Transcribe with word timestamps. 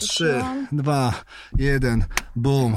Trzy, 0.00 0.44
dwa, 0.72 1.12
jeden, 1.58 2.04
boom. 2.36 2.76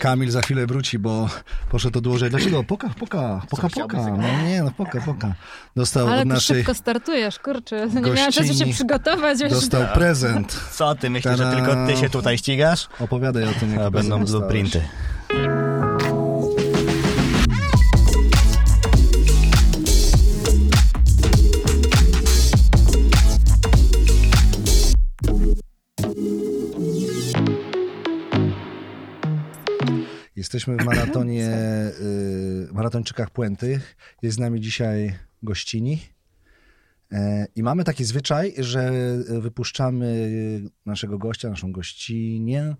Kamil 0.00 0.30
za 0.30 0.40
chwilę 0.40 0.66
wróci, 0.66 0.98
bo 0.98 1.28
poszedł 1.70 2.00
dłużej. 2.00 2.30
Dlaczego? 2.30 2.64
Poka, 2.64 2.88
poka, 3.00 3.42
poka, 3.50 3.68
poka. 3.68 3.96
No 3.96 4.42
nie, 4.42 4.62
no 4.62 4.70
poka, 4.70 5.00
poka. 5.00 5.34
Dostał 5.76 6.06
Ale 6.08 6.16
od 6.16 6.22
ty 6.22 6.28
naszej 6.28 6.56
szybko 6.56 6.74
startujesz, 6.74 7.38
kurczę. 7.38 7.88
Nie 7.94 8.12
miałam 8.12 8.32
czasu 8.32 8.54
się 8.54 8.66
przygotować. 8.66 9.38
Wiesz, 9.38 9.52
dostał 9.52 9.82
prezent. 9.94 10.60
Co 10.72 10.94
ty 10.94 11.10
myślisz, 11.10 11.36
że 11.36 11.52
tylko 11.52 11.86
ty 11.86 11.96
się 11.96 12.10
tutaj 12.10 12.38
ścigasz? 12.38 12.88
Opowiadaj 13.00 13.44
o 13.44 13.52
tym, 13.52 13.70
jak 13.72 13.80
A 13.80 13.90
będą 13.90 14.24
blueprinty. 14.24 14.82
Jesteśmy 30.46 30.76
w 30.76 30.84
maratonie, 30.84 31.50
y, 32.00 32.68
maratończykach 32.72 33.30
Puentych. 33.30 33.96
Jest 34.22 34.36
z 34.36 34.40
nami 34.40 34.60
dzisiaj 34.60 35.18
gościni. 35.42 36.02
E, 37.12 37.46
I 37.56 37.62
mamy 37.62 37.84
taki 37.84 38.04
zwyczaj, 38.04 38.54
że 38.58 38.92
wypuszczamy 39.40 40.30
naszego 40.86 41.18
gościa, 41.18 41.50
naszą 41.50 41.72
gościnię 41.72 42.76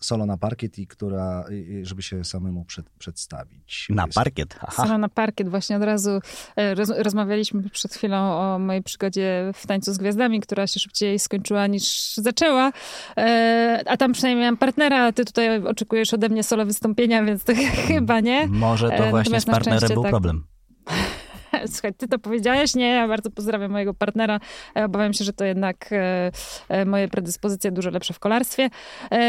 solo 0.00 0.26
na 0.26 0.36
parkiet, 0.36 0.78
i 0.78 0.86
która, 0.86 1.44
żeby 1.82 2.02
się 2.02 2.24
samemu 2.24 2.64
przed, 2.64 2.90
przedstawić. 2.90 3.86
Na 3.90 4.02
Jest- 4.04 4.14
parkiet. 4.14 4.56
Aha. 4.60 4.72
Sara 4.82 4.98
na 4.98 5.08
parkiet 5.08 5.48
właśnie 5.48 5.76
od 5.76 5.82
razu 5.82 6.10
e, 6.56 6.74
roz, 6.74 6.88
rozmawialiśmy 6.96 7.70
przed 7.70 7.94
chwilą 7.94 8.16
o 8.16 8.58
mojej 8.58 8.82
przygodzie 8.82 9.50
w 9.54 9.66
Tańcu 9.66 9.92
z 9.94 9.98
Gwiazdami, 9.98 10.40
która 10.40 10.66
się 10.66 10.80
szybciej 10.80 11.18
skończyła 11.18 11.66
niż 11.66 12.14
zaczęła. 12.16 12.72
E, 13.16 13.82
a 13.86 13.96
tam 13.96 14.12
przynajmniej 14.12 14.42
miałam 14.42 14.56
partnera, 14.56 15.06
a 15.06 15.12
ty 15.12 15.24
tutaj 15.24 15.64
oczekujesz 15.66 16.14
ode 16.14 16.28
mnie 16.28 16.42
solo 16.42 16.66
wystąpienia, 16.66 17.24
więc 17.24 17.44
to 17.44 17.52
chyba 17.88 18.20
nie. 18.20 18.46
Może 18.46 18.88
to 18.88 18.94
E, 18.94 19.10
właśnie 19.10 19.16
natomiast 19.20 19.46
z 19.46 19.50
partnerem 19.50 19.88
był 19.94 20.02
tak. 20.02 20.10
problem. 20.10 20.44
Słuchaj, 21.66 21.94
ty 21.94 22.08
to 22.08 22.18
powiedziałeś? 22.18 22.74
Nie, 22.74 22.88
ja 22.88 23.08
bardzo 23.08 23.30
pozdrawiam 23.30 23.70
mojego 23.70 23.94
partnera. 23.94 24.40
E, 24.76 24.84
Obawiam 24.84 25.12
się, 25.12 25.24
że 25.24 25.32
to 25.32 25.44
jednak 25.44 25.92
e, 25.92 26.30
e, 26.68 26.84
moje 26.84 27.08
predyspozycje 27.08 27.72
dużo 27.72 27.90
lepsze 27.90 28.14
w 28.14 28.18
kolarstwie. 28.18 28.70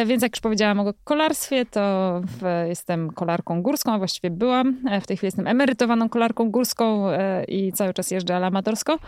Więc 0.06 0.23
jak 0.23 0.36
już 0.36 0.42
powiedziałam 0.42 0.80
o 0.80 0.94
kolarstwie, 1.04 1.66
to 1.66 2.22
jestem 2.67 3.11
kolarką 3.11 3.61
górską, 3.61 3.94
a 3.94 3.98
właściwie 3.98 4.30
byłam. 4.30 4.78
W 5.02 5.08
tej 5.08 5.17
chwili 5.17 5.28
jestem 5.28 5.48
emerytowaną 5.48 6.09
kolarką 6.09 6.52
górską 6.52 7.08
i 7.48 7.73
cały 7.73 7.94
czas 7.94 8.11
jeżdżę 8.11 8.36
ale 8.36 8.45
amatorsko. 8.45 9.00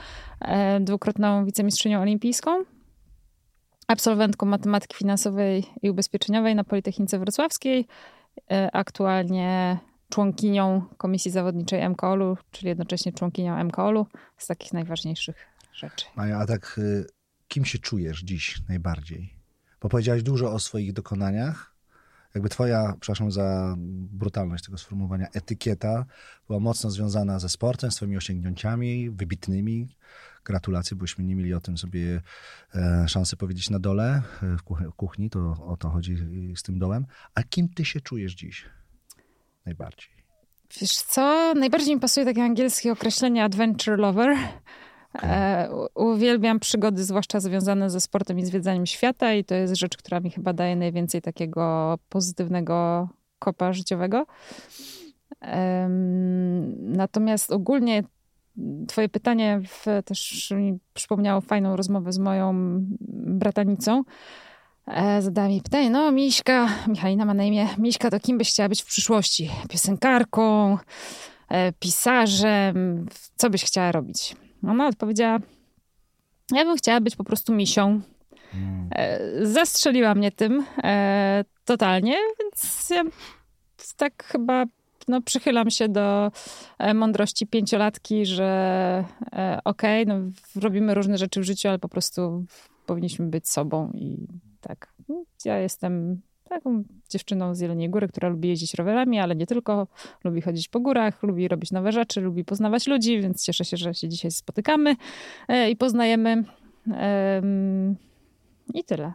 Dwukrotną 0.79 1.45
wicemistrzynią 1.45 2.01
olimpijską. 2.01 2.51
Absolwentką 3.87 4.45
matematyki 4.45 4.97
finansowej 4.97 5.63
i 5.81 5.89
ubezpieczeniowej 5.89 6.55
na 6.55 6.63
Politechnice 6.63 7.19
Wrocławskiej. 7.19 7.87
Aktualnie 8.73 9.77
członkinią 10.15 10.81
Komisji 10.97 11.31
Zawodniczej 11.31 11.89
MKOL-u, 11.89 12.37
czyli 12.51 12.67
jednocześnie 12.67 13.13
członkinią 13.13 13.63
MKOL-u 13.63 14.07
z 14.37 14.47
takich 14.47 14.73
najważniejszych 14.73 15.35
rzeczy. 15.73 16.05
Maja, 16.15 16.37
a 16.37 16.45
tak 16.45 16.75
y, 16.77 17.05
kim 17.47 17.65
się 17.65 17.79
czujesz 17.79 18.21
dziś 18.21 18.61
najbardziej? 18.69 19.33
Bo 19.81 19.89
powiedziałaś 19.89 20.23
dużo 20.23 20.53
o 20.53 20.59
swoich 20.59 20.93
dokonaniach. 20.93 21.75
Jakby 22.35 22.49
twoja, 22.49 22.93
przepraszam 22.99 23.31
za 23.31 23.75
brutalność 23.77 24.65
tego 24.65 24.77
sformułowania, 24.77 25.27
etykieta 25.33 26.05
była 26.47 26.59
mocno 26.59 26.89
związana 26.89 27.39
ze 27.39 27.49
sportem, 27.49 27.91
z 27.91 27.95
twoimi 27.95 28.17
osiągnięciami 28.17 29.09
wybitnymi. 29.09 29.97
Gratulacje, 30.45 30.97
bośmy 30.97 31.23
nie 31.23 31.35
mieli 31.35 31.53
o 31.53 31.61
tym 31.61 31.77
sobie 31.77 32.21
e, 32.75 33.05
szansy 33.07 33.37
powiedzieć 33.37 33.69
na 33.69 33.79
dole 33.79 34.21
e, 34.43 34.57
w 34.57 34.63
kuch- 34.63 34.91
kuchni, 34.95 35.29
to 35.29 35.57
o 35.65 35.77
to 35.77 35.89
chodzi 35.89 36.17
z 36.55 36.63
tym 36.63 36.79
dołem. 36.79 37.05
A 37.35 37.43
kim 37.43 37.69
ty 37.69 37.85
się 37.85 38.01
czujesz 38.01 38.33
dziś 38.33 38.65
najbardziej? 39.65 40.15
Wiesz 40.81 40.95
co, 40.97 41.53
najbardziej 41.53 41.95
mi 41.95 42.01
pasuje 42.01 42.25
takie 42.25 42.43
angielskie 42.43 42.91
określenie 42.91 43.43
adventure 43.43 43.99
lover. 43.99 44.37
E, 45.23 45.69
u- 45.95 46.11
uwielbiam 46.11 46.59
przygody, 46.59 47.03
zwłaszcza 47.03 47.39
związane 47.39 47.89
ze 47.89 48.01
sportem 48.01 48.39
i 48.39 48.45
zwiedzaniem 48.45 48.85
świata 48.85 49.33
i 49.33 49.43
to 49.43 49.55
jest 49.55 49.75
rzecz, 49.75 49.97
która 49.97 50.19
mi 50.19 50.31
chyba 50.31 50.53
daje 50.53 50.75
najwięcej 50.75 51.21
takiego 51.21 51.95
pozytywnego 52.09 53.09
kopa 53.39 53.73
życiowego. 53.73 54.25
Natomiast 56.79 57.51
ogólnie 57.51 58.03
twoje 58.87 59.09
pytanie 59.09 59.61
w, 59.67 59.85
też 60.05 60.51
mi 60.51 60.79
przypomniało 60.93 61.41
fajną 61.41 61.75
rozmowę 61.75 62.11
z 62.11 62.19
moją 62.19 62.53
bratanicą. 63.39 64.03
E, 64.87 65.21
zadała 65.21 65.47
mi 65.47 65.61
pytanie, 65.61 65.89
no 65.89 66.11
Miśka, 66.11 66.69
Michalina 66.87 67.25
ma 67.25 67.33
na 67.33 67.43
imię, 67.43 67.67
Miśka, 67.77 68.09
to 68.11 68.19
kim 68.19 68.37
byś 68.37 68.49
chciała 68.49 68.69
być 68.69 68.81
w 68.81 68.85
przyszłości? 68.85 69.49
Piosenkarką, 69.69 70.77
e, 71.49 71.71
pisarzem, 71.73 73.05
co 73.35 73.49
byś 73.49 73.63
chciała 73.63 73.91
robić? 73.91 74.35
Ona 74.67 74.87
odpowiedziała, 74.87 75.39
ja 76.51 76.65
bym 76.65 76.77
chciała 76.77 77.01
być 77.01 77.15
po 77.15 77.23
prostu 77.23 77.53
misią. 77.53 78.01
E, 78.91 79.19
zastrzeliła 79.45 80.15
mnie 80.15 80.31
tym 80.31 80.65
totalnie, 81.65 82.17
więc 82.39 82.89
ja 82.89 83.03
tak 83.97 84.23
chyba 84.23 84.65
no, 85.07 85.21
przychylam 85.21 85.69
się 85.69 85.89
do 85.89 86.31
mądrości 86.95 87.47
pięciolatki, 87.47 88.25
że 88.25 89.05
okej, 89.65 90.05
no, 90.05 90.15
robimy 90.55 90.93
różne 90.93 91.17
rzeczy 91.17 91.41
w 91.41 91.43
życiu, 91.43 91.69
ale 91.69 91.79
po 91.79 91.89
prostu 91.89 92.45
powinniśmy 92.85 93.25
być 93.25 93.49
sobą 93.49 93.91
i 93.93 94.27
tak. 94.67 94.93
Ja 95.45 95.57
jestem 95.59 96.21
taką 96.49 96.83
dziewczyną 97.09 97.55
z 97.55 97.59
Jeleniej 97.59 97.89
Góry, 97.89 98.07
która 98.07 98.29
lubi 98.29 98.49
jeździć 98.49 98.73
rowerami, 98.73 99.19
ale 99.19 99.35
nie 99.35 99.45
tylko. 99.45 99.87
Lubi 100.23 100.41
chodzić 100.41 100.67
po 100.67 100.79
górach, 100.79 101.23
lubi 101.23 101.47
robić 101.47 101.71
nowe 101.71 101.91
rzeczy, 101.91 102.21
lubi 102.21 102.45
poznawać 102.45 102.87
ludzi, 102.87 103.21
więc 103.21 103.45
cieszę 103.45 103.65
się, 103.65 103.77
że 103.77 103.93
się 103.93 104.09
dzisiaj 104.09 104.31
spotykamy 104.31 104.95
e, 105.47 105.69
i 105.69 105.75
poznajemy. 105.75 106.43
Em, 106.93 107.95
I 108.73 108.83
tyle. 108.83 109.13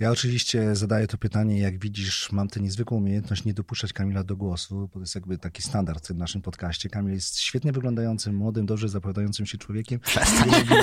Ja 0.00 0.10
oczywiście 0.10 0.76
zadaję 0.76 1.06
to 1.06 1.18
pytanie, 1.18 1.58
jak 1.58 1.78
widzisz, 1.78 2.32
mam 2.32 2.48
tę 2.48 2.60
niezwykłą 2.60 2.96
umiejętność 2.96 3.44
nie 3.44 3.54
dopuszczać 3.54 3.92
Kamila 3.92 4.24
do 4.24 4.36
głosu, 4.36 4.88
bo 4.88 4.88
to 4.88 5.00
jest 5.00 5.14
jakby 5.14 5.38
taki 5.38 5.62
standard 5.62 6.08
w 6.08 6.14
naszym 6.14 6.42
podcaście. 6.42 6.88
Kamil 6.88 7.14
jest 7.14 7.38
świetnie 7.38 7.72
wyglądającym, 7.72 8.34
młodym, 8.36 8.66
dobrze 8.66 8.88
zapowiadającym 8.88 9.46
się 9.46 9.58
człowiekiem. 9.58 10.00
I 10.46 10.50
robi, 10.50 10.74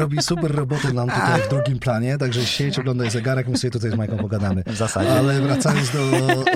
robi 0.00 0.22
super 0.22 0.54
robotę 0.54 0.92
nam 0.92 1.08
tutaj 1.08 1.42
w 1.42 1.48
drugim 1.48 1.78
planie, 1.78 2.18
także 2.18 2.46
siedź, 2.46 2.78
oglądaj 2.78 3.10
zegarek, 3.10 3.48
my 3.48 3.58
sobie 3.58 3.70
tutaj 3.70 3.90
z 3.90 3.94
Majką 3.94 4.16
pogadamy. 4.16 4.62
W 4.66 4.76
zasadzie. 4.76 5.10
Ale 5.10 5.40
wracając 5.40 5.90
do, 5.90 6.00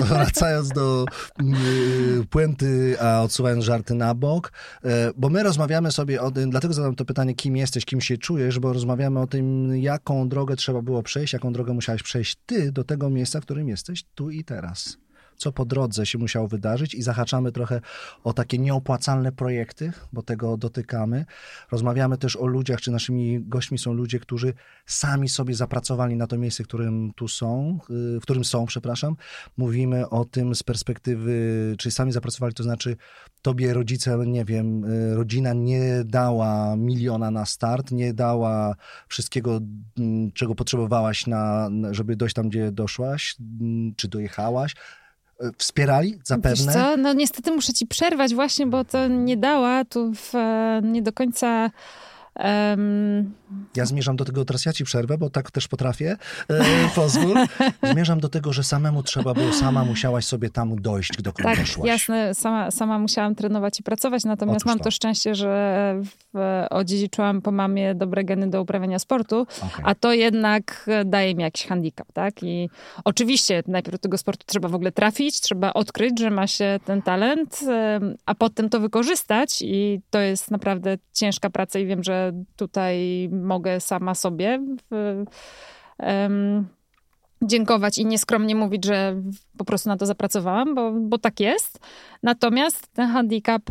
wracając 0.05 0.69
do 0.69 1.05
yy, 1.39 2.25
puenty, 2.29 2.95
a 3.01 3.21
odsuwając 3.21 3.63
żarty 3.63 3.93
na 3.93 4.13
bok, 4.13 4.51
e, 4.83 5.11
bo 5.17 5.29
my 5.29 5.43
rozmawiamy 5.43 5.91
sobie 5.91 6.21
o 6.21 6.31
tym, 6.31 6.49
dlatego 6.49 6.73
zadam 6.73 6.95
to 6.95 7.05
pytanie, 7.05 7.35
kim 7.35 7.57
jesteś, 7.57 7.85
kim 7.85 8.01
się 8.01 8.17
czujesz, 8.17 8.59
bo 8.59 8.73
rozmawiamy 8.73 9.19
o 9.19 9.27
tym, 9.27 9.77
jaką 9.77 10.29
drogę 10.29 10.55
trzeba 10.55 10.81
było 10.81 11.03
przejść, 11.03 11.33
jaką 11.33 11.52
drogę 11.53 11.73
musiałeś 11.73 12.03
przejść 12.03 12.37
ty 12.45 12.71
do 12.71 12.83
tego 12.83 13.09
miejsca, 13.09 13.41
w 13.41 13.43
którym 13.43 13.69
jesteś 13.69 14.03
tu 14.15 14.29
i 14.29 14.43
teraz. 14.43 14.97
Co 15.37 15.51
po 15.51 15.65
drodze 15.65 16.05
się 16.05 16.17
musiało 16.17 16.47
wydarzyć 16.47 16.95
i 16.95 17.01
zahaczamy 17.01 17.51
trochę 17.51 17.81
o 18.23 18.33
takie 18.33 18.57
nieopłacalne 18.57 19.31
projekty, 19.31 19.91
bo 20.13 20.21
tego 20.21 20.57
dotykamy. 20.57 21.25
Rozmawiamy 21.71 22.17
też 22.17 22.35
o 22.35 22.45
ludziach, 22.45 22.81
czy 22.81 22.91
naszymi 22.91 23.39
gośćmi 23.41 23.77
są 23.77 23.93
ludzie, 23.93 24.19
którzy 24.19 24.53
sami 24.85 25.29
sobie 25.29 25.55
zapracowali 25.55 26.15
na 26.15 26.27
to 26.27 26.37
miejsce, 26.37 26.63
w 26.63 26.67
którym 26.67 27.11
tu 27.15 27.27
są, 27.27 27.79
y, 28.15 28.19
w 28.19 28.21
którym 28.21 28.45
są, 28.45 28.65
przepraszam. 28.65 29.15
Mówimy 29.57 30.09
o 30.09 30.25
tym 30.25 30.55
z 30.55 30.63
perspektywy, 30.63 31.33
czy 31.77 31.91
sami 31.91 32.11
zapracowali, 32.11 32.53
to 32.53 32.63
znaczy 32.63 32.97
tobie 33.41 33.73
rodzice, 33.73 34.17
nie 34.27 34.45
wiem, 34.45 34.85
y, 34.85 35.15
rodzina 35.15 35.53
nie 35.53 36.03
dała 36.05 36.75
miliona 36.75 37.31
na 37.31 37.45
start, 37.45 37.91
nie 37.91 38.13
dała 38.13 38.75
wszystkiego, 39.07 39.59
mm, 39.97 40.31
czego 40.31 40.55
potrzebowałaś, 40.55 41.27
na, 41.27 41.69
żeby 41.91 42.15
dojść 42.15 42.35
tam, 42.35 42.49
gdzie 42.49 42.71
doszłaś, 42.71 43.35
mm, 43.61 43.95
czy 43.95 44.07
dojechałaś. 44.07 44.75
Y, 45.43 45.51
Wspierali 45.57 46.19
zapewne. 46.23 46.65
Wiesz 46.65 46.73
co? 46.73 46.97
No 46.97 47.13
niestety 47.13 47.51
muszę 47.51 47.73
ci 47.73 47.87
przerwać 47.87 48.35
właśnie, 48.35 48.67
bo 48.67 48.85
to 48.85 49.07
nie 49.07 49.37
dała 49.37 49.85
tu 49.85 50.13
w, 50.13 50.35
e, 50.35 50.81
nie 50.83 51.01
do 51.01 51.13
końca... 51.13 51.71
em, 52.35 53.33
Ja 53.75 53.85
zmierzam 53.85 54.15
do 54.15 54.25
tego, 54.25 54.45
teraz 54.45 54.65
ja 54.65 54.73
ci 54.73 54.83
przerwę, 54.83 55.17
bo 55.17 55.29
tak 55.29 55.51
też 55.51 55.67
potrafię, 55.67 56.17
e, 56.49 56.63
pozwól. 56.95 57.37
Zmierzam 57.93 58.19
do 58.19 58.29
tego, 58.29 58.53
że 58.53 58.63
samemu 58.63 59.03
trzeba 59.03 59.33
było, 59.33 59.53
sama 59.53 59.85
musiałaś 59.85 60.25
sobie 60.25 60.49
tam 60.49 60.81
dojść, 60.81 61.21
dokąd 61.21 61.43
tak, 61.45 61.59
doszłaś. 61.59 61.87
jasne, 61.87 62.35
sama, 62.35 62.71
sama 62.71 62.99
musiałam 62.99 63.35
trenować 63.35 63.79
i 63.79 63.83
pracować, 63.83 64.23
natomiast 64.23 64.57
Otóż 64.57 64.65
mam 64.65 64.77
to. 64.77 64.83
to 64.83 64.91
szczęście, 64.91 65.35
że 65.35 65.95
w, 66.33 66.65
odziedziczyłam 66.69 67.41
po 67.41 67.51
mamie 67.51 67.95
dobre 67.95 68.23
geny 68.23 68.49
do 68.49 68.61
uprawiania 68.61 68.99
sportu, 68.99 69.41
Okej. 69.41 69.83
a 69.83 69.95
to 69.95 70.13
jednak 70.13 70.85
daje 71.05 71.35
mi 71.35 71.43
jakiś 71.43 71.65
handicap, 71.67 72.07
tak? 72.13 72.43
I 72.43 72.69
oczywiście 73.05 73.63
najpierw 73.67 73.91
do 73.91 73.97
tego 73.97 74.17
sportu 74.17 74.43
trzeba 74.47 74.69
w 74.69 74.75
ogóle 74.75 74.91
trafić, 74.91 75.41
trzeba 75.41 75.73
odkryć, 75.73 76.19
że 76.19 76.29
ma 76.29 76.47
się 76.47 76.79
ten 76.85 77.01
talent, 77.01 77.59
a 78.25 78.35
potem 78.35 78.69
to 78.69 78.79
wykorzystać 78.79 79.61
i 79.61 80.01
to 80.09 80.19
jest 80.19 80.51
naprawdę 80.51 80.97
ciężka 81.13 81.49
praca 81.49 81.79
i 81.79 81.85
wiem, 81.85 82.03
że 82.03 82.22
tutaj 82.55 83.29
mogę 83.31 83.79
sama 83.79 84.15
sobie 84.15 84.59
w, 84.91 85.23
dziękować 87.47 87.97
i 87.97 88.05
nieskromnie 88.05 88.55
mówić, 88.55 88.85
że 88.85 89.21
po 89.57 89.65
prostu 89.65 89.89
na 89.89 89.97
to 89.97 90.05
zapracowałam, 90.05 90.75
bo, 90.75 90.91
bo 90.91 91.17
tak 91.17 91.39
jest. 91.39 91.79
Natomiast 92.23 92.87
ten 92.93 93.09
handicap 93.09 93.61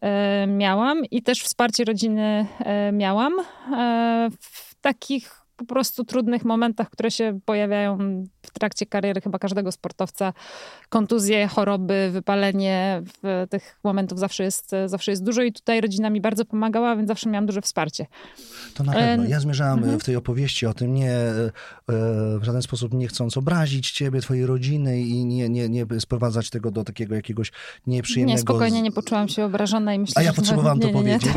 e, 0.00 0.46
miałam 0.46 1.04
i 1.04 1.22
też 1.22 1.42
wsparcie 1.42 1.84
rodziny 1.84 2.46
e, 2.58 2.92
miałam 2.92 3.32
e, 3.40 4.28
w 4.40 4.74
takich 4.80 5.41
po 5.64 5.74
prostu 5.74 6.04
trudnych 6.04 6.44
momentach, 6.44 6.90
które 6.90 7.10
się 7.10 7.38
pojawiają 7.44 7.98
w 8.42 8.50
trakcie 8.50 8.86
kariery 8.86 9.20
chyba 9.20 9.38
każdego 9.38 9.72
sportowca. 9.72 10.32
Kontuzje, 10.88 11.46
choroby, 11.46 12.10
wypalenie, 12.12 13.02
w 13.22 13.46
tych 13.50 13.78
momentów 13.84 14.18
zawsze 14.18 14.44
jest, 14.44 14.70
zawsze 14.86 15.10
jest 15.10 15.24
dużo 15.24 15.42
i 15.42 15.52
tutaj 15.52 15.80
rodzina 15.80 16.10
mi 16.10 16.20
bardzo 16.20 16.44
pomagała, 16.44 16.96
więc 16.96 17.08
zawsze 17.08 17.30
miałam 17.30 17.46
duże 17.46 17.62
wsparcie. 17.62 18.06
To 18.74 18.84
na 18.84 18.92
pewno. 18.92 19.24
E, 19.24 19.28
Ja 19.28 19.40
zmierzałam 19.40 19.78
mhm. 19.78 20.00
w 20.00 20.04
tej 20.04 20.16
opowieści 20.16 20.66
o 20.66 20.74
tym 20.74 20.94
nie 20.94 21.12
e, 21.12 21.52
w 22.38 22.40
żaden 22.42 22.62
sposób 22.62 22.94
nie 22.94 23.08
chcąc 23.08 23.36
obrazić 23.36 23.90
ciebie, 23.90 24.20
twojej 24.20 24.46
rodziny 24.46 25.00
i 25.00 25.24
nie, 25.24 25.48
nie, 25.48 25.68
nie 25.68 25.86
sprowadzać 26.00 26.50
tego 26.50 26.70
do 26.70 26.84
takiego 26.84 27.14
jakiegoś 27.14 27.52
nieprzyjemnego... 27.86 28.36
Nie, 28.36 28.42
spokojnie, 28.42 28.82
nie 28.82 28.92
poczułam 28.92 29.28
się 29.28 29.44
obrażona 29.44 29.94
i 29.94 29.98
myślę, 29.98 30.14
A 30.16 30.22
ja 30.22 30.32
potrzebowałam 30.32 30.78
nie, 30.80 30.92
to 30.92 31.02
nie, 31.02 31.04
nie. 31.04 31.18
powiedzieć. 31.18 31.32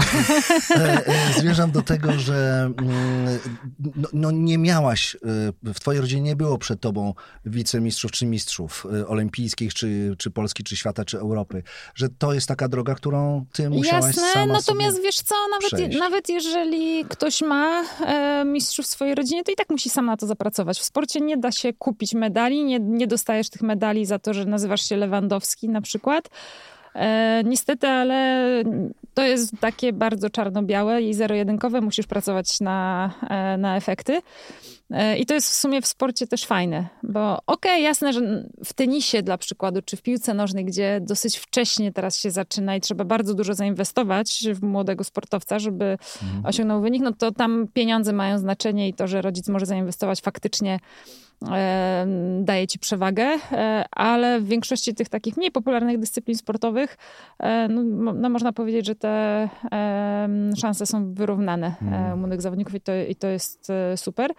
E, 0.76 1.08
e, 1.08 1.34
Zmierzam 1.40 1.72
do 1.72 1.82
tego, 1.82 2.12
że 2.14 2.72
mm, 2.78 3.40
no, 3.96 4.08
no 4.16 4.32
nie 4.32 4.58
miałaś, 4.58 5.16
e, 5.16 5.20
w 5.74 5.80
twojej 5.80 6.02
rodzinie 6.02 6.22
nie 6.22 6.36
było 6.36 6.58
przed 6.58 6.80
tobą 6.82 7.14
wicemistrzów 7.46 8.12
czy 8.12 8.26
mistrzów 8.26 8.88
e, 9.00 9.08
olimpijskich, 9.08 9.74
czy, 9.74 10.16
czy 10.18 10.32
Polski, 10.32 10.64
czy 10.64 10.78
świata, 10.78 11.06
czy 11.06 11.20
Europy. 11.20 11.64
Że 11.96 12.10
to 12.10 12.34
jest 12.34 12.48
taka 12.48 12.68
droga, 12.68 12.96
którą 12.96 13.46
ty 13.54 13.70
musiałaś 13.70 14.06
Jasne, 14.06 14.32
sama 14.34 14.54
natomiast 14.54 15.02
wiesz 15.02 15.22
co, 15.22 15.36
nawet, 15.52 15.74
przejść. 15.74 16.00
nawet 16.00 16.30
jeżeli 16.30 17.06
ktoś 17.06 17.42
ma 17.42 17.84
e, 18.06 18.46
mistrzów 18.46 18.86
w 18.86 18.90
swojej 18.90 19.16
rodzinie, 19.16 19.44
to 19.44 19.52
i 19.52 19.56
tak 19.56 19.70
musi 19.70 19.90
sam 19.90 20.06
na 20.06 20.18
to 20.18 20.28
zapracować. 20.28 20.80
W 20.80 20.84
sporcie 20.84 21.22
nie 21.22 21.38
da 21.38 21.52
się 21.52 21.74
kupić 21.74 22.14
medali, 22.14 22.64
nie, 22.64 22.80
nie 22.80 23.08
dostajesz 23.08 23.50
tych 23.50 23.62
medali 23.62 24.06
za 24.06 24.20
to, 24.20 24.34
że 24.34 24.46
nazywasz 24.46 24.90
się 24.90 24.98
Lewandowski 24.98 25.70
na 25.70 25.82
przykład. 25.82 26.30
E, 26.96 27.44
niestety, 27.46 27.88
ale 27.88 28.64
to 29.14 29.24
jest 29.24 29.52
takie 29.60 29.94
bardzo 29.94 30.30
czarno-białe 30.30 31.02
i 31.02 31.14
zero-jedynkowe. 31.14 31.82
Musisz 31.82 32.08
pracować 32.08 32.60
na, 32.60 33.12
e, 33.30 33.58
na 33.58 33.78
efekty. 33.78 34.22
E, 34.92 35.18
I 35.18 35.26
to 35.26 35.34
jest 35.34 35.50
w 35.50 35.54
sumie 35.54 35.82
w 35.82 35.88
sporcie 35.88 36.28
też 36.28 36.46
fajne, 36.46 36.88
bo 37.04 37.40
okej, 37.48 37.84
jasne, 37.84 38.14
że 38.14 38.46
w 38.66 38.74
tenisie 38.74 39.24
dla 39.24 39.38
przykładu, 39.38 39.82
czy 39.82 39.98
w 39.98 40.02
piłce 40.02 40.34
nożnej, 40.34 40.66
gdzie 40.66 41.00
dosyć 41.02 41.38
wcześnie 41.38 41.92
teraz 41.92 42.20
się 42.20 42.32
zaczyna 42.32 42.76
i 42.76 42.82
trzeba 42.82 43.04
bardzo 43.04 43.34
dużo 43.34 43.54
zainwestować 43.54 44.44
w 44.54 44.64
młodego 44.64 45.04
sportowca, 45.04 45.60
żeby 45.60 45.98
osiągnął 46.44 46.82
wynik, 46.82 47.04
no 47.04 47.14
to 47.14 47.32
tam 47.32 47.68
pieniądze 47.74 48.14
mają 48.14 48.38
znaczenie 48.38 48.88
i 48.88 48.94
to, 48.94 49.08
że 49.08 49.22
rodzic 49.22 49.48
może 49.48 49.66
zainwestować 49.66 50.22
faktycznie 50.22 50.80
daje 52.42 52.68
ci 52.68 52.80
przewagę, 52.80 53.24
e, 53.52 53.86
ale 53.92 54.40
w 54.40 54.48
większości 54.48 54.96
tych 54.96 55.10
takich 55.10 55.38
mniej 55.38 55.52
popularnych 55.52 56.00
dyscyplin 56.00 56.38
sportowych 56.38 56.98
e, 57.40 57.68
no, 57.68 58.14
no 58.14 58.30
można 58.30 58.54
powiedzieć, 58.54 58.86
że 58.86 58.96
te 58.96 59.50
szanse 60.58 60.86
są 60.86 61.14
wyrównane 61.14 61.76
e, 61.92 62.14
u 62.16 62.18
młodych 62.18 62.42
zawodników 62.42 62.76
i 62.76 62.82
to, 62.82 62.96
i 62.96 63.16
to 63.16 63.28
jest 63.28 63.72
super. 63.96 64.32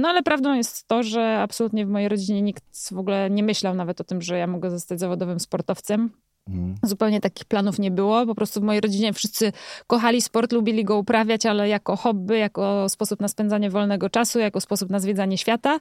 No 0.00 0.08
ale 0.08 0.22
prawdą 0.22 0.54
jest 0.54 0.88
to, 0.88 1.02
że 1.02 1.38
absolutnie 1.38 1.86
w 1.86 1.88
mojej 1.88 2.08
rodzinie 2.08 2.42
nikt 2.42 2.64
w 2.92 2.98
ogóle 2.98 3.30
nie 3.30 3.42
myślał 3.42 3.74
nawet 3.74 4.00
o 4.00 4.04
tym, 4.04 4.22
że 4.22 4.38
ja 4.38 4.46
mogę 4.46 4.70
zostać 4.70 5.00
zawodowym 5.00 5.40
sportowcem. 5.40 6.10
Mhm. 6.48 6.74
Zupełnie 6.82 7.20
takich 7.20 7.44
planów 7.44 7.78
nie 7.78 7.90
było. 7.90 8.26
Po 8.26 8.34
prostu 8.34 8.60
w 8.60 8.62
mojej 8.62 8.80
rodzinie 8.80 9.12
wszyscy 9.12 9.52
kochali 9.86 10.22
sport, 10.22 10.52
lubili 10.52 10.84
go 10.84 10.98
uprawiać, 10.98 11.46
ale 11.46 11.68
jako 11.68 11.96
hobby, 11.96 12.38
jako 12.38 12.88
sposób 12.88 13.20
na 13.20 13.28
spędzanie 13.28 13.70
wolnego 13.70 14.10
czasu, 14.10 14.38
jako 14.38 14.60
sposób 14.60 14.90
na 14.90 15.00
zwiedzanie 15.00 15.38
świata. 15.38 15.78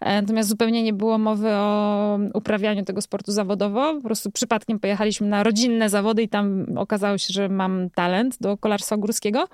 E, 0.00 0.22
Natomiast 0.22 0.48
zupełnie 0.48 0.82
nie 0.82 0.92
było 0.92 1.18
mowy 1.18 1.48
o 1.50 2.18
uprawianiu 2.34 2.84
tego 2.84 3.00
sportu 3.02 3.32
zawodowo. 3.32 3.94
Po 3.94 4.02
prostu 4.02 4.30
przypadkiem 4.30 4.78
pojechaliśmy 4.80 5.26
na 5.26 5.42
rodzinne 5.42 5.88
zawody 5.88 6.22
i 6.22 6.28
tam 6.28 6.66
okazało 6.78 7.18
się, 7.18 7.32
że 7.32 7.48
mam 7.48 7.90
talent 7.90 8.36
do 8.40 8.56
kolarstwa 8.56 8.96
górskiego. 8.96 9.48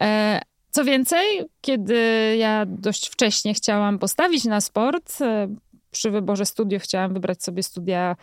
E, 0.00 0.40
Co 0.70 0.84
więcej, 0.84 1.42
kiedy 1.60 1.96
ja 2.38 2.66
dość 2.66 3.08
wcześnie 3.08 3.54
chciałam 3.54 3.98
postawić 3.98 4.44
na 4.44 4.60
sport, 4.60 5.18
e, 5.20 5.48
przy 5.90 6.10
wyborze 6.10 6.46
studiów 6.46 6.82
chciałam 6.82 7.14
wybrać 7.14 7.42
sobie 7.42 7.62
studia 7.62 8.16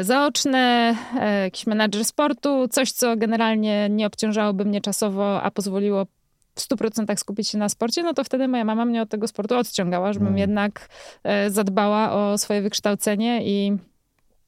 zaoczne, 0.00 0.94
e, 1.20 1.42
jakiś 1.42 1.66
menadżer 1.66 2.04
sportu, 2.04 2.68
coś, 2.68 2.92
co 2.92 3.16
generalnie 3.16 3.88
nie 3.90 4.06
obciążałoby 4.06 4.64
mnie 4.64 4.80
czasowo, 4.80 5.42
a 5.42 5.50
pozwoliło 5.50 6.06
w 6.54 6.60
100% 6.60 7.18
skupić 7.20 7.48
się 7.48 7.58
na 7.58 7.68
sporcie, 7.68 8.02
no 8.02 8.14
to 8.14 8.24
wtedy 8.24 8.48
moja 8.48 8.64
mama 8.64 8.84
mnie 8.84 9.02
od 9.02 9.08
tego 9.08 9.28
sportu 9.28 9.56
odciągała, 9.56 10.12
żebym 10.12 10.28
Mm. 10.28 10.38
jednak 10.38 10.88
e, 11.24 11.50
zadbała 11.50 12.12
o 12.12 12.38
swoje 12.38 12.62
wykształcenie 12.62 13.46
i 13.46 13.76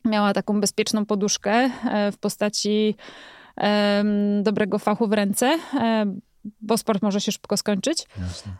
miała 0.05 0.33
taką 0.33 0.61
bezpieczną 0.61 1.07
poduszkę 1.07 1.53
e, 1.53 2.13
w 2.13 2.19
postaci 2.19 2.97
dobrego 4.43 4.79
fachu 4.79 5.09
w 5.09 5.13
ręce, 5.13 5.59
e, 5.75 6.07
bo 6.61 6.79
sport 6.79 7.03
może 7.03 7.21
się 7.21 7.33
szybko 7.33 7.57
skończyć. 7.57 8.07
Jasne. 8.21 8.53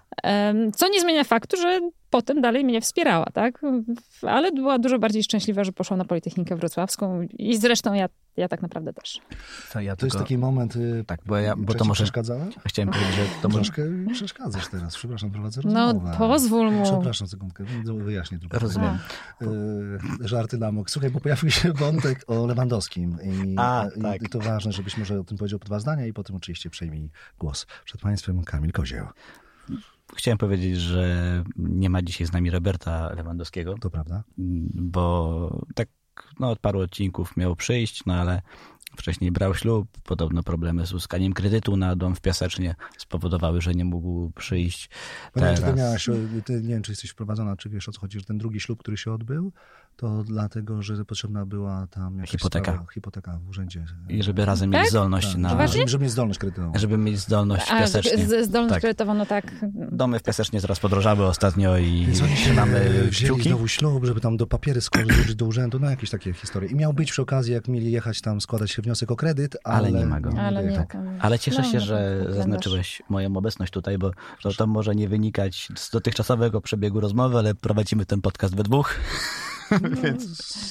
Co 0.77 0.89
nie 0.89 1.01
zmienia 1.01 1.25
faktu, 1.25 1.57
że 1.57 1.81
potem 2.11 2.41
dalej 2.41 2.65
mnie 2.65 2.81
wspierała, 2.81 3.27
tak? 3.33 3.61
Ale 4.23 4.53
była 4.53 4.79
dużo 4.79 4.99
bardziej 4.99 5.23
szczęśliwa, 5.23 5.65
że 5.65 5.73
poszła 5.73 5.97
na 5.97 6.05
Politechnikę 6.05 6.57
Wrocławską 6.57 7.23
i 7.23 7.57
zresztą 7.57 7.95
ja, 7.95 8.09
ja 8.37 8.49
tak 8.49 8.63
naprawdę 8.63 8.93
też. 8.93 9.21
To 9.73 9.81
ja 9.81 9.97
To 9.97 10.07
jest 10.07 10.19
taki 10.19 10.39
moment... 10.39 10.77
y, 10.77 11.05
Tak, 11.07 11.21
bo, 11.27 11.37
ja, 11.37 11.57
bo 11.57 11.75
to 11.75 11.85
może... 11.85 12.05
przeszkadzałem? 12.05 12.51
Chciałem 12.67 12.89
powiedzieć, 12.91 13.15
że 13.15 13.23
to 13.43 13.49
może... 13.49 13.61
Troszkę 13.65 13.85
mi 13.85 14.15
przeszkadzasz 14.15 14.69
teraz. 14.69 14.97
Przepraszam, 14.97 15.31
prowadzę 15.31 15.61
No 15.65 15.93
rozmowę. 15.93 16.15
pozwól 16.19 16.73
mu. 16.73 16.83
Przepraszam 16.85 17.29
sekundkę, 17.29 17.65
wyjaśnię 17.85 18.39
tylko. 18.39 18.59
Rozumiem. 18.59 18.99
Y, 19.43 20.29
żarty 20.29 20.59
na 20.59 20.73
mok. 20.73 20.91
Słuchaj, 20.91 21.11
bo 21.11 21.21
pojawił 21.21 21.51
się 21.51 21.73
wątek 21.73 22.25
o 22.27 22.47
Lewandowskim. 22.47 23.19
I, 23.23 23.55
A, 23.59 23.87
i, 23.97 24.03
tak. 24.03 24.23
I 24.23 24.29
to 24.29 24.39
ważne, 24.41 24.73
żebyś 24.73 24.97
może 24.99 25.21
o 25.21 25.25
tym 25.25 25.39
powiedział 25.39 25.59
dwa 25.59 25.81
zdania 25.81 26.07
i 26.07 26.13
potem 26.13 26.37
oczywiście 26.37 26.71
przejmij 26.71 27.11
głos. 27.39 27.67
Przed 27.85 28.01
państwem 28.01 28.45
Kamil 28.45 28.73
Kozieł. 28.73 29.07
Chciałem 30.17 30.39
powiedzieć, 30.39 30.77
że 30.77 31.45
nie 31.57 31.91
ma 31.91 32.03
dzisiaj 32.03 32.27
z 32.27 32.33
nami 32.33 32.51
Roberta 32.51 33.13
Lewandowskiego, 33.15 33.75
To 33.81 33.91
prawda? 33.91 34.25
bo 34.75 35.65
tak 35.75 35.89
no, 36.41 36.51
od 36.51 36.59
paru 36.59 36.81
odcinków 36.81 37.37
miał 37.37 37.57
przyjść, 37.57 38.03
no 38.07 38.15
ale 38.15 38.43
wcześniej 38.97 39.33
brał 39.33 39.55
ślub. 39.55 39.89
Podobno 40.03 40.43
problemy 40.43 40.87
z 40.87 40.93
uzyskaniem 40.93 41.33
kredytu 41.33 41.77
na 41.77 41.97
dom 41.97 42.15
w 42.15 42.21
Piasecznie 42.21 42.75
spowodowały, 42.99 43.61
że 43.61 43.75
nie 43.75 43.85
mógł 43.85 44.31
przyjść 44.31 44.89
ty 44.89 45.41
teraz. 45.41 45.77
miałaś, 45.77 46.09
ty, 46.45 46.53
nie 46.63 46.69
wiem, 46.69 46.83
czy 46.83 46.93
jesteś 46.93 47.11
wprowadzona, 47.11 47.57
czy 47.57 47.69
wiesz 47.69 47.89
o 47.89 47.93
co 47.93 48.01
chodzi, 48.01 48.19
że 48.19 48.25
ten 48.25 48.39
drugi 48.39 48.61
ślub, 48.61 48.79
który 48.79 48.97
się 48.97 49.13
odbył, 49.13 49.53
to 49.97 50.25
dlatego, 50.25 50.83
że 50.83 51.05
potrzebna 51.05 51.47
była 51.47 51.87
tam 51.87 52.17
jakaś 52.17 52.31
Hipoteka. 52.31 52.73
Stała, 52.73 52.87
hipoteka 52.95 53.39
w 53.45 53.49
urzędzie. 53.49 53.85
I 54.09 54.23
żeby 54.23 54.45
razem 54.45 54.71
mieć 54.71 54.81
Tak? 54.81 54.91
zdolność 54.91 55.29
Tak, 55.33 55.37
na... 55.41 55.67
żeby, 55.67 55.89
żeby 55.89 56.03
mieć 56.05 56.13
zdolność 56.13 56.39
kredytową. 56.41 56.73
Żeby 56.75 56.99
mieć 56.99 57.19
zdolność 57.19 57.67
A, 57.71 57.79
Piasecznie. 57.79 58.27
z- 58.27 58.47
zdolność 58.47 58.73
Tak. 58.75 58.81
kredytową, 58.81 59.15
no 59.15 59.27
tak. 59.27 59.53
Domy 59.93 60.19
w 60.19 60.23
Piasecznie 60.23 60.61
teraz 60.61 60.81
podrożały 60.81 61.27
ostatnio 61.27 61.79
i 61.79 62.07
się 62.17 62.27
trzymamy 62.37 63.05
wzięli 63.11 63.43
znowu 63.43 63.69
ślub, 63.69 64.05
żeby 64.05 64.21
tam 64.21 64.37
do 64.37 64.47
papiery 64.47 64.81
składać 64.81 65.35
do 65.35 65.47
urzędu, 65.47 65.79
no 65.79 65.91
jakieś 65.91 66.11
takie 66.11 66.33
historie. 66.33 66.71
I 66.71 66.75
miał 66.75 66.93
być 66.93 67.11
przy 67.13 67.23
okazji, 67.23 67.53
jak 67.53 67.69
mieli 67.69 67.93
jechać 67.93 68.21
tam 68.21 68.41
składać 68.41 68.71
się 68.71 68.83
wniosek 68.83 69.11
o 69.11 69.17
kredyt, 69.17 69.57
ale, 69.65 69.77
Ale 69.89 69.93
nie 69.93 70.07
ma 70.07 70.21
go. 70.21 70.31
Ale 70.41 70.65
nie. 70.65 70.87
tam- 70.87 71.09
Ale 71.21 71.39
cieszę 71.39 71.63
no, 71.63 71.69
się, 71.73 71.79
no, 71.79 71.85
że 71.85 71.95
kalendarz. 72.19 72.37
zaznaczyłeś 72.37 73.03
moją 73.09 73.37
obecność 73.37 73.73
tutaj, 73.73 73.99
bo 73.99 74.11
to, 74.43 74.53
to 74.53 74.67
może 74.67 74.95
nie 74.95 75.09
wynikać 75.09 75.69
z 75.77 75.91
dotychczasowego 75.91 76.61
przebiegu 76.61 77.01
rozmowy, 77.01 77.39
ale 77.39 77.55
prowadzimy 77.55 78.07
ten 78.07 78.21
podcast 78.21 78.55
we 78.57 78.63
dwóch. 78.63 78.95
No, 80.05 80.21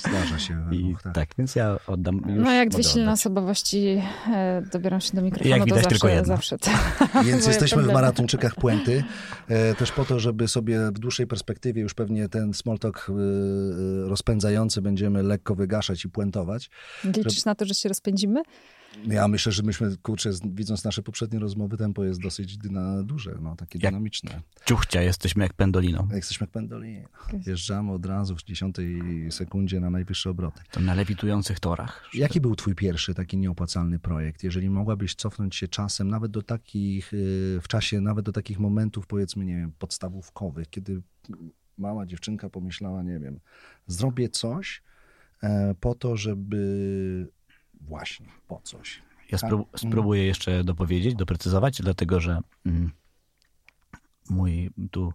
zdarza 0.09 0.39
się. 0.39 0.65
I 0.71 0.95
tak. 1.03 1.13
tak, 1.13 1.29
więc 1.37 1.55
ja 1.55 1.77
oddam 1.87 2.15
już. 2.27 2.45
No 2.45 2.51
jak 2.51 2.69
dwie 2.69 2.83
silne 2.83 3.11
osobowości 3.11 4.01
e, 4.33 4.63
dobieram 4.71 5.01
się 5.01 5.13
do 5.13 5.21
mikrofonu, 5.21 5.49
Jak 5.49 5.59
to 5.59 5.65
widać, 5.65 5.83
zawsze, 5.83 5.89
tylko 5.89 6.07
jedna. 6.07 6.23
zawsze 6.35 6.57
to, 6.57 6.71
Więc 7.25 7.47
jesteśmy 7.47 7.75
w 7.77 7.79
problemy. 7.79 7.93
maratończykach 7.93 8.55
puenty, 8.55 9.03
e, 9.47 9.75
też 9.75 9.91
po 9.91 10.05
to, 10.05 10.19
żeby 10.19 10.47
sobie 10.47 10.79
w 10.79 10.99
dłuższej 10.99 11.27
perspektywie 11.27 11.81
już 11.81 11.93
pewnie 11.93 12.29
ten 12.29 12.53
small 12.53 12.79
talk 12.79 13.07
e, 13.09 13.13
e, 13.13 14.09
rozpędzający 14.09 14.81
będziemy 14.81 15.23
lekko 15.23 15.55
wygaszać 15.55 16.05
i 16.05 16.09
puentować. 16.09 16.69
Liczysz 17.03 17.45
na 17.45 17.55
to, 17.55 17.65
że 17.65 17.73
się 17.73 17.89
rozpędzimy? 17.89 18.41
Ja 19.07 19.27
myślę, 19.27 19.51
że 19.51 19.63
myśmy, 19.63 19.97
kurczę, 19.97 20.29
widząc 20.45 20.83
nasze 20.83 21.01
poprzednie 21.03 21.39
rozmowy, 21.39 21.77
tempo 21.77 22.03
jest 22.03 22.21
dosyć 22.21 22.57
dyna, 22.57 23.03
duże, 23.03 23.37
no, 23.41 23.55
takie 23.55 23.79
Jak- 23.79 23.91
dynamiczne. 23.93 24.41
Ciuchcia, 24.65 25.01
jesteśmy 25.01 25.43
jak 25.43 25.53
pendolino. 25.53 26.07
Jesteśmy 26.13 26.43
jak 26.43 26.51
pendolini. 26.51 27.03
Jeżdżamy 27.45 27.91
od 27.91 28.05
razu 28.05 28.35
w 28.35 28.43
dziesiątej 28.43 29.01
sekundzie 29.31 29.79
na 29.79 29.89
najwyższe 29.89 30.29
obroty. 30.29 30.61
To 30.71 30.79
na 30.79 30.93
lewitujących 30.93 31.59
torach. 31.59 32.09
Jaki 32.13 32.41
był 32.41 32.55
twój 32.55 32.75
pierwszy 32.75 33.13
taki 33.13 33.37
nieopłacalny 33.37 33.99
projekt? 33.99 34.43
Jeżeli 34.43 34.69
mogłabyś 34.69 35.15
cofnąć 35.15 35.55
się 35.55 35.67
czasem, 35.67 36.07
nawet 36.07 36.31
do 36.31 36.41
takich, 36.41 37.13
y, 37.13 37.59
w 37.61 37.67
czasie, 37.67 38.01
nawet 38.01 38.25
do 38.25 38.31
takich 38.31 38.59
momentów, 38.59 39.07
powiedzmy, 39.07 39.45
nie 39.45 39.55
wiem, 39.55 39.71
podstawówkowych, 39.79 40.69
kiedy 40.69 41.01
mała 41.77 42.05
dziewczynka 42.05 42.49
pomyślała, 42.49 43.03
nie 43.03 43.19
wiem, 43.19 43.39
zrobię 43.87 44.29
coś 44.29 44.83
e, 45.43 45.75
po 45.79 45.95
to, 45.95 46.17
żeby 46.17 47.27
właśnie, 47.87 48.25
po 48.47 48.61
coś. 48.63 49.01
Ja 49.31 49.37
Tak. 49.37 49.51
spró- 49.51 49.65
spróbuję 49.75 50.25
jeszcze 50.25 50.63
dopowiedzieć, 50.63 51.15
doprecyzować, 51.15 51.81
dlatego 51.81 52.19
że 52.21 52.39
mm, 52.65 52.91
mój 54.29 54.69
tu 54.91 55.13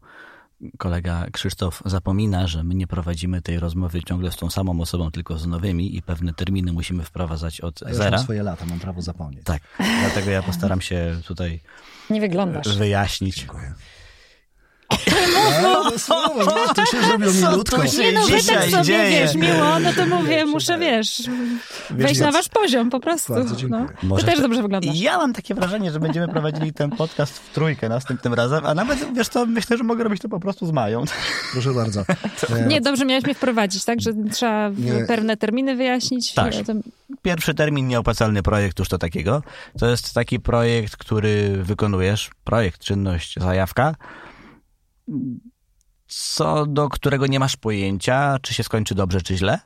kolega 0.78 1.26
Krzysztof 1.32 1.82
zapomina, 1.86 2.46
że 2.46 2.64
my 2.64 2.74
nie 2.74 2.86
prowadzimy 2.86 3.42
tej 3.42 3.58
rozmowy 3.60 4.02
ciągle 4.02 4.32
z 4.32 4.36
tą 4.36 4.50
samą 4.50 4.80
osobą, 4.80 5.10
tylko 5.10 5.38
z 5.38 5.46
nowymi 5.46 5.96
i 5.96 6.02
pewne 6.02 6.34
terminy 6.34 6.72
musimy 6.72 7.04
wprowadzać 7.04 7.60
od 7.60 7.82
A 7.82 7.84
ja 7.84 7.88
już 7.90 7.98
zera. 7.98 8.10
mam 8.10 8.20
swoje 8.24 8.42
lata, 8.42 8.66
mam 8.66 8.80
prawo 8.80 9.02
zapomnieć. 9.02 9.44
Tak, 9.44 9.62
dlatego 10.00 10.30
ja 10.30 10.42
postaram 10.42 10.80
się 10.80 11.20
tutaj 11.26 11.60
Nie 12.10 12.20
wyglądasz. 12.20 12.78
wyjaśnić. 12.78 13.34
Dziękuję. 13.36 13.74
No, 15.62 15.98
słowo, 15.98 16.52
to 16.74 16.86
się 16.86 17.02
zrobiło 17.02 17.32
się 17.86 17.98
Nie 17.98 18.12
no, 18.12 18.26
wy 18.26 18.32
tak 18.46 18.70
sobie, 18.70 18.84
dzieje? 18.84 19.10
wiesz, 19.10 19.34
miło, 19.34 19.78
no 19.80 19.92
to 19.92 20.06
mówię, 20.06 20.44
muszę, 20.46 20.78
wiesz, 20.78 21.22
wejść 21.90 22.20
na 22.20 22.32
wasz 22.32 22.48
poziom 22.48 22.90
po 22.90 23.00
prostu. 23.00 23.34
Bardzo 23.34 23.56
dziękuję. 23.56 23.86
No. 24.02 24.08
Może 24.08 24.24
też 24.24 24.34
to- 24.36 24.42
dobrze 24.42 24.62
wyglądasz. 24.62 24.96
Ja 25.00 25.18
mam 25.18 25.32
takie 25.32 25.54
wrażenie, 25.54 25.92
że 25.92 26.00
będziemy 26.00 26.28
prowadzili 26.28 26.72
ten 26.72 26.90
podcast 26.90 27.38
w 27.38 27.52
trójkę 27.54 27.88
następnym 27.88 28.34
razem, 28.34 28.66
a 28.66 28.74
nawet, 28.74 29.14
wiesz 29.14 29.28
co, 29.28 29.46
myślę, 29.46 29.76
że 29.76 29.84
mogę 29.84 30.04
robić 30.04 30.22
to 30.22 30.28
po 30.28 30.40
prostu 30.40 30.66
z 30.66 30.72
Mają. 30.72 31.04
Proszę 31.52 31.72
bardzo. 31.74 32.04
E, 32.56 32.66
Nie, 32.66 32.80
dobrze 32.80 33.04
miałeś 33.04 33.24
mnie 33.24 33.34
wprowadzić, 33.34 33.84
tak? 33.84 34.00
Że 34.00 34.10
trzeba 34.32 34.68
Nie. 34.68 35.04
pewne 35.06 35.36
terminy 35.36 35.76
wyjaśnić. 35.76 36.34
Tak. 36.34 36.54
To- 36.66 36.72
Pierwszy 37.22 37.54
termin 37.54 37.88
nieopłacalny 37.88 38.42
projekt, 38.42 38.78
już 38.78 38.88
to 38.88 38.98
takiego. 38.98 39.42
To 39.78 39.86
jest 39.88 40.14
taki 40.14 40.40
projekt, 40.40 40.96
który 40.96 41.62
wykonujesz, 41.62 42.30
projekt, 42.44 42.80
czynność, 42.84 43.34
zajawka, 43.40 43.94
co 46.06 46.66
do 46.66 46.88
którego 46.88 47.26
nie 47.26 47.38
masz 47.38 47.56
pojęcia, 47.56 48.38
czy 48.42 48.54
się 48.54 48.62
skończy 48.62 48.94
dobrze, 48.94 49.22
czy 49.22 49.36
źle, 49.36 49.60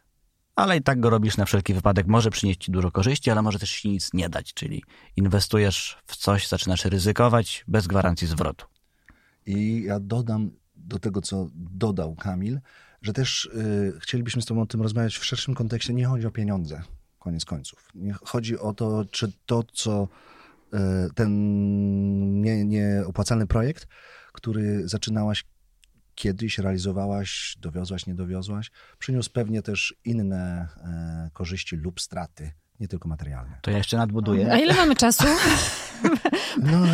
ale 0.57 0.77
i 0.77 0.83
tak 0.83 1.01
go 1.01 1.11
robisz 1.11 1.37
na 1.37 1.45
wszelki 1.45 1.75
wypadek. 1.75 2.07
Może 2.07 2.31
przynieść 2.31 2.61
ci 2.61 2.73
dużo 2.73 2.91
korzyści, 2.91 3.31
ale 3.31 3.43
może 3.43 3.59
też 3.59 3.81
ci 3.81 3.91
nic 3.91 4.15
nie 4.15 4.29
dać, 4.29 4.55
czyli 4.55 4.83
inwestujesz 5.17 5.99
w 6.07 6.17
coś, 6.17 6.49
zaczynasz 6.49 6.85
ryzykować 6.85 7.65
bez 7.69 7.87
gwarancji 7.87 8.27
zwrotu. 8.27 8.67
I 9.47 9.83
ja 9.83 10.01
dodam 10.01 10.51
do 10.77 10.99
tego, 10.99 11.21
co 11.21 11.49
dodał 11.55 12.15
Kamil, 12.15 12.61
że 13.03 13.13
też 13.13 13.45
y, 13.45 13.93
chcielibyśmy 14.01 14.43
z 14.43 14.45
Tobą 14.45 14.63
o 14.63 14.67
tym 14.67 14.83
rozmawiać 14.83 15.17
w 15.17 15.25
szerszym 15.25 15.55
kontekście. 15.55 15.95
Nie 15.95 16.07
chodzi 16.07 16.27
o 16.27 16.31
pieniądze, 16.31 16.83
koniec 17.19 17.45
końców. 17.45 17.89
Nie 17.95 18.13
chodzi 18.13 18.59
o 18.59 18.75
to, 18.75 19.05
czy 19.11 19.33
to, 19.47 19.63
co 19.73 20.09
y, 20.75 20.79
ten 21.15 21.31
nie- 22.41 22.65
nieopłacalny 22.65 23.47
projekt, 23.47 23.87
który 24.33 24.89
zaczynałaś 24.89 25.45
kiedyś, 26.15 26.59
realizowałaś, 26.59 27.57
dowiozłaś, 27.61 28.07
nie 28.07 28.15
dowiozłaś, 28.15 28.71
przyniósł 28.99 29.31
pewnie 29.31 29.63
też 29.63 29.95
inne 30.05 30.69
e, 30.85 31.31
korzyści 31.33 31.77
lub 31.77 32.01
straty, 32.01 32.53
nie 32.81 32.89
tylko 32.89 33.09
materialne. 33.09 33.59
To 33.63 33.71
ja 33.71 33.77
jeszcze 33.77 33.97
nadbuduję. 33.97 34.53
A 34.53 34.59
ile 34.59 34.75
mamy 34.75 34.97
czasu? 34.97 35.25
No, 36.63 36.87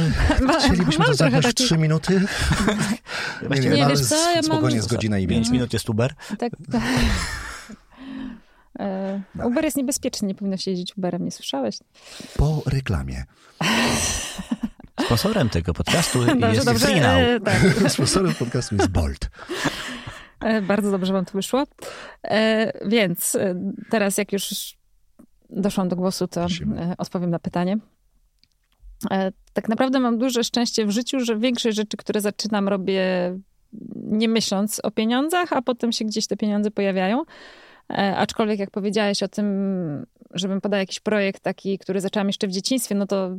chcielibyśmy 0.61 1.05
to 1.05 1.13
w 1.13 1.17
trochę 1.17 1.53
trzy 1.53 1.79
minuty. 1.79 2.21
Właściwie 3.47 3.77
Nie, 3.77 3.85
ale 3.85 3.97
wiesz 3.97 4.07
co, 4.07 4.31
ja 4.31 4.35
mam- 4.35 4.45
spokojnie 4.45 4.77
jest 4.77 4.89
godzina 4.91 5.19
i 5.19 5.27
Pięć 5.27 5.49
minut 5.49 5.73
jest 5.73 5.91
Uber. 5.91 6.15
Tak. 6.39 6.53
E, 8.79 9.23
Uber 9.45 9.65
jest 9.65 9.77
niebezpieczny, 9.77 10.29
nie 10.29 10.35
powinno 10.35 10.57
się 10.57 10.71
jeździć 10.71 10.97
Uberem, 10.97 11.25
nie 11.25 11.31
słyszałeś? 11.31 11.79
Po 12.37 12.63
reklamie. 12.67 13.25
Sponsorem 15.05 15.49
tego 15.49 15.75
podcastu 15.75 16.25
Dobrze, 16.27 16.49
jest 16.55 16.65
dobrze. 16.67 16.87
Freenow. 16.87 17.19
E, 17.21 17.41
tak. 17.41 17.61
Sponsorem 17.93 18.35
podcastu 18.35 18.75
jest 18.75 18.89
Bolt. 18.89 19.31
E, 20.41 20.63
Bardzo 20.63 20.91
dobrze 20.91 21.13
wam 21.13 21.25
to 21.25 21.33
wyszło. 21.33 21.65
E, 22.25 22.73
Więc 22.89 23.37
teraz, 23.91 24.19
jak 24.19 24.33
już 24.33 24.75
doszłam 25.51 25.89
do 25.89 25.97
głosu, 25.97 26.29
to 26.29 26.41
Prosimy. 26.41 26.95
odpowiem 26.99 27.31
na 27.31 27.39
pytanie. 27.39 27.79
E, 29.11 29.33
Tak 29.53 29.69
naprawdę 29.69 30.01
mam 30.01 30.19
duże 30.19 30.45
szczęście 30.45 30.87
w 30.87 30.91
życiu, 30.91 31.21
że 31.21 31.39
większość 31.39 31.77
rzeczy, 31.77 31.97
które 31.97 32.21
zaczynam, 32.21 32.69
robię 32.69 33.05
nie 33.95 34.29
myśląc 34.29 34.81
o 34.83 34.91
pieniądzach, 34.91 35.53
a 35.53 35.63
potem 35.63 35.93
się 35.93 36.05
gdzieś 36.05 36.27
te 36.27 36.37
pieniądze 36.37 36.71
pojawiają. 36.71 37.23
Aczkolwiek, 38.17 38.59
jak 38.59 38.71
powiedziałeś 38.71 39.23
o 39.23 39.29
tym, 39.29 39.47
żebym 40.35 40.61
podał 40.61 40.81
jakiś 40.81 41.01
projekt 41.01 41.43
taki, 41.43 41.79
który 41.79 42.01
zaczęłam 42.01 42.27
jeszcze 42.27 42.47
w 42.49 42.51
dzieciństwie, 42.51 42.95
no 42.95 43.07
to 43.07 43.37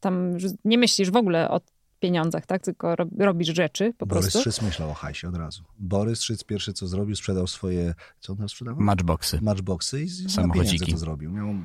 tam 0.00 0.36
nie 0.64 0.78
myślisz 0.78 1.10
w 1.10 1.16
ogóle 1.16 1.50
o 1.50 1.60
pieniądzach, 2.00 2.46
tak? 2.46 2.62
Tylko 2.62 2.96
rob- 2.96 3.18
robisz 3.18 3.48
rzeczy 3.56 3.92
po 3.98 4.06
Borys 4.06 4.30
prostu. 4.32 4.50
Szyc 4.50 4.62
myślał 4.62 4.90
o 4.90 4.94
hajsie 4.94 5.28
od 5.28 5.36
razu. 5.36 5.62
Borys 5.78 6.22
Szyc 6.22 6.44
pierwszy 6.44 6.72
co 6.72 6.86
zrobił, 6.88 7.16
sprzedał 7.16 7.46
swoje, 7.46 7.94
co 8.20 8.32
on 8.32 8.38
tam 8.38 8.48
sprzedawał? 8.48 8.80
Matchboxy. 8.82 9.38
Matchboxy 9.42 10.02
i 10.02 10.08
z 10.08 10.24
na 10.24 10.30
Samochodziki. 10.30 10.78
pieniądze 10.78 10.92
to 10.92 10.98
zrobił. 10.98 11.30
Miał 11.30 11.48
mm, 11.48 11.64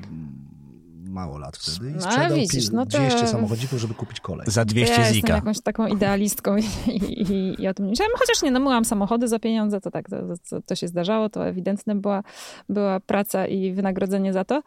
mało 1.14 1.38
lat 1.38 1.56
wtedy 1.56 1.90
i 1.90 1.94
No, 1.94 2.00
sprzedał 2.00 2.36
widzisz, 2.36 2.70
pi- 2.70 2.76
no 2.76 2.86
to- 2.86 2.98
200 2.98 3.26
samochodzików, 3.26 3.78
żeby 3.78 3.94
kupić 3.94 4.20
kolej. 4.20 4.46
Za 4.50 4.64
To 4.64 4.70
200 4.70 5.00
ja 5.00 5.12
zika. 5.12 5.34
jakąś 5.34 5.60
taką 5.60 5.86
idealistką 5.86 6.56
i, 6.56 6.64
i, 6.94 7.62
i, 7.62 7.68
o 7.68 7.74
tym 7.74 7.86
nie 7.86 7.90
myślałam. 7.90 8.12
Chociaż 8.18 8.42
nie, 8.42 8.50
no 8.50 8.60
myłam 8.60 8.84
samochody 8.84 9.28
za 9.28 9.38
pieniądze, 9.38 9.80
to 9.80 9.90
tak, 9.90 10.08
to, 10.10 10.16
to, 10.50 10.60
to 10.66 10.74
się 10.74 10.88
zdarzało, 10.88 11.28
to 11.28 11.46
ewidentne 11.46 11.94
była, 11.94 12.22
była 12.68 13.00
praca 13.00 13.46
i 13.46 13.72
wynagrodzenie 13.72 14.32
za 14.32 14.44
to. 14.44 14.62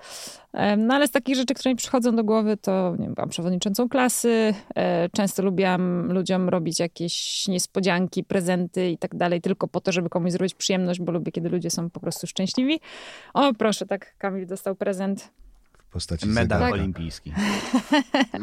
No 0.77 0.93
ale 0.95 1.07
z 1.07 1.11
takich 1.11 1.35
rzeczy, 1.35 1.53
które 1.53 1.71
mi 1.71 1.75
przychodzą 1.75 2.15
do 2.15 2.23
głowy, 2.23 2.57
to 2.57 2.95
nie 2.99 3.05
wiem, 3.05 3.13
byłam 3.15 3.29
przewodniczącą 3.29 3.89
klasy, 3.89 4.53
e, 4.75 5.09
często 5.09 5.43
lubiłam 5.43 6.11
ludziom 6.13 6.49
robić 6.49 6.79
jakieś 6.79 7.47
niespodzianki, 7.47 8.23
prezenty 8.23 8.89
i 8.89 8.97
tak 8.97 9.15
dalej, 9.15 9.41
tylko 9.41 9.67
po 9.67 9.81
to, 9.81 9.91
żeby 9.91 10.09
komuś 10.09 10.31
zrobić 10.31 10.53
przyjemność, 10.55 10.99
bo 11.01 11.11
lubię, 11.11 11.31
kiedy 11.31 11.49
ludzie 11.49 11.69
są 11.69 11.89
po 11.89 11.99
prostu 11.99 12.27
szczęśliwi. 12.27 12.79
O, 13.33 13.53
proszę, 13.53 13.85
tak, 13.85 14.17
Kamil 14.17 14.47
dostał 14.47 14.75
prezent. 14.75 15.29
Postaci 15.97 16.27
Medal 16.27 16.59
zegarka. 16.59 16.73
olimpijski. 16.73 17.33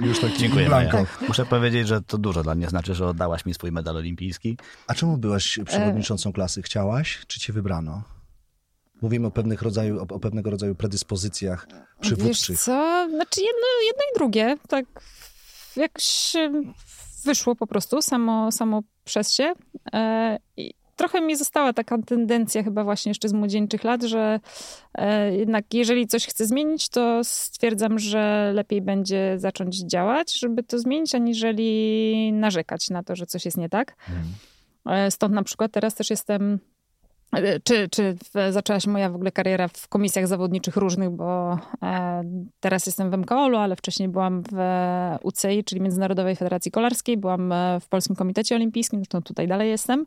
Już 0.00 0.20
taki 0.20 0.38
Dziękuję, 0.38 0.66
blanko. 0.66 1.06
Muszę 1.28 1.46
powiedzieć, 1.46 1.88
że 1.88 2.02
to 2.02 2.18
dużo 2.18 2.42
dla 2.42 2.54
mnie 2.54 2.68
znaczy, 2.68 2.94
że 2.94 3.06
oddałaś 3.06 3.46
mi 3.46 3.54
swój 3.54 3.73
medal 3.73 3.96
olimpijski. 3.96 4.56
A 4.87 4.94
czemu 4.94 5.16
byłaś 5.16 5.58
przewodniczącą 5.66 6.32
klasy? 6.32 6.62
Chciałaś, 6.62 7.20
czy 7.26 7.40
cię 7.40 7.52
wybrano? 7.52 8.02
Mówimy 9.02 9.26
o, 9.26 9.30
pewnych 9.30 9.62
rodzaju, 9.62 9.99
o, 10.02 10.14
o 10.14 10.20
pewnego 10.20 10.50
rodzaju 10.50 10.75
predyspozycjach 10.75 11.66
Wiesz 11.70 11.80
przywódczych. 12.00 12.61
co? 12.61 13.06
Znaczy 13.11 13.40
jedno, 13.40 13.66
jedno 13.87 14.02
i 14.12 14.18
drugie. 14.18 14.56
Tak 14.68 14.84
jakoś 15.76 16.32
wyszło 17.25 17.56
po 17.56 17.66
prostu 17.66 18.02
samo, 18.02 18.52
samo 18.52 18.82
przez 19.04 19.32
się. 19.32 19.52
E, 19.92 20.38
I 20.56 20.75
trochę 20.96 21.20
mi 21.20 21.36
została 21.36 21.72
taka 21.72 21.98
tendencja 21.98 22.62
chyba 22.62 22.84
właśnie 22.84 23.10
jeszcze 23.10 23.28
z 23.28 23.32
młodzieńczych 23.32 23.84
lat, 23.84 24.02
że 24.02 24.40
e, 24.94 25.36
jednak 25.36 25.74
jeżeli 25.74 26.06
coś 26.06 26.26
chcę 26.26 26.46
zmienić, 26.46 26.88
to 26.88 27.24
stwierdzam, 27.24 27.98
że 27.98 28.50
lepiej 28.54 28.82
będzie 28.82 29.34
zacząć 29.38 29.78
działać, 29.78 30.38
żeby 30.38 30.62
to 30.62 30.78
zmienić, 30.78 31.14
aniżeli 31.14 32.32
narzekać 32.32 32.90
na 32.90 33.02
to, 33.02 33.16
że 33.16 33.26
coś 33.26 33.44
jest 33.44 33.56
nie 33.56 33.68
tak. 33.68 33.96
Mhm. 34.08 34.26
E, 35.06 35.10
Stąd 35.10 35.34
na 35.34 35.42
przykład 35.42 35.72
teraz 35.72 35.94
też 35.94 36.10
jestem. 36.10 36.58
e, 37.32 37.60
Czy, 37.60 37.88
czy 37.88 38.16
zaczęła 38.50 38.80
się 38.80 38.90
moja 38.90 39.10
w 39.10 39.14
ogóle 39.14 39.32
kariera 39.32 39.68
w 39.68 39.88
komisjach 39.88 40.26
zawodniczych 40.26 40.76
różnych, 40.76 41.10
bo 41.10 41.58
teraz 42.60 42.86
jestem 42.86 43.10
w 43.10 43.18
MKOL-u, 43.18 43.56
ale 43.56 43.76
wcześniej 43.76 44.08
byłam 44.08 44.42
w 44.52 44.56
UCI, 45.22 45.64
czyli 45.64 45.80
Międzynarodowej 45.80 46.36
Federacji 46.36 46.70
Kolarskiej, 46.70 47.16
byłam 47.16 47.54
w 47.80 47.88
Polskim 47.88 48.16
Komitecie 48.16 48.54
Olimpijskim, 48.54 48.98
zresztą 48.98 49.22
tutaj 49.22 49.48
dalej 49.48 49.70
jestem. 49.70 50.06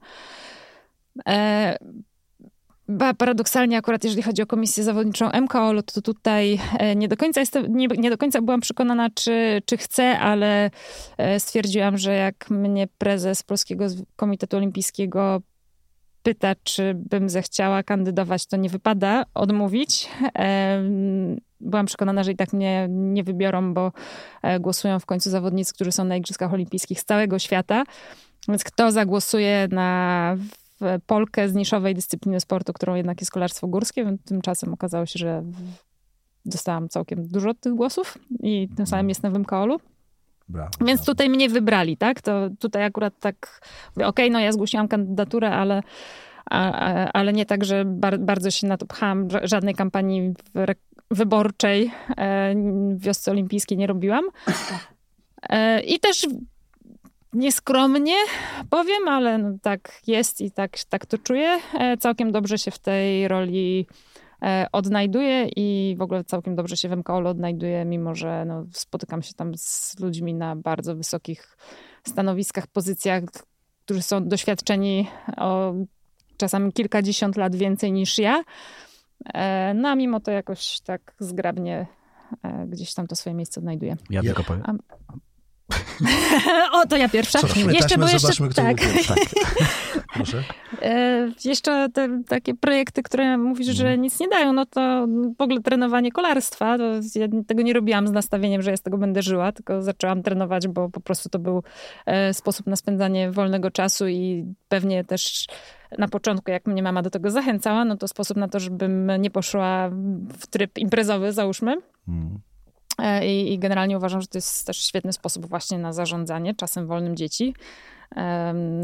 E, 1.27 1.77
Paradoksalnie 3.17 3.77
akurat 3.77 4.03
jeżeli 4.03 4.23
chodzi 4.23 4.41
o 4.41 4.45
komisję 4.45 4.83
zawodniczą 4.83 5.29
MKOL, 5.41 5.83
to 5.83 6.01
tutaj 6.01 6.59
e, 6.79 6.95
nie 6.95 7.07
do 7.07 7.17
końca 7.17 7.39
jestem, 7.39 7.77
nie, 7.77 7.87
nie 7.87 8.09
do 8.09 8.17
końca 8.17 8.41
byłam 8.41 8.61
przekonana, 8.61 9.09
czy, 9.09 9.61
czy 9.65 9.77
chcę, 9.77 10.19
ale 10.19 10.69
e, 11.17 11.39
stwierdziłam, 11.39 11.97
że 11.97 12.13
jak 12.13 12.49
mnie 12.49 12.87
prezes 12.97 13.43
Polskiego 13.43 13.85
Komitetu 14.15 14.57
Olimpijskiego 14.57 15.41
pyta, 16.23 16.55
czy 16.63 16.93
bym 16.95 17.29
zechciała 17.29 17.83
kandydować, 17.83 18.45
to 18.45 18.57
nie 18.57 18.69
wypada 18.69 19.23
odmówić. 19.33 20.09
Byłam 21.59 21.85
przekonana, 21.85 22.23
że 22.23 22.31
i 22.31 22.35
tak 22.35 22.53
mnie 22.53 22.87
nie 22.89 23.23
wybiorą, 23.23 23.73
bo 23.73 23.91
głosują 24.59 24.99
w 24.99 25.05
końcu 25.05 25.29
zawodnicy, 25.29 25.73
którzy 25.73 25.91
są 25.91 26.03
na 26.03 26.15
Igrzyskach 26.15 26.53
Olimpijskich 26.53 26.99
z 26.99 27.05
całego 27.05 27.39
świata. 27.39 27.83
Więc 28.47 28.63
kto 28.63 28.91
zagłosuje 28.91 29.67
na 29.71 30.37
Polkę 31.05 31.49
z 31.49 31.53
niszowej 31.55 31.95
dyscypliny 31.95 32.39
sportu, 32.39 32.73
którą 32.73 32.95
jednak 32.95 33.21
jest 33.21 33.31
kolarstwo 33.31 33.67
górskie, 33.67 34.17
tymczasem 34.25 34.73
okazało 34.73 35.05
się, 35.05 35.19
że 35.19 35.43
dostałam 36.45 36.89
całkiem 36.89 37.27
dużo 37.27 37.53
tych 37.53 37.73
głosów 37.73 38.17
i 38.39 38.69
tym 38.77 38.87
samym 38.87 39.09
jestem 39.09 39.33
w 39.33 39.39
MKOL-u. 39.39 39.79
Brawo, 40.49 40.69
Więc 40.79 40.99
brawo. 40.99 41.05
tutaj 41.05 41.29
mnie 41.29 41.49
wybrali, 41.49 41.97
tak? 41.97 42.21
To 42.21 42.49
tutaj 42.59 42.83
akurat 42.83 43.13
tak, 43.19 43.61
mówię, 43.95 44.07
okej, 44.07 44.31
no 44.31 44.39
ja 44.39 44.51
zgłosiłam 44.51 44.87
kandydaturę, 44.87 45.51
ale, 45.51 45.83
a, 46.45 46.71
a, 46.71 47.11
ale 47.11 47.33
nie 47.33 47.45
tak, 47.45 47.65
że 47.65 47.85
bar, 47.85 48.19
bardzo 48.19 48.51
się 48.51 48.67
na 48.67 48.77
to 48.77 48.85
pchałam. 48.85 49.27
Ża- 49.27 49.47
Żadnej 49.47 49.75
kampanii 49.75 50.33
wyborczej 51.11 51.91
e, 52.17 52.53
w 52.95 53.01
wiosce 53.01 53.31
olimpijskiej 53.31 53.77
nie 53.77 53.87
robiłam. 53.87 54.23
E, 55.49 55.81
I 55.81 55.99
też 55.99 56.27
nieskromnie 57.33 58.15
powiem, 58.69 59.07
ale 59.07 59.37
no 59.37 59.57
tak 59.61 60.01
jest 60.07 60.41
i 60.41 60.51
tak, 60.51 60.77
tak 60.89 61.05
to 61.05 61.17
czuję. 61.17 61.59
E, 61.79 61.97
całkiem 61.97 62.31
dobrze 62.31 62.57
się 62.57 62.71
w 62.71 62.79
tej 62.79 63.27
roli 63.27 63.87
e, 64.41 64.67
odnajduję 64.71 65.47
i 65.55 65.95
w 65.97 66.01
ogóle 66.01 66.23
całkiem 66.23 66.55
dobrze 66.55 66.77
się 66.77 66.89
w 66.89 66.97
MKOL 66.97 67.27
odnajduję, 67.27 67.85
mimo 67.85 68.15
że 68.15 68.45
no, 68.45 68.65
spotykam 68.71 69.21
się 69.21 69.33
tam 69.33 69.51
z 69.57 69.99
ludźmi 69.99 70.33
na 70.33 70.55
bardzo 70.55 70.95
wysokich 70.95 71.57
stanowiskach, 72.07 72.67
pozycjach, 72.67 73.23
którzy 73.85 74.01
są 74.01 74.27
doświadczeni 74.27 75.07
o 75.37 75.73
czasami 76.37 76.73
kilkadziesiąt 76.73 77.37
lat 77.37 77.55
więcej 77.55 77.91
niż 77.91 78.17
ja. 78.17 78.43
E, 79.33 79.73
no 79.73 79.89
a 79.89 79.95
mimo 79.95 80.19
to 80.19 80.31
jakoś 80.31 80.79
tak 80.79 81.13
zgrabnie 81.19 81.87
gdzieś 82.67 82.93
tam 82.93 83.07
to 83.07 83.15
swoje 83.15 83.33
miejsce 83.33 83.59
odnajduje. 83.59 83.97
Ja, 84.09 84.21
ja 84.21 84.21
tylko 84.23 84.43
powiem. 84.43 84.63
A... 84.65 84.73
o, 86.73 86.87
to 86.87 86.97
ja 86.97 87.09
pierwsza. 87.09 87.39
Cofnijmy 87.39 87.73
jeszcze, 87.73 87.89
taśmy, 87.89 88.03
bo 88.03 88.09
jeszcze, 88.11 88.19
zobaczmy, 88.19 88.49
kto 88.49 88.61
tak. 88.61 88.77
tak. 89.07 89.17
Proszę. 90.13 90.43
E, 90.81 91.31
jeszcze 91.45 91.89
te 91.93 92.23
takie 92.27 92.55
projekty, 92.55 93.03
które 93.03 93.37
mówisz, 93.37 93.67
że 93.67 93.83
mhm. 93.83 94.01
nic 94.01 94.19
nie 94.19 94.27
dają, 94.27 94.53
no 94.53 94.65
to 94.65 95.07
w 95.37 95.41
ogóle 95.41 95.61
trenowanie 95.61 96.11
kolarstwa, 96.11 96.77
to 96.77 96.83
ja 97.15 97.27
tego 97.47 97.61
nie 97.61 97.73
robiłam 97.73 98.07
z 98.07 98.11
nastawieniem, 98.11 98.61
że 98.61 98.71
ja 98.71 98.77
z 98.77 98.81
tego 98.81 98.97
będę 98.97 99.21
żyła, 99.21 99.51
tylko 99.51 99.81
zaczęłam 99.81 100.23
trenować, 100.23 100.67
bo 100.67 100.89
po 100.89 101.01
prostu 101.01 101.29
to 101.29 101.39
był 101.39 101.63
e, 102.05 102.33
sposób 102.33 102.67
na 102.67 102.75
spędzanie 102.75 103.31
wolnego 103.31 103.71
czasu 103.71 104.07
i 104.07 104.45
pewnie 104.69 105.03
też 105.03 105.47
na 105.97 106.07
początku, 106.07 106.51
jak 106.51 106.65
mnie 106.67 106.83
mama 106.83 107.01
do 107.01 107.09
tego 107.09 107.31
zachęcała, 107.31 107.85
no 107.85 107.97
to 107.97 108.07
sposób 108.07 108.37
na 108.37 108.47
to, 108.47 108.59
żebym 108.59 109.11
nie 109.19 109.31
poszła 109.31 109.89
w 110.39 110.47
tryb 110.47 110.77
imprezowy, 110.77 111.33
załóżmy. 111.33 111.75
Hmm. 112.05 112.39
I, 113.25 113.53
I, 113.53 113.59
generalnie 113.59 113.97
uważam, 113.97 114.21
że 114.21 114.27
to 114.27 114.37
jest 114.37 114.67
też 114.67 114.77
świetny 114.77 115.13
sposób 115.13 115.45
właśnie 115.45 115.77
na 115.77 115.93
zarządzanie 115.93 116.55
czasem 116.55 116.87
wolnym 116.87 117.15
dzieci, 117.15 117.53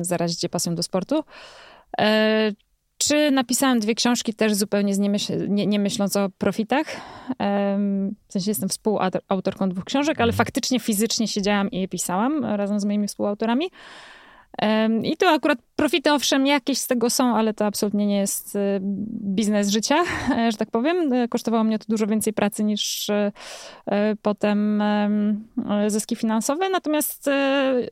zarazić 0.01 0.43
je 0.43 0.49
pasją 0.49 0.75
do 0.75 0.83
sportu. 0.83 1.23
E, 1.99 2.51
czy 2.97 3.31
napisałam 3.31 3.79
dwie 3.79 3.95
książki 3.95 4.33
też 4.33 4.53
zupełnie 4.53 4.93
nie, 4.93 5.09
myśl, 5.09 5.33
nie, 5.49 5.67
nie, 5.67 5.79
myśląc 5.79 6.15
o 6.15 6.29
profitach? 6.37 6.87
W 8.27 8.33
sensie 8.33 8.51
jestem 8.51 8.69
współautorką 8.69 9.69
dwóch 9.69 9.83
książek, 9.85 10.17
ale 10.17 10.29
mhm. 10.29 10.37
faktycznie 10.37 10.79
fizycznie 10.79 11.27
siedziałam 11.27 11.71
i 11.71 11.79
je 11.81 11.87
pisałam 11.87 12.45
razem 12.45 12.79
z 12.79 12.85
moimi 12.85 13.07
współautorami. 13.07 13.69
I 15.03 15.17
tu 15.17 15.27
akurat 15.27 15.59
profity 15.75 16.11
owszem 16.11 16.47
jakieś 16.47 16.77
z 16.77 16.87
tego 16.87 17.09
są, 17.09 17.35
ale 17.35 17.53
to 17.53 17.65
absolutnie 17.65 18.05
nie 18.05 18.17
jest 18.17 18.55
y, 18.55 18.59
biznes 19.35 19.69
życia, 19.69 20.03
że 20.51 20.57
tak 20.57 20.71
powiem. 20.71 21.13
Y, 21.13 21.27
kosztowało 21.27 21.63
mnie 21.63 21.79
to 21.79 21.85
dużo 21.89 22.07
więcej 22.07 22.33
pracy 22.33 22.63
niż 22.63 23.09
y, 23.09 23.31
potem 24.21 24.83
zyski 25.87 26.15
finansowe. 26.15 26.69
Natomiast 26.69 27.29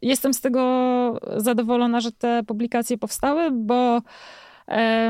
jestem 0.02 0.34
z 0.34 0.42
tego 0.42 0.62
zadowolona, 1.38 2.00
że 2.00 2.12
te 2.12 2.44
publikacje 2.44 2.98
powstały, 2.98 3.52
bo 3.52 4.02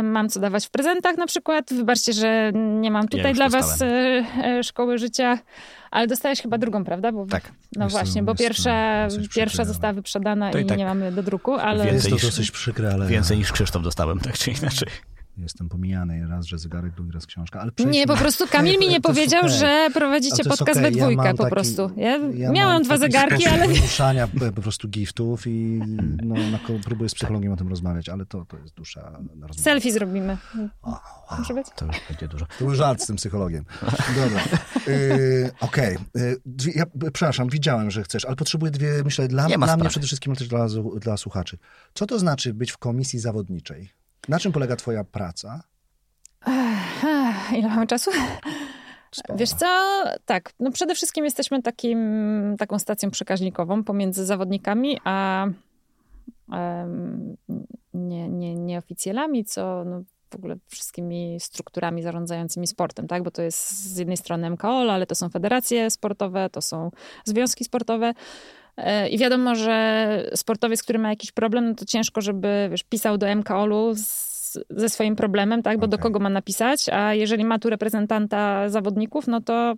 mam 0.04 0.30
co 0.30 0.40
dawać 0.40 0.68
w 0.68 0.70
prezentach 0.70 1.18
na 1.18 1.28
przykład. 1.28 1.74
Wybaczcie, 1.74 2.14
że 2.14 2.52
nie 2.56 2.92
mam 2.92 3.08
tutaj 3.08 3.32
ja 3.32 3.34
dla 3.34 3.50
dostałem. 3.50 4.24
was 4.24 4.44
e, 4.46 4.64
szkoły 4.64 4.98
życia, 4.98 5.40
ale 5.92 6.08
dostajesz 6.08 6.40
chyba 6.40 6.58
drugą, 6.58 6.84
prawda? 6.84 7.12
Bo, 7.12 7.26
tak. 7.26 7.52
No 7.76 7.88
właśnie, 7.88 8.24
bo 8.24 8.36
pierwsza, 8.36 9.08
pierwsza 9.36 9.66
została 9.66 9.94
wyprzedana 9.94 10.52
i, 10.52 10.62
i 10.62 10.66
tak 10.66 10.78
nie 10.78 10.86
mamy 10.86 11.12
do 11.12 11.24
druku, 11.24 11.54
ale... 11.54 11.86
Więcej 11.86 12.12
jest 12.12 12.24
to 12.24 12.28
dosyć 12.28 12.52
przykre, 12.52 12.94
ale... 12.94 13.08
Więcej 13.08 13.38
niż 13.38 13.52
Krzysztof 13.52 13.84
dostałem, 13.84 14.20
tak 14.26 14.38
czy 14.38 14.52
inaczej. 14.52 14.88
Jestem 15.42 15.70
pomijany 15.70 16.28
raz, 16.28 16.46
że 16.46 16.58
zegarek, 16.58 16.94
drugi 16.94 17.12
raz 17.12 17.26
książka. 17.26 17.60
Ale 17.60 17.72
nie, 17.86 18.08
po 18.08 18.18
prostu 18.18 18.48
Kamil 18.48 18.80
mi 18.80 18.88
nie 18.88 19.02
powiedział, 19.12 19.42
okay. 19.42 19.58
że 19.58 19.88
prowadzicie 19.94 20.44
podcast 20.44 20.62
okay. 20.62 20.84
we 20.84 20.92
dwójkę 20.92 21.26
ja 21.26 21.32
po 21.32 21.44
taki, 21.44 21.50
prostu. 21.50 21.92
Ja, 21.98 22.18
ja 22.34 22.52
miałam 22.52 22.84
dwa 22.84 22.98
zegarki, 22.98 23.48
ale... 23.48 23.68
wymuszania 23.68 24.28
po 24.56 24.62
prostu 24.62 24.90
giftów 24.90 25.48
i 25.48 25.82
no, 26.24 26.36
na, 26.36 26.60
próbuję 26.86 27.10
z 27.10 27.16
psychologiem 27.16 27.54
o 27.54 27.58
tym 27.58 27.68
rozmawiać, 27.68 28.10
ale 28.10 28.26
to, 28.26 28.46
to 28.46 28.58
jest 28.58 28.74
dusza 28.74 29.02
na 29.12 29.48
rozmowę. 29.48 29.64
Selfie 29.64 29.92
zrobimy. 29.92 30.38
wow. 30.84 30.96
Może 31.38 31.54
być? 31.54 31.68
To 31.76 31.86
już 31.86 31.96
będzie 32.10 32.28
dużo. 32.28 32.46
To 32.60 32.66
był 32.66 32.76
żart 32.76 33.02
z 33.02 33.08
tym 33.08 33.16
psychologiem. 33.16 33.66
Dobra. 34.16 34.42
Yy, 34.88 35.52
Okej. 35.60 35.96
Okay. 35.96 36.42
Ja, 36.76 36.86
przepraszam, 37.14 37.50
widziałem, 37.50 37.92
że 37.92 38.04
chcesz, 38.04 38.26
ale 38.26 38.36
potrzebuję 38.36 38.72
dwie, 38.72 39.04
myślę, 39.04 39.28
dla, 39.28 39.48
dla 39.48 39.78
mnie 39.78 39.90
przede 39.90 40.08
wszystkim, 40.08 40.32
ale 40.32 40.38
też 40.38 40.48
dla, 40.48 40.68
dla 41.00 41.18
słuchaczy. 41.18 41.58
Co 41.94 42.06
to 42.06 42.20
znaczy 42.20 42.54
być 42.54 42.72
w 42.72 42.78
komisji 42.78 43.20
zawodniczej? 43.20 44.01
Na 44.28 44.40
czym 44.40 44.52
polega 44.52 44.76
twoja 44.76 45.04
praca? 45.04 45.64
Ile 47.58 47.68
mamy 47.70 47.88
czasu? 47.88 48.12
Sporo. 49.12 49.40
Wiesz 49.40 49.50
co, 49.50 50.04
tak, 50.26 50.54
no 50.60 50.72
przede 50.72 50.96
wszystkim 50.96 51.26
jesteśmy 51.26 51.62
takim, 51.62 52.00
taką 52.60 52.80
stacją 52.80 53.12
przekaźnikową 53.12 53.84
pomiędzy 53.84 54.26
zawodnikami 54.26 54.98
a 55.04 55.46
um, 56.48 57.38
nie, 57.94 58.30
nie, 58.30 58.56
nie 58.56 58.78
oficjalami, 58.78 59.46
co 59.46 59.84
no, 59.86 60.04
w 60.32 60.36
ogóle 60.36 60.56
wszystkimi 60.68 61.38
strukturami 61.40 62.04
zarządzającymi 62.04 62.68
sportem, 62.68 63.08
tak? 63.08 63.24
Bo 63.24 63.32
to 63.32 63.42
jest 63.42 63.94
z 63.94 63.98
jednej 63.98 64.18
strony 64.18 64.50
MKOL, 64.50 64.92
ale 64.92 65.06
to 65.06 65.16
są 65.16 65.30
federacje 65.30 65.90
sportowe, 65.90 66.50
to 66.50 66.62
są 66.62 66.92
związki 67.26 67.64
sportowe. 67.64 68.14
I 69.10 69.18
wiadomo, 69.18 69.56
że 69.56 70.30
sportowiec, 70.36 70.84
który 70.84 71.00
ma 71.00 71.10
jakiś 71.10 71.32
problem, 71.32 71.70
no 71.70 71.76
to 71.76 71.86
ciężko, 71.86 72.22
żeby 72.22 72.68
wiesz, 72.72 72.84
pisał 72.84 73.18
do 73.18 73.36
MKOL-u 73.36 73.96
z, 73.96 74.58
ze 74.70 74.90
swoim 74.90 75.16
problemem, 75.16 75.64
tak? 75.64 75.78
Bo 75.78 75.86
okay. 75.86 75.90
do 75.90 75.98
kogo 75.98 76.20
ma 76.20 76.30
napisać, 76.30 76.90
a 76.90 77.14
jeżeli 77.14 77.46
ma 77.46 77.60
tu 77.60 77.70
reprezentanta 77.70 78.70
zawodników, 78.70 79.28
no 79.28 79.42
to 79.42 79.74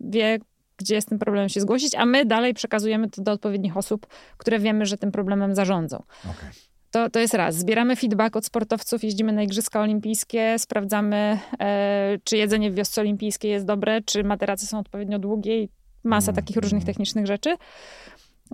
wie, 0.00 0.38
gdzie 0.76 0.94
jest 0.94 1.08
tym 1.08 1.18
problemem 1.18 1.48
się 1.48 1.60
zgłosić, 1.60 1.94
a 1.94 2.06
my 2.06 2.24
dalej 2.24 2.54
przekazujemy 2.54 3.10
to 3.10 3.22
do 3.22 3.32
odpowiednich 3.32 3.76
osób, 3.76 4.06
które 4.36 4.58
wiemy, 4.58 4.86
że 4.86 4.96
tym 4.96 5.12
problemem 5.12 5.54
zarządzą. 5.54 6.02
Okay. 6.24 6.50
To, 6.90 7.10
to 7.10 7.20
jest 7.20 7.34
raz. 7.34 7.56
Zbieramy 7.56 7.96
feedback 7.96 8.36
od 8.36 8.46
sportowców, 8.46 9.04
jeździmy 9.04 9.32
na 9.32 9.42
Igrzyska 9.42 9.80
Olimpijskie, 9.80 10.58
sprawdzamy, 10.58 11.38
e, 11.60 12.18
czy 12.24 12.36
jedzenie 12.36 12.70
w 12.70 12.74
wiosce 12.74 13.00
olimpijskiej 13.00 13.50
jest 13.50 13.66
dobre, 13.66 14.00
czy 14.02 14.24
materace 14.24 14.66
są 14.66 14.78
odpowiednio 14.78 15.18
długie 15.18 15.62
i 15.62 15.68
masa 16.04 16.32
mm, 16.32 16.36
takich 16.36 16.56
różnych 16.56 16.82
mm. 16.82 16.86
technicznych 16.86 17.26
rzeczy. 17.26 17.56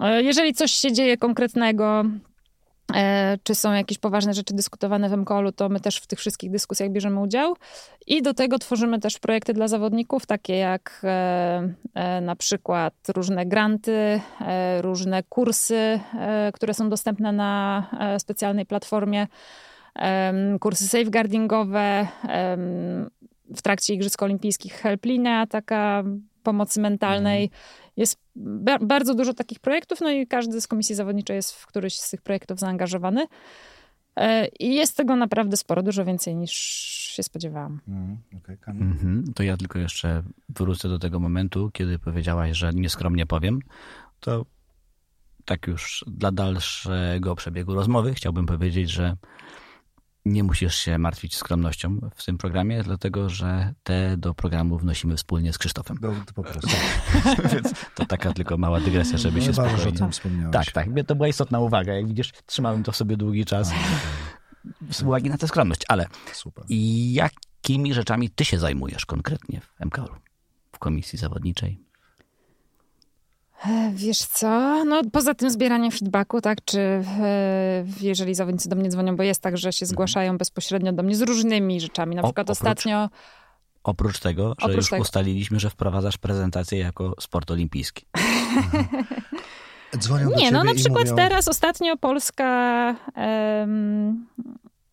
E, 0.01 0.23
jeżeli 0.23 0.55
coś 0.55 0.73
się 0.73 0.93
dzieje 0.93 1.17
konkretnego, 1.17 2.05
e, 2.95 3.39
czy 3.43 3.55
są 3.55 3.73
jakieś 3.73 3.99
poważne 3.99 4.35
rzeczy 4.35 4.55
dyskutowane 4.55 5.09
w 5.09 5.13
MKOL-u, 5.13 5.53
to 5.53 5.69
my 5.69 5.81
też 5.81 5.97
w 5.97 6.07
tych 6.07 6.19
wszystkich 6.19 6.51
dyskusjach 6.51 6.91
bierzemy 6.91 7.21
udział. 7.21 7.57
I 8.07 8.23
do 8.23 8.35
tego 8.35 8.59
tworzymy 8.59 9.01
też 9.01 9.19
projekty 9.19 9.53
dla 9.53 9.69
zawodników, 9.69 10.27
takie 10.27 10.57
jak 10.57 11.01
e, 11.05 12.21
na 12.23 12.37
przykład 12.37 12.95
różne 13.09 13.47
granty, 13.47 14.21
różne 14.81 15.23
kursy, 15.23 16.01
które 16.55 16.75
są 16.75 16.89
dostępne 16.89 17.33
na 17.33 17.87
specjalnej 18.19 18.67
platformie, 18.67 19.27
kursy 20.61 20.89
safeguardingowe, 20.89 22.09
w 23.57 23.63
trakcie 23.63 23.95
Igrzysk 23.95 24.23
Olimpijskich 24.23 24.75
helplinea, 24.75 25.47
taka 25.47 26.05
pomocy 26.43 26.81
mentalnej. 26.81 27.51
Jest 27.97 28.21
ba 28.37 28.79
bardzo 28.79 29.15
dużo 29.15 29.35
takich 29.35 29.61
projektów, 29.61 30.01
no 30.01 30.11
i 30.11 30.27
każdy 30.27 30.61
z 30.61 30.67
komisji 30.67 30.95
zawodniczej 30.95 31.37
jest 31.37 31.53
w 31.53 31.67
któryś 31.67 31.95
z 31.95 32.11
tych 32.11 32.23
projektów 32.23 32.59
zaangażowany. 32.59 33.27
E, 34.17 34.47
I 34.47 34.75
jest 34.75 34.97
tego 34.97 35.17
naprawdę 35.17 35.57
sporo, 35.57 35.83
dużo 35.83 36.05
więcej 36.05 36.37
niż 36.37 36.53
się 37.15 37.23
spodziewałam. 37.23 37.81
Mm, 37.89 38.19
okay, 38.39 38.59
mm 38.67 38.99
-hmm. 38.99 39.33
To 39.35 39.43
ja 39.43 39.57
tylko 39.57 39.79
jeszcze 39.79 40.23
wrócę 40.49 40.89
do 40.89 40.99
tego 40.99 41.21
momentu, 41.21 41.71
kiedy 41.73 41.99
powiedziałaś, 41.99 42.57
że 42.57 42.71
nieskromnie 42.75 43.27
powiem. 43.27 43.61
To 44.21 44.47
tak 45.45 45.67
już 45.67 46.05
dla 46.07 46.33
dalszego 46.33 47.35
przebiegu 47.37 47.75
rozmowy 47.75 48.15
chciałbym 48.15 48.47
powiedzieć, 48.47 48.91
że 48.91 49.17
nie 50.25 50.45
musisz 50.45 50.75
się 50.75 50.99
martwić 50.99 51.37
skromnością 51.37 52.11
w 52.15 52.25
tym 52.25 52.39
programie, 52.39 52.83
dlatego 52.83 53.29
że 53.29 53.75
te 53.83 54.17
do 54.17 54.35
programu 54.35 54.79
wnosimy 54.79 55.17
wspólnie 55.17 55.53
z 55.53 55.59
Krzysztofem. 55.59 55.99
No, 56.01 56.13
to 56.27 56.33
po 56.33 56.43
prostu. 56.43 56.71
Więc 57.53 57.73
to 57.95 58.07
taka 58.07 58.33
tylko 58.33 58.59
mała 58.59 58.81
dygresja, 58.81 59.19
żeby 59.19 59.39
no, 59.39 59.45
się 59.45 59.53
spokojnie... 59.53 59.79
że 59.79 59.89
o 59.89 59.93
tym 59.93 60.13
wspomniałeś. 60.13 60.53
Tak, 60.53 60.73
tak. 60.73 60.89
To 61.07 61.15
była 61.15 61.29
istotna 61.29 61.61
uwaga. 61.61 61.93
Jak 61.93 62.09
widzisz, 62.09 62.33
trzymałem 62.47 62.83
to 62.83 62.93
w 62.93 62.97
sobie 62.97 63.17
długi 63.17 63.45
czas. 63.45 63.73
Z 64.91 65.03
uwagi 65.03 65.31
na 65.31 65.39
tę 65.39 65.49
skromność. 65.49 65.83
Ale 65.89 66.07
Super. 66.33 66.65
jakimi 66.69 67.95
rzeczami 67.95 68.31
ty 68.31 68.45
się 68.45 68.59
zajmujesz 68.59 69.07
konkretnie 69.07 69.61
w 69.61 69.85
MKOL, 69.85 70.09
w 70.73 70.79
komisji 70.79 71.19
zawodniczej? 71.19 71.85
E, 73.67 73.93
wiesz 73.95 74.19
co, 74.19 74.85
no 74.85 75.03
poza 75.13 75.35
tym 75.35 75.51
zbieraniem 75.51 75.91
feedbacku, 75.91 76.41
tak, 76.41 76.59
czy 76.65 76.81
e, 76.81 77.85
jeżeli 78.01 78.35
zawodnicy 78.35 78.69
do 78.69 78.77
mnie 78.77 78.91
dzwonią, 78.91 79.17
bo 79.17 79.23
jest 79.23 79.41
tak, 79.41 79.57
że 79.57 79.73
się 79.73 79.85
mhm. 79.85 79.89
zgłaszają 79.89 80.39
bezpośrednio 80.39 80.93
do 80.93 81.03
mnie 81.03 81.17
z 81.17 81.23
różnymi 81.23 81.81
rzeczami, 81.81 82.17
na 82.17 82.23
o, 82.23 82.25
przykład 82.25 82.51
oprócz, 82.51 82.59
ostatnio... 82.59 83.11
Oprócz 83.85 84.21
tego, 84.21 84.49
że 84.49 84.67
oprócz 84.67 84.77
już 84.77 84.91
tego. 84.91 85.03
ustaliliśmy, 85.03 85.61
że 85.61 85.71
wprowadzasz 85.71 86.19
prezentację 86.19 86.79
jako 86.79 87.15
sport 87.21 87.51
olimpijski. 87.51 88.07
Dzwonią 89.99 90.31
Nie, 90.37 90.51
no 90.51 90.65
na 90.65 90.75
przykład 90.75 91.05
mówią... 91.05 91.17
teraz 91.17 91.49
ostatnio 91.49 91.97
Polska 91.97 92.95
um, 93.17 94.27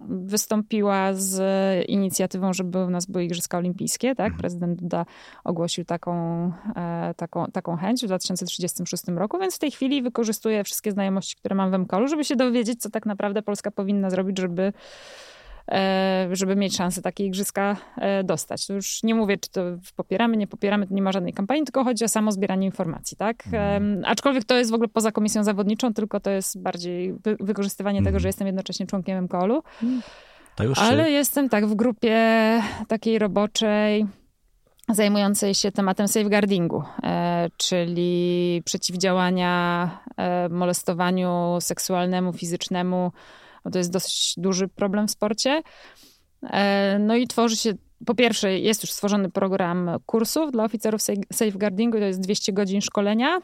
wystąpiła 0.08 1.14
z 1.14 1.42
inicjatywą, 1.90 2.54
żeby 2.54 2.86
u 2.86 2.90
nas 2.90 3.06
były 3.06 3.24
Igrzyska 3.24 3.58
Olimpijskie, 3.58 4.16
tak? 4.16 4.26
Mhm. 4.26 4.40
Prezydent 4.40 4.80
Duda 4.80 5.06
ogłosił 5.44 5.86
taką, 5.86 6.14
e, 6.76 7.14
taką, 7.18 7.46
taką 7.46 7.76
chęć 7.78 8.04
w 8.04 8.06
2036 8.06 9.04
roku, 9.08 9.40
więc 9.40 9.56
w 9.56 9.60
tej 9.60 9.72
chwili 9.72 10.02
wykorzystuję 10.02 10.64
wszystkie 10.64 10.92
znajomości, 10.92 11.36
które 11.36 11.56
mam 11.56 11.72
w 11.72 11.74
MKOL-u, 11.74 12.08
żeby 12.08 12.24
się 12.24 12.36
dowiedzieć, 12.36 12.82
co 12.82 12.90
tak 12.90 13.06
naprawdę 13.06 13.42
Polska 13.42 13.72
powinna 13.72 14.10
zrobić, 14.10 14.40
żeby 14.40 14.74
żeby 16.32 16.56
mieć 16.56 16.78
szansę 16.78 17.02
takie 17.02 17.26
igrzyska 17.26 17.78
e, 17.98 18.24
dostać. 18.24 18.68
To 18.68 18.74
już 18.74 19.04
nie 19.04 19.16
mówię, 19.16 19.38
czy 19.38 19.50
to 19.52 19.62
popieramy, 19.96 20.38
nie 20.38 20.48
popieramy, 20.48 20.88
to 20.88 20.94
nie 20.94 21.02
ma 21.02 21.12
żadnej 21.12 21.34
kampanii, 21.34 21.64
tylko 21.64 21.84
chodzi 21.84 22.06
o 22.06 22.08
samo 22.08 22.32
zbieranie 22.32 22.66
informacji, 22.66 23.18
tak? 23.18 23.46
Mhm. 23.46 24.04
Aczkolwiek 24.06 24.46
to 24.46 24.58
jest 24.58 24.72
w 24.72 24.74
ogóle 24.74 24.90
poza 24.90 25.12
komisją 25.12 25.44
zawodniczą, 25.44 25.94
tylko 25.94 26.20
to 26.20 26.30
jest 26.30 26.62
bardziej 26.62 27.16
wykorzystywanie 27.40 27.98
mhm. 27.98 28.14
tego, 28.14 28.20
że 28.20 28.28
jestem 28.28 28.48
jednocześnie 28.48 28.88
członkiem 28.88 29.24
MKOL-u. 29.24 29.64
Ale 30.76 31.06
się... 31.06 31.10
jestem 31.10 31.50
tak 31.50 31.68
w 31.68 31.76
grupie 31.76 32.18
takiej 32.88 33.20
roboczej, 33.20 34.06
zajmującej 34.90 35.56
się 35.56 35.72
tematem 35.72 36.08
safeguardingu, 36.08 36.84
e, 37.04 37.50
czyli 37.58 38.62
przeciwdziałania 38.66 39.90
e, 40.18 40.50
molestowaniu 40.50 41.58
seksualnemu, 41.60 42.34
fizycznemu. 42.34 43.12
Bo 43.64 43.72
to 43.72 43.78
jest 43.78 43.92
dosyć 43.92 44.34
duży 44.38 44.68
problem 44.68 45.08
w 45.08 45.12
sporcie. 45.12 45.62
E, 46.44 47.00
no 47.00 47.16
i 47.16 47.28
tworzy 47.28 47.56
się, 47.56 47.74
po 48.06 48.16
pierwsze, 48.16 48.60
jest 48.60 48.84
już 48.84 48.92
stworzony 48.92 49.30
program 49.30 49.92
kursów 50.06 50.52
dla 50.52 50.64
oficerów 50.64 51.02
safeguardingu, 51.34 51.98
to 51.98 52.04
jest 52.04 52.20
200 52.20 52.54
godzin 52.54 52.82
szkolenia, 52.82 53.40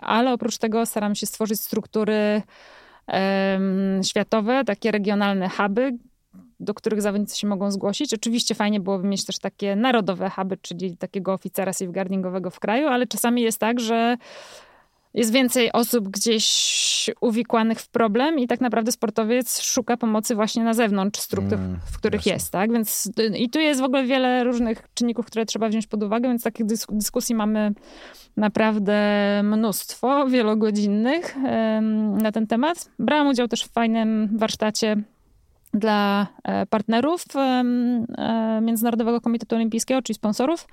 ale 0.00 0.32
oprócz 0.32 0.58
tego 0.58 0.86
staram 0.86 1.14
się 1.14 1.26
stworzyć 1.26 1.60
struktury 1.60 2.42
światowe, 4.02 4.64
takie 4.64 4.90
regionalne 4.90 5.48
huby, 5.48 5.92
do 6.60 6.74
których 6.74 7.02
zawodnicy 7.02 7.38
się 7.38 7.46
mogą 7.46 7.70
zgłosić. 7.70 8.14
Oczywiście 8.14 8.54
fajnie 8.54 8.80
byłoby 8.80 9.08
mieć 9.08 9.24
też 9.24 9.38
takie 9.38 9.76
narodowe 9.76 10.30
huby, 10.30 10.56
czyli 10.56 10.96
takiego 10.96 11.32
oficera 11.32 11.72
safeguardingowego 11.72 12.50
w 12.50 12.60
kraju, 12.60 12.88
ale 12.88 13.06
czasami 13.06 13.42
jest 13.42 13.58
tak, 13.58 13.80
że 13.80 14.16
jest 15.14 15.32
więcej 15.32 15.72
osób 15.72 16.08
gdzieś 16.08 17.10
uwikłanych 17.20 17.80
w 17.80 17.88
problem 17.88 18.38
i 18.38 18.46
tak 18.46 18.60
naprawdę 18.60 18.92
sportowiec 18.92 19.62
szuka 19.62 19.96
pomocy 19.96 20.34
właśnie 20.34 20.64
na 20.64 20.74
zewnątrz 20.74 21.20
struktur, 21.20 21.58
mm, 21.58 21.78
w 21.92 21.98
których 21.98 22.26
jest, 22.26 22.50
tak? 22.50 22.72
Więc 22.72 23.10
i 23.36 23.50
tu 23.50 23.60
jest 23.60 23.80
w 23.80 23.84
ogóle 23.84 24.04
wiele 24.04 24.44
różnych 24.44 24.82
czynników, 24.94 25.26
które 25.26 25.46
trzeba 25.46 25.68
wziąć 25.68 25.86
pod 25.86 26.02
uwagę, 26.02 26.28
więc 26.28 26.42
takich 26.42 26.66
dyskusji 26.88 27.34
mamy 27.34 27.72
naprawdę 28.36 28.94
mnóstwo, 29.44 30.26
wielogodzinnych 30.26 31.36
na 32.22 32.32
ten 32.32 32.46
temat. 32.46 32.90
Brałam 32.98 33.26
udział 33.26 33.48
też 33.48 33.64
w 33.64 33.72
fajnym 33.72 34.38
warsztacie 34.38 34.96
dla 35.74 36.26
e, 36.44 36.66
partnerów 36.66 37.24
e, 37.36 37.64
Międzynarodowego 38.62 39.20
Komitetu 39.20 39.56
Olimpijskiego, 39.56 40.02
czyli 40.02 40.14
sponsorów, 40.14 40.66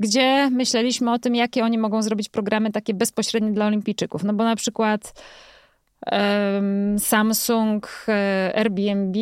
gdzie 0.00 0.50
myśleliśmy 0.50 1.12
o 1.12 1.18
tym, 1.18 1.34
jakie 1.34 1.64
oni 1.64 1.78
mogą 1.78 2.02
zrobić 2.02 2.28
programy 2.28 2.72
takie 2.72 2.94
bezpośrednie 2.94 3.52
dla 3.52 3.66
olimpijczyków. 3.66 4.24
No 4.24 4.32
bo 4.32 4.44
na 4.44 4.56
przykład 4.56 5.12
Samsung, 6.98 8.06
e, 8.08 8.52
Airbnb, 8.54 9.18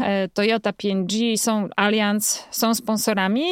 e, 0.00 0.28
Toyota, 0.28 0.72
PNG, 0.72 1.36
są 1.36 1.68
Allianz, 1.76 2.44
są 2.50 2.74
sponsorami 2.74 3.44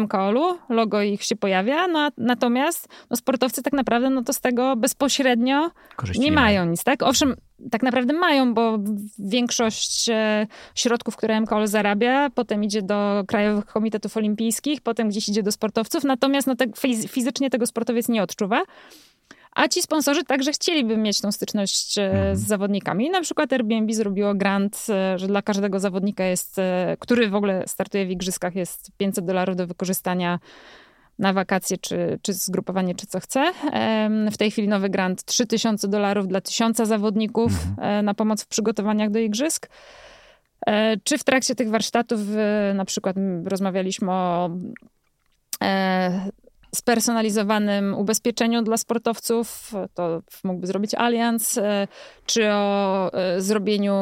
MKOL-u, 0.00 0.58
logo 0.68 1.02
ich 1.02 1.22
się 1.22 1.36
pojawia, 1.36 1.88
no, 1.88 2.08
natomiast 2.16 2.88
no, 3.10 3.16
sportowcy 3.16 3.62
tak 3.62 3.72
naprawdę 3.72 4.10
no, 4.10 4.22
to 4.22 4.32
z 4.32 4.40
tego 4.40 4.76
bezpośrednio 4.76 5.70
Korzyści 5.96 6.22
nie 6.22 6.32
mają 6.32 6.66
nic, 6.66 6.84
tak? 6.84 7.02
Owszem, 7.02 7.36
tak 7.70 7.82
naprawdę 7.82 8.12
mają, 8.12 8.54
bo 8.54 8.78
większość 9.18 10.08
e, 10.08 10.46
środków, 10.74 11.16
które 11.16 11.40
MKOL 11.40 11.66
zarabia, 11.66 12.30
potem 12.34 12.64
idzie 12.64 12.82
do 12.82 13.24
krajowych 13.28 13.66
komitetów 13.66 14.16
olimpijskich, 14.16 14.80
potem 14.80 15.08
gdzieś 15.08 15.28
idzie 15.28 15.42
do 15.42 15.52
sportowców, 15.52 16.04
natomiast 16.04 16.46
no, 16.46 16.56
te, 16.56 16.66
fizycznie 17.08 17.50
tego 17.50 17.66
sportowiec 17.66 18.08
nie 18.08 18.22
odczuwa. 18.22 18.62
A 19.56 19.68
ci 19.68 19.82
sponsorzy 19.82 20.24
także 20.24 20.52
chcieliby 20.52 20.96
mieć 20.96 21.20
tą 21.20 21.32
styczność 21.32 21.98
e, 21.98 22.10
mhm. 22.10 22.36
z 22.36 22.46
zawodnikami. 22.46 23.10
Na 23.10 23.20
przykład 23.20 23.52
Airbnb 23.52 23.92
zrobiło 23.92 24.34
grant, 24.34 24.86
e, 24.88 25.18
że 25.18 25.26
dla 25.26 25.42
każdego 25.42 25.80
zawodnika 25.80 26.24
jest, 26.24 26.58
e, 26.58 26.96
który 27.00 27.30
w 27.30 27.34
ogóle 27.34 27.64
startuje 27.66 28.06
w 28.06 28.10
igrzyskach, 28.10 28.54
jest 28.54 28.90
500 28.96 29.24
dolarów 29.24 29.56
do 29.56 29.66
wykorzystania 29.66 30.38
na 31.18 31.32
wakacje, 31.32 31.78
czy, 31.78 32.18
czy 32.22 32.32
zgrupowanie, 32.32 32.94
czy 32.94 33.06
co 33.06 33.20
chce. 33.20 33.52
W 34.32 34.36
tej 34.36 34.50
chwili 34.50 34.68
nowy 34.68 34.88
grant 34.88 35.24
3000 35.24 35.88
dolarów 35.88 36.28
dla 36.28 36.40
tysiąca 36.40 36.84
zawodników 36.84 37.52
mhm. 37.52 38.04
na 38.04 38.14
pomoc 38.14 38.42
w 38.42 38.46
przygotowaniach 38.46 39.10
do 39.10 39.18
igrzysk. 39.18 39.68
Czy 41.04 41.18
w 41.18 41.24
trakcie 41.24 41.54
tych 41.54 41.70
warsztatów 41.70 42.20
na 42.74 42.84
przykład 42.84 43.16
rozmawialiśmy 43.44 44.12
o 44.12 44.50
spersonalizowanym 46.90 47.94
ubezpieczeniu 47.94 48.62
dla 48.62 48.76
sportowców, 48.76 49.72
to 49.94 50.22
mógłby 50.44 50.66
zrobić 50.66 50.94
Allianz, 50.94 51.58
e, 51.58 51.88
czy 52.26 52.48
o 52.52 53.12
e, 53.12 53.40
zrobieniu 53.40 53.94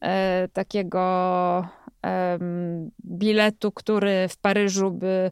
e, 0.00 0.48
takiego 0.52 1.80
biletu, 3.04 3.72
który 3.72 4.28
w 4.28 4.36
Paryżu 4.36 4.90
by 4.90 5.30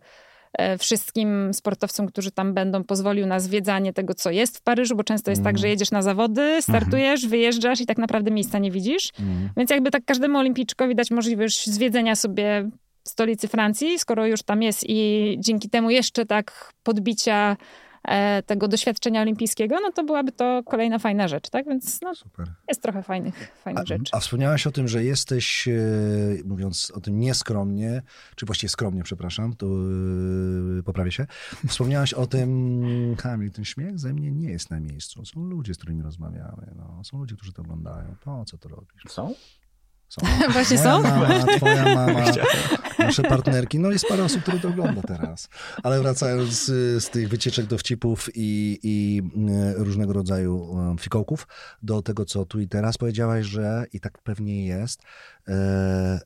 wszystkim 0.79 1.55
sportowcom, 1.55 2.07
którzy 2.07 2.31
tam 2.31 2.55
będą, 2.55 2.85
pozwolił 2.85 3.27
na 3.27 3.41
zwiedzanie 3.41 3.93
tego, 3.93 4.15
co 4.15 4.31
jest 4.31 4.59
w 4.59 4.63
Paryżu, 4.63 4.97
bo 4.97 5.05
często 5.05 5.31
jest 5.31 5.41
mm. 5.41 5.45
tak, 5.45 5.59
że 5.59 5.67
mhm. 5.67 5.71
jedziesz 5.71 5.91
na 5.91 6.03
zawody, 6.03 6.63
startujesz, 6.63 7.21
mm. 7.21 7.31
wyjeżdżasz 7.31 7.81
i 7.81 7.87
tak 7.87 7.99
naprawdę 7.99 8.31
miejsca 8.31 8.59
nie 8.59 8.71
widzisz. 8.71 9.13
Mm. 9.21 9.49
Więc 9.57 9.71
jakby 9.71 9.91
tak 9.91 10.05
każdemu 10.05 10.39
olimpijczykowi 10.39 10.95
dać 10.95 11.11
możliwość 11.11 11.71
zwiedzenia 11.71 12.17
sobie 12.17 12.71
stolicy 13.09 13.49
Francji, 13.49 13.99
skoro 13.99 14.27
już 14.27 14.43
tam 14.43 14.63
jest 14.63 14.85
i 14.89 15.37
dzięki 15.41 15.71
temu 15.71 15.91
jeszcze 15.91 16.27
tak 16.27 16.73
podbicia 16.83 17.57
e, 18.05 18.43
tego 18.43 18.69
doświadczenia 18.69 19.23
olimpijskiego, 19.23 19.77
no 19.83 19.93
to 19.93 20.05
byłaby 20.05 20.33
to 20.33 20.63
kolejna 20.67 20.99
fajna 20.99 21.29
rzecz, 21.29 21.51
tak? 21.51 21.67
Więc 21.67 22.01
no, 22.03 22.15
Super. 22.15 22.47
jest 22.69 22.83
trochę 22.83 23.03
fajnych, 23.03 23.53
fajnych 23.65 23.83
a, 23.83 23.87
rzeczy. 23.87 24.11
A 24.13 24.21
wspomniałaś 24.21 24.67
o 24.67 24.71
tym, 24.71 24.89
że 24.89 25.05
jesteś, 25.05 25.69
e, 25.69 25.73
mówiąc 26.45 26.91
o 26.91 27.01
tym 27.01 27.21
nieskromnie, 27.21 28.03
czy 28.37 28.47
właściwie 28.47 28.69
skromnie, 28.69 29.03
przepraszam, 29.03 29.57
to 29.57 29.67
e, 29.67 30.83
poprawię 30.83 31.13
się. 31.13 31.27
Wspomniałaś 31.69 32.15
o 32.15 32.27
tym, 32.27 33.17
Kamil, 33.19 33.51
ten 33.51 33.65
śmiech 33.65 33.99
ze 33.99 34.13
mnie 34.13 34.33
nie 34.33 34.51
jest 34.51 34.71
na 34.71 34.81
miejscu. 34.81 35.25
Są 35.25 35.45
ludzie, 35.45 35.75
z 35.75 35.77
którymi 35.77 36.03
rozmawiamy. 36.03 36.75
No. 36.77 37.05
Są 37.05 37.19
ludzie, 37.19 37.35
którzy 37.35 37.53
to 37.53 37.63
oglądają. 37.63 38.15
Po 38.25 38.45
co 38.45 38.59
to 38.59 38.69
robisz? 38.69 39.03
Są? 39.09 39.35
Są. 40.09 40.27
Właśnie 40.53 40.77
Moja 40.77 40.93
są? 40.93 41.03
mama, 41.03 41.57
twoja 41.57 41.95
mama, 41.95 42.25
nasze 42.99 43.23
partnerki. 43.23 43.79
No 43.79 43.91
jest 43.91 44.07
parę 44.07 44.25
osób, 44.25 44.43
które 44.43 44.59
to 44.59 44.69
ogląda 44.69 45.03
teraz. 45.03 45.49
Ale 45.83 46.01
wracając 46.01 46.51
z, 46.51 47.05
z 47.05 47.11
tych 47.11 47.29
wycieczek 47.29 47.67
dowcipów 47.67 48.29
i, 48.35 48.79
i 48.83 49.23
y, 49.79 49.85
różnego 49.85 50.13
rodzaju 50.13 50.57
um, 50.57 50.99
fikołków 50.99 51.47
do 51.83 52.03
tego, 52.03 52.25
co 52.25 52.45
tu 52.45 52.61
i 52.61 52.69
teraz 52.69 52.99
powiedziałaś, 52.99 53.47
że 53.47 53.85
i 53.93 54.01
tak 54.01 54.19
pewnie 54.19 54.67
jest, 54.67 55.03
e, 55.49 56.21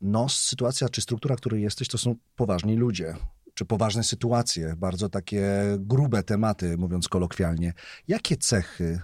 no 0.00 0.28
sytuacja 0.28 0.88
czy 0.88 1.00
struktura, 1.00 1.36
której 1.36 1.62
jesteś, 1.62 1.88
to 1.88 1.98
są 1.98 2.14
poważni 2.36 2.76
ludzie 2.76 3.14
czy 3.54 3.64
poważne 3.64 4.04
sytuacje, 4.04 4.74
bardzo 4.76 5.08
takie 5.08 5.46
grube 5.78 6.22
tematy, 6.22 6.78
mówiąc 6.78 7.08
kolokwialnie. 7.08 7.72
Jakie 8.08 8.36
cechy 8.36 9.00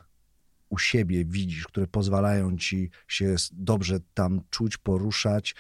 u 0.69 0.79
siebie 0.79 1.25
widzisz, 1.25 1.67
które 1.67 1.87
pozwalają 1.87 2.57
ci 2.57 2.91
się 3.09 3.35
dobrze 3.53 4.01
tam 4.15 4.41
czuć, 4.51 4.77
poruszać, 4.77 5.55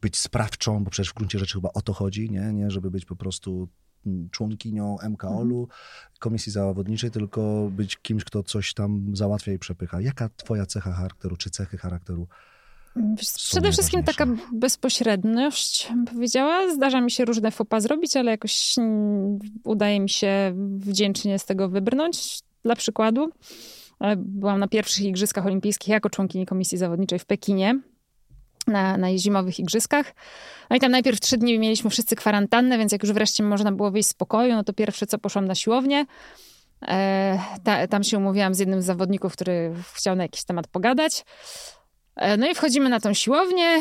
być 0.00 0.18
sprawczą, 0.18 0.84
bo 0.84 0.90
przecież 0.90 1.10
w 1.10 1.14
gruncie 1.14 1.38
rzeczy 1.38 1.54
chyba 1.54 1.70
o 1.74 1.82
to 1.82 1.92
chodzi, 1.92 2.30
nie, 2.30 2.52
nie 2.52 2.70
żeby 2.70 2.90
być 2.90 3.04
po 3.04 3.16
prostu 3.16 3.68
mm, 4.06 4.30
członkinią 4.30 4.96
MKOL-u, 5.10 5.60
mhm. 5.62 5.78
komisji 6.18 6.52
zawodniczej, 6.52 7.10
tylko 7.10 7.68
być 7.72 7.96
kimś, 7.96 8.24
kto 8.24 8.42
coś 8.42 8.74
tam 8.74 9.16
załatwia 9.16 9.52
i 9.52 9.58
przepycha. 9.58 10.00
Jaka 10.00 10.28
twoja 10.28 10.66
cecha 10.66 10.92
charakteru, 10.92 11.36
czy 11.36 11.50
cechy 11.50 11.78
charakteru 11.78 12.28
Przede 13.36 13.72
wszystkim 13.72 14.04
taka 14.04 14.26
bezpośredność, 14.52 15.88
bym 15.90 16.04
powiedziała. 16.04 16.74
Zdarza 16.74 17.00
mi 17.00 17.10
się 17.10 17.24
różne 17.24 17.50
fopa 17.50 17.80
zrobić, 17.80 18.16
ale 18.16 18.30
jakoś 18.30 18.74
udaje 19.64 20.00
mi 20.00 20.08
się 20.08 20.52
wdzięcznie 20.76 21.38
z 21.38 21.44
tego 21.44 21.68
wybrnąć. 21.68 22.40
Dla 22.64 22.76
przykładu, 22.76 23.30
Byłam 24.16 24.60
na 24.60 24.68
pierwszych 24.68 25.04
Igrzyskach 25.04 25.46
Olimpijskich 25.46 25.88
jako 25.88 26.10
członkini 26.10 26.46
komisji 26.46 26.78
zawodniczej 26.78 27.18
w 27.18 27.26
Pekinie. 27.26 27.80
Na, 28.66 28.96
na 28.96 29.18
zimowych 29.18 29.58
igrzyskach. 29.58 30.14
No 30.70 30.76
i 30.76 30.80
tam 30.80 30.90
najpierw 30.90 31.20
trzy 31.20 31.38
dni 31.38 31.58
mieliśmy 31.58 31.90
wszyscy 31.90 32.16
kwarantannę, 32.16 32.78
więc 32.78 32.92
jak 32.92 33.02
już 33.02 33.12
wreszcie 33.12 33.42
można 33.42 33.72
było 33.72 33.90
wyjść 33.90 34.08
z 34.08 34.14
pokoju, 34.14 34.54
no 34.54 34.64
to 34.64 34.72
pierwsze 34.72 35.06
co 35.06 35.18
poszłam 35.18 35.46
na 35.46 35.54
siłownię. 35.54 36.06
E, 36.88 37.38
ta, 37.64 37.86
tam 37.86 38.04
się 38.04 38.18
umówiłam 38.18 38.54
z 38.54 38.58
jednym 38.58 38.82
z 38.82 38.84
zawodników, 38.84 39.32
który 39.32 39.74
chciał 39.94 40.16
na 40.16 40.22
jakiś 40.22 40.44
temat 40.44 40.66
pogadać. 40.66 41.24
E, 42.16 42.36
no 42.36 42.50
i 42.50 42.54
wchodzimy 42.54 42.88
na 42.88 43.00
tą 43.00 43.14
siłownię. 43.14 43.78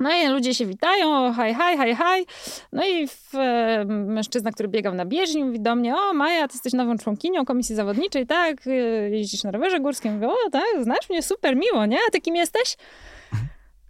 No 0.00 0.10
i 0.12 0.28
ludzie 0.28 0.54
się 0.54 0.66
witają, 0.66 1.32
haj, 1.32 1.54
haj, 1.54 1.76
haj, 1.76 1.94
haj. 1.94 2.26
No 2.72 2.86
i 2.86 3.08
w, 3.08 3.34
e, 3.34 3.84
mężczyzna, 3.88 4.52
który 4.52 4.68
biegał 4.68 4.94
na 4.94 5.04
bieżni, 5.04 5.44
mówi 5.44 5.60
do 5.60 5.74
mnie, 5.74 5.96
o 5.96 6.14
Maja, 6.14 6.48
ty 6.48 6.54
jesteś 6.54 6.72
nową 6.72 6.98
członkinią 6.98 7.44
komisji 7.44 7.74
zawodniczej, 7.74 8.26
tak? 8.26 8.66
E, 8.66 8.70
jeździsz 9.10 9.44
na 9.44 9.50
rowerze 9.50 9.80
górskim. 9.80 10.14
Mówię, 10.14 10.28
o 10.28 10.50
tak, 10.52 10.82
znasz 10.82 11.10
mnie, 11.10 11.22
super 11.22 11.56
miło, 11.56 11.86
nie? 11.86 11.98
A 12.08 12.10
ty 12.10 12.20
kim 12.20 12.36
jesteś? 12.36 12.76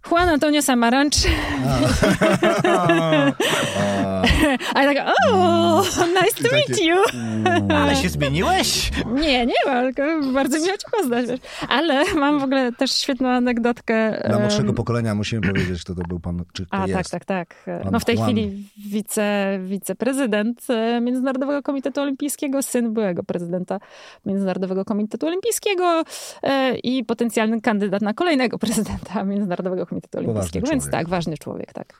Juan 0.09 0.29
Antonio 0.29 0.61
Samaranch. 0.61 1.25
A 4.75 4.83
ja 4.83 4.93
tak, 4.93 5.13
o, 5.31 5.81
nice 6.07 6.43
to 6.43 6.55
meet 6.55 6.81
you. 6.81 6.95
Ale 7.75 7.95
się 7.95 8.09
zmieniłeś? 8.09 8.91
Nie, 9.13 9.45
nie 9.45 9.53
ma, 9.65 9.81
tylko 9.81 10.03
bardzo 10.33 10.57
miło 10.57 10.77
cię 10.77 10.87
poznać. 10.97 11.27
Wiesz. 11.27 11.39
Ale 11.69 12.13
mam 12.15 12.39
w 12.39 12.43
ogóle 12.43 12.71
też 12.71 12.91
świetną 12.91 13.29
anegdotkę. 13.29 14.23
Dla 14.27 14.39
młodszego 14.39 14.73
pokolenia 14.73 15.15
musimy 15.15 15.41
powiedzieć, 15.41 15.81
kto 15.83 15.95
to 15.95 16.01
był 16.01 16.19
pan, 16.19 16.43
czy 16.53 16.65
kto 16.65 16.77
A, 16.77 16.87
jest. 16.87 17.11
tak, 17.11 17.25
tak, 17.25 17.55
tak. 17.65 17.79
Pan 17.83 17.91
No 17.91 17.99
w 17.99 18.05
tej 18.05 18.15
Juan. 18.15 18.27
chwili 18.27 18.67
wice, 18.77 19.57
wiceprezydent 19.63 20.61
e, 20.69 21.01
Międzynarodowego 21.01 21.63
Komitetu 21.63 22.01
Olimpijskiego, 22.01 22.63
syn 22.63 22.93
byłego 22.93 23.23
prezydenta 23.23 23.79
Międzynarodowego 24.25 24.85
Komitetu 24.85 25.27
Olimpijskiego 25.27 26.03
e, 26.43 26.75
i 26.77 27.03
potencjalny 27.05 27.61
kandydat 27.61 28.01
na 28.01 28.13
kolejnego 28.13 28.57
prezydenta 28.59 29.23
Międzynarodowego 29.23 29.85
Komitetu 29.85 29.98
Poważny 30.07 30.29
Olimpijskiego. 30.31 30.67
Więc 30.67 30.89
tak, 30.89 31.09
ważny 31.09 31.37
człowiek, 31.37 31.73
tak. 31.73 31.93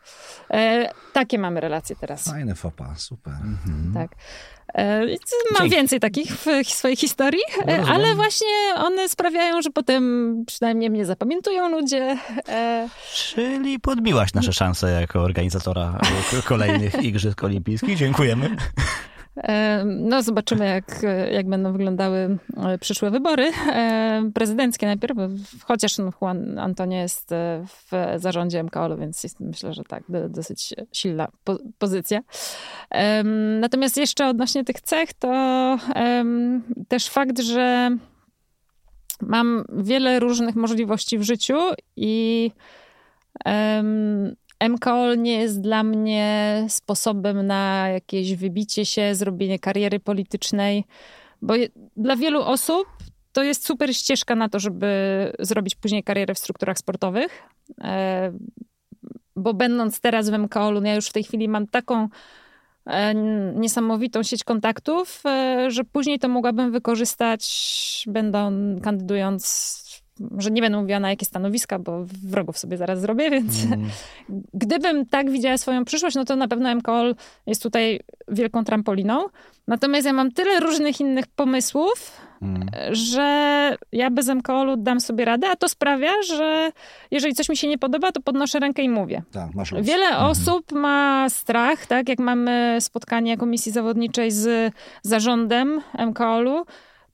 E, 0.52 0.90
takie 1.14 1.40
mamy 1.40 1.60
relacje 1.60 1.96
teraz. 1.96 2.26
Fajny 2.26 2.56
fopa, 2.56 2.96
super. 2.96 3.34
Tak. 3.94 4.12
E, 4.76 5.02
Mam 5.60 5.70
więcej 5.70 6.00
takich 6.00 6.32
w 6.36 6.48
swojej 6.70 6.98
historii, 6.98 7.42
rozumiem. 7.58 7.86
ale 7.92 8.16
właśnie 8.16 8.48
one 8.76 9.10
sprawiają, 9.10 9.62
że 9.62 9.70
potem 9.70 10.34
przynajmniej 10.48 10.90
mnie 10.90 11.06
zapamiętują 11.06 11.70
ludzie. 11.70 12.18
E, 12.50 12.90
Czyli 13.14 13.80
podbiłaś 13.80 14.34
nasze 14.34 14.54
szanse 14.54 15.02
jako 15.02 15.22
organizatora 15.22 16.00
kolejnych 16.48 17.04
Igrzysk 17.04 17.44
Olimpijskich. 17.44 17.98
Dziękujemy. 17.98 18.56
No, 19.86 20.24
zobaczymy, 20.24 20.66
jak, 20.66 21.02
jak 21.32 21.50
będą 21.50 21.72
wyglądały 21.72 22.38
e, 22.58 22.78
przyszłe 22.78 23.12
wybory 23.12 23.52
e, 23.68 24.32
prezydenckie 24.34 24.88
najpierw, 24.88 25.18
chociaż 25.64 25.98
no, 25.98 26.12
Juan 26.22 26.60
Antonio 26.60 26.98
jest 26.98 27.32
e, 27.32 27.66
w 27.66 27.92
zarządzie 28.22 28.64
MKOL-u, 28.64 28.98
więc 28.98 29.24
jest, 29.24 29.40
myślę, 29.40 29.74
że 29.74 29.84
tak, 29.84 30.04
do, 30.10 30.30
dosyć 30.30 30.76
silna 30.94 31.28
po, 31.44 31.58
pozycja. 31.78 32.20
Natomiast 33.60 33.98
jeszcze 33.98 34.28
odnośnie 34.28 34.64
tych 34.64 34.82
cech, 34.82 35.14
to 35.14 35.30
też 36.88 37.10
fakt, 37.10 37.40
że 37.40 37.98
mam 39.22 39.66
wiele 39.78 40.20
różnych 40.20 40.56
możliwości 40.56 41.18
w 41.18 41.24
życiu 41.24 41.58
i 41.96 42.52
MKOL 44.70 45.22
nie 45.22 45.40
jest 45.40 45.62
dla 45.62 45.84
mnie 45.84 46.66
sposobem 46.70 47.48
na 47.48 47.90
jakieś 47.90 48.36
wybicie 48.36 48.86
się, 48.86 49.16
zrobienie 49.16 49.60
kariery 49.60 50.00
politycznej, 50.00 50.84
bo 51.42 51.56
je, 51.56 51.68
dla 51.98 52.16
wielu 52.16 52.42
osób 52.42 52.88
to 53.34 53.44
jest 53.44 53.66
super 53.66 53.96
ścieżka 53.96 54.36
na 54.36 54.50
to, 54.50 54.60
żeby 54.60 54.88
zrobić 55.40 55.76
później 55.76 56.04
karierę 56.04 56.34
w 56.34 56.40
strukturach 56.40 56.78
sportowych. 56.78 57.50
E, 57.82 58.32
bo 59.36 59.54
będąc 59.54 60.00
teraz 60.00 60.30
w 60.30 60.34
MKOL-u, 60.34 60.84
ja 60.84 60.96
już 60.96 61.08
w 61.08 61.14
tej 61.14 61.24
chwili 61.24 61.50
mam 61.50 61.68
taką 61.68 62.08
e, 62.86 63.16
niesamowitą 63.56 64.24
sieć 64.24 64.44
kontaktów, 64.44 65.22
e, 65.26 65.72
że 65.72 65.84
później 65.84 66.20
to 66.20 66.28
mogłabym 66.28 66.72
wykorzystać, 66.72 68.04
będą 68.08 68.52
kandydując, 68.82 69.44
że 70.38 70.52
nie 70.52 70.62
będę 70.62 70.78
mówiła 70.78 71.00
na 71.00 71.10
jakie 71.10 71.26
stanowiska, 71.26 71.80
bo 71.80 72.06
wrogów 72.24 72.58
sobie 72.58 72.78
zaraz 72.78 73.02
zrobię, 73.02 73.30
więc 73.30 73.64
Mm. 73.66 73.90
gdybym 74.54 75.06
tak 75.06 75.30
widziała 75.32 75.58
swoją 75.58 75.86
przyszłość, 75.86 76.16
no 76.16 76.26
to 76.26 76.36
na 76.36 76.48
pewno 76.48 76.76
MKOL 76.76 77.16
jest 77.48 77.64
tutaj 77.64 78.00
wielką 78.28 78.64
trampoliną. 78.64 79.26
Natomiast 79.68 80.06
ja 80.06 80.14
mam 80.14 80.32
tyle 80.32 80.60
różnych 80.60 81.00
innych 81.00 81.28
pomysłów, 81.28 82.12
Mm. 82.42 82.68
że 82.92 83.78
ja 83.92 84.10
bez 84.12 84.28
MKOL-u 84.28 84.78
dam 84.78 85.00
sobie 85.00 85.26
radę, 85.26 85.48
a 85.50 85.56
to 85.56 85.70
sprawia, 85.70 86.12
że 86.28 86.72
jeżeli 87.12 87.36
coś 87.36 87.50
mi 87.50 87.58
się 87.58 87.68
nie 87.68 87.78
podoba, 87.78 88.12
to 88.12 88.22
podnoszę 88.22 88.60
rękę 88.60 88.82
i 88.84 88.90
mówię. 88.90 89.22
Tak, 89.32 89.56
masz 89.56 89.72
rację. 89.72 89.84
Wiele 89.94 90.18
osób 90.18 90.72
ma 90.72 91.30
strach, 91.30 91.86
tak? 91.86 92.10
Jak 92.10 92.20
mamy 92.20 92.78
spotkanie 92.80 93.38
komisji 93.38 93.72
zawodniczej 93.72 94.32
z 94.32 94.74
zarządem 95.04 95.82
MKOL-u, 96.08 96.66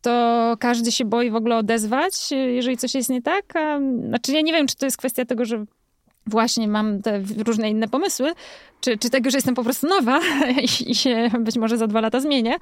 to 0.05 0.55
każdy 0.59 0.91
się 0.91 1.05
boi 1.05 1.31
w 1.31 1.35
ogóle 1.35 1.57
odezwać, 1.57 2.31
jeżeli 2.31 2.77
coś 2.77 2.95
jest 2.95 3.09
nie 3.09 3.21
tak. 3.21 3.55
A, 3.55 3.79
znaczy, 4.07 4.31
ja 4.31 4.41
nie 4.41 4.53
wiem, 4.53 4.67
czy 4.67 4.75
to 4.75 4.85
jest 4.85 4.97
kwestia 4.97 5.25
tego, 5.25 5.45
że 5.45 5.65
właśnie 6.27 6.67
mam 6.67 7.01
te 7.01 7.21
różne 7.45 7.69
inne 7.69 7.87
pomysły, 7.87 8.33
czy, 8.81 8.97
czy 8.97 9.09
tego, 9.09 9.29
że 9.29 9.37
jestem 9.37 9.55
po 9.55 9.63
prostu 9.63 9.87
nowa 9.87 10.19
i, 10.81 10.91
i 10.91 10.95
się 10.95 11.29
być 11.39 11.57
może 11.57 11.77
za 11.77 11.87
dwa 11.87 12.01
lata 12.01 12.19
zmienię. 12.19 12.55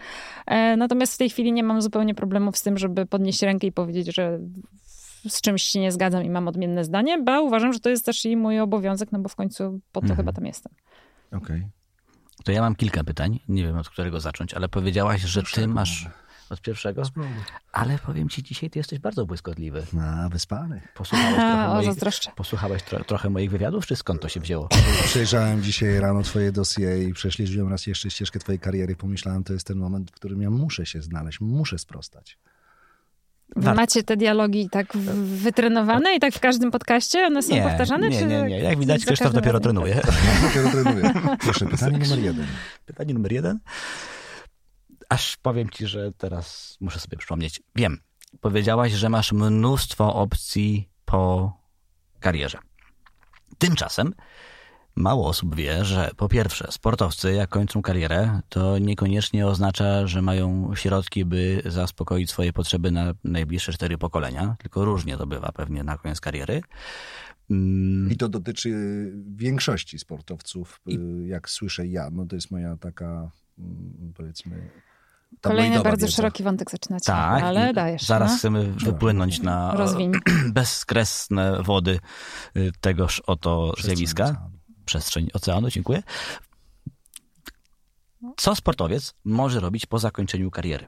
E, 0.46 0.78
natomiast 0.78 1.14
w 1.14 1.18
tej 1.18 1.30
chwili 1.30 1.52
nie 1.54 1.64
mam 1.64 1.82
zupełnie 1.82 2.16
problemów 2.16 2.58
z 2.58 2.62
tym, 2.64 2.78
żeby 2.78 3.06
podnieść 3.06 3.42
rękę 3.42 3.68
i 3.68 3.72
powiedzieć, 3.72 4.16
że 4.16 4.40
z 5.28 5.42
czymś 5.42 5.64
się 5.64 5.80
nie 5.80 5.92
zgadzam 5.92 6.24
i 6.24 6.30
mam 6.30 6.48
odmienne 6.48 6.84
zdanie, 6.84 7.18
bo 7.22 7.42
uważam, 7.42 7.74
że 7.74 7.80
to 7.80 7.90
jest 7.90 8.06
też 8.06 8.26
i 8.26 8.38
mój 8.38 8.60
obowiązek, 8.60 9.12
no 9.12 9.20
bo 9.20 9.30
w 9.30 9.36
końcu 9.36 9.80
po 9.92 10.00
to 10.02 10.08
Mhm. 10.08 10.18
chyba 10.18 10.34
tam 10.34 10.46
jestem. 10.46 10.74
Okej. 11.32 11.68
To 12.44 12.52
ja 12.52 12.62
mam 12.62 12.76
kilka 12.76 13.04
pytań. 13.04 13.40
Nie 13.48 13.64
wiem, 13.64 13.78
od 13.78 13.90
którego 13.90 14.20
zacząć, 14.20 14.54
ale 14.54 14.70
powiedziałaś, 14.70 15.22
że 15.22 15.44
ty 15.44 15.68
masz... 15.68 16.08
Od 16.54 16.62
pierwszego? 16.62 17.04
Ale 17.72 18.00
powiem 18.00 18.30
ci, 18.30 18.44
dzisiaj 18.44 18.70
ty 18.70 18.80
jesteś 18.80 19.00
bardzo 19.00 19.26
błyskotliwy. 19.26 19.86
Na 19.94 20.30
wyspany. 20.30 20.82
Posłuchałeś 20.96 21.36
trochę 21.36 21.54
A, 21.54 21.72
o, 21.72 21.76
moich, 21.76 21.98
posłuchałeś 22.36 22.84
tro, 22.84 23.04
trochę 23.04 23.30
moich 23.30 23.52
wywiadów, 23.52 23.86
czy 23.86 23.96
skąd 23.96 24.22
to 24.22 24.30
się 24.30 24.40
wzięło? 24.40 24.70
Przejrzałem 25.06 25.64
dzisiaj 25.64 26.00
rano 26.00 26.24
twoje 26.24 26.52
dosie 26.52 26.98
i 27.04 27.14
prześledziłem 27.14 27.70
raz 27.70 27.88
jeszcze 27.88 28.10
ścieżkę 28.12 28.40
twojej 28.40 28.60
kariery. 28.60 28.96
Pomyślałem, 28.96 29.44
to 29.44 29.54
jest 29.54 29.68
ten 29.68 29.78
moment, 29.78 30.12
w 30.12 30.14
którym 30.14 30.42
ja 30.42 30.50
muszę 30.50 30.86
się 30.86 31.02
znaleźć, 31.02 31.42
muszę 31.42 31.78
sprostać. 31.80 32.38
Warto. 33.56 33.76
macie 33.82 34.04
te 34.04 34.18
dialogi 34.18 34.70
tak 34.70 34.98
wytrenowane 35.24 36.16
i 36.16 36.20
tak 36.20 36.34
w 36.34 36.40
każdym 36.40 36.72
podcaście 36.72 37.26
one 37.28 37.44
są 37.44 37.54
Nie, 37.54 37.62
powtarzane? 37.62 38.10
nie, 38.10 38.26
nie, 38.26 38.44
nie. 38.44 38.60
Jak 38.60 38.80
widać, 38.80 39.06
Krzysztof 39.06 39.34
dopiero 39.34 39.60
razem? 39.60 39.64
trenuje. 39.64 40.02
Dopiero 40.44 40.70
trenuję. 40.70 41.14
Proszę, 41.40 41.66
pytanie 41.66 41.98
numer 42.04 42.20
jeden. 42.20 42.46
Pytanie 42.86 43.14
numer 43.14 43.32
jeden. 43.32 43.60
Aż 45.14 45.38
powiem 45.38 45.70
ci, 45.70 45.88
że 45.88 46.12
teraz 46.12 46.78
muszę 46.82 47.00
sobie 47.00 47.18
przypomnieć. 47.18 47.62
Wiem, 47.76 47.98
powiedziałaś, 48.42 48.92
że 48.92 49.10
masz 49.10 49.32
mnóstwo 49.32 50.16
opcji 50.16 50.90
po 51.06 51.54
karierze. 52.20 52.58
Tymczasem 53.58 54.14
mało 54.96 55.28
osób 55.28 55.56
wie, 55.56 55.86
że 55.86 56.12
po 56.18 56.30
pierwsze, 56.30 56.68
sportowcy 56.72 57.34
jak 57.34 57.50
kończą 57.50 57.82
karierę, 57.82 58.42
to 58.50 58.78
niekoniecznie 58.78 59.48
oznacza, 59.48 60.08
że 60.08 60.22
mają 60.22 60.76
środki, 60.76 61.26
by 61.26 61.62
zaspokoić 61.66 62.30
swoje 62.30 62.54
potrzeby 62.54 62.92
na 62.92 63.14
najbliższe 63.24 63.74
cztery 63.74 63.98
pokolenia, 63.98 64.56
tylko 64.60 64.86
różnie 64.86 65.18
to 65.18 65.28
bywa 65.28 65.52
pewnie 65.52 65.84
na 65.84 65.98
koniec 65.98 66.22
kariery. 66.22 66.62
Mm, 67.50 68.12
I 68.12 68.18
to 68.18 68.30
dotyczy 68.30 68.72
większości 69.36 70.00
sportowców, 70.00 70.82
y, 70.92 71.28
jak 71.28 71.50
słyszę 71.50 71.88
ja. 71.88 72.10
No 72.12 72.26
to 72.26 72.36
jest 72.36 72.52
moja 72.52 72.78
taka, 72.78 73.32
mm, 73.60 74.14
powiedzmy, 74.16 74.70
Kolejny 75.42 75.62
tabloidowa 75.64 75.84
bardzo 75.90 76.06
wiedza. 76.06 76.16
szeroki 76.16 76.44
wątek 76.44 76.72
zaczynacie, 76.72 77.06
Tak, 77.06 77.44
ale 77.44 77.74
dajesz. 77.74 78.02
zaraz 78.06 78.32
no. 78.32 78.38
chcemy 78.38 78.64
wypłynąć 78.74 79.42
na 79.42 79.72
Rozwiń. 79.76 80.12
bezkresne 80.54 81.64
wody 81.64 82.00
y, 82.58 82.72
tegoż 82.82 83.20
oto 83.28 83.72
Przestrzeń 83.74 83.96
zjawiska. 83.96 84.24
oceanu. 84.24 84.50
Przestrzeń 84.86 85.28
oceanu, 85.34 85.70
dziękuję. 85.70 86.04
Co 88.38 88.56
sportowiec 88.56 89.14
może 89.26 89.60
robić 89.60 89.86
po 89.86 90.00
zakończeniu 90.00 90.52
kariery? 90.52 90.88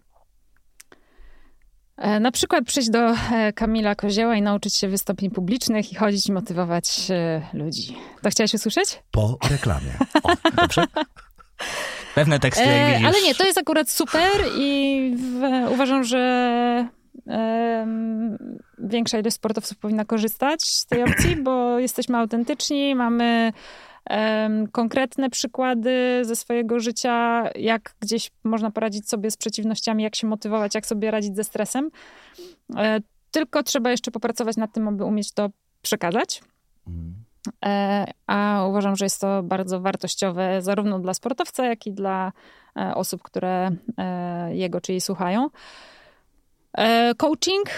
E, 1.98 2.20
Na 2.20 2.32
przykład 2.32 2.66
przyjść 2.66 2.90
do 2.90 3.00
e, 3.00 3.54
Kamila 3.54 3.96
Kozieła 3.96 4.36
i 4.36 4.42
nauczyć 4.42 4.76
się 4.76 4.88
wystąpień 4.88 5.32
publicznych 5.32 5.92
i 5.92 5.96
chodzić 5.96 6.28
i 6.28 6.32
motywować 6.32 7.08
e, 7.12 7.42
ludzi. 7.54 7.98
To 8.22 8.30
chciałaś 8.30 8.54
usłyszeć? 8.54 9.04
Po 9.12 9.38
reklamie. 9.50 9.98
O, 10.24 10.32
dobrze? 10.56 10.86
Pewne 12.16 12.40
teksty, 12.40 12.66
jak 12.66 12.72
E, 12.72 12.92
widzisz. 12.92 13.08
ale 13.08 13.22
nie, 13.22 13.36
to 13.36 13.46
jest 13.46 13.58
akurat 13.58 13.90
super 13.90 14.32
i 14.58 15.12
w, 15.18 15.72
uważam, 15.74 16.04
że 16.04 16.88
większa 18.78 19.20
ilość 19.20 19.36
sportowców 19.36 19.78
powinna 19.78 20.06
korzystać 20.06 20.64
z 20.64 20.86
tej 20.86 21.04
opcji, 21.10 21.36
bo 21.36 21.80
jesteśmy 21.80 22.18
autentyczni, 22.18 22.96
mamy 22.96 23.54
konkretne 24.72 25.30
przykłady 25.30 26.22
ze 26.22 26.36
swojego 26.36 26.80
życia, 26.80 27.44
jak 27.56 27.96
gdzieś 28.00 28.32
można 28.44 28.72
poradzić 28.72 29.10
sobie 29.10 29.32
z 29.32 29.38
przeciwnościami, 29.38 30.04
jak 30.04 30.16
się 30.16 30.28
motywować, 30.28 30.76
jak 30.76 30.86
sobie 30.86 31.12
radzić 31.12 31.36
ze 31.36 31.44
stresem. 31.44 31.90
E, 32.78 33.00
tylko 33.32 33.64
trzeba 33.64 33.92
jeszcze 33.92 34.12
popracować 34.12 34.58
nad 34.58 34.74
tym, 34.74 34.88
aby 34.88 35.04
umieć 35.06 35.32
to 35.32 35.50
przekazać. 35.82 36.42
Mm. 36.88 37.25
E, 37.66 38.06
A 38.28 38.66
uważam, 38.70 38.96
że 38.96 39.06
jest 39.06 39.22
to 39.22 39.44
bardzo 39.44 39.80
wartościowe 39.80 40.62
zarówno 40.62 41.00
dla 41.00 41.14
sportowca, 41.14 41.66
jak 41.66 41.88
i 41.88 41.92
dla 41.94 42.32
e, 42.78 42.96
osób, 42.96 43.24
które 43.24 43.72
e, 43.98 44.56
jego 44.56 44.82
czy 44.82 44.92
jej 44.92 45.02
słuchają. 45.02 45.50
Coaching. 47.18 47.70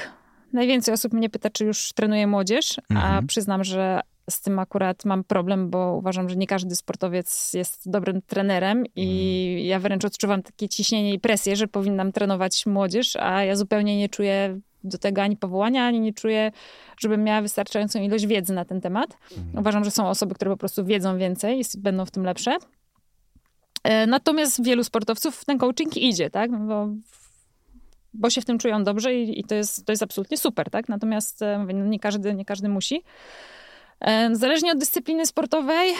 Najwięcej 0.54 0.94
osób 0.94 1.14
mnie 1.14 1.30
pyta, 1.30 1.50
czy 1.50 1.66
już 1.66 1.94
trenuję 1.94 2.28
młodzież, 2.28 2.80
a 2.90 2.94
Mhm. 2.94 3.28
przyznam, 3.28 3.64
że 3.64 4.02
z 4.30 4.42
tym 4.42 4.60
akurat 4.60 5.06
mam 5.06 5.24
problem, 5.24 5.70
bo 5.70 5.94
uważam, 5.96 6.30
że 6.30 6.36
nie 6.36 6.48
każdy 6.48 6.76
sportowiec 6.76 7.54
jest 7.54 7.92
dobrym 7.92 8.22
trenerem 8.22 8.84
i 8.96 9.68
ja 9.68 9.80
wręcz 9.80 10.06
odczuwam 10.06 10.44
takie 10.44 10.70
ciśnienie 10.70 11.14
i 11.14 11.20
presję, 11.20 11.56
że 11.56 11.68
powinnam 11.68 12.12
trenować 12.12 12.66
młodzież, 12.66 13.16
a 13.16 13.44
ja 13.44 13.56
zupełnie 13.56 13.98
nie 13.98 14.10
czuję 14.10 14.60
do 14.88 14.98
tego 14.98 15.22
ani 15.22 15.38
powołania, 15.38 15.86
ani 15.86 16.00
nie 16.00 16.14
czuję, 16.14 16.52
żebym 17.00 17.24
miała 17.24 17.42
wystarczającą 17.42 18.02
ilość 18.02 18.26
wiedzy 18.26 18.54
na 18.54 18.66
ten 18.66 18.82
temat. 18.82 19.18
Uważam, 19.60 19.84
że 19.84 19.92
są 19.92 20.10
osoby, 20.10 20.36
które 20.36 20.52
po 20.52 20.58
prostu 20.58 20.86
wiedzą 20.86 21.18
więcej 21.18 21.60
i 21.60 21.64
będą 21.78 22.06
w 22.06 22.12
tym 22.12 22.24
lepsze. 22.24 22.58
E, 23.84 24.08
natomiast 24.08 24.64
wielu 24.64 24.84
sportowców 24.84 25.36
w 25.36 25.46
ten 25.46 25.58
coaching 25.58 25.98
idzie, 25.98 26.30
tak? 26.30 26.52
No 26.52 26.60
bo, 26.60 26.88
bo 28.14 28.30
się 28.30 28.42
w 28.42 28.46
tym 28.46 28.58
czują 28.58 28.84
dobrze 28.84 29.16
i, 29.16 29.40
i 29.40 29.44
to, 29.44 29.56
jest, 29.56 29.86
to 29.86 29.92
jest 29.92 30.04
absolutnie 30.04 30.38
super, 30.38 30.70
tak? 30.70 30.90
Natomiast 30.90 31.42
e, 31.42 31.60
mówię, 31.60 31.74
no 31.74 31.86
nie, 31.86 32.00
każdy, 32.00 32.34
nie 32.34 32.46
każdy 32.46 32.70
musi. 32.70 33.04
E, 34.00 34.36
Zależnie 34.36 34.72
od 34.72 34.78
dyscypliny 34.78 35.26
sportowej 35.26 35.94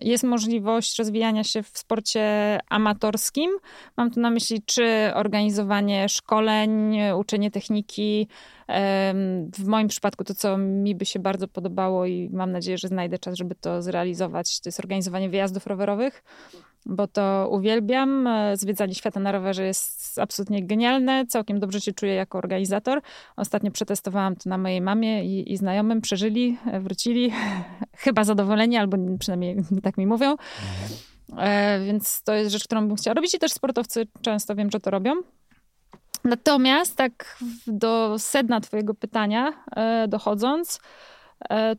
jest 0.00 0.24
możliwość 0.24 0.98
rozwijania 0.98 1.44
się 1.44 1.62
w 1.62 1.78
sporcie 1.78 2.58
amatorskim. 2.68 3.50
Mam 3.96 4.10
tu 4.10 4.20
na 4.20 4.30
myśli 4.30 4.62
czy 4.66 5.10
organizowanie 5.14 6.08
szkoleń, 6.08 6.98
uczenie 7.16 7.50
techniki. 7.50 8.28
W 9.58 9.66
moim 9.66 9.88
przypadku 9.88 10.24
to, 10.24 10.34
co 10.34 10.58
mi 10.58 10.94
by 10.94 11.04
się 11.04 11.18
bardzo 11.18 11.48
podobało 11.48 12.06
i 12.06 12.30
mam 12.32 12.52
nadzieję, 12.52 12.78
że 12.78 12.88
znajdę 12.88 13.18
czas, 13.18 13.36
żeby 13.36 13.54
to 13.54 13.82
zrealizować, 13.82 14.60
to 14.60 14.68
jest 14.68 14.80
organizowanie 14.80 15.28
wyjazdów 15.28 15.66
rowerowych, 15.66 16.24
bo 16.88 17.06
to 17.06 17.48
uwielbiam. 17.50 18.26
E, 18.26 18.56
Zwiedzanie 18.56 18.94
świata 18.94 19.20
na 19.20 19.32
rowerze 19.32 19.64
jest 19.64 20.18
absolutnie 20.18 20.66
genialne. 20.66 21.26
Całkiem 21.26 21.60
dobrze 21.60 21.80
się 21.80 21.92
czuję 21.92 22.14
jako 22.14 22.38
organizator. 22.38 23.00
Ostatnio 23.36 23.70
przetestowałam 23.70 24.36
to 24.36 24.50
na 24.50 24.58
mojej 24.58 24.80
mamie 24.80 25.24
i, 25.24 25.52
i 25.52 25.56
znajomym. 25.56 26.00
Przeżyli, 26.00 26.58
e, 26.66 26.80
wrócili. 26.80 27.32
Chyba 27.96 28.24
zadowoleni, 28.24 28.76
albo 28.76 28.96
przynajmniej 29.18 29.56
tak 29.84 29.98
mi 29.98 30.06
mówią. 30.06 30.36
E, 31.38 31.80
więc 31.86 32.22
to 32.22 32.34
jest 32.34 32.50
rzecz, 32.50 32.64
którą 32.64 32.88
bym 32.88 32.96
chciała 32.96 33.14
robić 33.14 33.34
i 33.34 33.38
też 33.38 33.52
sportowcy 33.52 34.06
często 34.22 34.54
wiem, 34.54 34.70
że 34.70 34.80
to 34.80 34.90
robią. 34.90 35.12
Natomiast 36.24 36.96
tak 36.96 37.38
do 37.66 38.18
sedna 38.18 38.60
twojego 38.60 38.94
pytania 38.94 39.52
e, 39.76 40.08
dochodząc, 40.08 40.80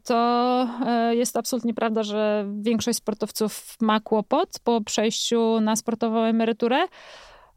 to 0.04 0.68
e, 0.86 1.16
jest 1.16 1.38
absolutnie 1.38 1.74
prawda, 1.74 2.04
że 2.04 2.46
większość 2.62 2.98
sportowców 2.98 3.76
ma 3.82 4.00
kłopot 4.00 4.60
po 4.64 4.82
przejściu 4.82 5.60
na 5.62 5.76
sportową 5.76 6.24
emeryturę. 6.24 6.78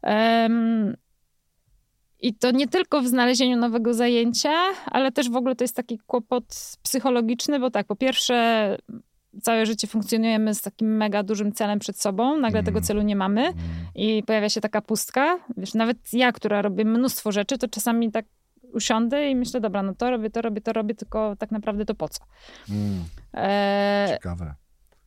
Em, 0.01 0.97
I 2.19 2.33
to 2.33 2.51
nie 2.51 2.67
tylko 2.67 3.01
w 3.01 3.07
znalezieniu 3.07 3.57
nowego 3.57 3.93
zajęcia, 3.93 4.53
ale 4.85 5.11
też 5.11 5.29
w 5.29 5.35
ogóle 5.35 5.55
to 5.55 5.63
jest 5.63 5.75
taki 5.75 5.99
kłopot 6.07 6.45
psychologiczny, 6.83 7.59
bo 7.59 7.71
tak, 7.71 7.87
po 7.87 7.95
pierwsze, 7.95 8.77
całe 9.41 9.65
życie 9.65 9.87
funkcjonujemy 9.87 10.53
z 10.55 10.61
takim 10.61 10.97
mega 10.97 11.23
dużym 11.23 11.51
celem 11.51 11.79
przed 11.79 12.01
sobą, 12.01 12.37
nagle 12.37 12.63
tego 12.63 12.81
celu 12.81 13.01
nie 13.01 13.15
mamy 13.15 13.53
i 13.95 14.23
pojawia 14.23 14.49
się 14.49 14.61
taka 14.61 14.81
pustka. 14.81 15.39
Wiesz, 15.57 15.73
nawet 15.73 15.97
ja, 16.13 16.31
która 16.31 16.61
robię 16.61 16.85
mnóstwo 16.85 17.31
rzeczy, 17.31 17.57
to 17.57 17.67
czasami 17.67 18.11
tak 18.11 18.25
usiądę 18.73 19.29
i 19.29 19.35
myślę, 19.35 19.61
dobra, 19.61 19.83
no 19.83 19.95
to 19.95 20.11
robię, 20.11 20.29
to 20.29 20.41
robię, 20.41 20.61
to 20.61 20.73
robię, 20.73 20.95
tylko 20.95 21.35
tak 21.35 21.51
naprawdę 21.51 21.85
to 21.85 21.95
po 21.95 22.09
co? 22.09 22.23
Mm, 22.69 23.03
E, 23.33 24.07
ciekawe. 24.09 24.55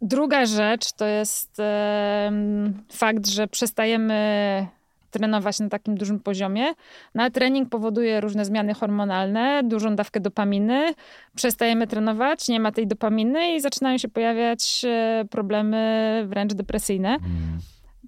Druga 0.02 0.46
rzecz 0.46 0.92
to 0.92 1.06
jest 1.06 1.60
em, 1.60 2.84
fakt, 2.92 3.26
że 3.26 3.48
przestajemy 3.48 4.66
trenować 5.10 5.60
na 5.60 5.68
takim 5.68 5.96
dużym 5.96 6.20
poziomie. 6.20 6.64
Na 7.14 7.30
trening 7.30 7.68
powoduje 7.68 8.20
różne 8.20 8.44
zmiany 8.44 8.74
hormonalne, 8.74 9.62
dużą 9.64 9.96
dawkę 9.96 10.20
dopaminy. 10.20 10.94
Przestajemy 11.36 11.86
trenować, 11.86 12.48
nie 12.48 12.60
ma 12.60 12.72
tej 12.72 12.86
dopaminy 12.86 13.54
i 13.54 13.60
zaczynają 13.60 13.98
się 13.98 14.08
pojawiać 14.08 14.82
e, 14.84 15.24
problemy 15.30 16.24
wręcz 16.28 16.54
depresyjne. 16.54 17.08
Mm. 17.08 17.58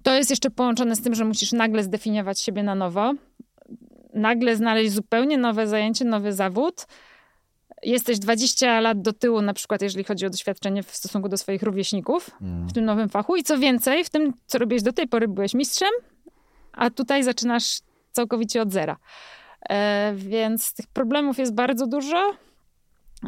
To 0.03 0.13
jest 0.13 0.29
jeszcze 0.29 0.49
połączone 0.49 0.95
z 0.95 1.01
tym, 1.01 1.15
że 1.15 1.25
musisz 1.25 1.51
nagle 1.51 1.83
zdefiniować 1.83 2.39
siebie 2.41 2.63
na 2.63 2.75
nowo, 2.75 3.13
nagle 4.19 4.55
znaleźć 4.55 4.91
zupełnie 4.91 5.37
nowe 5.37 5.67
zajęcie, 5.67 6.05
nowy 6.05 6.33
zawód. 6.33 6.85
Jesteś 7.83 8.19
20 8.19 8.79
lat 8.79 9.01
do 9.01 9.13
tyłu, 9.13 9.41
na 9.41 9.53
przykład, 9.53 9.81
jeżeli 9.81 10.03
chodzi 10.03 10.25
o 10.25 10.29
doświadczenie 10.29 10.83
w 10.83 10.95
stosunku 10.95 11.29
do 11.29 11.37
swoich 11.37 11.63
rówieśników 11.63 12.31
w 12.41 12.73
tym 12.73 12.85
nowym 12.85 13.09
fachu. 13.09 13.35
I 13.35 13.43
co 13.43 13.57
więcej, 13.57 14.03
w 14.03 14.09
tym, 14.09 14.33
co 14.45 14.57
robiłeś 14.57 14.83
do 14.83 14.93
tej 14.93 15.07
pory, 15.07 15.27
byłeś 15.27 15.53
mistrzem, 15.53 15.89
a 16.73 16.89
tutaj 16.89 17.23
zaczynasz 17.23 17.79
całkowicie 18.11 18.61
od 18.61 18.73
zera. 18.73 18.97
E, 19.69 20.13
więc 20.15 20.73
tych 20.73 20.87
problemów 20.87 21.37
jest 21.37 21.53
bardzo 21.53 21.87
dużo. 21.87 22.33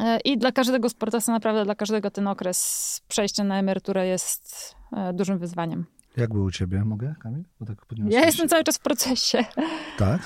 E, 0.00 0.18
I 0.24 0.38
dla 0.38 0.52
każdego 0.52 0.88
sportowca, 0.88 1.32
naprawdę 1.32 1.64
dla 1.64 1.74
każdego 1.74 2.10
ten 2.10 2.28
okres 2.28 3.00
przejścia 3.08 3.44
na 3.44 3.58
emeryturę 3.58 4.06
jest 4.06 4.74
e, 4.92 5.12
dużym 5.12 5.38
wyzwaniem. 5.38 5.86
Jak 6.16 6.32
było 6.32 6.44
u 6.44 6.50
ciebie? 6.50 6.84
Mogę, 6.84 7.14
Kamil? 7.22 7.44
Bo 7.60 7.66
tak. 7.66 7.76
Ja 8.08 8.24
jestem 8.26 8.48
cały 8.48 8.64
czas 8.64 8.78
w 8.78 8.80
procesie. 8.80 9.44
Tak? 9.98 10.20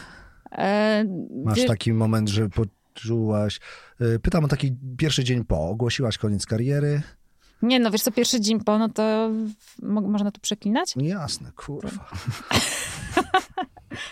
E, 0.57 1.05
Masz 1.45 1.65
taki 1.67 1.93
moment, 1.93 2.29
że 2.29 2.49
poczułaś... 2.49 3.61
y, 4.01 4.19
Pytam 4.19 4.45
o 4.45 4.49
taki 4.49 4.77
pierwszy 4.99 5.25
dzień 5.25 5.45
po. 5.45 5.69
Ogłosiłaś 5.69 6.19
koniec 6.19 6.47
kariery. 6.47 7.03
Nie, 7.63 7.81
no 7.81 7.91
wiesz 7.91 8.03
co, 8.03 8.13
pierwszy 8.13 8.41
dzień 8.41 8.61
po, 8.61 8.79
no 8.79 8.89
to 8.89 9.31
mo- 9.83 10.01
można 10.01 10.31
tu 10.31 10.41
przeklinać? 10.41 10.93
Jasne, 10.97 11.51
kurwa. 11.57 12.09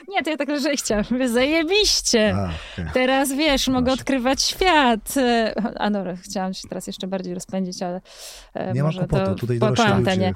Nie, 0.08 0.22
to 0.22 0.30
ja 0.30 0.36
tak 0.36 0.48
lżej 0.48 0.76
chciałam. 0.76 1.04
Zajebiście. 1.32 2.34
A, 2.36 2.44
okej. 2.72 2.84
Teraz 2.94 3.32
wiesz, 3.32 3.68
mogę 3.68 3.84
Proszę. 3.86 4.00
odkrywać 4.00 4.42
świat. 4.42 5.14
E, 5.16 5.54
A 5.78 5.90
dobra, 5.90 6.16
chciałam 6.16 6.54
się 6.54 6.68
teraz 6.68 6.86
jeszcze 6.86 7.06
bardziej 7.06 7.34
rozpędzić, 7.34 7.82
ale 7.82 8.00
e, 8.54 8.72
Nie 8.72 8.82
ma 8.82 8.88
może 8.88 8.98
kłopotu, 8.98 9.24
to 9.24 9.34
tutaj 9.34 9.58
po, 9.58 9.72
po 9.72 9.84
antenie. 9.84 10.34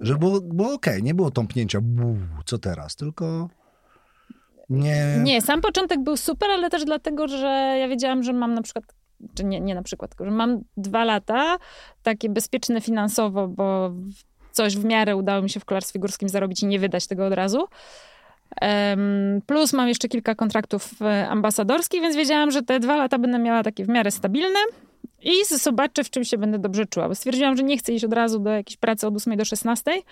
Że 0.00 0.14
było, 0.18 0.40
było 0.40 0.72
okej, 0.74 1.02
nie 1.02 1.14
było 1.14 1.30
tąpnięcia, 1.30 1.80
buu, 1.80 2.16
co 2.44 2.58
teraz, 2.58 2.96
tylko 2.96 3.48
nie... 4.72 5.16
Nie, 5.22 5.42
sam 5.42 5.60
początek 5.60 6.00
był 6.00 6.16
super, 6.16 6.50
ale 6.50 6.70
też 6.70 6.84
dlatego, 6.84 7.28
że 7.28 7.76
ja 7.80 7.88
wiedziałam, 7.88 8.22
że 8.22 8.32
mam 8.32 8.54
na 8.54 8.62
przykład, 8.62 8.84
czy 9.34 9.44
nie, 9.44 9.60
nie 9.60 9.74
na 9.74 9.82
przykład, 9.82 10.10
tylko 10.10 10.24
że 10.24 10.30
mam 10.30 10.60
dwa 10.76 11.04
lata, 11.04 11.58
takie 12.02 12.28
bezpieczne 12.28 12.80
finansowo, 12.80 13.48
bo 13.48 13.92
coś 14.52 14.76
w 14.76 14.84
miarę 14.84 15.16
udało 15.16 15.42
mi 15.42 15.50
się 15.50 15.60
w 15.60 15.64
kolarstwie 15.64 16.00
górskim 16.00 16.28
zarobić 16.28 16.62
i 16.62 16.66
nie 16.66 16.78
wydać 16.78 17.06
tego 17.06 17.26
od 17.26 17.32
razu. 17.32 17.68
Plus 19.46 19.72
mam 19.72 19.88
jeszcze 19.88 20.08
kilka 20.08 20.34
kontraktów 20.34 21.02
e, 21.02 21.28
ambasadorskich, 21.28 22.02
więc 22.02 22.16
wiedziałam, 22.16 22.50
że 22.50 22.62
te 22.62 22.80
dwa 22.80 22.96
lata 22.96 23.18
będę 23.18 23.38
miała 23.38 23.62
takie 23.62 23.84
w 23.84 23.88
miarę 23.88 24.10
stabilne 24.10 24.58
i 25.22 25.32
zobaczę, 25.44 26.04
w 26.04 26.10
czym 26.10 26.24
się 26.24 26.38
będę 26.38 26.58
dobrze 26.58 26.86
czuła. 26.86 27.08
Bo 27.08 27.14
stwierdziłam, 27.14 27.56
że 27.56 27.62
nie 27.62 27.78
chcę 27.78 27.92
iść 27.92 28.04
od 28.04 28.12
razu 28.12 28.38
do 28.38 28.50
jakiejś 28.50 28.76
pracy 28.76 29.06
od 29.06 29.16
8 29.16 29.36
do 29.36 29.44
16, 29.44 29.90
e, 29.90 30.02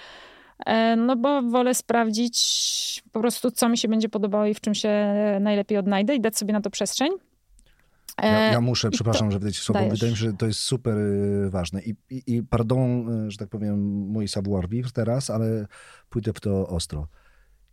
no 0.96 1.16
bo 1.16 1.42
wolę 1.42 1.74
sprawdzić 1.74 3.02
po 3.12 3.20
prostu, 3.20 3.50
co 3.50 3.68
mi 3.68 3.78
się 3.78 3.88
będzie 3.88 4.08
podobało 4.08 4.46
i 4.46 4.54
w 4.54 4.60
czym 4.60 4.74
się 4.74 5.14
najlepiej 5.40 5.78
odnajdę 5.78 6.14
i 6.14 6.20
dać 6.20 6.38
sobie 6.38 6.52
na 6.52 6.60
to 6.60 6.70
przestrzeń. 6.70 7.10
Ja, 8.22 8.48
E, 8.48 8.52
ja 8.52 8.60
muszę, 8.60 8.88
i 8.88 8.90
przepraszam, 8.90 9.30
to 9.30 9.40
że 9.40 9.52
ci 9.52 9.60
słowo, 9.60 9.88
wydaje 9.88 10.12
mi 10.12 10.18
się, 10.18 10.24
że 10.24 10.32
to 10.32 10.46
jest 10.46 10.60
super 10.60 10.98
y, 10.98 11.50
ważne. 11.50 11.82
I, 11.82 11.94
i, 12.10 12.22
i 12.26 12.42
pardon, 12.42 13.08
y, 13.26 13.30
że 13.30 13.38
tak 13.38 13.48
powiem, 13.48 13.80
mój 13.88 14.28
savoir 14.28 14.68
vivre 14.68 14.90
teraz, 14.90 15.30
ale 15.30 15.66
pójdę 16.08 16.32
w 16.32 16.40
to 16.40 16.68
ostro. 16.68 17.08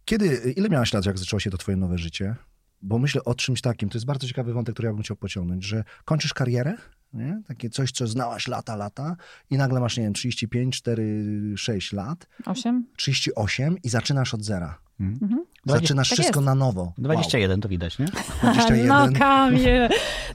Kiedy, 0.05 0.53
ile 0.55 0.69
miałaś 0.69 0.93
lat, 0.93 1.05
jak 1.05 1.17
zaczęło 1.17 1.39
się 1.39 1.49
to 1.49 1.57
twoje 1.57 1.77
nowe 1.77 1.97
życie? 1.97 2.35
Bo 2.81 2.99
myślę 2.99 3.23
o 3.23 3.35
czymś 3.35 3.61
takim, 3.61 3.89
to 3.89 3.97
jest 3.97 4.05
bardzo 4.05 4.27
ciekawy 4.27 4.53
wątek, 4.53 4.75
który 4.75 4.87
ja 4.87 4.93
bym 4.93 5.03
chciał 5.03 5.17
pociągnąć, 5.17 5.63
że 5.65 5.83
kończysz 6.05 6.33
karierę, 6.33 6.73
nie? 7.13 7.41
takie 7.47 7.69
coś, 7.69 7.91
co 7.91 8.07
znałaś 8.07 8.47
lata, 8.47 8.75
lata 8.75 9.15
i 9.49 9.57
nagle 9.57 9.79
masz, 9.79 9.97
nie 9.97 10.03
wiem, 10.03 10.13
35, 10.13 10.77
4, 10.77 11.53
6 11.57 11.93
lat, 11.93 12.27
Osiem? 12.45 12.85
38 12.97 13.77
i 13.83 13.89
zaczynasz 13.89 14.33
od 14.33 14.43
zera. 14.43 14.77
Mhm. 14.99 15.45
Zaczynasz 15.65 16.09
Tak 16.09 16.15
wszystko 16.15 16.39
jest. 16.39 16.45
na 16.45 16.55
nowo. 16.55 16.93
21 16.97 17.61
to 17.61 17.69
widać, 17.69 17.99
nie? 17.99 18.05
Wow. 18.43 18.53
21, 18.53 18.87
No 18.87 19.19
Kamil, 19.19 19.89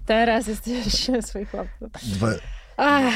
teraz 0.07 0.47
jesteś 0.47 1.11
swój 1.29 1.45
chłopców. 1.45 1.91
Ach, 2.85 3.15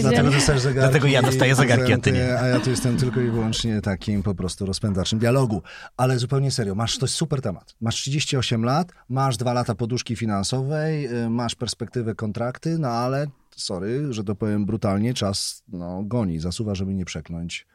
Dlatego 0.00 0.30
zegarki. 0.30 0.74
Dlatego 0.74 1.06
ja 1.06 1.22
dostaję 1.22 1.54
zegarki, 1.54 1.92
a 1.92 1.98
ty 1.98 2.12
nie. 2.12 2.38
A 2.38 2.46
ja 2.46 2.60
tu 2.60 2.70
jestem 2.70 2.96
tylko 2.96 3.20
i 3.20 3.30
wyłącznie 3.30 3.80
takim 3.80 4.22
po 4.22 4.34
prostu 4.34 4.66
rozpędzaczem 4.66 5.18
dialogu. 5.18 5.62
Ale 5.96 6.18
zupełnie 6.18 6.50
serio, 6.50 6.74
masz, 6.74 6.98
to 6.98 7.06
jest 7.06 7.14
super 7.14 7.40
temat. 7.40 7.74
Masz 7.80 7.94
38 7.94 8.64
lat, 8.64 8.92
masz 9.08 9.36
dwa 9.36 9.52
lata 9.52 9.74
poduszki 9.74 10.16
finansowej, 10.16 11.06
y, 11.24 11.30
masz 11.30 11.54
perspektywę 11.54 12.14
kontrakty, 12.14 12.78
no 12.78 12.88
ale 12.88 13.26
sorry, 13.56 14.12
że 14.12 14.24
to 14.24 14.34
powiem 14.34 14.66
brutalnie, 14.66 15.14
czas 15.14 15.62
no, 15.68 16.02
goni, 16.04 16.38
zasuwa, 16.40 16.74
żeby 16.74 16.94
nie 16.94 17.04
przekląć. 17.04 17.66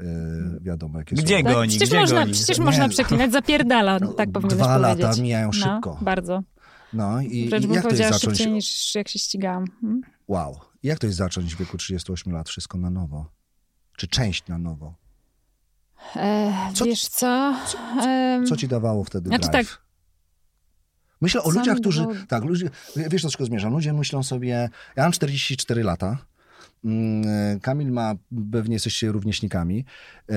y, 0.00 0.04
wiadomo, 0.60 0.98
jakie 0.98 1.16
Gdzie 1.16 1.36
są. 1.38 1.42
Goni? 1.42 1.68
przecież 1.70 1.88
Gdzie 1.88 2.00
można, 2.00 2.20
goni? 2.20 2.32
przecież 2.32 2.58
Nie. 2.58 2.64
można 2.64 2.88
przeklinać, 2.88 3.32
zapierdala, 3.32 3.98
No, 3.98 4.12
tak 4.12 4.32
powinieneś 4.32 4.64
dwa 4.64 4.76
lata 4.78 5.10
mijają 5.22 5.46
No, 5.46 5.52
szybko. 5.52 5.98
bardzo. 6.02 6.42
No 6.92 7.20
i, 7.20 7.26
i 7.36 7.50
jak 7.72 7.82
to 7.82 7.88
jest 7.88 8.02
zacząć? 8.02 8.20
szybciej 8.22 8.52
niż 8.52 8.94
jak 8.94 9.08
się 9.08 9.18
ścigałam. 9.18 9.64
Hmm? 9.80 10.00
Wow. 10.28 10.73
Jak 10.84 10.98
to 10.98 11.06
jest 11.06 11.18
zacząć 11.18 11.54
w 11.54 11.58
wieku 11.58 11.76
38 11.76 12.32
lat 12.32 12.48
wszystko 12.48 12.78
na 12.78 12.90
nowo? 12.90 13.30
Czy 13.96 14.08
część 14.08 14.46
na 14.48 14.58
nowo? 14.58 14.94
E, 16.16 16.52
Co- 16.74 16.84
wiesz 16.84 17.08
co? 17.08 17.56
Em, 18.02 18.46
Co 18.46 18.56
ci 18.56 18.68
dawało 18.68 19.04
wtedy 19.04 19.28
Znaczy 19.28 19.48
drive? 19.48 19.78
Myślę 21.20 21.42
o 21.42 21.52
Co 21.52 21.58
ludziach, 21.58 21.78
którzy... 21.78 22.06
Tak, 22.28 22.44
ludzie, 22.44 22.70
wiesz 22.96 23.22
do 23.22 23.30
czego 23.30 23.44
zmierzam? 23.44 23.72
Ludzie 23.72 23.92
myślą 23.92 24.22
sobie... 24.22 24.70
Ja 24.96 25.02
mam 25.02 25.12
44 25.12 25.82
lata 25.82 26.18
Kamil 27.62 27.92
ma, 27.92 28.14
pewnie 28.52 28.74
jesteście 28.74 29.12
rówieśnikami. 29.12 29.84
E, 30.28 30.34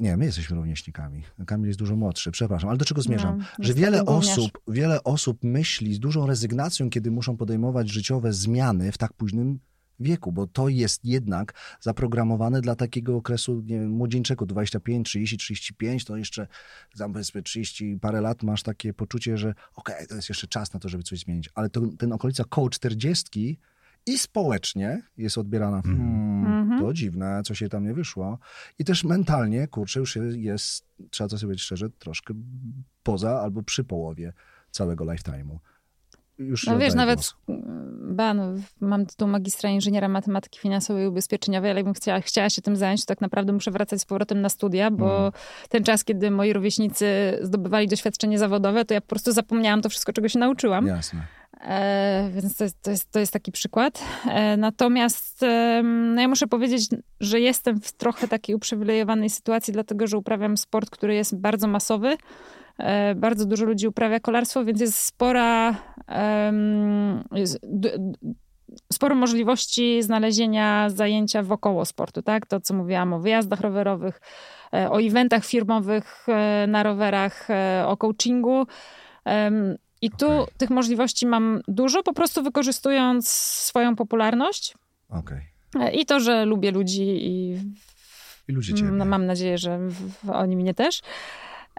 nie, 0.00 0.16
my 0.16 0.24
jesteśmy 0.24 0.56
rówieśnikami. 0.56 1.22
Kamil 1.46 1.66
jest 1.66 1.78
dużo 1.78 1.96
młodszy, 1.96 2.30
przepraszam, 2.30 2.68
ale 2.68 2.78
do 2.78 2.84
czego 2.84 3.02
zmierzam? 3.02 3.38
No, 3.38 3.64
że 3.64 3.74
wiele 3.74 4.04
gówniarz. 4.04 4.38
osób, 4.38 4.58
wiele 4.68 5.04
osób 5.04 5.44
myśli 5.44 5.94
z 5.94 5.98
dużą 5.98 6.26
rezygnacją, 6.26 6.90
kiedy 6.90 7.10
muszą 7.10 7.36
podejmować 7.36 7.88
życiowe 7.88 8.32
zmiany 8.32 8.92
w 8.92 8.98
tak 8.98 9.12
późnym 9.12 9.58
wieku, 10.00 10.32
bo 10.32 10.46
to 10.46 10.68
jest 10.68 11.04
jednak 11.04 11.54
zaprogramowane 11.80 12.60
dla 12.60 12.76
takiego 12.76 13.16
okresu 13.16 13.62
nie 13.66 13.80
wiem, 13.80 13.90
młodzieńczego, 13.90 14.46
25, 14.46 15.08
30, 15.08 15.38
35, 15.38 16.04
to 16.04 16.16
jeszcze 16.16 16.46
tam 16.98 17.12
powiedzmy 17.12 17.42
30 17.42 17.98
parę 18.00 18.20
lat 18.20 18.42
masz 18.42 18.62
takie 18.62 18.94
poczucie, 18.94 19.38
że 19.38 19.54
okej, 19.74 20.06
to 20.06 20.14
jest 20.14 20.28
jeszcze 20.28 20.46
czas 20.46 20.72
na 20.72 20.80
to, 20.80 20.88
żeby 20.88 21.02
coś 21.02 21.18
zmienić, 21.18 21.50
ale 21.54 21.70
to, 21.70 21.80
ten 21.98 22.12
okolica 22.12 22.44
koło 22.44 22.70
40 22.70 23.58
i 24.06 24.18
społecznie 24.18 25.02
jest 25.16 25.38
odbierana, 25.38 25.82
hmm, 25.82 26.46
Mhm. 26.62 26.80
to 26.80 26.92
dziwne, 26.92 27.40
co 27.44 27.54
się 27.54 27.68
tam 27.68 27.84
nie 27.84 27.94
wyszło. 27.94 28.38
I 28.78 28.84
też 28.84 29.04
mentalnie, 29.04 29.68
kurczę, 29.68 30.00
już 30.00 30.18
jest, 30.36 30.84
trzeba 31.10 31.28
to 31.28 31.38
sobie 31.38 31.48
powiedzieć 31.48 31.64
szczerze, 31.64 31.90
troszkę 31.90 32.34
poza 33.02 33.40
albo 33.40 33.62
przy 33.62 33.84
połowie 33.84 34.32
całego 34.70 35.04
lifetime'u. 35.04 35.58
Już 36.38 36.66
No 36.66 36.78
wiesz, 36.78 36.94
nawet 36.94 37.16
głos. 37.16 37.34
ba, 38.14 38.34
no, 38.34 38.44
mam 38.80 39.06
tytuł 39.06 39.28
magistra 39.28 39.70
inżyniera 39.70 40.08
matematyki 40.08 40.58
finansowej 40.58 41.04
i 41.04 41.08
ubezpieczeniowej, 41.08 41.70
ale 41.70 41.78
jakbym 41.78 41.94
chciała, 41.94 42.20
chciała 42.20 42.50
się 42.50 42.62
tym 42.62 42.76
zająć, 42.76 43.00
to 43.00 43.06
tak 43.06 43.20
naprawdę 43.20 43.52
muszę 43.52 43.70
wracać 43.70 44.00
z 44.00 44.04
powrotem 44.04 44.40
na 44.40 44.48
studia, 44.48 44.90
bo 44.90 45.14
Mhm. 45.26 45.32
ten 45.68 45.84
czas, 45.84 46.04
kiedy 46.04 46.30
moi 46.30 46.52
rówieśnicy 46.52 47.38
zdobywali 47.42 47.88
doświadczenie 47.88 48.38
zawodowe, 48.38 48.84
to 48.84 48.94
ja 48.94 49.00
po 49.00 49.06
prostu 49.06 49.32
zapomniałam 49.32 49.82
to 49.82 49.88
wszystko, 49.88 50.12
czego 50.12 50.28
się 50.28 50.38
nauczyłam. 50.38 50.86
Jasne. 50.86 51.26
E, 51.64 52.30
więc 52.34 52.56
to 52.56 52.64
jest, 52.64 52.82
to, 52.82 52.90
jest, 52.90 53.10
to 53.10 53.18
jest 53.18 53.32
taki 53.32 53.52
przykład. 53.52 54.04
E, 54.28 54.56
natomiast 54.56 55.44
no 55.82 56.20
ja 56.20 56.28
muszę 56.28 56.46
powiedzieć, 56.46 56.88
że 57.20 57.40
jestem 57.40 57.80
w 57.80 57.92
trochę 57.92 58.28
takiej 58.28 58.54
uprzywilejowanej 58.54 59.30
sytuacji, 59.30 59.72
dlatego 59.72 60.06
że 60.06 60.18
uprawiam 60.18 60.56
sport, 60.56 60.90
który 60.90 61.14
jest 61.14 61.36
bardzo 61.36 61.68
masowy. 61.68 62.16
E, 62.78 63.14
bardzo 63.14 63.46
dużo 63.46 63.64
ludzi 63.64 63.88
uprawia 63.88 64.20
kolarstwo, 64.20 64.64
więc 64.64 64.80
jest 64.80 64.98
spora. 64.98 65.76
jest 67.32 67.58
Sporo 68.92 69.14
możliwości 69.14 70.02
znalezienia 70.02 70.90
zajęcia 70.90 71.42
wokoło 71.42 71.84
sportu, 71.84 72.22
tak? 72.22 72.46
To, 72.46 72.60
co 72.60 72.74
mówiłam 72.74 73.12
o 73.12 73.20
wyjazdach 73.20 73.60
rowerowych, 73.60 74.20
o 74.72 75.00
eventach 75.00 75.44
firmowych 75.44 76.26
na 76.68 76.82
rowerach, 76.82 77.48
o 77.86 77.96
coachingu. 77.96 78.66
I 80.02 80.10
tu 80.10 80.32
Okej. 80.32 80.54
tych 80.56 80.70
możliwości 80.70 81.26
mam 81.26 81.60
dużo, 81.68 82.02
po 82.02 82.12
prostu 82.12 82.42
wykorzystując 82.42 83.28
swoją 83.68 83.96
popularność 83.96 84.74
Okej. 85.08 85.40
e, 85.80 85.92
i 85.92 86.06
to, 86.06 86.20
że 86.20 86.44
lubię 86.44 86.70
ludzi 86.70 87.02
i 87.02 87.58
I 88.48 88.52
ludzie 88.52 88.74
ciebie. 88.74 88.90
mam 88.90 89.26
nadzieję, 89.26 89.58
że 89.58 89.78
oni 90.32 90.56
mnie 90.56 90.74
też. 90.74 91.00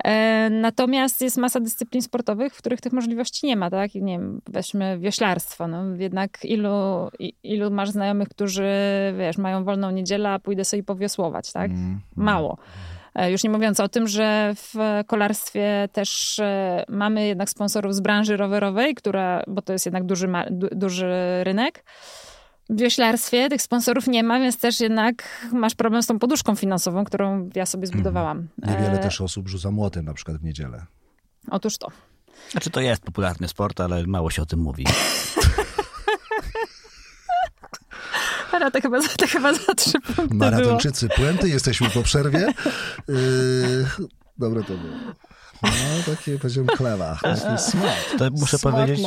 E, 0.04 0.50
natomiast 0.50 1.22
jest 1.22 1.38
masa 1.38 1.60
dyscyplin 1.60 2.02
sportowych, 2.02 2.54
w 2.54 2.58
których 2.58 2.82
tych 2.82 2.94
możliwości 2.94 3.48
nie 3.48 3.56
ma, 3.56 3.70
tak? 3.70 3.96
Nie 3.96 4.02
wiem, 4.20 4.42
weźmy 4.48 5.00
wioślarstwo. 5.00 5.68
No, 5.68 5.96
jednak 5.96 6.46
ilu, 6.46 7.10
ilu 7.44 7.72
masz 7.72 7.90
znajomych, 7.90 8.30
którzy, 8.30 8.70
wiesz, 9.18 9.38
mają 9.38 9.64
wolną 9.64 9.92
niedzielę, 9.92 10.30
a 10.30 10.40
pójdę 10.40 10.66
sobie 10.66 10.84
powiosłować, 10.84 11.52
tak? 11.52 11.72
Mm, 11.72 12.00
Mało. 12.16 12.58
E, 13.16 13.32
Już 13.32 13.44
nie 13.44 13.50
mówiąc 13.50 13.80
o 13.80 13.90
tym, 13.90 14.08
że 14.08 14.54
w 14.56 14.76
kolarstwie 15.08 15.90
też 15.94 16.40
e, 16.40 16.84
mamy 16.90 17.28
jednak 17.28 17.50
sponsorów 17.50 17.96
z 17.96 18.00
branży 18.00 18.38
rowerowej, 18.38 18.96
która, 18.96 19.44
bo 19.48 19.62
to 19.62 19.74
jest 19.74 19.86
jednak 19.86 20.06
duży, 20.06 20.30
duży 20.72 21.14
rynek. 21.44 21.84
W 22.70 22.80
wioślarstwie 22.80 23.50
tych 23.50 23.62
sponsorów 23.62 24.08
nie 24.08 24.24
ma, 24.24 24.40
więc 24.40 24.58
też 24.58 24.80
jednak 24.80 25.48
masz 25.54 25.76
problem 25.76 26.04
z 26.04 26.08
tą 26.08 26.20
poduszką 26.20 26.56
finansową, 26.56 27.04
którą 27.04 27.50
ja 27.56 27.66
sobie 27.66 27.88
zbudowałam. 27.88 28.48
Niewiele 28.58 28.92
E, 28.92 28.98
też 28.98 29.22
osób 29.22 29.48
rzuca 29.48 29.72
młotem 29.72 30.06
na 30.06 30.14
przykład 30.14 30.38
w 30.38 30.44
niedzielę. 30.44 30.86
Otóż 31.52 31.78
to. 31.78 31.88
Znaczy 32.52 32.70
to 32.70 32.82
jest 32.82 33.04
popularny 33.04 33.48
sport, 33.48 33.82
ale 33.82 34.08
mało 34.08 34.30
się 34.30 34.42
o 34.42 34.46
tym 34.46 34.60
mówi. 34.60 34.86
Ale 38.52 38.72
to 38.72 38.82
chyba, 38.82 39.00
to 39.18 39.28
chyba 39.28 39.54
za 39.54 39.74
trzy 39.76 40.00
punkty 40.00 40.28
było. 40.28 40.52
Maratończycy 40.52 41.10
puenty, 41.10 41.50
jesteśmy 41.50 41.90
po 41.90 42.04
przerwie. 42.04 42.54
Yy, 43.08 43.16
dobre 44.38 44.62
to 44.64 44.74
było. 44.74 44.94
No, 45.64 45.70
takie 46.16 46.40
powiedziałem 46.40 46.70
chleba. 46.70 47.18
Taki 47.22 47.40
smart. 47.64 48.18
To 48.18 48.30
muszę 48.32 48.58
smart 48.58 48.76
powiedzieć, 48.78 49.06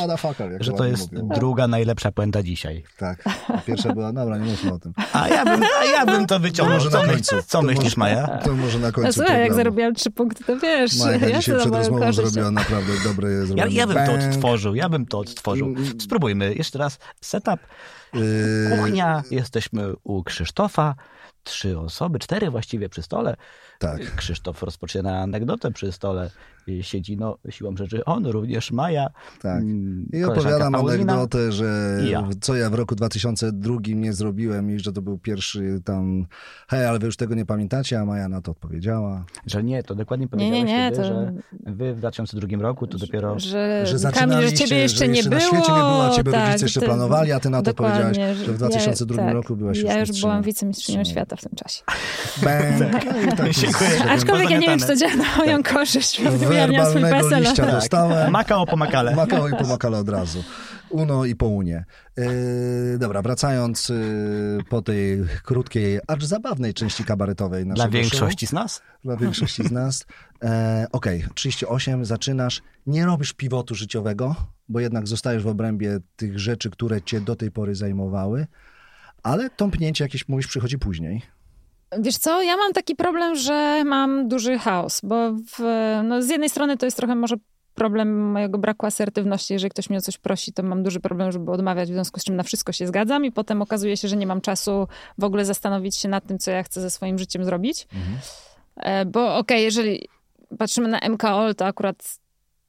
że 0.59 0.71
to 0.71 0.77
to 0.77 0.85
jest 0.85 1.11
mówią. 1.11 1.27
druga 1.35 1.67
najlepsza 1.67 2.11
puenta 2.11 2.43
dzisiaj. 2.43 2.83
Tak. 2.97 3.23
Pierwsza 3.65 3.93
była, 3.93 4.13
dobra, 4.13 4.37
nie 4.37 4.45
mówmy 4.51 4.73
o 4.73 4.79
tym. 4.79 4.93
A 5.13 5.27
ja 5.27 5.45
bym, 5.45 5.63
a 5.81 5.85
ja 5.85 6.05
bym 6.05 6.27
to 6.27 6.39
wyciągnął. 6.39 6.77
może 6.77 6.89
Co, 6.89 7.01
końcu. 7.03 7.35
co 7.47 7.57
To 7.59 7.61
myślisz, 7.61 7.97
może- 7.97 8.15
Maja? 8.15 8.27
To 8.27 8.53
może 8.53 8.79
na 8.79 8.91
końcu 8.91 9.07
No 9.07 9.13
słuchaj, 9.13 9.41
jak 9.41 9.53
zarobiłam 9.53 9.95
trzy 9.95 10.11
punkty, 10.11 10.43
to 10.43 10.57
wiesz, 10.59 10.99
Majka 10.99 11.27
ja 11.27 11.37
dzisiaj 11.39 11.55
to 11.55 11.61
przed 11.61 11.73
rozmową 11.73 12.05
korzyść. 12.05 12.29
zrobiła 12.29 12.51
naprawdę 12.51 12.93
dobre 13.03 13.29
Ja, 13.55 13.65
ja 13.67 13.87
bym 13.87 13.95
to 14.05 14.11
bang. 14.11 14.23
odtworzył, 14.23 14.75
ja 14.75 14.89
bym 14.89 15.05
to 15.05 15.19
odtworzył. 15.19 15.67
Mm. 15.67 15.99
Spróbujmy 16.01 16.53
jeszcze 16.55 16.79
raz. 16.79 16.97
Setup, 17.21 17.59
Yy, 18.13 18.77
kuchnia, 18.77 19.23
jesteśmy 19.31 19.93
u 20.03 20.23
Krzysztofa. 20.23 20.95
Trzy 21.45 21.79
osoby, 21.79 22.19
cztery 22.19 22.51
właściwie 22.51 22.89
przy 22.89 23.01
stole. 23.01 23.35
Tak. 23.79 24.15
Krzysztof 24.15 24.63
rozpoczyna 24.63 25.19
anegdotę 25.21 25.71
przy 25.71 25.91
stole. 25.91 26.31
Siedzi 26.81 27.17
no, 27.17 27.37
siłą 27.49 27.77
rzeczy 27.77 28.05
on, 28.05 28.25
również 28.25 28.71
Maja. 28.71 29.07
Tak. 29.41 29.61
mm, 29.61 30.05
I 30.13 30.23
opowiadam 30.23 30.73
Paulina. 30.73 30.93
anegdotę, 31.13 31.51
że 31.51 31.97
ja. 32.09 32.29
co 32.41 32.55
ja 32.55 32.69
w 32.69 32.73
roku 32.73 32.95
2002 32.95 33.75
nie 33.87 34.13
zrobiłem 34.13 34.71
i 34.71 34.79
że 34.79 34.91
to 34.93 35.01
był 35.01 35.17
pierwszy 35.17 35.81
tam, 35.85 36.25
hej, 36.67 36.85
ale 36.85 36.99
wy 36.99 37.05
już 37.05 37.17
tego 37.17 37.35
nie 37.35 37.45
pamiętacie, 37.45 37.99
a 37.99 38.05
Maja 38.05 38.29
na 38.29 38.41
to 38.41 38.51
odpowiedziała. 38.51 39.25
Że 39.45 39.63
nie, 39.63 39.83
to 39.83 39.95
dokładnie 39.95 40.27
Nie, 40.33 40.51
nie, 40.51 40.61
powiedziałeś 40.61 40.69
nie, 40.69 40.91
wtedy, 40.93 41.09
to- 41.09 41.15
że 41.15 41.33
wy 41.73 41.93
w 41.93 41.97
2002 41.97 42.61
roku 42.61 42.87
to 42.87 42.97
dopiero... 42.97 43.39
Że, 43.39 43.85
Że 43.85 43.97
że 43.97 44.53
ciebie 44.53 44.77
jeszcze 44.77 44.97
że 44.99 45.07
nie 45.07 45.15
jeszcze 45.15 45.29
było. 45.29 45.41
na 45.41 45.47
świecie 45.47 45.71
nie 45.71 45.77
było, 45.79 46.05
a 46.05 46.09
ciebie 46.09 46.31
tak, 46.31 46.47
rodzice 46.47 46.65
jeszcze 46.65 46.79
ty- 46.79 46.85
planowali, 46.85 47.31
a 47.31 47.39
ty 47.39 47.49
na 47.49 47.61
to 47.61 47.73
powiedziałaś, 47.73 48.17
że 48.45 48.53
w 48.53 48.57
2002 48.57 49.17
tak. 49.17 49.33
roku 49.33 49.55
byłaś 49.55 49.77
już 49.77 49.85
Ja 49.85 49.99
już 49.99 50.21
byłam 50.21 50.43
wicemistrzynią 50.43 50.99
Mistrzynią. 50.99 51.03
świata 51.21 51.35
w 51.35 51.41
tym 51.41 51.51
czasie. 51.55 51.83
Bang. 52.43 52.93
I 53.33 53.37
tak 53.37 53.49
Dziękuję. 53.51 53.89
jest. 53.89 54.01
Aczkolwiek 54.09 54.49
ja 54.49 54.57
nie 54.57 54.67
wiem, 54.67 54.79
czy 54.79 54.87
to 54.87 54.95
działa 54.95 55.15
na 55.15 55.37
moją 55.37 55.63
korzyść, 55.63 56.21
bo 56.23 56.31
swój 56.63 57.01
Werbalnego 57.01 57.23
PESEL. 57.29 57.41
liścia 57.43 57.65
Tak. 57.65 57.75
dostałem. 57.75 58.31
Makao 58.31 58.65
po 58.65 58.75
makale. 58.75 59.15
Makao 59.25 59.49
i 59.49 59.51
pomakale 59.55 59.97
od 59.97 60.09
razu. 60.09 60.43
Uno 60.89 61.25
i 61.25 61.35
po 61.35 61.47
unie. 61.47 61.85
Yy, 62.17 62.25
dobra, 62.99 63.21
wracając 63.21 63.89
yy, 63.89 64.57
po 64.69 64.81
tej 64.81 65.23
krótkiej, 65.43 65.99
acz 66.07 66.23
zabawnej 66.23 66.73
części 66.73 67.03
kabaretowej 67.03 67.65
naszego 67.65 67.75
Dla 67.75 67.85
show. 67.85 68.11
większości 68.11 68.47
z 68.47 68.53
nas? 68.53 68.81
Dla 69.03 69.17
większości 69.17 69.63
z 69.63 69.71
nas. 69.71 70.05
E, 70.43 70.85
Okej, 70.91 71.25
38, 71.35 72.05
zaczynasz, 72.05 72.61
nie 72.87 73.05
robisz 73.05 73.33
pivotu 73.33 73.75
życiowego, 73.75 74.35
bo 74.69 74.79
jednak 74.79 75.07
zostajesz 75.07 75.43
w 75.43 75.47
obrębie 75.47 75.99
tych 76.15 76.39
rzeczy, 76.39 76.69
które 76.69 77.01
cię 77.01 77.21
do 77.21 77.35
tej 77.35 77.51
pory 77.51 77.75
zajmowały, 77.75 78.47
ale 79.23 79.49
tąpnięcie 79.49 80.03
jakieś, 80.03 80.27
mówisz, 80.27 80.47
przychodzi 80.47 80.79
później. 80.79 81.21
Wiesz 81.99 82.17
co, 82.17 82.41
ja 82.41 82.57
mam 82.57 82.73
taki 82.73 82.95
problem, 82.95 83.35
że 83.35 83.83
mam 83.85 84.27
duży 84.27 84.57
chaos, 84.57 85.01
bo 85.03 85.31
w, 85.31 85.59
no 86.03 86.21
z 86.21 86.29
jednej 86.29 86.49
strony 86.49 86.77
to 86.77 86.85
jest 86.85 86.97
trochę 86.97 87.15
może 87.15 87.35
problem 87.75 88.31
mojego 88.31 88.57
braku 88.57 88.85
asertywności. 88.85 89.53
Jeżeli 89.53 89.71
ktoś 89.71 89.89
mnie 89.89 89.99
o 89.99 90.01
coś 90.01 90.17
prosi, 90.17 90.53
to 90.53 90.63
mam 90.63 90.83
duży 90.83 90.99
problem, 90.99 91.31
żeby 91.31 91.51
odmawiać, 91.51 91.89
w 91.89 91.93
związku 91.93 92.19
z 92.19 92.23
czym 92.23 92.35
na 92.35 92.43
wszystko 92.43 92.71
się 92.71 92.87
zgadzam 92.87 93.25
i 93.25 93.31
potem 93.31 93.61
okazuje 93.61 93.97
się, 93.97 94.07
że 94.07 94.17
nie 94.17 94.27
mam 94.27 94.41
czasu 94.41 94.87
w 95.17 95.23
ogóle 95.23 95.45
zastanowić 95.45 95.95
się 95.95 96.09
nad 96.09 96.27
tym, 96.27 96.39
co 96.39 96.51
ja 96.51 96.63
chcę 96.63 96.81
ze 96.81 96.89
swoim 96.89 97.19
życiem 97.19 97.45
zrobić. 97.45 97.87
E, 98.75 99.05
Bo 99.05 99.37
okej, 99.37 99.63
jeżeli 99.63 100.07
patrzymy 100.57 100.87
na 100.87 100.99
MKOL, 101.09 101.55
to 101.55 101.65
akurat 101.65 102.19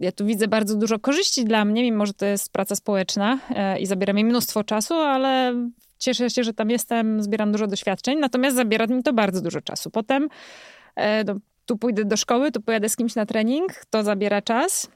ja 0.01 0.12
tu 0.12 0.27
widzę 0.27 0.49
bardzo 0.49 0.77
dużo 0.77 0.99
korzyści 0.99 1.45
dla 1.45 1.64
mnie, 1.64 1.83
mimo 1.83 2.07
że 2.07 2.14
to 2.14 2.27
jest 2.27 2.53
praca 2.53 2.77
społeczna 2.77 3.39
e, 3.51 3.79
i 3.79 3.87
zabiera 3.87 4.12
mi 4.12 4.24
mnóstwo 4.24 4.64
czasu, 4.64 4.95
ale 4.95 5.55
cieszę 5.99 6.30
się, 6.30 6.44
że 6.44 6.53
tam 6.53 6.70
jestem, 6.70 7.22
zbieram 7.22 7.53
dużo 7.53 7.66
doświadczeń, 7.66 8.18
natomiast 8.18 8.57
zabiera 8.57 8.86
mi 8.86 9.03
to 9.03 9.12
bardzo 9.12 9.40
dużo 9.40 9.61
czasu. 9.61 9.90
Potem 9.90 10.28
e, 10.97 11.24
no, 11.24 11.34
tu 11.66 11.76
pójdę 11.76 12.05
do 12.05 12.16
szkoły, 12.16 12.53
tu 12.53 12.61
pojadę 12.61 12.88
z 12.88 12.97
kimś 12.97 13.14
na 13.14 13.26
trening, 13.26 13.72
to 13.90 14.03
zabiera 14.03 14.42
czas. 14.42 14.90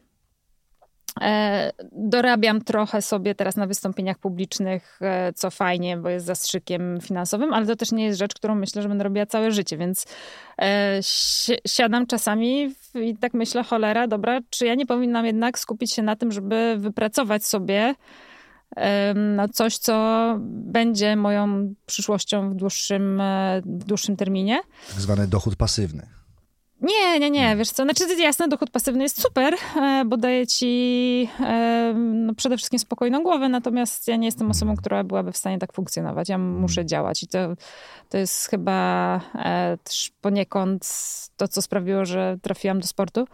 E, 1.20 1.70
dorabiam 1.92 2.60
trochę 2.60 3.02
sobie 3.02 3.34
teraz 3.34 3.56
na 3.56 3.66
wystąpieniach 3.66 4.18
publicznych, 4.18 4.98
e, 5.02 5.32
co 5.32 5.50
fajnie, 5.50 5.96
bo 5.96 6.08
jest 6.08 6.26
zastrzykiem 6.26 6.98
finansowym, 7.00 7.52
ale 7.52 7.66
to 7.66 7.76
też 7.76 7.92
nie 7.92 8.04
jest 8.04 8.18
rzecz, 8.18 8.34
którą 8.34 8.54
myślę, 8.54 8.82
że 8.82 8.88
będę 8.88 9.04
robiła 9.04 9.26
całe 9.26 9.50
życie, 9.50 9.76
więc 9.76 10.06
e, 10.58 10.98
si- 11.02 11.58
siadam 11.66 12.06
czasami 12.06 12.74
i 12.94 13.16
tak 13.16 13.34
myślę, 13.34 13.64
cholera, 13.64 14.06
dobra, 14.06 14.40
czy 14.50 14.66
ja 14.66 14.74
nie 14.74 14.86
powinnam 14.86 15.26
jednak 15.26 15.58
skupić 15.58 15.92
się 15.92 16.02
na 16.02 16.16
tym, 16.16 16.32
żeby 16.32 16.76
wypracować 16.78 17.46
sobie 17.46 17.94
no 19.14 19.48
coś, 19.48 19.78
co 19.78 20.36
będzie 20.40 21.16
moją 21.16 21.74
przyszłością 21.86 22.50
w 22.50 22.54
dłuższym, 22.54 23.20
e, 23.20 23.62
w 23.64 23.84
dłuższym 23.84 24.16
terminie. 24.16 24.60
Tak 24.88 25.00
zwany 25.00 25.26
dochód 25.26 25.56
pasywny. 25.56 26.06
Nie, 26.80 27.20
nie, 27.20 27.30
nie, 27.30 27.56
wiesz 27.56 27.70
co, 27.70 27.84
znaczy 27.84 28.04
jasne, 28.18 28.48
dochód 28.48 28.70
pasywny 28.70 29.02
jest 29.02 29.22
super, 29.22 29.54
e, 29.76 30.04
bo 30.06 30.16
daje 30.16 30.46
ci 30.46 31.28
e, 31.40 31.94
no, 31.96 32.34
przede 32.34 32.56
wszystkim 32.56 32.78
spokojną 32.78 33.22
głowę, 33.22 33.48
natomiast 33.48 34.08
ja 34.08 34.16
nie 34.16 34.26
jestem 34.26 34.50
osobą, 34.50 34.76
która 34.76 35.04
byłaby 35.04 35.32
w 35.32 35.36
stanie 35.36 35.58
tak 35.58 35.72
funkcjonować. 35.72 36.28
Ja 36.28 36.38
muszę 36.38 36.86
działać 36.86 37.22
i 37.22 37.28
to, 37.28 37.38
to 38.08 38.18
jest 38.18 38.46
chyba 38.46 39.20
też 39.84 40.12
poniekąd 40.20 40.88
to, 41.36 41.48
co 41.48 41.62
sprawiło, 41.62 42.04
że 42.04 42.38
trafiłam 42.42 42.80
do 42.80 42.86
sportu. 42.86 43.26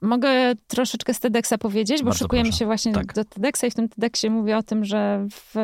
Mogę 0.00 0.28
troszeczkę 0.66 1.14
z 1.14 1.20
TEDxa 1.20 1.52
powiedzieć, 1.58 1.98
bo 1.98 2.04
Bardzo 2.04 2.18
szykujemy 2.18 2.48
proszę. 2.48 2.58
się 2.58 2.66
właśnie 2.66 2.92
Tak. 2.92 3.14
do 3.14 3.24
TEDxa 3.24 3.64
i 3.66 3.70
w 3.70 3.74
tym 3.74 3.88
TEDxie 3.88 4.30
mówię 4.30 4.56
o 4.56 4.62
tym, 4.62 4.84
że 4.84 5.26
w, 5.30 5.54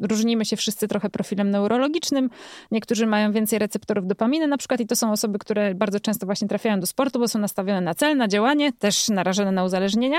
różnimy 0.00 0.44
się 0.44 0.56
wszyscy 0.56 0.88
trochę 0.88 1.10
profilem 1.10 1.50
neurologicznym. 1.50 2.30
Niektórzy 2.70 3.06
mają 3.06 3.32
więcej 3.32 3.58
receptorów 3.58 4.06
dopaminy 4.06 4.46
na 4.46 4.56
przykład 4.56 4.80
i 4.80 4.86
to 4.86 4.96
są 4.96 5.12
osoby, 5.12 5.38
które 5.38 5.74
bardzo 5.74 6.00
często 6.00 6.26
właśnie 6.26 6.48
trafiają 6.48 6.80
do 6.80 6.86
sportu, 6.86 7.18
bo 7.18 7.28
są 7.28 7.38
nastawione 7.38 7.80
na 7.80 7.94
cel, 7.94 8.16
na 8.16 8.28
działanie, 8.28 8.72
też 8.72 9.08
narażone 9.08 9.52
na 9.52 9.64
uzależnienia. 9.64 10.18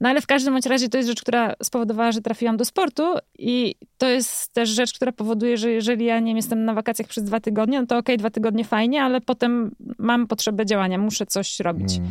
No 0.00 0.08
ale 0.08 0.20
w 0.20 0.26
każdym 0.26 0.54
bądź 0.54 0.66
razie 0.66 0.88
to 0.88 0.96
jest 0.96 1.08
rzecz, 1.08 1.20
która 1.22 1.54
spowodowała, 1.62 2.12
że 2.12 2.20
trafiłam 2.20 2.56
do 2.56 2.64
sportu 2.64 3.02
i 3.38 3.74
to 3.98 4.08
jest 4.08 4.52
też 4.52 4.68
rzecz, 4.68 4.92
która 4.94 5.12
powoduje, 5.12 5.56
że 5.56 5.70
jeżeli 5.70 6.04
ja 6.04 6.20
nie 6.20 6.32
jestem 6.32 6.64
na 6.64 6.74
wakacjach 6.74 7.08
przez 7.08 7.24
dwa 7.24 7.40
tygodnie, 7.40 7.80
no 7.80 7.86
to 7.86 7.98
okej, 7.98 8.16
dwa 8.16 8.30
tygodnie 8.30 8.64
fajnie, 8.64 9.02
ale 9.02 9.20
potem 9.20 9.70
mam 9.98 10.26
potrzebę 10.26 10.66
działania, 10.66 10.98
muszę 10.98 11.26
coś 11.26 11.60
robić. 11.60 11.96
Mm. 11.96 12.10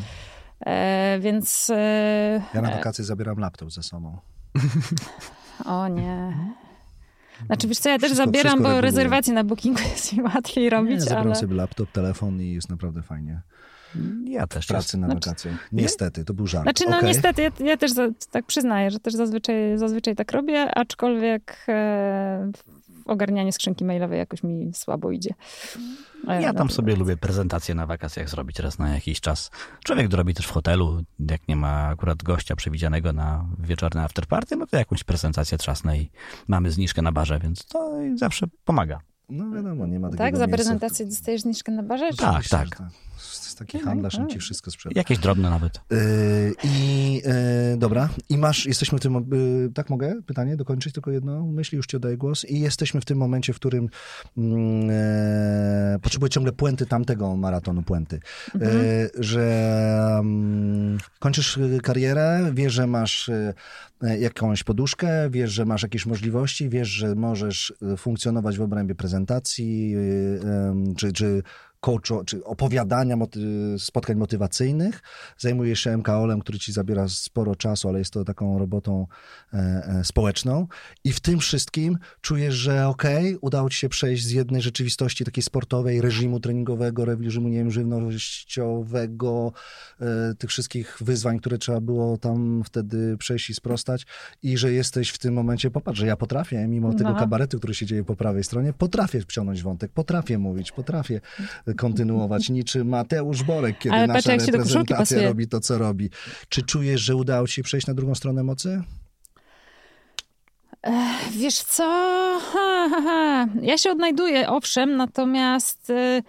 E, 0.65 1.17
więc. 1.21 1.69
E, 1.69 2.41
Ja 2.53 2.61
na 2.61 2.71
wakacje 2.71 3.03
zabieram 3.05 3.37
laptop 3.37 3.71
ze 3.71 3.83
sobą. 3.83 4.17
o 5.65 5.87
nie. 5.87 6.37
Znaczy, 7.45 7.67
wiesz 7.67 7.79
co, 7.79 7.89
ja 7.89 7.97
też 7.99 8.05
Wszystko- 8.09 8.25
zabieram, 8.25 8.43
wszystko 8.51 8.63
bo 8.63 8.69
reguluję. 8.69 8.81
rezerwacje 8.81 9.33
na 9.33 9.43
bookingu 9.43 9.79
jest 9.91 10.13
mi 10.13 10.21
łatwiej 10.23 10.63
Nie, 10.63 10.69
robić, 10.69 11.01
zabieram 11.01 11.25
ale. 11.27 11.35
sobie 11.35 11.55
laptop, 11.55 11.91
telefon 11.91 12.41
i 12.41 12.51
jest 12.53 12.69
naprawdę 12.69 13.01
fajnie. 13.01 13.41
Ja 14.25 14.47
też. 14.47 14.65
W 14.65 14.67
pracy 14.67 14.97
na 14.97 15.07
Znaczy- 15.07 15.29
wakacjach. 15.29 15.69
Niestety, 15.71 16.25
to 16.25 16.33
był 16.33 16.47
żart. 16.47 16.63
Znaczy, 16.65 16.83
no 16.89 16.97
Okej. 16.97 17.07
niestety, 17.09 17.41
ja, 17.41 17.49
ja 17.65 17.77
też 17.77 17.91
za, 17.91 18.07
tak 18.31 18.45
przyznaję, 18.45 18.91
że 18.91 18.99
też 18.99 19.13
zazwyczaj, 19.13 19.77
zazwyczaj 19.77 20.15
tak 20.15 20.31
robię, 20.31 20.75
aczkolwiek 20.75 21.65
e, 21.69 22.51
ogarnianie 23.09 23.53
skrzynki 23.53 23.85
mailowej 23.85 24.19
jakoś 24.19 24.43
mi 24.43 24.73
słabo 24.73 25.11
idzie. 25.11 25.33
Ja 26.27 26.53
tam 26.53 26.67
no, 26.67 26.73
sobie 26.73 26.95
lubię 26.95 27.17
prezentację 27.17 27.75
na 27.75 27.85
wakacjach 27.85 28.29
zrobić 28.29 28.59
raz 28.59 28.79
na 28.79 28.89
jakiś 28.93 29.21
czas. 29.21 29.51
Człowiek 29.83 30.13
robi 30.13 30.33
też 30.33 30.45
w 30.47 30.51
hotelu, 30.51 31.03
jak 31.29 31.47
nie 31.47 31.55
ma 31.55 31.87
akurat 31.87 32.23
gościa 32.23 32.55
przewidzianego 32.55 33.13
na 33.13 33.45
wieczorne 33.59 34.03
afterparty, 34.03 34.55
no 34.55 34.67
to 34.67 34.77
jakąś 34.77 35.03
prezentację 35.03 35.57
trzasnę 35.57 35.97
i 35.97 36.09
mamy 36.47 36.71
zniżkę 36.71 37.01
na 37.01 37.11
barze, 37.11 37.39
więc 37.39 37.65
to 37.65 37.93
zawsze 38.15 38.45
pomaga. 38.65 38.99
No 39.29 39.51
wiadomo, 39.51 39.87
nie 39.87 39.99
ma 39.99 40.07
takiego 40.07 40.23
Tak, 40.23 40.37
za 40.37 40.47
miejsca. 40.47 40.55
prezentację 40.57 41.05
dostajesz 41.05 41.41
zniżkę 41.41 41.71
na 41.71 41.83
barze? 41.83 42.09
czy- 42.11 42.17
Tak, 42.17 42.29
Oczywiście, 42.29 42.57
tak. 42.57 42.81
Taki 43.59 43.79
handlarz, 43.79 44.15
on 44.15 44.29
ci 44.29 44.39
wszystko 44.39 44.71
sprzeda. 44.71 44.93
Jakieś 44.95 45.17
drobne 45.17 45.49
nawet. 45.49 45.81
Yy, 45.91 45.97
I 46.63 47.13
yy, 47.13 47.77
dobra, 47.77 48.09
i 48.29 48.37
masz, 48.37 48.65
jesteśmy 48.65 48.97
w 48.97 49.01
tym, 49.01 49.13
yy, 49.13 49.71
tak 49.73 49.89
mogę 49.89 50.21
pytanie 50.21 50.57
dokończyć, 50.57 50.93
tylko 50.93 51.11
jedno 51.11 51.45
myśli, 51.45 51.75
już 51.75 51.87
ci 51.87 51.97
oddaję 51.97 52.17
głos. 52.17 52.45
I 52.45 52.59
jesteśmy 52.59 53.01
w 53.01 53.05
tym 53.05 53.17
momencie, 53.17 53.53
w 53.53 53.55
którym 53.55 53.89
mm, 54.37 54.89
e, 54.91 55.99
potrzebuję 56.01 56.29
ciągle 56.29 56.51
puenty 56.51 56.85
tamtego 56.85 57.35
maratonu, 57.35 57.83
puenty. 57.83 58.19
Mhm. 58.55 58.77
Yy, 58.77 59.09
że 59.19 60.17
mm, 60.19 60.97
kończysz 61.19 61.57
y, 61.57 61.79
karierę, 61.83 62.51
wiesz, 62.53 62.73
że 62.73 62.87
masz 62.87 63.29
y, 63.29 63.53
jakąś 64.19 64.63
poduszkę, 64.63 65.29
wiesz, 65.29 65.51
że 65.51 65.65
masz 65.65 65.83
jakieś 65.83 66.05
możliwości, 66.05 66.69
wiesz, 66.69 66.87
że 66.87 67.15
możesz 67.15 67.73
y, 67.93 67.97
funkcjonować 67.97 68.57
w 68.57 68.61
obrębie 68.61 68.95
prezentacji, 68.95 69.95
y, 69.95 70.95
czy, 70.95 71.13
czy 71.13 71.43
coacho, 71.79 72.23
czy 72.25 72.43
opowiadania 72.43 73.15
moty- 73.17 73.79
spotkań 73.79 74.17
motywacyjnych. 74.17 75.01
Zajmujesz 75.37 75.79
się 75.79 75.97
MKOL-em, 75.97 76.39
który 76.41 76.59
ci 76.59 76.71
zabiera 76.71 77.07
sporo 77.09 77.55
czasu, 77.55 77.89
ale 77.89 77.99
jest 77.99 78.13
to 78.13 78.23
taką 78.25 78.59
robotą 78.59 79.07
e, 79.53 79.57
e, 79.57 80.03
społeczną. 80.03 80.67
I 81.03 81.13
w 81.13 81.19
tym 81.19 81.39
wszystkim 81.39 81.97
czujesz, 82.21 82.55
że 82.55 82.87
okej, 82.87 83.37
udało 83.41 83.69
ci 83.69 83.77
się 83.77 83.89
przejść 83.89 84.23
z 84.25 84.31
jednej 84.31 84.61
rzeczywistości 84.61 85.25
takiej 85.25 85.43
sportowej, 85.43 86.01
reżimu 86.01 86.39
treningowego, 86.39 87.05
reżimu, 87.05 87.49
nie 87.49 87.57
wiem, 87.57 87.71
żywnościowego, 87.71 89.51
e, 90.01 90.35
tych 90.35 90.49
wszystkich 90.49 90.97
wyzwań, 91.01 91.39
które 91.39 91.57
trzeba 91.57 91.81
było 91.81 92.17
tam 92.17 92.63
wtedy 92.65 93.17
przejść 93.17 93.49
i 93.49 93.53
sprostać 93.53 94.05
i 94.43 94.57
że 94.57 94.71
jesteś 94.71 95.09
w 95.09 95.17
tym 95.17 95.33
momencie, 95.33 95.71
popatrz, 95.71 95.99
że 95.99 96.07
ja 96.07 96.17
potrafię, 96.17 96.67
mimo 96.67 96.93
tego 96.93 97.09
No. 97.09 97.19
kabaretu, 97.19 97.57
który 97.57 97.73
się 97.73 97.85
dzieje 97.85 98.03
po 98.03 98.15
prawej 98.15 98.43
stronie, 98.43 98.73
potrafię 98.73 99.21
wciągnąć 99.21 99.63
wątek, 99.63 99.91
potrafię 99.91 100.37
mówić, 100.37 100.71
potrafię 100.71 101.21
kontynuować, 101.73 102.49
niczym 102.49 102.87
Mateusz 102.87 103.43
Borek, 103.43 103.77
kiedy 103.79 103.95
Ale 103.95 104.07
patrz, 104.07 104.25
nasza 104.25 104.37
koszulki 104.37 104.51
reprezentacja 104.51 105.23
robi 105.23 105.47
to, 105.47 105.59
co 105.59 105.77
robi. 105.77 106.09
Czy 106.49 106.63
czujesz, 106.63 107.01
że 107.01 107.15
udało 107.15 107.47
ci 107.47 107.53
się 107.53 107.63
przejść 107.63 107.87
na 107.87 107.93
drugą 107.93 108.15
stronę 108.15 108.43
mocy? 108.43 108.83
Wiesz 111.31 111.59
co? 111.59 111.83
Ha, 112.53 112.89
ha, 112.91 113.01
ha. 113.03 113.47
Ja 113.61 113.77
się 113.77 113.91
odnajduję, 113.91 114.49
owszem, 114.49 114.95
natomiast 114.95 115.89
y, 115.89 116.23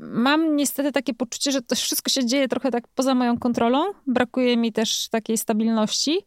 mam 0.00 0.56
niestety 0.56 0.92
takie 0.92 1.14
poczucie, 1.14 1.52
że 1.52 1.62
to 1.62 1.76
wszystko 1.76 2.10
się 2.10 2.26
dzieje 2.26 2.48
trochę 2.48 2.70
tak 2.70 2.88
poza 2.88 3.14
moją 3.14 3.38
kontrolą. 3.38 3.84
Brakuje 4.06 4.56
mi 4.56 4.72
też 4.72 5.08
takiej 5.08 5.38
stabilności. 5.38 6.18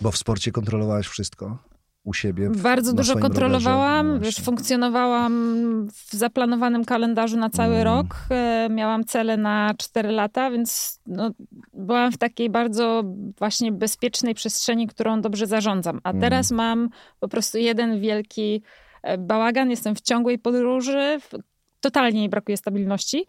Bo 0.00 0.10
w 0.10 0.16
sporcie 0.16 0.52
kontrolowałeś 0.52 1.06
wszystko 1.06 1.58
u 2.04 2.12
siebie. 2.14 2.50
Bardzo 2.50 2.92
dużo 2.92 3.16
kontrolowałam. 3.16 4.08
No 4.14 4.20
wiesz, 4.20 4.36
funkcjonowałam 4.36 5.32
w 5.92 6.12
zaplanowanym 6.12 6.84
kalendarzu 6.84 7.36
na 7.36 7.50
cały 7.50 7.74
Mm. 7.74 7.84
rok. 7.84 8.06
E, 8.30 8.68
miałam 8.70 9.04
cele 9.04 9.36
na 9.36 9.74
4 9.78 10.10
lata, 10.10 10.50
więc 10.50 11.00
no, 11.06 11.30
byłam 11.72 12.12
w 12.12 12.18
takiej 12.18 12.50
bardzo 12.50 13.04
właśnie 13.38 13.72
bezpiecznej 13.72 14.34
przestrzeni, 14.34 14.86
którą 14.86 15.20
dobrze 15.20 15.46
zarządzam. 15.46 16.00
A 16.04 16.10
Mm. 16.10 16.20
teraz 16.22 16.50
mam 16.50 16.88
po 17.20 17.28
prostu 17.28 17.58
jeden 17.58 18.00
wielki 18.00 18.62
e, 19.02 19.18
bałagan, 19.18 19.70
jestem 19.70 19.94
w 19.94 20.00
ciągłej 20.00 20.38
podróży, 20.38 21.18
totalnie 21.80 22.20
mi 22.20 22.28
brakuje 22.28 22.56
stabilności. 22.56 23.26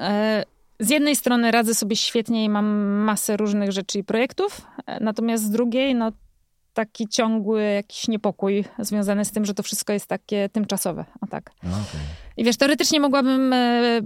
E, 0.00 0.44
Z 0.80 0.90
jednej 0.90 1.16
strony 1.16 1.50
radzę 1.50 1.74
sobie 1.74 1.96
świetnie 1.96 2.44
i 2.44 2.48
mam 2.48 2.66
masę 3.04 3.36
różnych 3.36 3.72
rzeczy 3.72 3.98
i 3.98 4.04
projektów, 4.04 4.60
natomiast 5.00 5.44
z 5.44 5.50
drugiej, 5.50 5.94
no 5.94 6.12
taki 6.74 7.08
ciągły 7.08 7.62
jakiś 7.62 8.08
niepokój 8.08 8.64
związany 8.78 9.24
z 9.24 9.32
tym, 9.32 9.44
że 9.44 9.54
to 9.54 9.62
wszystko 9.62 9.92
jest 9.92 10.06
takie 10.06 10.48
tymczasowe. 10.48 11.04
O 11.20 11.26
tak. 11.26 11.50
No, 11.62 11.70
okej. 11.70 12.00
I 12.36 12.44
wiesz, 12.44 12.56
teoretycznie 12.56 13.00
mogłabym 13.00 13.52
e, 13.52 14.00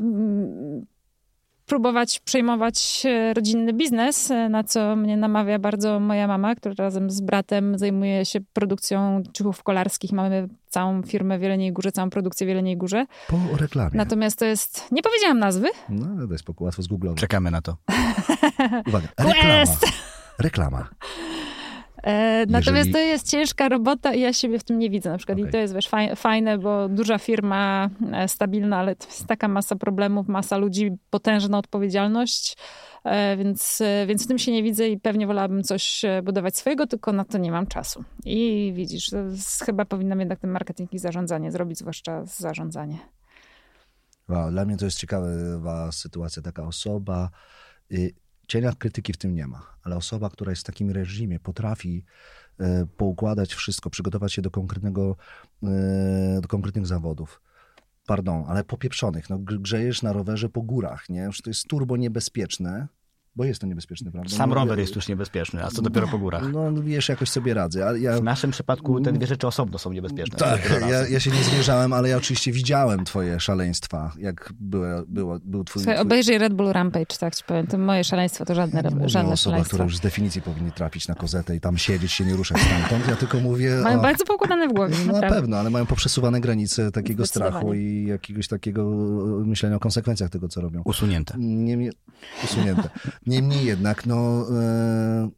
próbować 1.66 2.20
przejmować 2.20 3.02
e, 3.06 3.34
rodzinny 3.34 3.72
biznes, 3.72 4.30
e, 4.30 4.48
na 4.48 4.64
co 4.64 4.96
mnie 4.96 5.16
namawia 5.16 5.58
bardzo 5.58 6.00
moja 6.00 6.26
mama, 6.26 6.54
która 6.54 6.74
razem 6.78 7.10
z 7.10 7.20
bratem 7.20 7.78
zajmuje 7.78 8.24
się 8.24 8.40
produkcją 8.52 9.22
ciuchów 9.32 9.62
kolarskich. 9.62 10.12
Mamy 10.12 10.48
całą 10.68 11.02
firmę 11.02 11.38
w 11.38 11.42
Jeleniej 11.42 11.72
Górze, 11.72 11.92
całą 11.92 12.10
produkcję 12.10 12.46
w 12.46 12.48
Jeleniej 12.48 12.76
Górze. 12.76 13.06
Po 13.28 13.38
reklamie. 13.56 13.90
Natomiast 13.94 14.38
to 14.38 14.44
jest... 14.44 14.92
Nie 14.92 15.02
powiedziałam 15.02 15.38
nazwy. 15.38 15.68
No, 15.88 16.06
ale 16.18 16.26
daj 16.26 16.38
spokój, 16.38 16.64
łatwo 16.64 16.82
zgooglować. 16.82 17.20
Czekamy 17.20 17.50
na 17.50 17.62
to. 17.62 17.76
Uwaga, 18.88 19.08
reklama. 19.18 19.42
Quest! 19.42 19.86
Reklama. 20.38 20.88
E, 22.06 22.46
natomiast 22.48 22.66
Jeżeli- 22.76 22.92
to 22.92 22.98
jest 22.98 23.30
ciężka 23.30 23.68
robota 23.68 24.14
i 24.14 24.20
ja 24.20 24.32
siebie 24.32 24.58
w 24.58 24.64
tym 24.64 24.78
nie 24.78 24.90
widzę 24.90 25.10
na 25.10 25.18
przykład. 25.18 25.38
Okej. 25.38 25.48
I 25.48 25.52
to 25.52 25.58
jest 25.58 25.74
wiesz, 25.74 25.88
faj, 25.88 26.16
fajne, 26.16 26.58
bo 26.58 26.88
duża 26.88 27.18
firma, 27.18 27.90
e, 28.12 28.28
stabilna, 28.28 28.78
ale 28.78 28.96
to 28.96 29.06
jest 29.06 29.26
taka 29.26 29.48
masa 29.48 29.76
problemów, 29.76 30.28
masa 30.28 30.56
ludzi, 30.56 30.90
potężna 31.10 31.58
odpowiedzialność, 31.58 32.56
e, 33.04 33.36
więc, 33.36 33.82
więc 34.06 34.24
w 34.24 34.28
tym 34.28 34.38
się 34.38 34.52
nie 34.52 34.62
widzę 34.62 34.88
i 34.88 35.00
pewnie 35.00 35.26
wolałabym 35.26 35.62
coś 35.62 36.02
budować 36.22 36.56
swojego, 36.56 36.86
tylko 36.86 37.12
na 37.12 37.24
to 37.24 37.38
nie 37.38 37.50
mam 37.50 37.66
czasu. 37.66 38.04
I 38.24 38.72
widzisz, 38.76 39.10
chyba 39.64 39.84
powinnam 39.84 40.20
jednak 40.20 40.38
ten 40.38 40.50
marketing 40.50 40.92
i 40.92 40.98
zarządzanie 40.98 41.52
zrobić, 41.52 41.78
zwłaszcza 41.78 42.24
zarządzanie. 42.24 42.98
Wow, 44.28 44.50
dla 44.50 44.64
mnie 44.64 44.76
to 44.76 44.84
jest 44.84 44.98
ciekawa 44.98 45.92
sytuacja. 45.92 46.42
Taka 46.42 46.62
osoba, 46.62 47.30
y, 47.92 48.14
cienia 48.46 48.72
krytyki 48.72 49.12
w 49.12 49.16
tym 49.16 49.34
nie 49.34 49.46
ma, 49.46 49.76
ale 49.82 49.96
osoba, 49.96 50.30
która 50.30 50.52
jest 50.52 50.62
w 50.62 50.64
takim 50.64 50.90
reżimie, 50.90 51.40
potrafi 51.40 52.04
y, 52.60 52.86
poukładać 52.96 53.54
wszystko, 53.54 53.90
przygotować 53.90 54.32
się 54.32 54.42
do 54.42 54.50
konkretnego, 54.50 55.16
y, 55.62 56.40
do 56.40 56.48
konkretnych 56.48 56.86
zawodów. 56.86 57.40
Pardon, 58.06 58.44
ale 58.48 58.64
popieprzonych. 58.64 59.30
No, 59.30 59.38
gr- 59.38 59.60
grzejesz 59.60 60.02
na 60.02 60.12
rowerze 60.12 60.48
po 60.48 60.62
górach, 60.62 61.08
nie? 61.08 61.20
Już 61.20 61.42
to 61.42 61.50
jest 61.50 61.66
turbo 61.66 61.96
niebezpieczne, 61.96 62.88
Bo 63.36 63.44
jest 63.44 63.60
to 63.60 63.66
niebezpieczne, 63.66 64.10
prawda? 64.10 64.36
Sam 64.36 64.50
no, 64.50 64.54
rower 64.56 64.78
jest 64.78 64.96
już 64.96 65.08
niebezpieczny, 65.08 65.64
a 65.64 65.68
co 65.70 65.82
dopiero 65.82 66.08
po 66.08 66.18
górach. 66.18 66.42
No 66.52 66.82
wiesz, 66.82 67.08
jakoś 67.08 67.28
sobie 67.30 67.54
radzę. 67.54 67.94
Ja, 68.00 68.20
W 68.20 68.22
naszym 68.22 68.50
przypadku 68.50 69.00
te 69.00 69.12
dwie 69.12 69.26
rzeczy 69.26 69.46
osobno 69.46 69.78
są 69.78 69.92
niebezpieczne. 69.92 70.38
tak, 70.38 70.70
ja, 70.90 71.08
ja 71.08 71.20
się 71.20 71.30
nie 71.30 71.42
zmierzałem, 71.42 71.92
ale 71.92 72.08
ja 72.08 72.16
oczywiście 72.16 72.52
widziałem 72.52 73.04
twoje 73.04 73.40
szaleństwa, 73.40 74.12
jak 74.18 74.52
było, 74.60 74.86
było, 75.08 75.38
był 75.44 75.64
twój... 75.64 75.82
Słuchaj, 75.82 75.96
twój... 75.96 76.06
obejrzyj 76.06 76.38
Red 76.38 76.54
Bull 76.54 76.72
Rampage, 76.72 77.16
tak 77.20 77.34
ci 77.36 77.44
powiem. 77.44 77.66
To 77.66 77.78
moje 77.78 78.04
szaleństwo 78.04 78.44
to 78.44 78.54
żadne, 78.54 78.80
Ja 78.84 78.90
nie 78.90 79.04
o 79.04 79.08
żadne 79.08 79.32
osobach, 79.32 79.38
szaleństwo. 79.38 79.68
które 79.68 79.84
już 79.84 79.96
z 79.96 80.00
definicji 80.00 80.42
powinny 80.42 80.72
trafić 80.72 81.08
na 81.08 81.14
kozetę 81.14 81.56
i 81.56 81.60
tam 81.60 81.78
siedzieć, 81.78 82.12
się 82.12 82.24
nie 82.24 82.36
ruszać 82.36 82.58
stamtąd. 82.60 83.08
Ja 83.08 83.16
tylko 83.16 83.40
mówię 83.40 83.76
Mają 83.82 83.98
o... 83.98 84.02
bardzo 84.02 84.24
poukładane 84.24 84.68
w 84.68 84.72
głowie, 84.72 84.94
No 84.98 85.06
na 85.06 85.12
naprawdę. 85.12 85.40
pewno, 85.40 85.56
ale 85.56 85.70
mają 85.70 85.86
poprzesuwane 85.86 86.40
granice 86.40 86.90
takiego 86.92 87.26
strachu 87.26 87.74
i 87.74 88.06
jakiegoś 88.08 88.48
takiego 88.48 88.90
myślenia 89.44 89.76
o 89.76 89.80
konsekwencjach 89.80 90.30
tego, 90.30 90.48
co 90.48 90.60
robią. 90.60 90.82
Usunięte. 90.84 91.34
Niemniej, 91.38 91.92
usunięte. 92.44 92.88
Niemniej 93.26 93.64
jednak, 93.66 94.06
no, 94.06 94.46
e, 94.60 95.30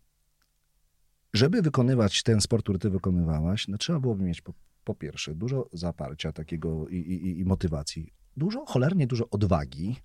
żeby 1.32 1.62
wykonywać 1.62 2.22
ten 2.22 2.40
sport, 2.40 2.62
który 2.62 2.78
ty 2.78 2.90
wykonywałaś, 2.90 3.68
no 3.68 3.78
trzeba 3.78 4.00
byłoby 4.00 4.24
mieć 4.24 4.40
po, 4.40 4.52
po 4.84 4.94
pierwsze 4.94 5.34
dużo 5.34 5.68
zaparcia 5.72 6.32
takiego 6.32 6.88
i, 6.88 6.96
i, 6.96 7.40
i 7.40 7.44
motywacji, 7.44 8.12
dużo, 8.36 8.66
cholernie 8.66 9.06
dużo 9.06 9.30
odwagi. 9.30 9.96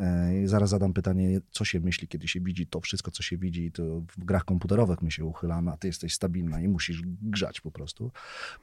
E, 0.00 0.48
Zaraz 0.48 0.70
zadam 0.70 0.92
pytanie, 0.92 1.40
co 1.50 1.64
się 1.64 1.80
myśli, 1.80 2.08
kiedy 2.08 2.28
się 2.28 2.40
widzi 2.40 2.66
to 2.66 2.80
wszystko, 2.80 3.10
co 3.10 3.22
się 3.22 3.36
widzi, 3.36 3.72
to 3.72 3.82
w 4.00 4.24
grach 4.24 4.44
komputerowych 4.44 5.02
my 5.02 5.10
się 5.10 5.24
uchylamy, 5.24 5.70
a 5.70 5.76
ty 5.76 5.86
jesteś 5.86 6.14
stabilna 6.14 6.60
i 6.60 6.68
musisz 6.68 7.02
grzać 7.22 7.60
po 7.60 7.70
prostu. 7.70 8.10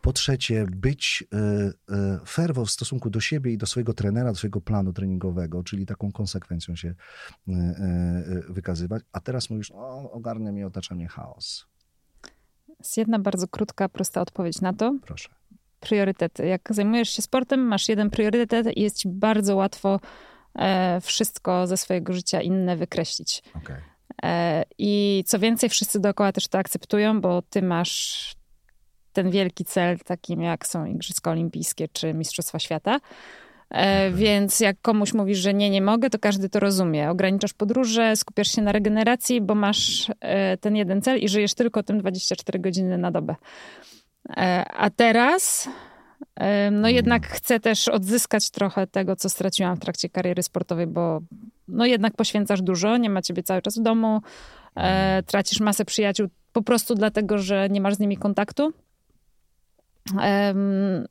Po 0.01 0.13
trzecie, 0.13 0.65
być 0.71 1.23
e, 1.33 1.37
e, 1.95 2.19
ferwo 2.27 2.65
w 2.65 2.71
stosunku 2.71 3.09
do 3.09 3.19
siebie 3.19 3.53
i 3.53 3.57
do 3.57 3.65
swojego 3.65 3.93
trenera, 3.93 4.29
do 4.29 4.35
swojego 4.35 4.61
planu 4.61 4.93
treningowego, 4.93 5.63
czyli 5.63 5.85
taką 5.85 6.11
konsekwencją 6.11 6.75
się 6.75 6.95
wykazywać. 8.49 9.03
A 9.11 9.19
teraz 9.19 9.49
mówisz, 9.49 9.71
o, 9.71 10.11
ogarnia 10.11 10.51
mnie, 10.51 10.67
otacza 10.67 10.95
mnie 10.95 11.07
chaos. 11.07 11.65
Jest 12.79 12.97
jedna 12.97 13.19
bardzo 13.19 13.47
krótka, 13.47 13.89
prosta 13.89 14.21
odpowiedź 14.21 14.61
na 14.61 14.73
to. 14.73 14.97
Proszę. 15.05 15.29
Priorytety. 15.79 16.45
Jak 16.45 16.61
zajmujesz 16.69 17.09
się 17.09 17.21
sportem, 17.21 17.59
masz 17.59 17.89
jeden 17.89 18.09
priorytet 18.09 18.77
i 18.77 18.81
jest 18.81 18.97
ci 18.97 19.09
bardzo 19.09 19.55
łatwo 19.55 19.99
wszystko 21.01 21.67
ze 21.67 21.77
swojego 21.77 22.13
życia 22.13 22.41
inne 22.41 22.75
wykreślić. 22.75 23.43
Okej. 23.55 23.75
E, 24.23 24.63
I 24.77 25.23
co 25.27 25.39
więcej, 25.39 25.69
wszyscy 25.69 25.99
dookoła 25.99 26.31
też 26.31 26.47
to 26.47 26.57
akceptują, 26.57 27.21
bo 27.21 27.41
ty 27.41 27.61
masz 27.61 28.31
ten 29.13 29.31
wielki 29.31 29.65
cel, 29.65 29.99
takim 29.99 30.41
jak 30.41 30.67
są 30.67 30.85
Igrzyska 30.85 31.31
Olimpijskie 31.31 31.87
czy 31.87 32.13
Mistrzostwa 32.13 32.59
Świata. 32.59 32.99
E, 33.69 34.11
Więc 34.11 34.59
jak 34.59 34.81
komuś 34.81 35.13
mówisz, 35.13 35.37
że 35.37 35.53
nie, 35.53 35.69
nie 35.69 35.81
mogę, 35.81 36.09
to 36.09 36.19
każdy 36.19 36.49
to 36.49 36.59
rozumie. 36.59 37.09
Ograniczasz 37.09 37.53
podróże, 37.53 38.15
skupiasz 38.15 38.47
się 38.47 38.61
na 38.61 38.71
regeneracji, 38.71 39.41
bo 39.41 39.55
masz 39.55 40.11
e, 40.19 40.57
ten 40.57 40.75
jeden 40.75 41.01
cel 41.01 41.19
i 41.19 41.29
żyjesz 41.29 41.53
tylko 41.53 41.83
tym 41.83 41.99
24 41.99 42.59
godziny 42.59 42.97
na 42.97 43.11
dobę. 43.11 43.35
E, 44.29 44.65
A 44.65 44.89
teraz, 44.89 45.67
e, 45.67 45.71
no 46.71 46.89
jednak 46.89 47.27
chcę 47.27 47.59
też 47.59 47.87
odzyskać 47.87 48.49
trochę 48.49 48.87
tego, 48.87 49.15
co 49.15 49.29
straciłam 49.29 49.77
w 49.77 49.79
trakcie 49.79 50.09
kariery 50.09 50.43
sportowej, 50.43 50.87
bo 50.87 51.21
no 51.67 51.85
jednak 51.85 52.15
poświęcasz 52.15 52.61
dużo, 52.61 52.97
nie 52.97 53.09
ma 53.09 53.21
ciebie 53.21 53.43
cały 53.43 53.61
czas 53.61 53.79
w 53.79 53.81
domu, 53.81 54.21
e, 54.75 55.23
tracisz 55.23 55.59
masę 55.59 55.85
przyjaciół 55.85 56.27
po 56.53 56.61
prostu 56.61 56.95
dlatego, 56.95 57.37
że 57.37 57.69
nie 57.69 57.81
masz 57.81 57.95
z 57.95 57.99
nimi 57.99 58.17
kontaktu. 58.17 58.73
Em, 60.21 61.05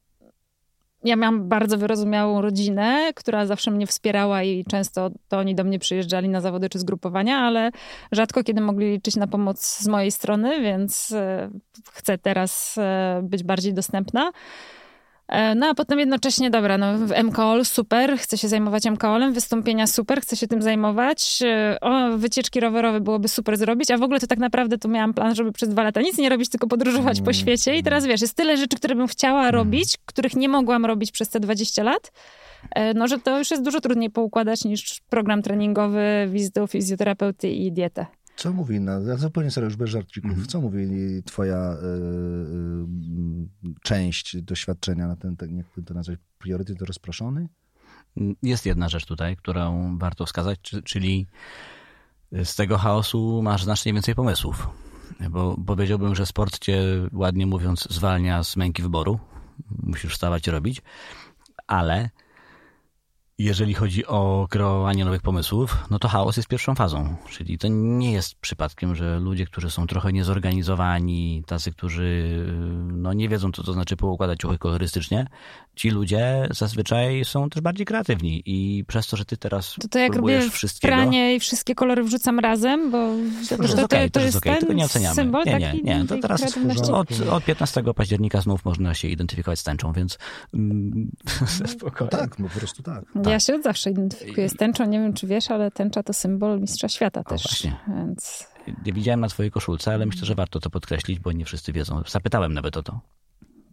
ja 1.04 1.16
miałam 1.16 1.48
bardzo 1.48 1.78
wyrozumiałą 1.78 2.40
rodzinę, 2.40 3.12
która 3.14 3.46
zawsze 3.46 3.70
mnie 3.70 3.86
wspierała 3.86 4.42
i 4.42 4.64
często 4.64 5.10
to 5.28 5.38
oni 5.38 5.54
do 5.54 5.64
mnie 5.64 5.78
przyjeżdżali 5.78 6.28
na 6.28 6.40
zawody 6.40 6.68
czy 6.68 6.78
zgrupowania, 6.78 7.38
ale 7.38 7.70
rzadko 8.12 8.44
kiedy 8.44 8.60
mogli 8.60 8.90
liczyć 8.90 9.16
na 9.16 9.26
pomoc 9.26 9.64
z 9.64 9.88
mojej 9.88 10.10
strony, 10.10 10.60
więc 10.60 11.12
e, 11.12 11.50
chcę 11.92 12.18
teraz 12.18 12.78
e, 12.78 13.20
być 13.22 13.42
bardziej 13.42 13.74
dostępna. 13.74 14.32
E, 15.30 15.54
No 15.54 15.66
a 15.66 15.74
potem 15.74 15.98
jednocześnie, 15.98 16.50
dobra, 16.50 16.78
no 16.78 16.86
MKOL 17.24 17.64
super, 17.64 18.18
chcę 18.18 18.38
się 18.38 18.48
zajmować 18.48 18.84
MKOL-em, 18.84 19.32
wystąpienia 19.32 19.86
super, 19.86 20.20
chcę 20.20 20.36
się 20.36 20.46
tym 20.48 20.62
zajmować. 20.62 21.38
E, 21.42 21.78
O, 21.80 22.18
wycieczki 22.18 22.60
rowerowe 22.60 23.00
byłoby 23.00 23.28
super 23.28 23.56
zrobić, 23.56 23.90
a 23.90 23.98
w 23.98 24.02
ogóle 24.02 24.20
to 24.20 24.26
tak 24.26 24.38
naprawdę 24.38 24.78
to 24.78 24.88
miałam 24.88 25.14
plan, 25.14 25.34
żeby 25.34 25.52
przez 25.52 25.68
dwa 25.68 25.82
lata 25.82 26.00
nic 26.00 26.18
nie 26.18 26.28
robić, 26.28 26.48
tylko 26.50 26.66
podróżować 26.66 27.20
po 27.20 27.32
świecie 27.32 27.76
i 27.76 27.82
teraz 27.82 28.06
wiesz, 28.06 28.20
jest 28.20 28.34
tyle 28.36 28.56
rzeczy, 28.56 28.76
które 28.76 28.94
bym 28.94 29.06
chciała 29.06 29.50
robić, 29.50 29.96
których 30.06 30.36
nie 30.36 30.48
mogłam 30.48 30.86
robić 30.86 31.12
przez 31.12 31.28
te 31.28 31.40
20 31.40 31.82
lat, 31.82 32.12
e, 32.70 32.94
no 32.94 33.08
że 33.08 33.18
to 33.18 33.38
już 33.38 33.50
jest 33.50 33.62
dużo 33.62 33.80
trudniej 33.80 34.10
poukładać 34.10 34.64
niż 34.64 35.00
program 35.08 35.42
treningowy, 35.42 36.28
wizytę 36.28 36.68
fizjoterapeuty 36.68 37.50
i 37.50 37.72
dietę. 37.72 38.06
Co 38.40 38.52
mówi, 38.52 38.80
na, 38.80 38.92
ja 38.92 39.16
zupełnie 39.16 39.50
serio, 39.50 39.66
już 39.68 39.76
bez 39.76 39.90
żarcików, 39.90 40.46
co 40.46 40.60
mówi 40.60 40.88
twoja 41.24 41.56
e, 41.56 41.72
e, 41.72 41.76
część 43.82 44.42
doświadczenia 44.42 45.06
na 45.08 45.16
ten, 45.16 45.36
ten 45.36 45.56
jak 45.56 45.66
to 45.86 45.94
nazwać, 45.94 46.18
priorytet 46.38 46.82
rozproszony? 46.82 47.48
Jest 48.42 48.66
jedna 48.66 48.88
rzecz 48.88 49.06
tutaj, 49.06 49.36
którą 49.36 49.98
warto 49.98 50.26
wskazać, 50.26 50.58
czy- 50.62 50.82
czyli 50.82 51.26
z 52.44 52.54
tego 52.56 52.78
chaosu 52.78 53.42
masz 53.42 53.64
znacznie 53.64 53.92
więcej 53.92 54.14
pomysłów. 54.14 54.68
Bo 55.30 55.56
powiedziałbym, 55.66 56.14
że 56.14 56.26
sport 56.26 56.58
cię, 56.58 56.82
ładnie 57.12 57.46
mówiąc, 57.46 57.88
zwalnia 57.90 58.44
z 58.44 58.56
męki 58.56 58.82
wyboru. 58.82 59.18
Musisz 59.82 60.12
wstawać 60.12 60.46
i 60.46 60.50
robić. 60.50 60.82
Ale 61.66 62.10
jeżeli 63.44 63.74
chodzi 63.74 64.06
o 64.06 64.46
kreowanie 64.50 65.04
nowych 65.04 65.22
pomysłów, 65.22 65.76
no 65.90 65.98
to 65.98 66.08
chaos 66.08 66.36
jest 66.36 66.48
pierwszą 66.48 66.74
fazą. 66.74 67.16
Czyli 67.28 67.58
to 67.58 67.68
nie 67.70 68.12
jest 68.12 68.34
przypadkiem, 68.34 68.94
że 68.94 69.20
ludzie, 69.20 69.46
którzy 69.46 69.70
są 69.70 69.86
trochę 69.86 70.12
niezorganizowani, 70.12 71.42
tacy, 71.46 71.72
którzy 71.72 72.38
no, 72.92 73.12
nie 73.12 73.28
wiedzą, 73.28 73.52
co 73.52 73.62
to 73.62 73.72
znaczy 73.72 73.96
poukładać 73.96 74.38
ciuchy 74.38 74.58
kolorystycznie, 74.58 75.26
ci 75.76 75.90
ludzie 75.90 76.48
zazwyczaj 76.50 77.24
są 77.24 77.50
też 77.50 77.62
bardziej 77.62 77.86
kreatywni 77.86 78.42
i 78.46 78.84
przez 78.88 79.06
to, 79.06 79.16
że 79.16 79.24
ty 79.24 79.36
teraz 79.36 79.74
To, 79.80 79.88
to 79.88 79.98
jak 79.98 80.12
próbujesz 80.12 80.44
robię 80.44 80.50
wszystkiego... 80.56 80.94
pranie 80.94 81.34
i 81.34 81.40
wszystkie 81.40 81.74
kolory 81.74 82.04
wrzucam 82.04 82.38
razem, 82.38 82.90
bo 82.90 82.98
to, 83.48 83.56
To 83.56 83.62
jest 83.62 83.76
to, 83.76 83.84
okej, 83.84 84.10
to, 84.10 84.20
to 84.20 84.26
jest 84.26 84.36
okej, 84.36 84.52
ten 84.52 84.60
tego 84.60 84.72
nie 84.72 84.84
oceniamy. 84.84 85.14
symbol 85.14 85.44
nie, 85.46 85.58
nie, 85.58 85.80
nie, 85.82 86.06
to 86.06 86.18
teraz 86.18 86.58
od, 86.92 87.08
od 87.30 87.44
15 87.44 87.82
października 87.96 88.40
znów 88.40 88.64
można 88.64 88.94
się 88.94 89.08
identyfikować 89.08 89.58
z 89.58 89.62
tęczą, 89.62 89.92
więc 89.92 90.18
mm, 90.54 91.10
No 91.60 91.68
spokojnie. 91.68 92.10
Tak, 92.10 92.38
no 92.38 92.48
po 92.48 92.58
prostu 92.58 92.82
tak. 92.82 93.04
Ja 93.30 93.40
się 93.40 93.54
od 93.54 93.62
zawsze 93.62 93.90
identyfikuję 93.90 94.48
z 94.48 94.56
tęczą. 94.56 94.86
Nie 94.86 95.00
wiem, 95.00 95.12
czy 95.12 95.26
wiesz, 95.26 95.50
ale 95.50 95.70
tęcza 95.70 96.02
to 96.02 96.12
symbol 96.12 96.60
mistrza 96.60 96.88
świata 96.88 97.24
też. 97.24 97.42
właśnie. 97.42 97.76
Więc 97.88 98.46
Nie 98.86 98.92
widziałem 98.92 99.20
na 99.20 99.28
twojej 99.28 99.50
koszulce, 99.52 99.94
ale 99.94 100.06
myślę, 100.06 100.26
że 100.26 100.34
warto 100.34 100.60
to 100.60 100.70
podkreślić, 100.70 101.18
bo 101.20 101.32
nie 101.32 101.44
wszyscy 101.44 101.72
wiedzą. 101.72 102.02
Zapytałem 102.08 102.54
nawet 102.54 102.76
o 102.76 102.82
to. 102.82 103.00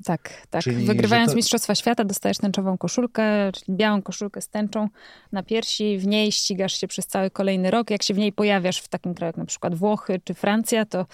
tak, 0.06 0.48
tak. 0.50 0.64
Czyli, 0.64 0.86
Wygrywając 0.86 1.32
to- 1.32 1.36
Mistrzostwa 1.36 1.76
Świata 1.76 2.04
dostajesz 2.04 2.38
tęczową 2.38 2.78
koszulkę, 2.78 3.52
czyli 3.52 3.78
białą 3.78 4.02
koszulkę 4.02 4.42
z 4.42 4.50
tęczą 4.50 4.88
na 5.32 5.44
piersi. 5.44 5.98
W 5.98 6.08
niej 6.08 6.32
ścigasz 6.32 6.74
się 6.80 6.88
przez 6.88 7.08
cały 7.08 7.32
kolejny 7.32 7.72
rok. 7.72 7.90
Jak 7.90 8.04
się 8.04 8.14
w 8.14 8.18
niej 8.18 8.32
pojawiasz 8.34 8.80
w 8.80 8.88
takim 8.88 9.14
kraju 9.14 9.30
jak 9.30 9.38
na 9.38 9.46
przykład 9.46 9.76
Włochy 9.76 10.22
czy 10.24 10.34
Francja, 10.34 10.86
to 10.86 11.06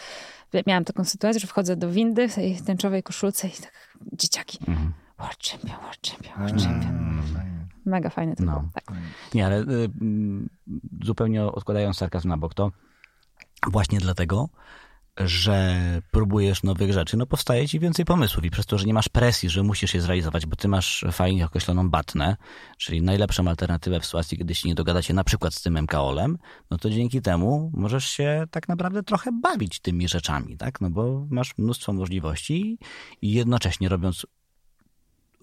miałam 0.67 0.85
taką 0.85 1.03
sytuację, 1.03 1.39
że 1.39 1.47
wchodzę 1.47 1.75
do 1.75 1.89
windy 1.89 2.27
w 2.29 2.35
tej 2.35 2.55
tęczowej 2.61 3.03
koszulce 3.03 3.47
i 3.47 3.51
tak 3.51 3.97
dzieciaki. 4.13 4.57
Mhm. 4.67 4.93
World 5.19 5.39
champion, 5.51 5.79
world 5.81 6.07
champion, 6.07 6.37
world 6.39 6.63
champion. 6.63 7.23
Mega 7.85 8.09
fajne 8.09 8.35
to 8.35 8.43
No. 8.43 8.69
Tak. 8.73 8.95
Nie, 9.33 9.45
ale 9.45 9.61
y, 9.61 9.89
mm, 10.01 10.49
zupełnie 11.03 11.45
odkładając 11.45 11.97
sarkazm 11.97 12.29
na 12.29 12.37
bok, 12.37 12.53
to 12.53 12.71
właśnie 13.71 13.99
dlatego, 13.99 14.49
że 15.17 15.81
próbujesz 16.11 16.63
nowych 16.63 16.93
rzeczy, 16.93 17.17
no 17.17 17.25
powstaje 17.25 17.67
ci 17.67 17.79
więcej 17.79 18.05
pomysłów 18.05 18.45
i 18.45 18.49
przez 18.49 18.65
to, 18.65 18.77
że 18.77 18.85
nie 18.85 18.93
masz 18.93 19.09
presji, 19.09 19.49
że 19.49 19.63
musisz 19.63 19.93
je 19.93 20.01
zrealizować, 20.01 20.45
bo 20.45 20.55
ty 20.55 20.67
masz 20.67 21.05
fajnie 21.11 21.45
określoną 21.45 21.89
batnę, 21.89 22.37
czyli 22.77 23.01
najlepszą 23.01 23.47
alternatywę 23.47 23.99
w 23.99 24.05
sytuacji, 24.05 24.37
kiedy 24.37 24.55
się 24.55 24.69
nie 24.69 24.75
dogadacie 24.75 25.13
na 25.13 25.23
przykład 25.23 25.53
z 25.53 25.61
tym 25.61 25.77
MKOL-em, 25.77 26.37
no 26.71 26.77
to 26.77 26.89
dzięki 26.89 27.21
temu 27.21 27.71
możesz 27.73 28.05
się 28.05 28.43
tak 28.51 28.67
naprawdę 28.67 29.03
trochę 29.03 29.31
bawić 29.31 29.79
tymi 29.79 30.07
rzeczami, 30.07 30.57
tak? 30.57 30.81
No 30.81 30.89
bo 30.89 31.25
masz 31.29 31.57
mnóstwo 31.57 31.93
możliwości 31.93 32.77
i 33.21 33.31
jednocześnie 33.31 33.89
robiąc 33.89 34.25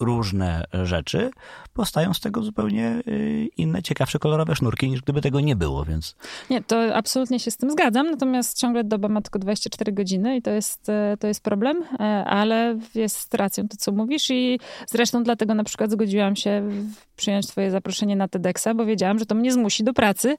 różne 0.01 0.65
rzeczy, 0.73 1.31
powstają 1.75 2.15
z 2.15 2.21
tego 2.21 2.43
zupełnie 2.43 3.03
y, 3.09 3.49
inne, 3.57 3.83
ciekawsze, 3.83 4.19
kolorowe 4.19 4.57
sznurki, 4.57 4.91
niż 4.91 5.01
gdyby 5.03 5.21
tego 5.21 5.41
nie 5.41 5.57
było, 5.57 5.85
więc 5.85 6.17
Nie, 6.51 6.63
to 6.63 6.95
absolutnie 6.95 7.41
się 7.41 7.51
z 7.51 7.57
tym 7.57 7.71
zgadzam, 7.71 8.11
natomiast 8.11 8.59
ciągle 8.59 8.85
doba 8.85 9.09
ma 9.09 9.23
tylko 9.23 9.39
24 9.39 9.93
godziny 9.93 10.37
i 10.37 10.43
to 10.43 10.51
jest, 10.51 10.89
e, 10.89 11.17
to 11.21 11.27
jest 11.27 11.43
problem, 11.43 11.83
e, 11.83 12.05
ale 12.25 12.79
jest 12.95 13.35
racją 13.35 13.69
to, 13.69 13.77
co 13.77 13.93
mówisz 13.93 14.31
i 14.31 14.61
zresztą 14.87 15.23
dlatego 15.25 15.55
na 15.55 15.65
przykład 15.65 15.91
zgodziłam 15.91 16.37
się 16.37 16.69
przyjąć 17.17 17.47
twoje 17.47 17.71
zaproszenie 17.71 18.17
na 18.17 18.29
TEDxa, 18.29 18.69
bo 18.75 18.85
wiedziałam, 18.85 19.19
że 19.19 19.27
to 19.27 19.35
mnie 19.35 19.53
zmusi 19.53 19.85
do 19.85 19.93
pracy 19.93 20.37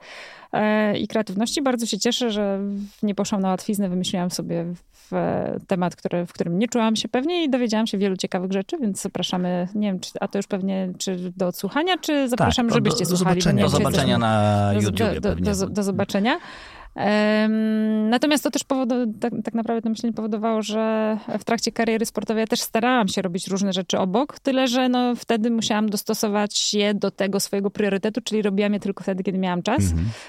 i 1.00 1.08
kreatywności. 1.08 1.62
Bardzo 1.62 1.86
się 1.86 2.00
cieszę, 2.00 2.32
że 2.32 2.60
nie 3.04 3.16
poszłam 3.16 3.42
na 3.42 3.50
łatwiznę, 3.50 3.90
wymyśliłam 3.90 4.32
sobie 4.32 4.66
w 5.12 5.14
e, 5.14 5.58
temat, 5.68 5.96
który, 5.96 6.26
w 6.26 6.34
którym 6.34 6.60
nie 6.60 6.68
czułam 6.68 6.96
się 6.96 7.08
pewnie 7.10 7.44
i 7.44 7.50
dowiedziałam 7.50 7.88
się 7.88 7.98
wielu 7.98 8.18
ciekawych 8.18 8.52
rzeczy, 8.52 8.78
więc 8.78 9.02
zapraszamy, 9.02 9.68
nie 9.76 9.88
wiem, 9.88 10.00
czy, 10.00 10.12
a 10.20 10.28
to 10.28 10.40
już 10.40 10.48
pewnie 10.48 10.94
czy 10.98 11.32
do 11.38 11.48
odsłuchania, 11.48 11.98
czy 11.98 12.30
zapraszamy, 12.30 12.70
do- 12.70 12.76
żebyście 12.76 13.06
do 13.06 13.18
słuchali. 13.18 13.42
zobaczenia. 13.42 13.64
do 13.64 13.70
zobaczenia 13.70 14.18
na 14.18 14.72
do, 14.74 14.82
YouTubie 14.82 15.22
do, 15.22 15.30
pewnie. 15.30 15.52
do, 15.56 15.68
do 15.68 15.84
zobaczenia. 15.84 16.40
Natomiast 18.10 18.44
to 18.44 18.52
też 18.52 18.64
powodu, 18.64 18.96
tak, 19.20 19.34
tak 19.44 19.54
naprawdę 19.54 19.82
to 19.82 19.90
myślenie 19.90 20.14
powodowało, 20.14 20.62
że 20.62 21.18
w 21.40 21.44
trakcie 21.44 21.72
kariery 21.72 22.06
sportowej 22.06 22.42
ja 22.42 22.48
też 22.48 22.62
starałam 22.62 23.08
się 23.08 23.22
robić 23.22 23.48
różne 23.48 23.74
rzeczy 23.74 23.98
obok, 23.98 24.40
tyle 24.40 24.68
że 24.68 24.90
no, 24.90 25.16
wtedy 25.16 25.52
musiałam 25.52 25.90
dostosować 25.90 26.74
je 26.74 26.94
do 26.94 27.12
tego 27.12 27.40
swojego 27.40 27.70
priorytetu, 27.70 28.22
czyli 28.22 28.42
robiłam 28.42 28.74
je 28.74 28.80
tylko 28.80 29.04
wtedy, 29.04 29.24
kiedy 29.24 29.38
miałam 29.38 29.64
czas. 29.64 29.84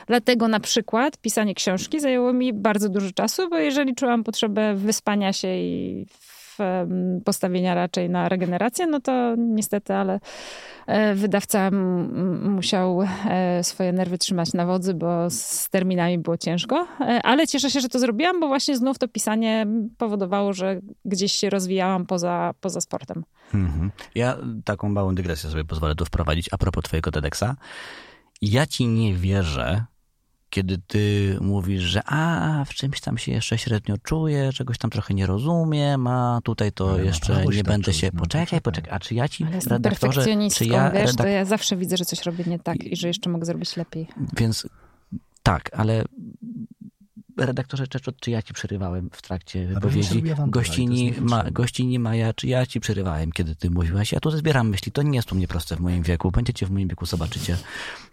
Dlatego 0.06 0.48
na 0.48 0.60
przykład 0.60 1.18
pisanie 1.18 1.54
książki 1.54 2.00
zajęło 2.00 2.32
mi 2.32 2.52
bardzo 2.52 2.88
dużo 2.88 3.12
czasu, 3.12 3.50
bo 3.50 3.58
jeżeli 3.58 3.94
czułam 3.94 4.24
potrzebę 4.24 4.74
wyspania 4.74 5.32
się 5.32 5.48
i 5.48 6.06
postawienia 7.24 7.74
raczej 7.74 8.10
na 8.10 8.28
regenerację, 8.28 8.86
no 8.86 9.00
to 9.00 9.34
niestety, 9.38 9.94
ale 9.94 10.20
e, 10.86 11.14
wydawca 11.14 11.70
musiał 12.42 13.02
e, 13.02 13.64
swoje 13.64 13.92
nerwy 13.92 14.18
trzymać 14.18 14.52
na 14.52 14.66
wodzy, 14.66 14.94
bo 14.94 15.30
z 15.30 15.68
terminami 15.68 16.18
było 16.18 16.36
ciężko. 16.36 16.86
E, 17.00 17.20
Ale 17.22 17.46
cieszę 17.46 17.70
się, 17.70 17.80
że 17.80 17.88
to 17.88 17.98
zrobiłam, 17.98 18.40
bo 18.40 18.48
właśnie 18.48 18.76
znów 18.76 18.98
to 18.98 19.08
pisanie 19.08 19.66
powodowało, 19.98 20.52
że 20.52 20.80
gdzieś 21.04 21.32
się 21.32 21.50
rozwijałam 21.50 22.06
poza, 22.06 22.54
poza 22.60 22.80
sportem. 22.80 23.24
Mhm. 23.54 23.90
Ja 24.14 24.36
taką 24.64 24.88
małą 24.88 25.14
dygresję 25.14 25.50
sobie 25.50 25.64
pozwolę 25.64 25.94
tu 25.94 26.04
wprowadzić 26.04 26.48
a 26.52 26.58
propos 26.58 26.84
twojego 26.84 27.10
TEDxa. 27.10 27.44
Ja 28.42 28.66
ci 28.66 28.86
nie 28.86 29.14
wierzę, 29.14 29.84
kiedy 30.52 30.78
ty 30.86 31.36
mówisz, 31.40 31.82
że 31.82 32.02
a, 32.06 32.64
w 32.64 32.74
czymś 32.74 33.00
tam 33.00 33.18
się 33.18 33.32
jeszcze 33.32 33.58
średnio 33.58 33.94
czuję, 34.02 34.52
czegoś 34.52 34.78
tam 34.78 34.90
trochę 34.90 35.14
nie 35.14 35.26
rozumiem, 35.26 36.06
a 36.06 36.40
tutaj 36.44 36.72
to 36.72 36.90
Ale 36.90 37.04
jeszcze 37.04 37.44
nie 37.46 37.56
tak 37.56 37.64
będę 37.66 37.84
czujesz, 37.84 38.00
się... 38.00 38.10
no, 38.14 38.20
Poczekaj, 38.20 38.46
poczekaj. 38.46 38.60
poczekaj, 38.60 38.94
a 38.96 38.98
czy 39.00 39.14
ja 39.14 39.28
ci, 39.28 39.44
Ale 39.44 39.54
jestem 39.54 39.72
redaktorze, 39.72 40.12
perfekcjonistką, 40.14 40.64
czy 40.64 40.70
ja, 40.70 40.90
wiesz, 40.90 41.16
to 41.16 41.24
redak- 41.24 41.28
ja 41.28 41.44
zawsze 41.44 41.76
widzę, 41.76 41.96
że 41.96 42.04
coś 42.04 42.22
robię 42.22 42.44
nie 42.46 42.58
tak 42.58 42.84
i 42.84 42.96
że 42.96 43.08
jeszcze 43.08 43.30
mogę 43.30 43.44
zrobić 43.46 43.76
lepiej. 43.76 44.08
Więc 44.36 44.66
tak, 45.42 45.70
ale 45.76 46.04
redaktorze 47.36 47.88
Czeczot, 47.88 48.16
czy 48.20 48.30
ja 48.30 48.42
ci 48.42 48.54
przerywałem 48.54 49.10
w 49.12 49.22
trakcie 49.22 49.66
wypowiedzi? 49.66 50.22
Gościni, 50.46 51.14
ma, 51.20 51.50
gościni 51.50 51.98
Maja, 51.98 52.32
czy 52.32 52.46
ja 52.46 52.66
ci 52.66 52.80
przerywałem, 52.80 53.32
kiedy 53.32 53.56
ty 53.56 53.70
mówiłaś? 53.70 54.12
Ja 54.12 54.20
tu 54.20 54.30
zbieram 54.30 54.68
myśli, 54.68 54.92
to 54.92 55.02
nie 55.02 55.16
jest 55.16 55.32
u 55.32 55.34
mnie 55.34 55.48
proste 55.48 55.76
w 55.76 55.80
moim 55.80 56.02
wieku, 56.02 56.30
będziecie 56.30 56.66
w 56.66 56.70
moim 56.70 56.88
wieku, 56.88 57.06
zobaczycie. 57.06 57.56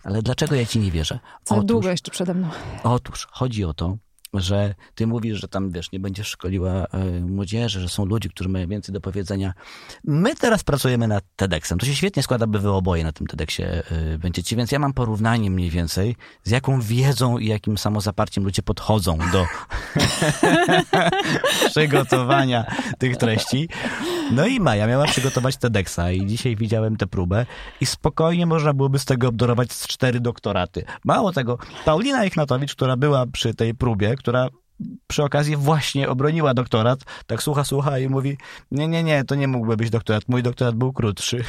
Ale 0.03 0.21
dlaczego 0.21 0.55
ja 0.55 0.65
ci 0.65 0.79
nie 0.79 0.91
wierzę? 0.91 1.19
Co 1.43 1.63
długo 1.63 1.89
jeszcze 1.89 2.11
przede 2.11 2.33
mną. 2.33 2.49
Otóż 2.83 3.27
chodzi 3.31 3.63
o 3.65 3.73
to, 3.73 3.97
że 4.33 4.75
ty 4.95 5.07
mówisz, 5.07 5.41
że 5.41 5.47
tam, 5.47 5.71
wiesz, 5.71 5.91
nie 5.91 5.99
będziesz 5.99 6.27
szkoliła 6.27 6.71
e, 6.71 7.19
młodzieży, 7.19 7.79
że 7.79 7.89
są 7.89 8.05
ludzie, 8.05 8.29
którzy 8.29 8.49
mają 8.49 8.67
więcej 8.67 8.93
do 8.93 9.01
powiedzenia. 9.01 9.53
My 10.03 10.35
teraz 10.35 10.63
pracujemy 10.63 11.07
nad 11.07 11.23
TEDxem. 11.35 11.79
To 11.79 11.85
się 11.85 11.95
świetnie 11.95 12.23
składa, 12.23 12.47
by 12.47 12.59
wy 12.59 12.71
oboje 12.71 13.03
na 13.03 13.11
tym 13.11 13.27
TEDxie 13.27 13.83
e, 13.91 14.17
będziecie, 14.17 14.55
więc 14.55 14.71
ja 14.71 14.79
mam 14.79 14.93
porównanie 14.93 15.51
mniej 15.51 15.69
więcej, 15.69 16.15
z 16.43 16.51
jaką 16.51 16.81
wiedzą 16.81 17.37
i 17.37 17.47
jakim 17.47 17.77
samozaparciem 17.77 18.43
ludzie 18.43 18.61
podchodzą 18.61 19.17
do 19.31 19.45
przygotowania 21.69 22.65
tych 22.97 23.17
treści. 23.17 23.69
No 24.31 24.47
i 24.47 24.59
Maja 24.59 24.87
miała 24.87 25.05
przygotować 25.05 25.57
TEDxa 25.57 26.11
i 26.11 26.25
dzisiaj 26.25 26.55
widziałem 26.55 26.97
tę 26.97 27.07
próbę 27.07 27.45
i 27.81 27.85
spokojnie 27.85 28.45
można 28.45 28.73
byłoby 28.73 28.99
z 28.99 29.05
tego 29.05 29.27
obdorować 29.27 29.73
z 29.73 29.87
cztery 29.87 30.19
doktoraty. 30.19 30.85
Mało 31.03 31.31
tego, 31.31 31.57
Paulina 31.85 32.25
Ichnatowicz, 32.25 32.75
która 32.75 32.97
była 32.97 33.25
przy 33.27 33.53
tej 33.53 33.75
próbie, 33.75 34.15
która 34.19 34.47
przy 35.07 35.23
okazji 35.23 35.55
właśnie 35.55 36.09
obroniła 36.09 36.53
doktorat, 36.53 36.99
tak 37.27 37.43
słucha, 37.43 37.63
słucha 37.63 37.99
i 37.99 38.09
mówi, 38.09 38.37
nie, 38.71 38.87
nie, 38.87 39.03
nie, 39.03 39.23
to 39.23 39.35
nie 39.35 39.47
mógłby 39.47 39.77
być 39.77 39.89
doktorat, 39.89 40.23
mój 40.27 40.43
doktorat 40.43 40.75
był 40.75 40.93
krótszy. 40.93 41.43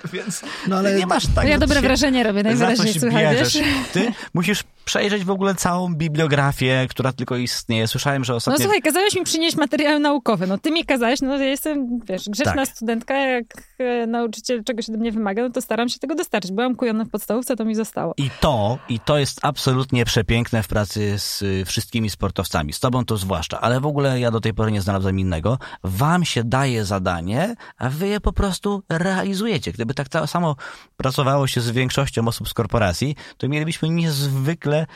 Więc 0.12 0.42
No 0.68 0.76
ale 0.76 0.94
nie 0.94 1.06
masz 1.06 1.26
tak 1.34 1.48
ja 1.48 1.58
do 1.58 1.66
dobre 1.66 1.80
wrażenie 1.80 2.22
robię, 2.22 2.42
najwyraźniej 2.42 2.94
słychać? 2.94 3.58
Ty 3.92 4.12
musisz 4.34 4.64
przejrzeć 4.84 5.24
w 5.24 5.30
ogóle 5.30 5.54
całą 5.54 5.94
bibliografię, 5.94 6.86
która 6.90 7.12
tylko 7.12 7.36
istnieje. 7.36 7.88
Słyszałem, 7.88 8.24
że 8.24 8.32
No 8.32 8.36
ostatnio... 8.36 8.60
słuchaj, 8.60 8.82
kazałeś 8.82 9.14
mi 9.14 9.24
przynieść 9.24 9.56
materiały 9.56 10.00
naukowe. 10.00 10.46
No 10.46 10.58
ty 10.58 10.70
mi 10.70 10.84
kazałeś, 10.84 11.20
no 11.20 11.36
ja 11.36 11.44
jestem, 11.44 12.00
wiesz, 12.08 12.28
grzeczna 12.28 12.66
Tak. 12.66 12.68
studentka, 12.68 13.14
jak 13.14 13.44
e, 13.78 14.06
nauczyciel 14.06 14.64
czegoś 14.64 14.88
ode 14.88 14.98
mnie 14.98 15.12
wymaga, 15.12 15.42
no 15.42 15.50
to 15.50 15.60
staram 15.60 15.88
się 15.88 15.98
tego 15.98 16.14
dostarczyć. 16.14 16.52
Byłam 16.52 16.76
kujona 16.76 17.04
w 17.04 17.08
podstawówce, 17.08 17.56
to 17.56 17.64
mi 17.64 17.74
zostało. 17.74 18.14
I 18.16 18.30
to, 18.40 18.78
i 18.88 19.00
to 19.00 19.18
jest 19.18 19.38
absolutnie 19.42 20.04
przepiękne 20.04 20.62
w 20.62 20.68
pracy 20.68 21.18
z 21.18 21.42
y, 21.42 21.64
wszystkimi 21.66 22.10
sportowcami. 22.10 22.72
Z 22.72 22.80
tobą 22.80 23.04
to 23.04 23.16
zwłaszcza, 23.16 23.60
ale 23.60 23.80
w 23.80 23.86
ogóle 23.86 24.20
ja 24.20 24.30
do 24.30 24.40
tej 24.40 24.54
pory 24.54 24.72
nie 24.72 24.80
znalazłem 24.80 25.18
innego. 25.18 25.58
Wam 25.84 26.24
się 26.24 26.44
daje 26.44 26.84
zadanie, 26.84 27.54
a 27.78 27.88
wy 27.90 28.08
je 28.08 28.20
po 28.20 28.32
prostu 28.32 28.82
realizujecie. 28.88 29.72
Gdyby 29.82 29.94
tak 29.94 30.08
ta- 30.08 30.26
samo 30.26 30.56
pracowało 30.96 31.46
się 31.46 31.60
z 31.60 31.70
większością 31.70 32.28
osób 32.28 32.48
z 32.48 32.54
korporacji, 32.54 33.16
to 33.36 33.48
mielibyśmy 33.48 33.88
niezwykle 33.88 34.86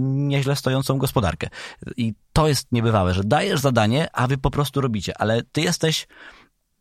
nieźle 0.00 0.56
stojącą 0.56 0.98
gospodarkę. 0.98 1.48
I 1.96 2.14
to 2.32 2.48
jest 2.48 2.72
niebywałe, 2.72 3.14
że 3.14 3.24
dajesz 3.24 3.60
zadanie, 3.60 4.08
a 4.12 4.26
wy 4.26 4.38
po 4.38 4.50
prostu 4.50 4.80
robicie. 4.80 5.18
Ale 5.18 5.42
ty 5.42 5.60
jesteś 5.60 6.06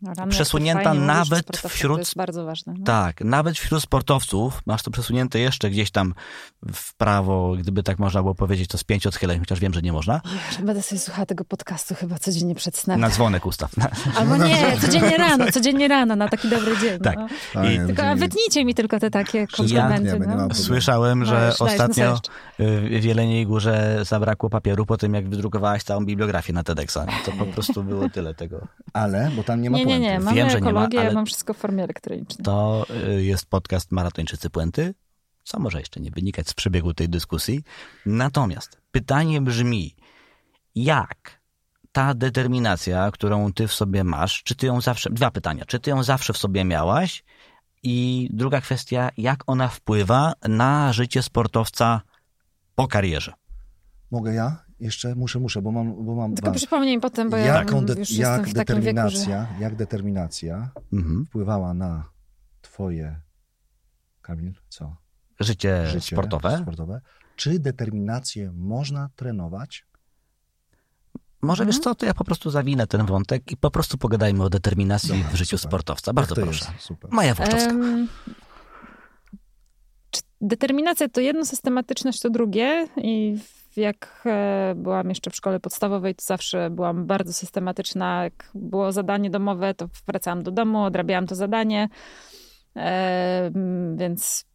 rany, 0.03 0.15
jak 0.19 0.29
Przesunięta 0.29 0.93
nawet 0.93 1.57
wśród- 1.67 1.95
To 1.95 1.99
jest 1.99 2.15
bardzo 2.15 2.45
ważne. 2.45 2.73
No. 2.77 2.85
Tak, 2.85 3.21
nawet 3.21 3.57
wśród 3.57 3.83
sportowców 3.83 4.61
masz 4.65 4.83
to 4.83 4.91
przesunięte 4.91 5.39
jeszcze 5.39 5.69
gdzieś 5.69 5.91
tam 5.91 6.13
w 6.73 6.95
prawo, 6.95 7.55
gdyby 7.59 7.83
tak 7.83 7.99
można 7.99 8.21
było 8.21 8.35
powiedzieć, 8.35 8.67
to 8.69 8.77
z 8.77 8.83
pięć 8.83 9.07
odchyleń, 9.07 9.39
chociaż 9.39 9.59
wiem, 9.59 9.73
że 9.73 9.81
nie 9.81 9.93
można. 9.93 10.21
Jezu, 10.51 10.63
Będę 10.65 10.81
sobie 10.81 10.99
słuchała 11.01 11.25
tego 11.25 11.45
podcastu 11.45 11.95
chyba 11.95 12.19
codziennie 12.19 12.55
przed 12.55 12.77
snem. 12.77 12.99
Na 12.99 13.09
dzwonek 13.09 13.45
ustaw. 13.45 13.71
Albo 14.19 14.37
nie, 14.37 14.77
codziennie 14.81 15.17
rano, 15.17 15.51
codziennie 15.51 15.87
rano, 15.87 16.15
na 16.15 16.27
taki 16.29 16.49
dobry 16.49 16.77
dzień. 16.77 16.99
Tak. 16.99 17.15
No. 17.17 17.27
Fajnie, 17.53 17.83
I- 17.83 17.87
Tylko 17.87 18.03
a 18.03 18.15
wytnijcie 18.15 18.65
mi 18.65 18.75
tylko 18.75 18.99
te 18.99 19.09
takie 19.11 19.47
komplementy. 19.47 20.19
Ma 20.19 20.35
No. 20.35 20.53
Słyszałem, 20.53 21.19
No, 21.19 21.25
że 21.25 21.53
no 21.59 21.65
ostatnio 21.65 22.19
y, 22.59 22.99
w 22.99 23.03
Jeleniej 23.03 23.45
Górze 23.45 23.99
zabrakło 24.05 24.49
papieru 24.49 24.85
po 24.85 24.97
tym, 24.97 25.13
jak 25.13 25.29
wydrukowałaś 25.29 25.83
całą 25.83 26.05
bibliografię 26.05 26.53
na 26.53 26.63
TEDxa. 26.63 26.97
To 27.25 27.31
po 27.31 27.45
prostu 27.53 27.83
było 27.83 28.09
tyle 28.09 28.33
tego. 28.33 28.67
Ale, 28.93 29.31
bo 29.35 29.43
tam 29.43 29.61
nie 29.61 29.69
ma 29.69 29.77
Nie, 29.77 29.85
nie, 29.89 29.99
nie, 29.99 30.09
puenty. 30.09 30.25
mamy 30.25 30.37
Wiem, 30.37 30.49
że 30.49 30.55
nie 30.55 30.61
ma, 30.61 30.69
ekologię, 30.69 30.99
ja 30.99 31.13
mam 31.13 31.25
wszystko 31.25 31.53
w 31.53 31.57
formie 31.57 31.83
elektronicznej. 31.83 32.45
To 32.45 32.85
y, 33.07 33.23
jest 33.23 33.45
podcast 33.45 33.91
Maratończycy 33.91 34.49
Puenty, 34.49 34.93
co 35.43 35.59
może 35.59 35.79
jeszcze 35.79 35.99
nie 35.99 36.11
wynikać 36.11 36.49
z 36.49 36.53
przebiegu 36.53 36.93
tej 36.93 37.09
dyskusji. 37.09 37.63
Natomiast 38.05 38.81
pytanie 38.91 39.41
brzmi, 39.41 39.95
jak 40.75 41.39
ta 41.91 42.13
determinacja, 42.13 43.11
którą 43.11 43.53
ty 43.53 43.67
w 43.67 43.73
sobie 43.73 44.03
masz, 44.03 44.43
czy 44.43 44.55
ty 44.55 44.67
ją 44.67 44.81
zawsze, 44.81 45.09
dwa 45.09 45.31
pytania, 45.31 45.65
czy 45.65 45.79
ty 45.79 45.89
ją 45.89 46.03
zawsze 46.03 46.33
w 46.33 46.37
sobie 46.37 46.65
miałaś 46.65 47.23
i 47.83 48.29
druga 48.33 48.61
kwestia, 48.61 49.09
jak 49.17 49.43
ona 49.47 49.67
wpływa 49.67 50.33
na 50.47 50.93
życie 50.93 51.23
sportowca 51.23 52.01
po 52.75 52.87
karierze? 52.87 53.33
Mogę 54.11 54.33
ja? 54.33 54.68
Jeszcze 54.80 55.15
muszę, 55.15 55.39
muszę, 55.39 55.61
bo 55.61 55.71
mam, 55.71 56.05
bo 56.05 56.15
mam 56.15 56.36
Tylko 56.36 56.51
przypomnij 56.51 56.95
mi 56.95 57.01
potem, 57.01 57.30
bo 57.30 57.38
ja 57.38 57.45
Jaką 57.45 57.86
de- 57.86 57.93
już 57.99 58.11
jestem 58.11 58.39
jak 58.41 58.49
w 58.49 58.53
takim 58.53 58.75
wieku, 58.82 58.86
że... 58.86 58.93
determinacja, 58.93 59.47
jak 59.59 59.75
determinacja 59.75 60.69
Mhm. 60.93 61.25
wpływała 61.25 61.73
na 61.73 62.09
twoje, 62.61 63.19
Kamil, 64.21 64.53
co? 64.69 64.95
Życie, 65.39 65.88
Życie 65.88 66.15
sportowe? 66.15 66.59
sportowe? 66.61 67.01
Czy 67.36 67.59
determinację 67.59 68.51
można 68.55 69.09
trenować? 69.15 69.86
Może 71.41 71.63
Mhm. 71.63 71.67
wiesz 71.67 71.84
co, 71.84 71.95
to 71.95 72.05
ja 72.05 72.13
po 72.13 72.23
prostu 72.23 72.49
zawinę 72.51 72.88
ten 72.88 73.05
wątek 73.05 73.51
i 73.51 73.57
po 73.57 73.71
prostu 73.71 73.97
pogadajmy 73.97 74.43
o 74.43 74.49
determinacji 74.49 75.09
Dobra, 75.09 75.30
w 75.30 75.36
życiu 75.36 75.57
super. 75.57 75.69
sportowca. 75.69 76.13
Bardzo 76.13 76.36
proszę. 76.36 76.71
Jest? 76.73 76.86
Super. 76.86 77.11
Maja 77.11 77.36
Włoszczowska. 77.36 77.73
Czy 80.11 80.21
determinacja 80.41 81.09
to 81.09 81.21
jedno, 81.21 81.45
systematyczność 81.45 82.19
to 82.19 82.30
drugie 82.30 82.88
i 82.97 83.38
jak 83.78 84.24
e, 84.26 84.74
byłam 84.76 85.09
jeszcze 85.09 85.32
w 85.32 85.36
szkole 85.36 85.59
podstawowej, 85.59 86.15
to 86.15 86.26
zawsze 86.26 86.70
byłam 86.70 87.05
bardzo 87.05 87.34
systematyczna. 87.34 88.24
Jak 88.24 88.51
było 88.55 88.91
zadanie 88.91 89.30
domowe, 89.30 89.74
to 89.74 89.88
wracałam 90.07 90.43
do 90.43 90.51
domu, 90.51 90.84
odrabiałam 90.84 91.28
to 91.28 91.36
zadanie, 91.36 91.89
Em, 92.76 93.97
więc 93.97 94.45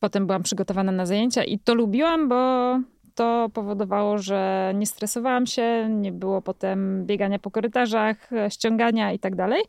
potem 0.00 0.26
byłam 0.26 0.42
przygotowana 0.42 0.92
na 0.92 1.06
zajęcia 1.06 1.44
i 1.44 1.58
to 1.58 1.74
lubiłam, 1.74 2.28
bo 2.28 2.80
to 3.14 3.50
powodowało, 3.54 4.18
że 4.18 4.72
nie 4.74 4.86
stresowałam 4.86 5.46
się, 5.46 5.88
nie 5.90 6.12
było 6.12 6.42
potem 6.42 7.06
biegania 7.06 7.38
po 7.38 7.50
korytarzach, 7.50 8.32
e, 8.32 8.50
ściągania 8.50 9.12
i 9.12 9.18
tak 9.18 9.36
dalej. 9.36 9.62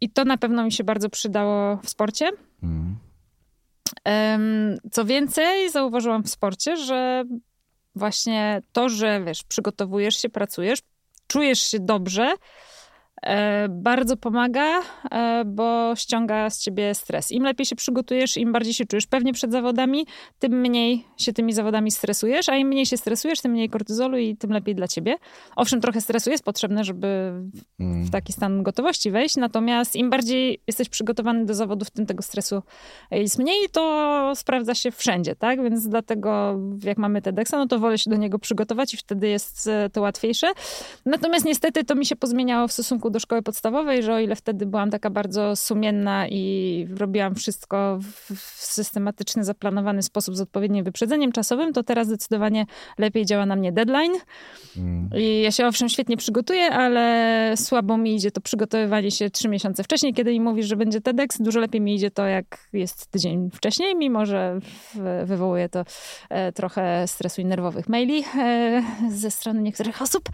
I 0.00 0.10
to 0.10 0.24
na 0.24 0.36
pewno 0.36 0.64
mi 0.64 0.72
się 0.72 0.84
bardzo 0.84 1.10
przydało 1.10 1.76
w 1.76 1.88
sporcie. 1.88 2.30
Mm. 2.62 2.96
Co 4.92 5.04
więcej, 5.04 5.70
zauważyłam 5.70 6.22
w 6.22 6.30
sporcie, 6.30 6.76
że 6.76 7.24
właśnie 7.94 8.62
to, 8.72 8.88
że 8.88 9.24
wiesz, 9.24 9.42
przygotowujesz 9.44 10.16
się, 10.16 10.28
pracujesz, 10.28 10.78
czujesz 11.26 11.60
się 11.60 11.80
dobrze, 11.80 12.34
bardzo 13.68 14.16
pomaga, 14.16 14.80
e, 15.10 15.44
bo 15.46 15.96
ściąga 15.96 16.50
z 16.50 16.60
ciebie 16.60 16.94
stres. 16.94 17.30
Im 17.30 17.44
lepiej 17.44 17.66
się 17.66 17.76
przygotujesz, 17.76 18.36
im 18.36 18.52
bardziej 18.52 18.74
się 18.74 18.84
czujesz 18.84 19.06
pewnie 19.06 19.32
przed 19.32 19.52
zawodami, 19.52 20.06
tym 20.38 20.60
mniej 20.60 21.04
się 21.16 21.32
tymi 21.32 21.52
zawodami 21.52 21.90
stresujesz, 21.90 22.48
a 22.48 22.56
im 22.56 22.68
mniej 22.68 22.86
się 22.86 22.96
stresujesz, 22.96 23.40
tym 23.40 23.52
mniej 23.52 23.68
kortyzolu 23.68 24.18
i 24.18 24.36
tym 24.36 24.50
lepiej 24.50 24.74
dla 24.74 24.88
ciebie. 24.88 25.16
Owszem, 25.56 25.80
trochę 25.80 26.00
stresu 26.00 26.30
jest 26.30 26.44
potrzebne, 26.44 26.84
żeby 26.84 27.32
w 27.78 28.10
taki 28.10 28.32
stan 28.32 28.62
gotowości 28.62 29.10
wejść, 29.10 29.36
natomiast 29.36 29.96
im 29.96 30.10
bardziej 30.10 30.60
jesteś 30.66 30.88
przygotowany 30.88 31.44
do 31.44 31.54
zawodów, 31.54 31.90
tym 31.90 32.06
tego 32.06 32.22
stresu 32.22 32.62
jest 33.10 33.38
mniej, 33.38 33.68
to 33.72 34.32
sprawdza 34.34 34.74
się 34.74 34.90
wszędzie, 34.90 35.36
tak? 35.36 35.62
Więc 35.62 35.88
dlatego 35.88 36.58
jak 36.84 36.98
mamy 36.98 37.22
TEDxa, 37.22 37.52
no 37.52 37.66
to 37.66 37.78
wolę 37.78 37.98
się 37.98 38.10
do 38.10 38.16
niego 38.16 38.38
przygotować 38.38 38.94
i 38.94 38.96
wtedy 38.96 39.28
jest 39.28 39.66
e, 39.66 39.90
to 39.90 40.00
łatwiejsze. 40.00 40.52
Natomiast 41.06 41.44
niestety 41.44 41.84
to 41.84 41.94
mi 41.94 42.06
się 42.06 42.16
pozmieniało 42.16 42.68
w 42.68 42.72
stosunku 42.72 43.11
do 43.12 43.20
szkoły 43.20 43.42
podstawowej, 43.42 44.02
że 44.02 44.14
o 44.14 44.18
ile 44.18 44.36
wtedy 44.36 44.66
byłam 44.66 44.90
taka 44.90 45.10
bardzo 45.10 45.56
sumienna 45.56 46.28
i 46.28 46.86
robiłam 46.96 47.34
wszystko 47.34 47.98
w 48.34 48.38
systematyczny, 48.56 49.44
zaplanowany 49.44 50.02
sposób 50.02 50.36
z 50.36 50.40
odpowiednim 50.40 50.84
wyprzedzeniem 50.84 51.32
czasowym, 51.32 51.72
to 51.72 51.82
teraz 51.82 52.06
zdecydowanie 52.06 52.66
lepiej 52.98 53.26
działa 53.26 53.46
na 53.46 53.56
mnie 53.56 53.72
deadline. 53.72 54.12
Mm. 54.76 55.10
I 55.16 55.42
ja 55.42 55.52
się 55.52 55.66
owszem 55.66 55.88
świetnie 55.88 56.16
przygotuję, 56.16 56.70
ale 56.70 57.54
słabo 57.56 57.96
mi 57.96 58.14
idzie 58.14 58.30
to 58.30 58.40
przygotowywanie 58.40 59.10
się 59.10 59.30
trzy 59.30 59.48
miesiące 59.48 59.84
wcześniej, 59.84 60.14
kiedy 60.14 60.30
mi 60.30 60.40
mówisz, 60.40 60.66
że 60.66 60.76
będzie 60.76 61.00
TEDx. 61.00 61.42
Dużo 61.42 61.60
lepiej 61.60 61.80
mi 61.80 61.94
idzie 61.94 62.10
to, 62.10 62.26
jak 62.26 62.68
jest 62.72 63.06
tydzień 63.06 63.50
wcześniej, 63.54 63.96
mimo 63.96 64.26
że 64.26 64.58
wywołuje 65.24 65.68
to 65.68 65.84
e, 66.30 66.52
trochę 66.52 67.08
stresu 67.08 67.40
i 67.40 67.44
nerwowych 67.44 67.88
maili 67.88 68.24
e, 68.38 68.82
ze 69.10 69.30
strony 69.30 69.62
niektórych 69.62 70.02
osób. 70.02 70.28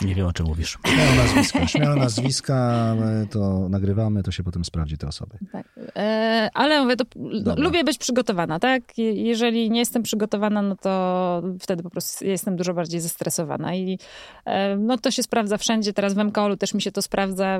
Nie 0.00 0.14
wiem, 0.14 0.26
o 0.26 0.32
czym 0.32 0.46
mówisz. 0.46 0.78
Śmiało 0.86 1.14
nazwiska, 1.14 1.66
śmiało 1.66 1.96
nazwiska, 2.16 2.94
to 3.30 3.68
nagrywamy, 3.68 4.22
to 4.22 4.30
się 4.30 4.42
potem 4.42 4.64
sprawdzi 4.64 4.98
te 4.98 5.06
osoby. 5.06 5.38
Tak. 5.52 5.66
E, 5.96 6.50
ale 6.54 6.82
mówię, 6.82 6.96
to 6.96 7.04
lubię 7.56 7.84
być 7.84 7.98
przygotowana, 7.98 8.58
tak? 8.58 8.82
Jeżeli 9.14 9.70
nie 9.70 9.78
jestem 9.78 10.02
przygotowana, 10.02 10.62
no 10.62 10.76
to 10.76 11.42
wtedy 11.60 11.82
po 11.82 11.90
prostu 11.90 12.24
jestem 12.24 12.56
dużo 12.56 12.74
bardziej 12.74 13.00
zestresowana 13.00 13.74
i 13.74 13.98
e, 14.44 14.76
no 14.76 14.98
to 14.98 15.10
się 15.10 15.22
sprawdza 15.22 15.58
wszędzie. 15.58 15.92
Teraz 15.92 16.14
w 16.14 16.24
MKOL-u 16.24 16.56
też 16.56 16.74
mi 16.74 16.82
się 16.82 16.92
to 16.92 17.02
sprawdza. 17.02 17.58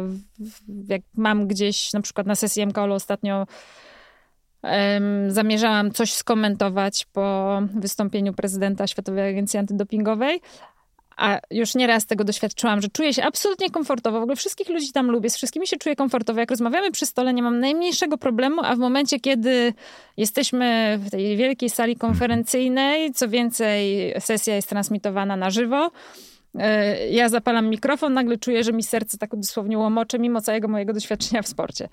Jak 0.88 1.02
mam 1.14 1.46
gdzieś, 1.46 1.92
na 1.92 2.00
przykład 2.00 2.26
na 2.26 2.34
sesji 2.34 2.66
MKOL-u 2.66 2.94
ostatnio 2.94 3.46
zamierzałam 5.28 5.90
coś 5.90 6.12
skomentować 6.12 7.06
po 7.12 7.58
wystąpieniu 7.74 8.32
prezydenta 8.32 8.86
Światowej 8.86 9.30
Agencji 9.30 9.58
Antydopingowej, 9.58 10.40
a 11.22 11.40
już 11.50 11.74
nieraz 11.74 12.06
tego 12.06 12.24
doświadczyłam, 12.24 12.80
że 12.80 12.88
czuję 12.88 13.14
się 13.14 13.24
absolutnie 13.24 13.70
komfortowo. 13.70 14.20
W 14.20 14.22
ogóle 14.22 14.36
wszystkich 14.36 14.68
ludzi 14.68 14.92
tam 14.92 15.10
lubię, 15.10 15.30
z 15.30 15.36
wszystkimi 15.36 15.66
się 15.66 15.76
czuję 15.76 15.96
komfortowo. 15.96 16.40
Jak 16.40 16.50
rozmawiamy 16.50 16.90
przy 16.90 17.06
stole, 17.06 17.34
nie 17.34 17.42
mam 17.42 17.60
najmniejszego 17.60 18.18
problemu, 18.18 18.60
a 18.64 18.76
w 18.76 18.78
momencie, 18.78 19.20
kiedy 19.20 19.74
jesteśmy 20.16 20.98
w 21.00 21.10
tej 21.10 21.36
wielkiej 21.36 21.70
sali 21.70 21.96
konferencyjnej, 21.96 23.12
co 23.12 23.28
więcej, 23.28 24.14
sesja 24.20 24.56
jest 24.56 24.68
transmitowana 24.68 25.36
na 25.36 25.50
żywo, 25.50 25.90
e, 26.58 27.08
ja 27.08 27.28
zapalam 27.28 27.68
mikrofon, 27.68 28.12
nagle 28.12 28.38
czuję, 28.38 28.64
że 28.64 28.72
mi 28.72 28.82
serce 28.82 29.18
tak 29.18 29.30
dosłownie 29.36 29.78
łomocze, 29.78 30.18
mimo 30.18 30.40
całego 30.40 30.68
mojego 30.68 30.92
doświadczenia 30.92 31.42
w 31.42 31.48
sporcie. 31.48 31.88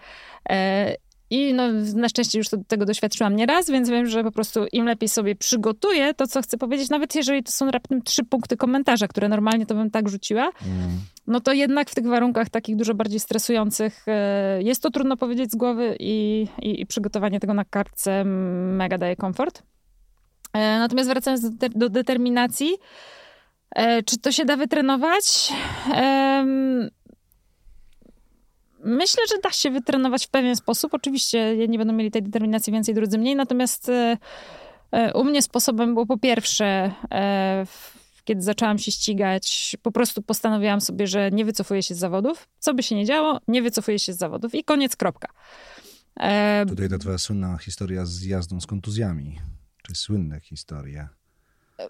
I 1.29 1.53
no, 1.53 1.63
na 1.95 2.09
szczęście 2.09 2.37
już 2.37 2.49
to, 2.49 2.57
tego 2.67 2.85
doświadczyłam 2.85 3.35
nieraz, 3.35 3.69
więc 3.69 3.89
wiem, 3.89 4.05
że 4.05 4.23
po 4.23 4.31
prostu 4.31 4.65
im 4.71 4.85
lepiej 4.85 5.09
sobie 5.09 5.35
przygotuję 5.35 6.13
to, 6.13 6.27
co 6.27 6.41
chcę 6.41 6.57
powiedzieć, 6.57 6.89
nawet 6.89 7.15
jeżeli 7.15 7.43
to 7.43 7.51
są 7.51 7.71
raptem 7.71 8.01
trzy 8.01 8.23
punkty 8.23 8.57
komentarza, 8.57 9.07
które 9.07 9.29
normalnie 9.29 9.65
to 9.65 9.75
bym 9.75 9.91
tak 9.91 10.09
rzuciła, 10.09 10.41
mm. 10.41 10.89
no 11.27 11.39
to 11.39 11.53
jednak 11.53 11.89
w 11.89 11.95
tych 11.95 12.07
warunkach 12.07 12.49
takich 12.49 12.75
dużo 12.75 12.93
bardziej 12.93 13.19
stresujących 13.19 14.05
e, 14.07 14.63
jest 14.63 14.83
to 14.83 14.89
trudno 14.89 15.17
powiedzieć 15.17 15.51
z 15.51 15.55
głowy 15.55 15.95
i, 15.99 16.47
i, 16.61 16.81
i 16.81 16.85
przygotowanie 16.85 17.39
tego 17.39 17.53
na 17.53 17.65
kartce 17.65 18.23
mega 18.23 18.97
daje 18.97 19.15
komfort. 19.15 19.63
E, 20.53 20.79
natomiast 20.79 21.09
wracając 21.09 21.55
do, 21.55 21.69
do 21.69 21.89
determinacji, 21.89 22.77
e, 23.75 24.03
czy 24.03 24.17
to 24.17 24.31
się 24.31 24.45
da 24.45 24.57
wytrenować? 24.57 25.53
Myślę, 28.89 29.23
że 29.29 29.35
da 29.43 29.51
się 29.51 29.71
wytrenować 29.71 30.25
w 30.25 30.29
pewien 30.29 30.55
sposób. 30.55 30.93
Oczywiście 30.93 31.67
nie 31.67 31.77
będą 31.77 31.93
mieli 31.93 32.11
tej 32.11 32.23
determinacji 32.23 32.73
więcej, 32.73 32.95
drudzy 32.95 33.17
mniej, 33.17 33.35
natomiast 33.35 33.89
e, 33.89 34.17
e, 34.91 35.13
u 35.13 35.23
mnie 35.23 35.41
sposobem 35.41 35.93
było 35.93 36.05
po 36.05 36.17
pierwsze, 36.17 36.93
e, 37.11 37.65
kiedy 38.23 38.41
zaczęłam 38.41 38.79
się 38.79 38.91
ścigać, 38.91 39.77
po 39.81 39.91
prostu 39.91 40.21
postanowiłam 40.21 40.81
sobie, 40.81 41.07
że 41.07 41.31
nie 41.31 41.45
wycofuję 41.45 41.83
się 41.83 41.95
z 41.95 41.97
zawodów. 41.97 42.49
Co 42.59 42.73
by 42.73 42.83
się 42.83 42.95
nie 42.95 43.05
działo, 43.05 43.39
nie 43.47 43.61
wycofuję 43.61 43.99
się 43.99 44.13
z 44.13 44.17
zawodów 44.17 44.55
i 44.55 44.63
koniec, 44.63 44.95
kropka. 44.95 45.27
Tutaj 46.67 46.89
ta 46.89 46.97
twoja 46.97 47.17
słynna 47.17 47.57
historia 47.57 48.05
z 48.05 48.23
jazdą 48.23 48.61
z 48.61 48.67
kontuzjami, 48.67 49.39
czy 49.83 49.95
słynne 49.95 50.39
historie. 50.39 51.18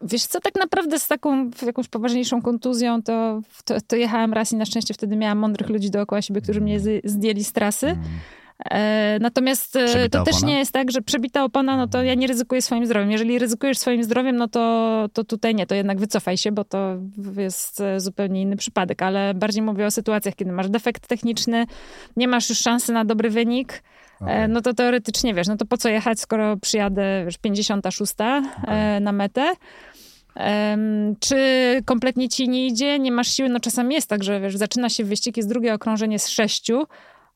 Wiesz 0.02 0.24
co, 0.26 0.40
tak 0.40 0.56
naprawdę 0.56 1.00
z 1.00 1.08
taką 1.08 1.52
jakąś 1.66 1.88
poważniejszą 1.88 2.42
kontuzją 2.42 3.04
to, 3.04 3.42
to, 3.66 3.76
to, 3.88 3.96
jechałem 3.96 4.34
raz 4.34 4.52
i 4.52 4.56
na 4.56 4.66
szczęście 4.66 4.94
wtedy 4.94 5.16
miałam 5.16 5.38
mądrych 5.38 5.70
ludzi 5.70 5.90
dookoła 5.90 6.22
siebie, 6.22 6.42
którzy 6.42 6.62
mnie 6.62 6.80
z, 6.80 7.06
zdjęli 7.06 7.44
z 7.44 7.54
trasy. 7.54 7.88
Mm. 7.88 8.04
E, 8.66 9.18
natomiast 9.22 9.76
e, 9.76 9.86
przebita 9.86 10.10
to 10.10 10.22
opona? 10.22 10.38
też 10.38 10.44
nie 10.44 10.60
jest 10.60 10.72
tak, 10.72 10.92
że 10.92 11.02
przebita 11.02 11.44
opona, 11.44 11.78
no 11.78 11.88
to 11.88 12.04
ja 12.04 12.16
nie 12.16 12.28
ryzykuję 12.28 12.62
swoim 12.62 12.86
zdrowiem. 12.86 13.12
Jeżeli 13.12 13.40
ryzykujesz 13.40 13.78
swoim 13.78 14.04
zdrowiem, 14.04 14.36
no 14.36 14.48
to, 14.48 15.06
to 15.14 15.24
tutaj 15.24 15.56
nie, 15.56 15.68
to 15.68 15.76
jednak 15.76 16.00
wycofaj 16.00 16.38
się, 16.38 16.52
bo 16.52 16.64
to 16.64 16.96
jest 17.38 17.82
e, 17.82 18.00
zupełnie 18.00 18.42
inny 18.42 18.58
przypadek. 18.58 19.02
Ale 19.02 19.34
bardziej 19.34 19.62
mówię 19.62 19.86
o 19.86 19.92
sytuacjach, 19.92 20.36
kiedy 20.36 20.52
masz 20.52 20.70
defekt 20.70 21.08
techniczny, 21.08 21.66
nie 22.18 22.28
masz 22.28 22.50
już 22.50 22.60
szansy 22.60 22.94
na 22.94 23.06
dobry 23.06 23.30
wynik, 23.30 23.84
Okay. 24.22 24.48
No 24.48 24.62
to 24.62 24.74
teoretycznie 24.74 25.34
wiesz, 25.34 25.48
no 25.48 25.58
to 25.58 25.66
po 25.66 25.78
co 25.78 25.90
jechać, 25.90 26.20
skoro 26.20 26.58
przyjadę 26.58 27.22
wiesz, 27.26 27.38
56 27.38 28.14
okay. 28.14 29.00
na 29.00 29.12
metę. 29.12 29.54
Um, 30.36 31.16
czy 31.20 31.38
kompletnie 31.86 32.30
ci 32.30 32.50
nie 32.50 32.68
idzie, 32.68 33.00
nie 33.00 33.12
masz 33.12 33.28
siły? 33.28 33.50
No 33.50 33.60
czasami 33.60 33.96
jest 33.96 34.10
tak, 34.10 34.24
że 34.24 34.40
wiesz, 34.40 34.58
zaczyna 34.58 34.90
się 34.90 35.04
wyścig, 35.04 35.38
jest 35.38 35.50
drugie 35.50 35.74
okrążenie 35.74 36.20
z 36.20 36.28
sześciu, 36.28 36.84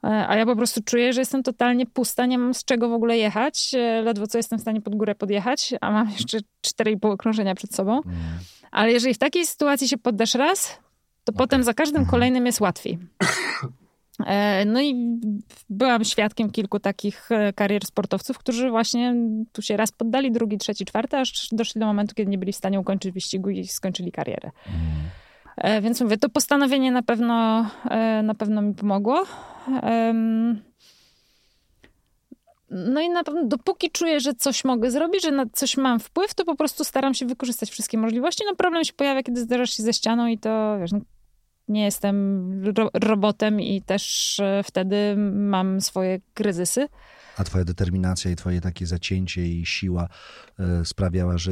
e, 0.03 0.27
a 0.27 0.35
ja 0.35 0.45
po 0.45 0.55
prostu 0.55 0.81
czuję, 0.85 1.13
że 1.13 1.21
jestem 1.21 1.43
totalnie 1.43 1.85
pusta, 1.85 2.25
nie 2.25 2.37
mam 2.37 2.53
z 2.53 2.65
czego 2.65 2.89
w 2.89 2.93
ogóle 2.93 3.17
jechać, 3.17 3.71
e, 3.73 4.01
ledwo 4.01 4.27
co 4.27 4.37
jestem 4.37 4.59
w 4.59 4.61
stanie 4.61 4.81
pod 4.81 4.95
górę 4.95 5.15
podjechać, 5.15 5.73
a 5.81 5.91
mam 5.91 6.09
jeszcze 6.09 6.37
4,5 6.61 7.11
okrążenia 7.11 7.55
przed 7.55 7.75
sobą. 7.75 7.91
Mm. 7.91 8.17
Ale 8.71 8.91
jeżeli 8.91 9.13
w 9.13 9.17
takiej 9.17 9.45
sytuacji 9.45 9.87
się 9.87 9.97
poddasz 9.97 10.35
raz, 10.35 10.79
to 11.23 11.31
okay. 11.31 11.37
potem 11.37 11.63
za 11.63 11.73
każdym 11.73 12.01
mhm. 12.01 12.11
kolejnym 12.11 12.45
jest 12.45 12.61
łatwiej. 12.61 12.97
E, 14.19 14.65
no 14.65 14.81
i 14.81 15.19
byłam 15.69 16.03
świadkiem 16.03 16.49
kilku 16.49 16.79
takich 16.79 17.31
e, 17.31 17.53
karier 17.53 17.85
sportowców, 17.85 18.37
którzy 18.37 18.69
właśnie 18.69 19.15
tu 19.51 19.61
się 19.61 19.77
raz 19.77 19.91
poddali, 19.91 20.31
drugi, 20.31 20.57
trzeci, 20.57 20.85
czwarty, 20.85 21.17
aż 21.17 21.47
doszli 21.51 21.79
do 21.79 21.85
momentu, 21.85 22.15
kiedy 22.15 22.31
nie 22.31 22.37
byli 22.37 22.53
w 22.53 22.55
stanie 22.55 22.79
ukończyć 22.79 23.11
wyścigu 23.11 23.49
i 23.49 23.67
skończyli 23.67 24.11
karierę. 24.11 24.51
Mm. 24.67 25.83
Więc 25.83 26.01
mówię, 26.01 26.17
to 26.17 26.29
postanowienie 26.29 26.91
na 26.91 27.03
pewno, 27.03 27.65
na 28.23 28.35
pewno 28.37 28.61
mi 28.61 28.73
pomogło. 28.75 29.23
No 32.69 33.01
i 33.01 33.09
na 33.09 33.23
pewno, 33.23 33.45
dopóki 33.45 33.91
czuję, 33.91 34.19
że 34.19 34.33
coś 34.33 34.65
mogę 34.65 34.91
zrobić, 34.91 35.23
że 35.23 35.31
na 35.31 35.45
coś 35.53 35.77
mam 35.77 35.99
wpływ, 35.99 36.33
to 36.33 36.45
po 36.45 36.55
prostu 36.55 36.83
staram 36.83 37.13
się 37.13 37.25
wykorzystać 37.25 37.69
wszystkie 37.69 37.97
możliwości. 37.97 38.43
No 38.45 38.55
problem 38.55 38.83
się 38.83 38.93
pojawia, 38.93 39.23
kiedy 39.23 39.41
zderzasz 39.41 39.69
się 39.69 39.83
ze 39.83 39.93
ścianą 39.93 40.27
i 40.27 40.37
to, 40.37 40.77
wiesz, 40.79 40.91
no, 40.91 40.99
nie 41.67 41.85
jestem 41.85 42.51
ro 42.77 42.89
robotem 42.93 43.61
i 43.61 43.81
też 43.81 44.39
e, 44.39 44.61
wtedy 44.65 45.15
mam 45.31 45.81
swoje 45.81 46.19
kryzysy. 46.33 46.87
A 47.37 47.43
twoja 47.43 47.65
determinacja 47.65 48.31
i 48.31 48.35
twoje 48.35 48.61
takie 48.61 48.85
zacięcie 48.85 49.47
i 49.47 49.65
siła 49.65 50.07
e, 50.59 50.85
sprawiała, 50.85 51.37
że 51.37 51.51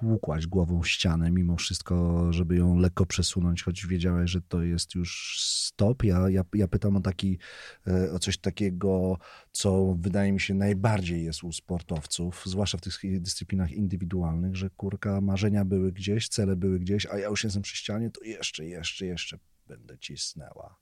tłukłaś 0.00 0.46
głową 0.46 0.82
ścianę 0.82 1.30
mimo 1.30 1.56
wszystko, 1.56 2.26
żeby 2.32 2.56
ją 2.56 2.76
lekko 2.76 3.06
przesunąć, 3.06 3.62
choć 3.62 3.86
wiedziałeś, 3.86 4.30
że 4.30 4.40
to 4.40 4.62
jest 4.62 4.94
już 4.94 5.40
stop. 5.40 6.04
Ja, 6.04 6.28
ja, 6.28 6.44
ja 6.54 6.68
pytam 6.68 6.96
o, 6.96 7.00
taki, 7.00 7.38
e, 7.86 8.12
o 8.12 8.18
coś 8.18 8.38
takiego, 8.38 9.18
co 9.52 9.96
wydaje 9.98 10.32
mi 10.32 10.40
się 10.40 10.54
najbardziej 10.54 11.24
jest 11.24 11.44
u 11.44 11.52
sportowców, 11.52 12.42
zwłaszcza 12.46 12.78
w 12.78 12.80
tych 12.80 13.20
dyscyplinach 13.20 13.72
indywidualnych, 13.72 14.56
że 14.56 14.70
kurka, 14.70 15.20
marzenia 15.20 15.64
były 15.64 15.92
gdzieś, 15.92 16.28
cele 16.28 16.56
były 16.56 16.78
gdzieś, 16.78 17.06
a 17.06 17.18
ja 17.18 17.28
już 17.28 17.44
jestem 17.44 17.62
przy 17.62 17.76
ścianie, 17.76 18.10
to 18.10 18.24
jeszcze, 18.24 18.64
jeszcze, 18.64 19.06
jeszcze 19.06 19.38
będę 19.66 19.98
cisnęła. 19.98 20.76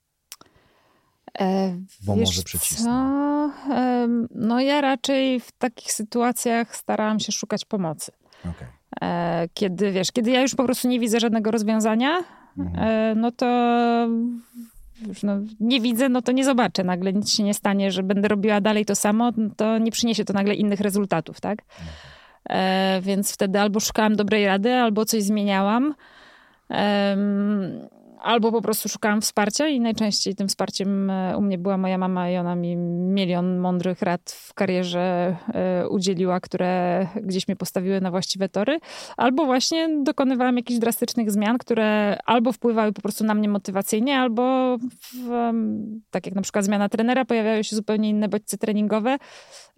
E, 1.39 1.79
Bo 2.03 2.17
może 2.17 2.43
przycisnę. 2.43 2.91
E, 3.71 4.09
no 4.31 4.61
ja 4.61 4.81
raczej 4.81 5.41
w 5.41 5.53
takich 5.53 5.93
sytuacjach 5.93 6.77
starałam 6.77 7.21
się 7.21 7.33
szukać 7.33 7.65
pomocy. 7.65 8.13
Okay. 8.41 8.78
E, 9.03 9.49
kiedy 9.55 9.93
wiesz, 9.93 10.13
kiedy 10.13 10.31
ja 10.31 10.43
już 10.43 10.55
po 10.55 10.65
prostu 10.65 10.89
nie 10.89 11.01
widzę 11.01 11.21
żadnego 11.21 11.51
rozwiązania, 11.51 12.25
mhm. 12.59 12.89
E, 12.89 13.15
no 13.15 13.33
to 13.33 13.47
już 15.07 15.23
no, 15.23 15.39
nie 15.61 15.81
widzę, 15.81 16.09
no 16.09 16.23
to 16.23 16.33
nie 16.33 16.45
zobaczę. 16.45 16.85
Nagle 16.85 17.13
nic 17.13 17.33
się 17.33 17.43
nie 17.43 17.55
stanie, 17.55 17.93
że 17.93 18.03
będę 18.03 18.29
robiła 18.29 18.61
dalej 18.61 18.85
to 18.85 18.95
samo, 18.95 19.33
no 19.37 19.51
to 19.57 19.79
nie 19.79 19.91
przyniesie 19.91 20.25
to 20.25 20.33
nagle 20.33 20.55
innych 20.55 20.81
rezultatów, 20.81 21.41
tak? 21.41 21.59
E, 22.51 23.01
więc 23.03 23.33
wtedy 23.33 23.61
albo 23.61 23.81
szukałam 23.81 24.17
dobrej 24.17 24.47
rady, 24.47 24.75
albo 24.75 25.05
coś 25.05 25.23
zmieniałam. 25.23 25.95
Albo 28.23 28.53
po 28.53 28.63
prostu 28.63 28.89
szukałam 28.89 29.21
wsparcia 29.21 29.69
i 29.69 29.81
najczęściej 29.81 30.35
tym 30.35 30.49
wsparciem 30.49 31.11
e, 31.11 31.37
u 31.37 31.41
mnie 31.41 31.59
była 31.59 31.77
moja 31.77 31.99
mama 31.99 32.31
i 32.31 32.37
ona 32.37 32.55
mi 32.55 32.77
milion 32.77 33.59
mądrych 33.59 34.03
rad 34.03 34.31
w 34.31 34.55
karierze 34.55 35.37
e, 35.55 35.89
udzieliła, 35.89 36.41
które 36.41 37.07
gdzieś 37.23 37.49
mnie 37.49 37.57
postawiły 37.57 38.01
na 38.01 38.11
właściwe 38.11 38.49
tory, 38.49 38.79
albo 39.17 39.45
właśnie 39.45 39.89
dokonywałam 40.03 40.57
jakichś 40.57 40.81
drastycznych 40.81 41.31
zmian, 41.31 41.59
które 41.59 42.19
albo 42.25 42.53
wpływały 42.53 42.93
po 42.93 43.03
prostu 43.03 43.25
na 43.25 43.35
mnie 43.35 43.49
motywacyjnie, 43.49 44.19
albo 44.19 44.77
w, 44.79 45.51
tak 46.11 46.27
jak 46.27 46.35
na 46.35 46.43
przykład 46.43 46.65
zmiana 46.65 46.89
trenera, 46.89 47.25
pojawiały 47.25 47.65
się 47.65 47.77
zupełnie 47.77 48.09
inne 48.09 48.29
bodźce 48.29 48.59
treningowe 48.59 49.19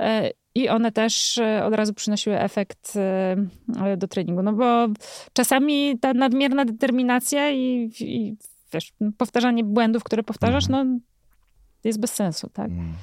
e, 0.00 0.30
i 0.54 0.68
one 0.68 0.92
też 0.92 1.40
od 1.64 1.74
razu 1.74 1.94
przynosiły 1.94 2.40
efekt 2.40 2.98
do 3.96 4.08
treningu. 4.08 4.42
No 4.42 4.52
bo 4.52 4.88
czasami 5.32 5.98
ta 5.98 6.14
nadmierna 6.14 6.64
determinacja 6.64 7.50
i, 7.50 7.90
i 8.00 8.36
wiesz, 8.72 8.92
powtarzanie 9.18 9.64
błędów, 9.64 10.04
które 10.04 10.22
powtarzasz, 10.22 10.64
mhm. 10.64 10.88
no 10.88 11.00
jest 11.84 12.00
bez 12.00 12.12
sensu, 12.12 12.50
tak? 12.52 12.70
Mm. 12.70 12.94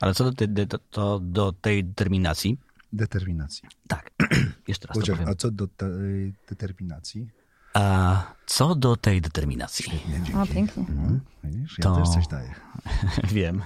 Ale 0.00 0.14
co 0.14 0.24
do, 0.24 0.32
te, 0.32 0.46
do, 0.48 0.78
to, 0.78 1.20
do 1.20 1.52
tej 1.52 1.84
determinacji? 1.84 2.58
Determinacji. 2.92 3.68
Tak, 3.88 4.10
jeszcze 4.68 4.88
raz 4.88 4.98
Poczekaj, 4.98 5.26
A 5.28 5.34
co 5.34 5.50
do 5.50 5.66
tej 5.66 6.34
determinacji? 6.48 7.28
A 7.74 8.22
co 8.46 8.74
do 8.74 8.96
tej 8.96 9.20
determinacji? 9.20 9.84
Świetnie, 9.84 10.14
dzięki. 10.14 10.34
O, 10.34 10.54
pięknie. 10.54 10.84
Mhm. 10.88 11.20
Widzisz, 11.44 11.78
ja 11.78 11.84
to... 11.84 11.96
też 11.96 12.08
coś 12.08 12.26
daję. 12.26 12.54
Wiem. 13.32 13.62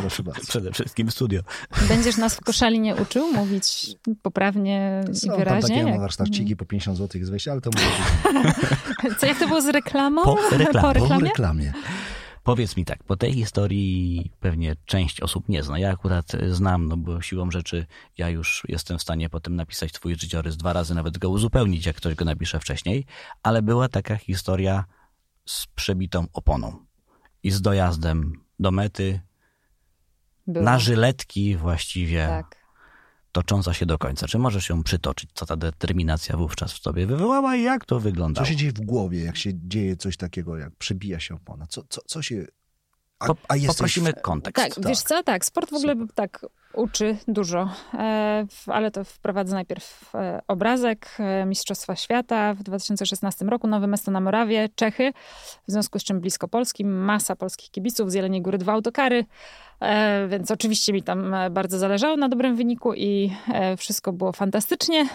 Proszę 0.00 0.22
bardzo. 0.22 0.46
Przede 0.48 0.72
wszystkim 0.72 1.10
studio. 1.10 1.42
Będziesz 1.88 2.16
nas 2.16 2.34
w 2.34 2.40
koszali 2.40 2.80
nie 2.80 2.96
uczył 2.96 3.32
mówić 3.32 3.86
poprawnie 4.22 5.04
Są 5.12 5.34
i 5.34 5.38
wyraźnie? 5.38 5.76
Tam 5.76 5.86
takie 5.86 5.98
warsztaciki 5.98 6.56
po 6.56 6.64
50 6.64 6.98
zł 6.98 7.18
jest 7.18 7.30
wejście, 7.30 7.52
ale 7.52 7.60
to 7.60 7.70
może 7.74 7.86
być. 9.02 9.18
Co, 9.18 9.26
jak 9.26 9.38
to 9.38 9.48
było 9.48 9.62
z 9.62 9.66
reklamą? 9.66 10.22
Po, 10.24 10.38
reklam, 10.50 10.82
po 10.82 10.92
reklamie? 10.92 11.20
Po 11.20 11.24
reklamie. 11.24 11.72
Powiedz 12.42 12.76
mi 12.76 12.84
tak, 12.84 13.04
po 13.04 13.16
tej 13.16 13.32
historii 13.32 14.32
pewnie 14.40 14.76
część 14.84 15.20
osób 15.20 15.48
nie 15.48 15.62
zna. 15.62 15.78
Ja 15.78 15.90
akurat 15.90 16.32
znam, 16.50 16.88
no 16.88 16.96
bo 16.96 17.22
siłą 17.22 17.50
rzeczy 17.50 17.86
ja 18.18 18.28
już 18.28 18.62
jestem 18.68 18.98
w 18.98 19.02
stanie 19.02 19.28
potem 19.28 19.56
napisać 19.56 19.92
twój 19.92 20.14
życiorys 20.14 20.56
dwa 20.56 20.72
razy, 20.72 20.94
nawet 20.94 21.18
go 21.18 21.30
uzupełnić, 21.30 21.86
jak 21.86 21.96
ktoś 21.96 22.14
go 22.14 22.24
napisze 22.24 22.60
wcześniej, 22.60 23.06
ale 23.42 23.62
była 23.62 23.88
taka 23.88 24.16
historia 24.16 24.84
z 25.46 25.66
przebitą 25.66 26.26
oponą 26.32 26.86
i 27.42 27.50
z 27.50 27.62
dojazdem 27.62 28.32
do 28.60 28.70
mety 28.70 29.20
na 30.46 30.78
żyletki 30.78 31.56
właściwie. 31.56 32.26
Tak 32.26 32.61
tocząca 33.32 33.74
się 33.74 33.86
do 33.86 33.98
końca. 33.98 34.28
Czy 34.28 34.38
możesz 34.38 34.68
ją 34.68 34.82
przytoczyć, 34.82 35.30
co 35.34 35.46
ta 35.46 35.56
determinacja 35.56 36.36
wówczas 36.36 36.72
w 36.72 36.80
tobie 36.80 37.06
wywołała 37.06 37.56
i 37.56 37.62
jak 37.62 37.84
to 37.84 38.00
wyglądało? 38.00 38.46
Co 38.46 38.50
się 38.52 38.56
dzieje 38.56 38.72
w 38.72 38.80
głowie, 38.80 39.24
jak 39.24 39.36
się 39.36 39.50
dzieje 39.54 39.96
coś 39.96 40.16
takiego, 40.16 40.56
jak 40.56 40.76
przebija 40.76 41.20
się 41.20 41.34
opona? 41.34 41.66
Co, 41.66 41.82
co, 41.88 42.00
co 42.06 42.22
się... 42.22 42.46
A, 43.18 43.26
a 43.48 43.54
Poprosimy 43.66 44.12
kontekst. 44.12 44.64
Tak, 44.64 44.74
tak, 44.74 44.88
wiesz 44.88 45.00
co, 45.00 45.22
tak, 45.22 45.44
sport 45.44 45.70
w 45.70 45.74
ogóle 45.74 45.92
Super. 45.92 46.14
tak 46.14 46.46
uczy 46.74 47.16
dużo, 47.28 47.68
e, 47.94 48.46
ale 48.66 48.90
to 48.90 49.04
wprowadzę 49.04 49.54
najpierw 49.54 50.14
e, 50.14 50.40
obrazek 50.48 51.06
e, 51.18 51.46
Mistrzostwa 51.46 51.96
Świata 51.96 52.54
w 52.54 52.62
2016 52.62 53.44
roku, 53.44 53.66
Nowe 53.66 53.86
Mesto 53.86 54.10
na 54.10 54.20
Morawie, 54.20 54.68
Czechy, 54.74 55.12
w 55.68 55.72
związku 55.72 55.98
z 55.98 56.04
czym 56.04 56.20
blisko 56.20 56.48
Polski, 56.48 56.84
masa 56.84 57.36
polskich 57.36 57.70
kibiców, 57.70 58.10
z 58.10 58.14
Jeleniej 58.14 58.42
Góry 58.42 58.58
dwa 58.58 58.72
autokary, 58.72 59.24
więc 60.28 60.50
oczywiście 60.50 60.92
mi 60.92 61.02
tam 61.02 61.34
bardzo 61.50 61.78
zależało 61.78 62.16
na 62.16 62.28
dobrym 62.28 62.56
wyniku 62.56 62.94
i 62.94 63.32
wszystko 63.76 64.12
było 64.12 64.32
fantastycznie. 64.32 65.08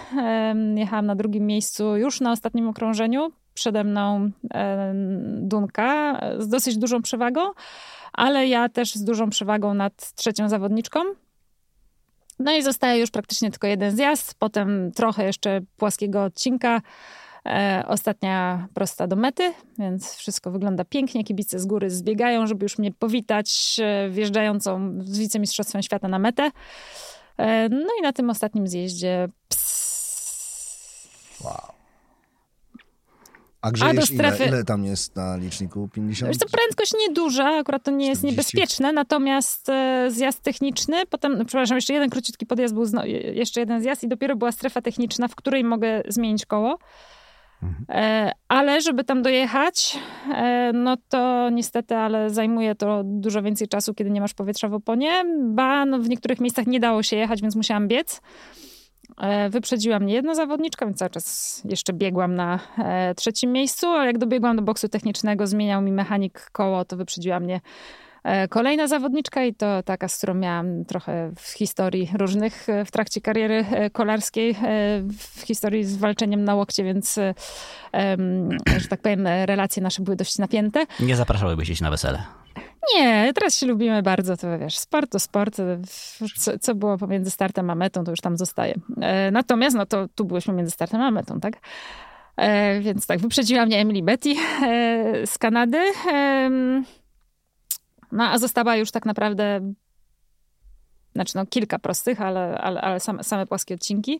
Jechałam 0.76 1.06
na 1.06 1.16
drugim 1.16 1.46
miejscu 1.46 1.98
już 1.98 2.22
na 2.22 2.32
ostatnim 2.32 2.68
okrążeniu, 2.68 3.32
przede 3.54 3.84
mną 3.84 4.32
Dunka 5.42 6.20
z 6.40 6.48
dosyć 6.48 6.78
dużą 6.78 7.02
przewagą, 7.02 7.42
ale 8.14 8.48
ja 8.48 8.70
też 8.70 8.96
z 8.96 9.04
dużą 9.04 9.30
przewagą 9.30 9.74
nad 9.74 10.14
trzecią 10.14 10.50
zawodniczką. 10.50 11.00
No 12.40 12.56
i 12.56 12.64
zostaje 12.64 13.00
już 13.00 13.12
praktycznie 13.12 13.52
tylko 13.52 13.68
jeden 13.68 13.96
zjazd, 13.96 14.36
potem 14.40 14.92
trochę 14.92 15.26
jeszcze 15.26 15.62
płaskiego 15.78 16.24
odcinka. 16.24 16.82
E, 17.46 17.84
ostatnia 17.88 18.68
prosta 18.74 19.08
do 19.08 19.16
mety, 19.16 19.54
więc 19.80 20.16
wszystko 20.16 20.52
wygląda 20.52 20.86
pięknie. 20.86 21.24
Kibice 21.24 21.60
z 21.60 21.66
góry 21.66 21.90
zbiegają, 21.90 22.48
żeby 22.48 22.66
już 22.66 22.78
mnie 22.78 22.92
powitać 22.92 23.78
e, 23.84 24.10
wjeżdżającą 24.10 24.94
z 25.04 25.20
wicemistrzostwem 25.20 25.82
świata 25.82 26.08
na 26.08 26.20
metę. 26.20 26.52
E, 27.38 27.70
no 27.70 27.88
i 28.00 28.02
na 28.02 28.14
tym 28.14 28.30
ostatnim 28.30 28.68
zjeździe 28.68 29.30
Wow. 31.44 31.77
A 33.68 33.72
grzejesz 33.72 34.12
A 34.12 34.14
strefy... 34.14 34.44
ile, 34.44 34.48
ile 34.48 34.64
tam 34.64 34.86
jest 34.86 35.16
na 35.16 35.38
liczniku? 35.38 35.90
50? 35.94 36.32
Wiesz 36.32 36.38
to 36.38 36.46
prędkość 36.58 36.94
nieduża, 37.08 37.46
akurat 37.46 37.84
to 37.84 37.92
nie 37.92 38.06
40. 38.06 38.10
jest 38.10 38.24
niebezpieczne, 38.24 38.94
natomiast 38.94 39.70
e, 39.70 40.08
zjazd 40.12 40.40
techniczny, 40.40 41.06
potem, 41.06 41.38
no, 41.38 41.46
przepraszam, 41.46 41.78
jeszcze 41.78 41.94
jeden 41.94 42.10
króciutki 42.10 42.46
podjazd 42.46 42.74
był, 42.74 42.86
zno, 42.86 43.06
jeszcze 43.34 43.60
jeden 43.60 43.82
zjazd 43.82 44.04
i 44.04 44.08
dopiero 44.08 44.36
była 44.36 44.52
strefa 44.52 44.82
techniczna, 44.82 45.28
w 45.28 45.36
której 45.36 45.64
mogę 45.64 46.04
zmienić 46.08 46.46
koło. 46.46 46.80
Mhm. 47.64 47.86
E, 47.90 48.32
ale 48.48 48.82
żeby 48.82 49.04
tam 49.04 49.22
dojechać, 49.22 50.00
e, 50.34 50.72
no 50.74 50.98
to 51.10 51.50
niestety, 51.50 51.96
ale 51.96 52.30
zajmuje 52.30 52.76
to 52.76 53.02
dużo 53.06 53.42
więcej 53.42 53.68
czasu, 53.68 53.94
kiedy 53.94 54.10
nie 54.10 54.22
masz 54.22 54.34
powietrza 54.34 54.70
w 54.70 54.74
oponie, 54.74 55.24
ba, 55.44 55.86
no 55.86 56.00
w 56.00 56.10
niektórych 56.10 56.40
miejscach 56.40 56.68
nie 56.68 56.80
dało 56.80 57.04
się 57.04 57.16
jechać, 57.16 57.42
więc 57.42 57.56
musiałam 57.56 57.88
biec. 57.88 58.22
E, 59.18 59.50
wyprzedziła 59.50 60.00
mnie 60.00 60.14
jedna 60.14 60.36
zawodniczka, 60.36 60.86
więc 60.86 60.98
cały 60.98 61.10
czas 61.10 61.62
jeszcze 61.66 61.94
biegłam 61.94 62.36
na 62.36 62.60
e, 62.78 63.16
trzecim 63.16 63.52
miejscu, 63.52 63.88
a 63.88 64.06
jak 64.06 64.18
dobiegłam 64.18 64.56
do 64.56 64.62
boksu 64.62 64.90
technicznego, 64.90 65.48
zmieniał 65.48 65.82
mi 65.82 65.92
mechanik 65.92 66.50
koło, 66.52 66.86
to 66.86 66.98
wyprzedziła 66.98 67.40
mnie 67.40 67.62
e, 68.24 68.48
kolejna 68.48 68.88
zawodniczka 68.88 69.44
i 69.44 69.54
to 69.54 69.84
taka, 69.84 70.08
z 70.08 70.18
którą 70.18 70.34
miałam 70.34 70.86
trochę 70.86 71.32
w 71.40 71.50
historii 71.50 72.10
różnych 72.18 72.68
w 72.86 72.92
trakcie 72.92 73.22
kariery 73.22 73.66
kolarskiej, 73.94 74.56
w 75.20 75.42
historii 75.42 75.84
z 75.84 75.98
walczeniem 75.98 76.44
na 76.44 76.56
łokcie, 76.56 76.84
więc, 76.84 77.16
że 78.78 78.88
tak 78.90 79.02
powiem, 79.02 79.28
relacje 79.28 79.84
nasze 79.84 80.04
były 80.04 80.16
dość 80.16 80.38
napięte. 80.38 80.86
Nie 81.00 81.16
zapraszałybyście 81.16 81.76
się 81.76 81.84
na 81.84 81.92
wesele? 81.92 82.24
Nie, 82.96 83.34
teraz 83.34 83.58
się 83.58 83.66
lubimy 83.66 84.04
bardzo, 84.04 84.38
to 84.38 84.60
wiesz, 84.60 84.78
sport 84.78 85.12
to 85.12 85.20
sport, 85.20 85.58
co, 86.38 86.60
co, 86.60 86.76
było 86.76 86.98
pomiędzy 86.98 87.32
startem 87.32 87.70
a 87.70 87.76
metą, 87.76 88.04
to 88.04 88.12
już 88.12 88.22
tam 88.22 88.38
zostaje. 88.38 88.76
E, 89.02 89.32
natomiast, 89.32 89.76
no 89.76 89.86
to 89.86 90.08
tu 90.16 90.26
byłyśmy 90.26 90.54
między 90.54 90.72
startem 90.72 91.02
a 91.02 91.12
metą, 91.12 91.40
tak? 91.40 91.54
E, 92.38 92.80
więc 92.80 93.08
tak, 93.08 93.20
wyprzedziła 93.20 93.66
mnie 93.66 93.80
Emily 93.80 94.04
Betty 94.04 94.36
e, 94.64 95.28
z 95.28 95.38
Kanady, 95.38 95.82
no 98.12 98.24
a 98.24 98.38
została 98.38 98.76
już 98.76 98.92
tak 98.92 99.06
naprawdę, 99.06 99.74
znaczy 101.16 101.36
no 101.36 101.46
kilka 101.46 101.80
prostych, 101.80 102.22
ale, 102.22 102.58
ale, 102.58 102.82
ale 102.82 103.00
same, 103.00 103.24
same 103.24 103.46
płaskie 103.46 103.76
odcinki. 103.76 104.20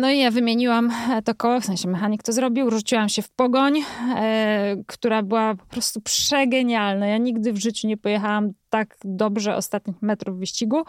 No 0.00 0.10
i 0.10 0.18
ja 0.18 0.30
wymieniłam 0.30 0.92
to 1.24 1.34
koło, 1.34 1.60
w 1.60 1.64
sensie 1.64 1.88
mechanik 1.88 2.22
to 2.22 2.32
zrobił, 2.32 2.70
rzuciłam 2.70 3.08
się 3.08 3.22
w 3.22 3.30
pogoń, 3.30 3.80
e, 4.16 4.76
która 4.86 5.22
była 5.22 5.54
po 5.54 5.66
prostu 5.66 6.00
przegenialna. 6.00 7.06
Ja 7.06 7.18
nigdy 7.18 7.52
w 7.52 7.56
życiu 7.56 7.88
nie 7.88 7.96
pojechałam 7.96 8.50
tak 8.70 8.96
dobrze 9.04 9.56
ostatnich 9.56 10.02
metrów 10.02 10.38
wyścigu. 10.38 10.82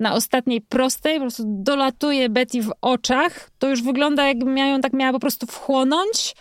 Na 0.00 0.14
ostatniej 0.14 0.60
prostej 0.60 1.14
po 1.14 1.20
prostu 1.20 1.42
dolatuje 1.46 2.28
Betty 2.28 2.62
w 2.62 2.72
oczach. 2.80 3.50
To 3.58 3.68
już 3.68 3.82
wygląda 3.82 4.28
jakby 4.28 4.44
miała 4.50 4.70
ją 4.70 4.80
tak 4.80 4.92
miała 4.92 5.12
po 5.12 5.20
prostu 5.20 5.46
wchłonąć. 5.46 6.34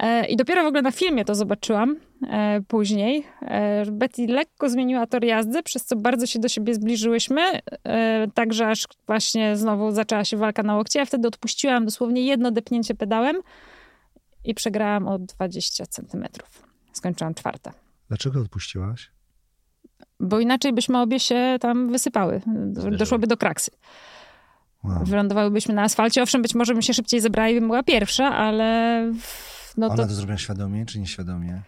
E, 0.00 0.26
I 0.26 0.36
dopiero 0.36 0.64
w 0.64 0.66
ogóle 0.66 0.82
na 0.82 0.92
filmie 0.92 1.24
to 1.24 1.34
zobaczyłam 1.34 1.90
e, 1.90 1.96
później. 2.68 3.26
E, 3.40 3.86
Betty 3.92 4.26
lekko 4.26 4.70
zmieniła 4.70 5.06
tor 5.06 5.24
jazdy, 5.24 5.62
przez 5.62 5.84
co 5.84 5.96
bardzo 5.96 6.26
się 6.26 6.38
do 6.38 6.48
siebie 6.48 6.74
zbliżyłyśmy. 6.74 7.42
Także 8.34 8.68
aż 8.68 8.86
właśnie 9.06 9.56
znowu 9.56 9.90
zaczęła 9.90 10.24
się 10.24 10.36
walka 10.36 10.62
na 10.62 10.74
łokcie. 10.76 10.98
Ja 10.98 11.04
wtedy 11.04 11.28
odpuściłam 11.28 11.84
dosłownie 11.84 12.26
jedno 12.26 12.50
depnięcie 12.50 12.94
pedałem 12.94 13.36
i 14.44 14.54
przegrałam 14.54 15.08
o 15.08 15.18
20 15.18 15.86
centymetrów. 15.86 16.62
Skończyłam 16.92 17.34
czwarte. 17.34 17.72
Dlaczego 18.08 18.40
odpuściłaś? 18.40 19.10
Bo 20.20 20.40
inaczej 20.40 20.72
byśmy 20.72 21.00
obie 21.00 21.20
się 21.20 21.56
tam 21.60 21.92
wysypały. 21.92 22.40
Doszłoby 22.98 23.26
do 23.26 23.36
kraksy. 23.36 23.70
Wow. 24.84 25.04
Wylądowałybyśmy 25.04 25.74
na 25.74 25.82
asfalcie. 25.82 26.22
Owszem, 26.22 26.42
być 26.42 26.54
może 26.54 26.72
bym 26.72 26.82
się 26.82 26.94
szybciej 26.94 27.20
zebrała 27.20 27.48
i 27.48 27.54
bym 27.54 27.68
była 27.68 27.82
pierwsza, 27.82 28.24
ale 28.36 29.02
no 29.76 29.86
Ona 29.86 29.96
to... 29.96 30.06
to 30.06 30.14
zrobiła 30.14 30.38
świadomie 30.38 30.86
czy 30.86 31.00
nieświadomie? 31.00 31.62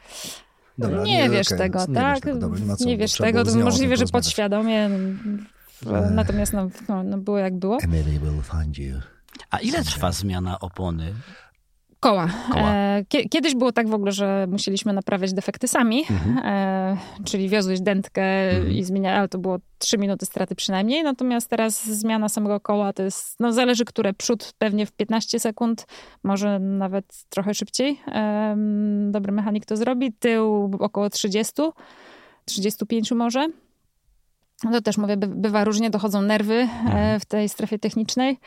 Dobra, 0.78 1.02
nie, 1.02 1.22
nie 1.22 1.30
wiesz 1.30 1.46
okay, 1.46 1.58
tego, 1.58 1.86
nie 1.88 1.94
tak? 1.94 2.14
Wiesz 2.14 2.20
tego, 2.20 2.38
Dobra, 2.38 2.60
nie, 2.80 2.86
nie 2.86 2.98
wiesz 2.98 3.12
tego, 3.12 3.44
to 3.44 3.54
możliwe, 3.56 3.96
że 3.96 4.06
podświadomie. 4.06 4.90
Natomiast 6.10 6.52
no, 6.52 6.68
no, 6.88 7.02
no, 7.02 7.18
było 7.18 7.38
jak 7.38 7.56
było. 7.56 7.78
Emily 7.82 8.18
will 8.20 8.42
find 8.42 8.78
you. 8.78 9.00
A 9.50 9.58
ile 9.58 9.84
trwa 9.84 10.12
zmiana 10.12 10.60
opony? 10.60 11.14
Koła. 12.04 12.28
Koła. 12.52 12.74
E, 12.74 13.04
kie- 13.08 13.28
Kiedyś 13.28 13.54
było 13.54 13.72
tak 13.72 13.88
w 13.88 13.94
ogóle, 13.94 14.12
że 14.12 14.46
musieliśmy 14.50 14.92
naprawiać 14.92 15.32
defekty 15.32 15.68
sami, 15.68 16.04
e, 16.44 16.96
czyli 17.24 17.48
wiozłeś 17.48 17.80
dętkę 17.80 18.24
i 18.70 18.84
zmieniałeś, 18.84 19.18
ale 19.18 19.28
to 19.28 19.38
było 19.38 19.58
3 19.78 19.98
minuty 19.98 20.26
straty 20.26 20.54
przynajmniej, 20.54 21.02
natomiast 21.02 21.50
teraz 21.50 21.84
zmiana 21.84 22.28
samego 22.28 22.60
koła 22.60 22.92
to 22.92 23.02
jest, 23.02 23.40
no 23.40 23.52
zależy 23.52 23.84
które, 23.84 24.12
przód 24.12 24.52
pewnie 24.58 24.86
w 24.86 24.92
15 24.92 25.40
sekund, 25.40 25.86
może 26.22 26.58
nawet 26.58 27.24
trochę 27.28 27.54
szybciej. 27.54 28.00
Dobry 29.10 29.32
mechanik 29.32 29.66
to 29.66 29.76
zrobi, 29.76 30.12
tył 30.12 30.70
około 30.80 31.10
30, 31.10 31.52
35 32.44 33.12
może. 33.12 33.48
No 34.64 34.70
to 34.72 34.82
też 34.82 34.98
mówię, 34.98 35.16
by, 35.16 35.26
bywa 35.26 35.64
różnie, 35.64 35.90
dochodzą 35.90 36.22
nerwy 36.22 36.68
e, 36.94 37.20
w 37.20 37.24
tej 37.24 37.48
strefie 37.48 37.78
technicznej. 37.78 38.38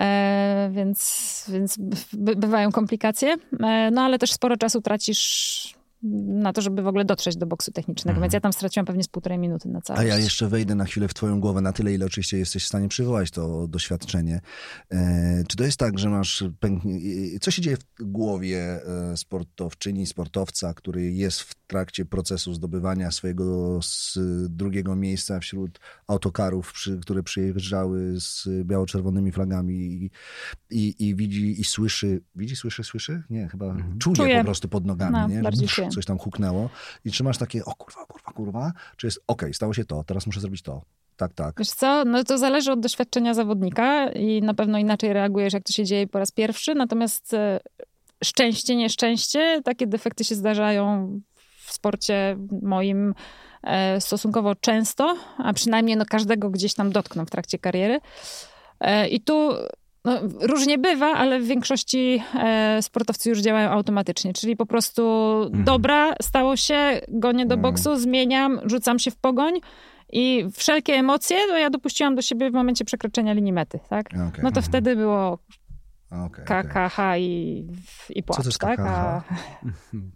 E, 0.00 0.70
więc, 0.72 1.44
więc 1.48 1.76
by, 2.12 2.36
bywają 2.36 2.72
komplikacje. 2.72 3.36
E, 3.60 3.90
no 3.90 4.02
ale 4.02 4.18
też 4.18 4.32
sporo 4.32 4.56
czasu 4.56 4.80
tracisz 4.80 5.80
na 6.02 6.52
to, 6.52 6.62
żeby 6.62 6.82
w 6.82 6.86
ogóle 6.86 7.04
dotrzeć 7.04 7.36
do 7.36 7.46
boksu 7.46 7.72
technicznego, 7.72 8.20
więc 8.20 8.32
ja 8.34 8.40
tam 8.40 8.52
straciłam 8.52 8.86
pewnie 8.86 9.02
z 9.02 9.08
półtorej 9.08 9.38
minuty 9.38 9.68
na 9.68 9.78
A 9.78 9.82
całość. 9.82 10.06
ja 10.08 10.18
jeszcze 10.18 10.48
wejdę 10.48 10.74
na 10.74 10.84
chwilę 10.84 11.08
w 11.08 11.14
twoją 11.14 11.40
głowę, 11.40 11.60
na 11.60 11.72
tyle, 11.72 11.94
ile 11.94 12.06
oczywiście 12.06 12.38
jesteś 12.38 12.64
w 12.64 12.66
stanie 12.66 12.88
przywołać 12.88 13.30
to 13.30 13.68
doświadczenie. 13.68 14.40
E, 14.90 15.42
czy 15.48 15.56
to 15.56 15.64
jest 15.64 15.76
tak, 15.78 15.98
że 15.98 16.08
masz 16.08 16.44
pęknie... 16.60 16.94
e, 17.36 17.38
Co 17.40 17.50
się 17.50 17.62
dzieje 17.62 17.76
w 17.76 18.04
głowie 18.04 18.80
sportowczyni, 19.16 20.06
sportowca, 20.06 20.74
który 20.74 21.12
jest 21.12 21.40
w 21.40 21.54
trakcie 21.70 22.04
procesu 22.04 22.54
zdobywania 22.54 23.10
swojego 23.10 23.78
z 23.82 24.18
drugiego 24.48 24.96
miejsca 24.96 25.40
wśród 25.40 25.80
autokarów, 26.06 26.72
przy, 26.72 26.98
które 26.98 27.22
przyjeżdżały 27.22 28.20
z 28.20 28.48
biało-czerwonymi 28.64 29.32
flagami 29.32 29.74
i, 29.74 30.10
i, 30.70 31.08
i 31.08 31.14
widzi 31.14 31.60
i 31.60 31.64
słyszy... 31.64 32.20
Widzi, 32.36 32.56
słyszy, 32.56 32.84
słyszy? 32.84 33.22
Nie, 33.30 33.48
chyba 33.48 33.76
czuje, 33.98 34.16
Czuje. 34.16 34.38
po 34.38 34.44
prostu 34.44 34.68
pod 34.68 34.86
nogami, 34.86 35.12
No, 35.12 35.50
nie? 35.50 35.68
Czuje. 35.68 35.88
coś 35.88 36.04
tam 36.04 36.18
huknęło 36.18 36.70
i 37.04 37.10
trzymasz 37.10 37.38
takie, 37.38 37.64
o 37.64 37.74
kurwa, 37.74 38.06
kurwa, 38.06 38.32
kurwa, 38.32 38.72
czy 38.96 39.06
jest, 39.06 39.20
okej, 39.26 39.54
stało 39.54 39.74
się 39.74 39.84
to, 39.84 40.04
teraz 40.04 40.26
muszę 40.26 40.40
zrobić 40.40 40.62
to. 40.62 40.82
Tak, 41.16 41.32
tak. 41.34 41.54
Wiesz 41.58 41.68
co, 41.70 42.04
no 42.04 42.24
to 42.24 42.38
zależy 42.38 42.72
od 42.72 42.80
doświadczenia 42.80 43.34
zawodnika 43.34 44.12
i 44.12 44.42
na 44.42 44.54
pewno 44.54 44.78
inaczej 44.78 45.12
reagujesz, 45.12 45.52
jak 45.52 45.62
to 45.62 45.72
się 45.72 45.84
dzieje 45.84 46.06
po 46.06 46.18
raz 46.18 46.30
pierwszy, 46.30 46.74
natomiast 46.74 47.34
e, 47.34 47.60
szczęście, 48.24 48.76
nieszczęście, 48.76 49.60
takie 49.64 49.86
defekty 49.86 50.24
się 50.24 50.34
zdarzają 50.34 51.20
w 51.70 51.72
sporcie 51.72 52.36
moim 52.62 53.14
e, 53.62 54.00
stosunkowo 54.00 54.54
często, 54.54 55.16
a 55.38 55.52
przynajmniej 55.52 55.96
no 55.96 56.04
każdego 56.08 56.50
gdzieś 56.50 56.74
tam 56.74 56.92
dotkną 56.92 57.26
w 57.26 57.30
trakcie 57.30 57.58
kariery. 57.58 58.00
E, 58.80 59.08
I 59.08 59.20
tu 59.20 59.50
no, 60.04 60.20
różnie 60.40 60.78
bywa, 60.78 61.06
ale 61.06 61.40
w 61.40 61.46
większości 61.46 62.22
e, 62.34 62.82
sportowcy 62.82 63.28
już 63.28 63.40
działają 63.40 63.70
automatycznie, 63.70 64.32
czyli 64.32 64.56
po 64.56 64.66
prostu 64.66 65.02
dobra, 65.50 66.14
stało 66.22 66.56
się, 66.56 67.00
gonię 67.08 67.46
do 67.46 67.56
boksu, 67.56 67.96
zmieniam, 67.96 68.60
rzucam 68.64 68.98
się 68.98 69.10
w 69.10 69.16
pogoń 69.16 69.60
i 70.12 70.46
wszelkie 70.52 70.94
emocje, 70.94 71.36
no 71.48 71.58
ja 71.58 71.70
dopuściłam 71.70 72.14
do 72.14 72.22
siebie 72.22 72.50
w 72.50 72.54
momencie 72.54 72.84
przekroczenia 72.84 73.32
linii 73.32 73.52
mety, 73.52 73.78
tak? 73.88 74.06
Okej. 74.06 74.42
No 74.42 74.52
to 74.52 74.62
wtedy 74.62 74.96
było 74.96 75.38
Okej. 76.10 76.44
KKH 76.44 76.98
i, 77.18 77.66
i 78.10 78.22
płacz, 78.22 78.36
Co 78.36 78.42
to 78.42 78.48
jest 78.48 78.58
tak? 78.58 78.76
KKH? 78.78 78.86
A... 78.86 79.22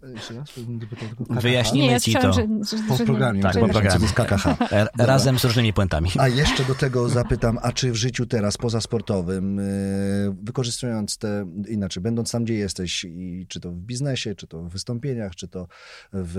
Jeszcze 0.15 0.33
raz? 0.33 0.59
Będę 0.59 0.87
pytał 0.87 1.07
tylko 1.07 1.25
KKH? 1.25 1.41
Wyjaśnij. 1.41 1.87
Nie, 1.87 2.01
ci 2.01 2.13
to. 2.13 2.33
że, 2.33 2.47
że, 2.69 2.77
Po 2.87 2.97
programie. 2.97 3.41
Tak, 3.41 3.53
po 3.53 3.67
programie. 3.69 4.07
KKH? 4.15 4.71
R- 4.71 4.89
Razem 4.97 5.39
z 5.39 5.43
różnymi 5.45 5.73
puentami. 5.73 6.09
A 6.19 6.27
jeszcze 6.27 6.63
do 6.63 6.75
tego 6.75 7.09
zapytam, 7.09 7.59
a 7.61 7.71
czy 7.71 7.91
w 7.91 7.95
życiu 7.95 8.25
teraz, 8.25 8.57
pozasportowym, 8.57 9.57
yy, 9.57 10.35
wykorzystując 10.43 11.17
te, 11.17 11.45
inaczej, 11.67 12.03
będąc 12.03 12.31
tam, 12.31 12.43
gdzie 12.43 12.53
jesteś, 12.53 13.03
i 13.03 13.45
czy 13.49 13.59
to 13.59 13.71
w 13.71 13.75
biznesie, 13.75 14.35
czy 14.35 14.47
to 14.47 14.63
w 14.63 14.69
wystąpieniach, 14.69 15.35
czy 15.35 15.47
to 15.47 15.67
w 16.13 16.37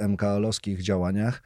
MKL-owskich 0.00 0.82
działaniach, 0.82 1.42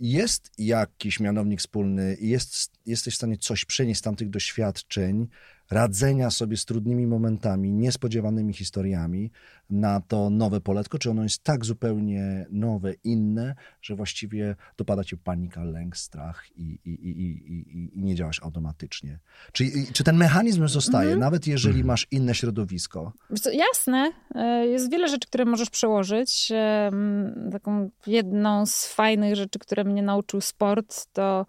jest 0.00 0.50
jakiś 0.58 1.20
mianownik 1.20 1.60
wspólny 1.60 2.14
i 2.14 2.28
jest, 2.28 2.72
jesteś 2.86 3.14
w 3.14 3.16
stanie 3.16 3.36
coś 3.36 3.64
przenieść 3.64 4.00
z 4.00 4.02
tamtych 4.02 4.30
doświadczeń, 4.30 5.28
radzenia 5.70 6.30
sobie 6.30 6.56
z 6.56 6.64
trudnymi 6.64 7.06
momentami, 7.06 7.72
niespodziewanymi 7.72 8.52
historiami 8.52 9.30
na 9.70 10.00
to 10.00 10.30
nowe 10.30 10.60
poletko? 10.60 10.98
Czy 10.98 11.10
ono 11.10 11.22
jest 11.22 11.42
tak 11.42 11.64
zupełnie 11.64 12.46
nowe, 12.50 12.92
inne, 13.04 13.54
że 13.82 13.96
właściwie 13.96 14.56
dopada 14.76 15.04
cię 15.04 15.16
panika, 15.16 15.64
lęk, 15.64 15.96
strach 15.96 16.44
i, 16.56 16.62
i, 16.84 16.90
i, 16.90 17.10
i, 17.20 17.52
i, 17.52 17.98
i 17.98 18.02
nie 18.02 18.14
działasz 18.14 18.42
automatycznie? 18.42 19.18
Czy, 19.52 19.64
i- 19.64 19.86
czy 19.92 20.04
ten 20.04 20.16
mechanizm 20.16 20.68
zostaje, 20.68 21.16
nawet 21.16 21.46
jeżeli 21.46 21.84
masz 21.84 22.06
inne 22.10 22.34
środowisko? 22.34 23.12
Jasne, 23.52 24.12
e, 24.34 24.66
jest 24.66 24.90
wiele 24.90 25.08
rzeczy, 25.08 25.28
które 25.28 25.44
możesz 25.44 25.70
przełożyć. 25.70 26.52
Em, 26.54 27.48
Taką 27.52 27.90
jedną 28.06 28.66
z 28.66 28.86
fajnych 28.86 29.36
rzeczy, 29.36 29.58
które 29.58 29.84
mnie 29.84 30.02
nauczył 30.02 30.40
sport, 30.40 31.06
to 31.12 31.46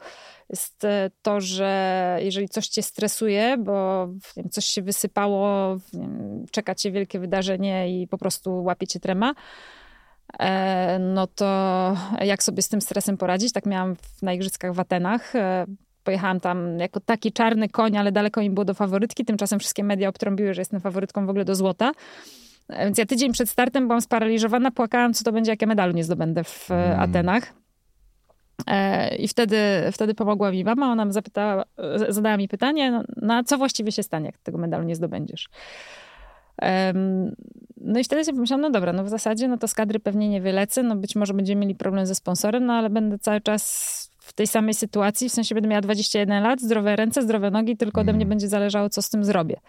jest 0.49 0.85
e, 0.85 1.11
to, 1.21 1.41
że 1.41 2.17
jeżeli 2.21 2.49
coś 2.49 2.67
cię 2.67 2.81
stresuje, 2.83 3.57
bo 3.57 4.07
wiem, 4.37 4.49
coś 4.49 4.65
się 4.65 4.81
wysypało, 4.81 5.77
wiem, 5.93 6.45
czeka 6.51 6.75
cię 6.75 6.91
wielkie 6.91 7.19
wydarzenie 7.19 8.01
i 8.01 8.07
po 8.09 8.17
prostu 8.17 8.63
łapie 8.63 8.87
cię 8.87 8.99
trema, 8.99 9.33
e, 10.39 10.99
no 10.99 11.27
to 11.27 11.97
jak 12.21 12.43
sobie 12.43 12.61
z 12.61 12.69
tym 12.69 12.81
stresem 12.81 13.17
poradzić? 13.17 13.53
Tak 13.53 13.65
miałam 13.65 13.95
w- 13.95 14.21
na 14.23 14.33
igrzyskach 14.33 14.73
w 14.73 14.79
Atenach. 14.79 15.35
E, 15.35 15.65
Pojechałam 16.03 16.39
tam 16.39 16.79
jako 16.79 16.99
taki 16.99 17.31
czarny 17.31 17.69
koń, 17.69 17.97
ale 17.97 18.11
daleko 18.11 18.41
mi 18.41 18.49
było 18.49 18.65
do 18.65 18.73
faworytki. 18.73 19.25
Tymczasem 19.25 19.59
wszystkie 19.59 19.83
media 19.83 20.09
obtrąbiły, 20.09 20.53
że 20.53 20.61
jestem 20.61 20.79
faworytką 20.79 21.25
w 21.25 21.29
ogóle 21.29 21.45
do 21.45 21.55
złota. 21.55 21.91
E, 22.69 22.85
Więc 22.85 22.97
ja 22.97 23.05
tydzień 23.05 23.33
przed 23.33 23.49
startem 23.49 23.87
byłam 23.87 24.01
sparaliżowana, 24.01 24.71
płakałam, 24.71 25.13
co 25.13 25.23
to 25.23 25.31
będzie, 25.31 25.51
jak 25.51 25.61
ja 25.61 25.67
medalu 25.67 25.93
nie 25.93 26.03
zdobędę 26.03 26.43
w 26.43 26.71
e, 26.71 26.97
Atenach. 26.97 27.53
I 29.19 29.27
wtedy, 29.27 29.57
wtedy 29.91 30.13
pomogła 30.13 30.51
mi 30.51 30.63
mama. 30.63 30.91
Ona 30.91 31.11
zapytała, 31.11 31.63
zadała 32.09 32.37
mi 32.37 32.47
pytanie, 32.47 32.91
no, 32.91 33.03
na 33.17 33.43
co 33.43 33.57
właściwie 33.57 33.91
się 33.91 34.03
stanie, 34.03 34.25
jak 34.25 34.37
tego 34.37 34.57
medalu 34.57 34.83
nie 34.83 34.95
zdobędziesz. 34.95 35.49
No 37.81 37.99
i 37.99 38.03
wtedy 38.03 38.25
sobie 38.25 38.35
pomyślałam, 38.35 38.61
no 38.61 38.69
dobra, 38.69 38.93
no 38.93 39.03
w 39.03 39.09
zasadzie 39.09 39.47
no 39.47 39.57
to 39.57 39.67
z 39.67 39.73
kadry 39.73 39.99
pewnie 39.99 40.29
nie 40.29 40.41
wylecę, 40.41 40.83
no 40.83 40.95
być 40.95 41.15
może 41.15 41.33
będziemy 41.33 41.61
mieli 41.61 41.75
problem 41.75 42.05
ze 42.05 42.15
sponsorem, 42.15 42.65
no 42.65 42.73
ale 42.73 42.89
będę 42.89 43.19
cały 43.19 43.41
czas 43.41 44.11
w 44.19 44.33
tej 44.33 44.47
samej 44.47 44.73
sytuacji, 44.73 45.29
w 45.29 45.31
sensie 45.31 45.55
będę 45.55 45.69
miała 45.69 45.81
21 45.81 46.43
lat, 46.43 46.61
zdrowe 46.61 46.95
ręce, 46.95 47.21
zdrowe 47.21 47.51
nogi, 47.51 47.77
tylko 47.77 48.01
ode 48.01 48.13
mnie 48.13 48.25
będzie 48.25 48.47
zależało, 48.47 48.89
co 48.89 49.01
z 49.01 49.09
tym 49.09 49.23
zrobię. 49.23 49.59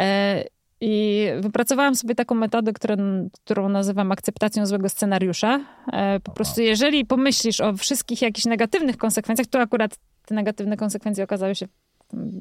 E, 0.00 0.44
I 0.80 1.26
wypracowałam 1.40 1.94
sobie 1.94 2.14
taką 2.14 2.34
metodę, 2.34 2.72
którą, 2.72 2.96
którą 3.44 3.68
nazywam 3.68 4.12
akceptacją 4.12 4.66
złego 4.66 4.88
scenariusza. 4.88 5.60
E, 5.92 6.20
Po 6.20 6.32
prostu 6.32 6.60
jeżeli 6.60 7.06
pomyślisz 7.06 7.60
o 7.60 7.72
wszystkich 7.76 8.22
jakichś 8.22 8.46
negatywnych 8.46 8.96
konsekwencjach, 8.96 9.46
to 9.46 9.60
akurat 9.60 9.96
te 10.26 10.34
negatywne 10.34 10.76
konsekwencje 10.76 11.24
okazały 11.24 11.54
się 11.54 11.66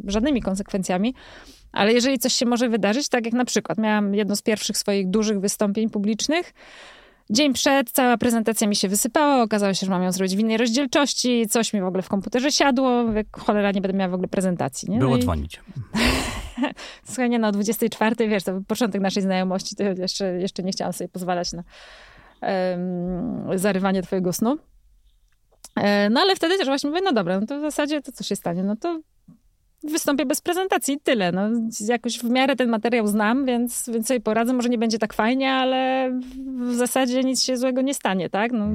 żadnymi 0.08 0.42
konsekwencjami, 0.42 1.14
ale 1.72 1.94
jeżeli 1.94 2.20
coś 2.20 2.34
się 2.34 2.46
może 2.46 2.70
wydarzyć, 2.70 3.10
tak 3.10 3.26
jak 3.26 3.34
na 3.34 3.46
przykład 3.46 3.78
miałam 3.78 4.16
jedno 4.16 4.36
z 4.36 4.42
pierwszych 4.42 4.78
swoich 4.78 5.10
dużych 5.10 5.40
wystąpień 5.40 5.90
publicznych, 5.90 6.54
Dzień 7.32 7.54
przed, 7.54 7.92
cała 7.92 8.18
prezentacja 8.18 8.68
mi 8.68 8.76
się 8.76 8.88
wysypała, 8.88 9.44
okazało 9.44 9.74
się, 9.74 9.86
że 9.86 9.92
mam 9.92 10.04
ją 10.04 10.12
zrobić 10.12 10.36
w 10.36 10.40
innej 10.40 10.58
rozdzielczości, 10.58 11.48
coś 11.50 11.74
mi 11.74 11.82
w 11.82 11.86
ogóle 11.86 12.04
w 12.04 12.10
komputerze 12.10 12.52
siadło, 12.52 13.12
jak 13.14 13.38
cholera 13.38 13.72
nie 13.72 13.82
będę 13.82 13.98
miała 13.98 14.10
w 14.10 14.14
ogóle 14.14 14.28
prezentacji. 14.28 14.90
Nie? 14.90 15.00
Było 15.00 15.12
No 15.12 15.18
i- 15.18 15.22
dzwonić. 15.22 15.62
Słuchaj, 17.06 17.30
nie, 17.30 17.40
no 17.40 17.48
o 17.48 17.52
24, 17.52 18.28
wiesz, 18.28 18.44
to 18.44 18.52
był 18.52 18.64
początek 18.64 19.02
naszej 19.02 19.24
znajomości, 19.24 19.76
to 19.76 19.84
jeszcze, 19.84 20.26
jeszcze 20.40 20.64
nie 20.64 20.72
chciałam 20.72 20.94
sobie 20.94 21.08
pozwalać 21.08 21.54
na 21.54 21.64
em, 22.42 23.60
zarywanie 23.60 24.02
twojego 24.02 24.34
snu. 24.34 24.58
E, 25.76 26.10
no 26.10 26.22
ale 26.22 26.36
wtedy 26.36 26.58
też 26.58 26.68
właśnie 26.68 26.90
mówię, 26.90 27.02
no 27.02 27.14
dobra, 27.14 27.40
no 27.40 27.46
to 27.46 27.58
w 27.58 27.62
zasadzie 27.62 28.02
to 28.02 28.12
co 28.12 28.24
się 28.24 28.36
stanie? 28.36 28.64
No 28.64 28.76
to 28.76 29.00
wystąpię 29.84 30.26
bez 30.26 30.42
prezentacji 30.42 30.94
i 30.94 31.00
tyle. 31.00 31.32
No, 31.32 31.50
jakoś 31.88 32.20
w 32.20 32.30
miarę 32.30 32.56
ten 32.56 32.70
materiał 32.70 33.08
znam, 33.08 33.46
więc, 33.46 33.90
więc 33.94 34.08
sobie 34.08 34.20
poradzę. 34.20 34.54
Może 34.54 34.70
nie 34.70 34.78
będzie 34.78 35.00
tak 35.00 35.14
fajnie, 35.14 35.52
ale 35.52 36.12
w 36.62 36.74
zasadzie 36.74 37.24
nic 37.24 37.44
się 37.44 37.58
złego 37.58 37.82
nie 37.82 37.94
stanie, 37.94 38.30
tak? 38.30 38.52
No, 38.52 38.68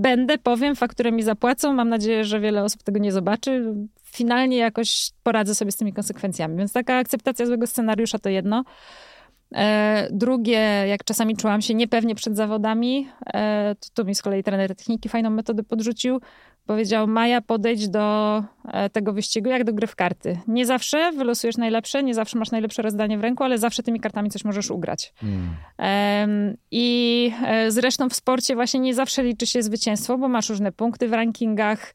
Będę, 0.00 0.38
powiem, 0.38 0.76
fakturę 0.76 1.12
mi 1.12 1.22
zapłacą. 1.22 1.72
Mam 1.72 1.88
nadzieję, 1.88 2.24
że 2.24 2.40
wiele 2.40 2.64
osób 2.64 2.82
tego 2.82 2.98
nie 2.98 3.12
zobaczy. 3.12 3.74
Finalnie 4.04 4.56
jakoś 4.56 5.10
poradzę 5.22 5.54
sobie 5.54 5.72
z 5.72 5.76
tymi 5.76 5.92
konsekwencjami. 5.92 6.56
Więc 6.56 6.72
taka 6.72 6.96
akceptacja 6.96 7.46
złego 7.46 7.66
scenariusza 7.66 8.18
to 8.18 8.28
jedno. 8.28 8.64
E, 9.54 10.08
drugie, 10.10 10.84
jak 10.88 11.04
czasami 11.04 11.36
czułam 11.36 11.62
się 11.62 11.74
niepewnie 11.74 12.14
przed 12.14 12.36
zawodami, 12.36 13.08
e, 13.34 13.74
to 13.74 14.02
tu 14.02 14.08
mi 14.08 14.14
z 14.14 14.22
kolei 14.22 14.42
trener 14.42 14.76
techniki 14.76 15.08
fajną 15.08 15.30
metodę 15.30 15.62
podrzucił. 15.62 16.20
Powiedział, 16.66 17.06
Maja, 17.06 17.40
podejdź 17.40 17.88
do 17.88 18.44
e, 18.64 18.90
tego 18.90 19.12
wyścigu 19.12 19.50
jak 19.50 19.64
do 19.64 19.72
gry 19.72 19.86
w 19.86 19.96
karty. 19.96 20.38
Nie 20.48 20.66
zawsze 20.66 21.12
wylosujesz 21.12 21.56
najlepsze, 21.56 22.02
nie 22.02 22.14
zawsze 22.14 22.38
masz 22.38 22.50
najlepsze 22.50 22.82
rozdanie 22.82 23.18
w 23.18 23.20
ręku, 23.20 23.44
ale 23.44 23.58
zawsze 23.58 23.82
tymi 23.82 24.00
kartami 24.00 24.30
coś 24.30 24.44
możesz 24.44 24.70
ugrać. 24.70 25.12
Em, 25.78 26.56
I 26.70 27.30
e, 27.46 27.70
zresztą 27.70 28.08
w 28.08 28.14
sporcie 28.14 28.54
właśnie 28.54 28.80
nie 28.80 28.94
zawsze 28.94 29.22
liczy 29.22 29.46
się 29.46 29.62
zwycięstwo, 29.62 30.18
bo 30.18 30.28
masz 30.28 30.48
różne 30.48 30.72
punkty 30.72 31.08
w 31.08 31.12
rankingach, 31.12 31.94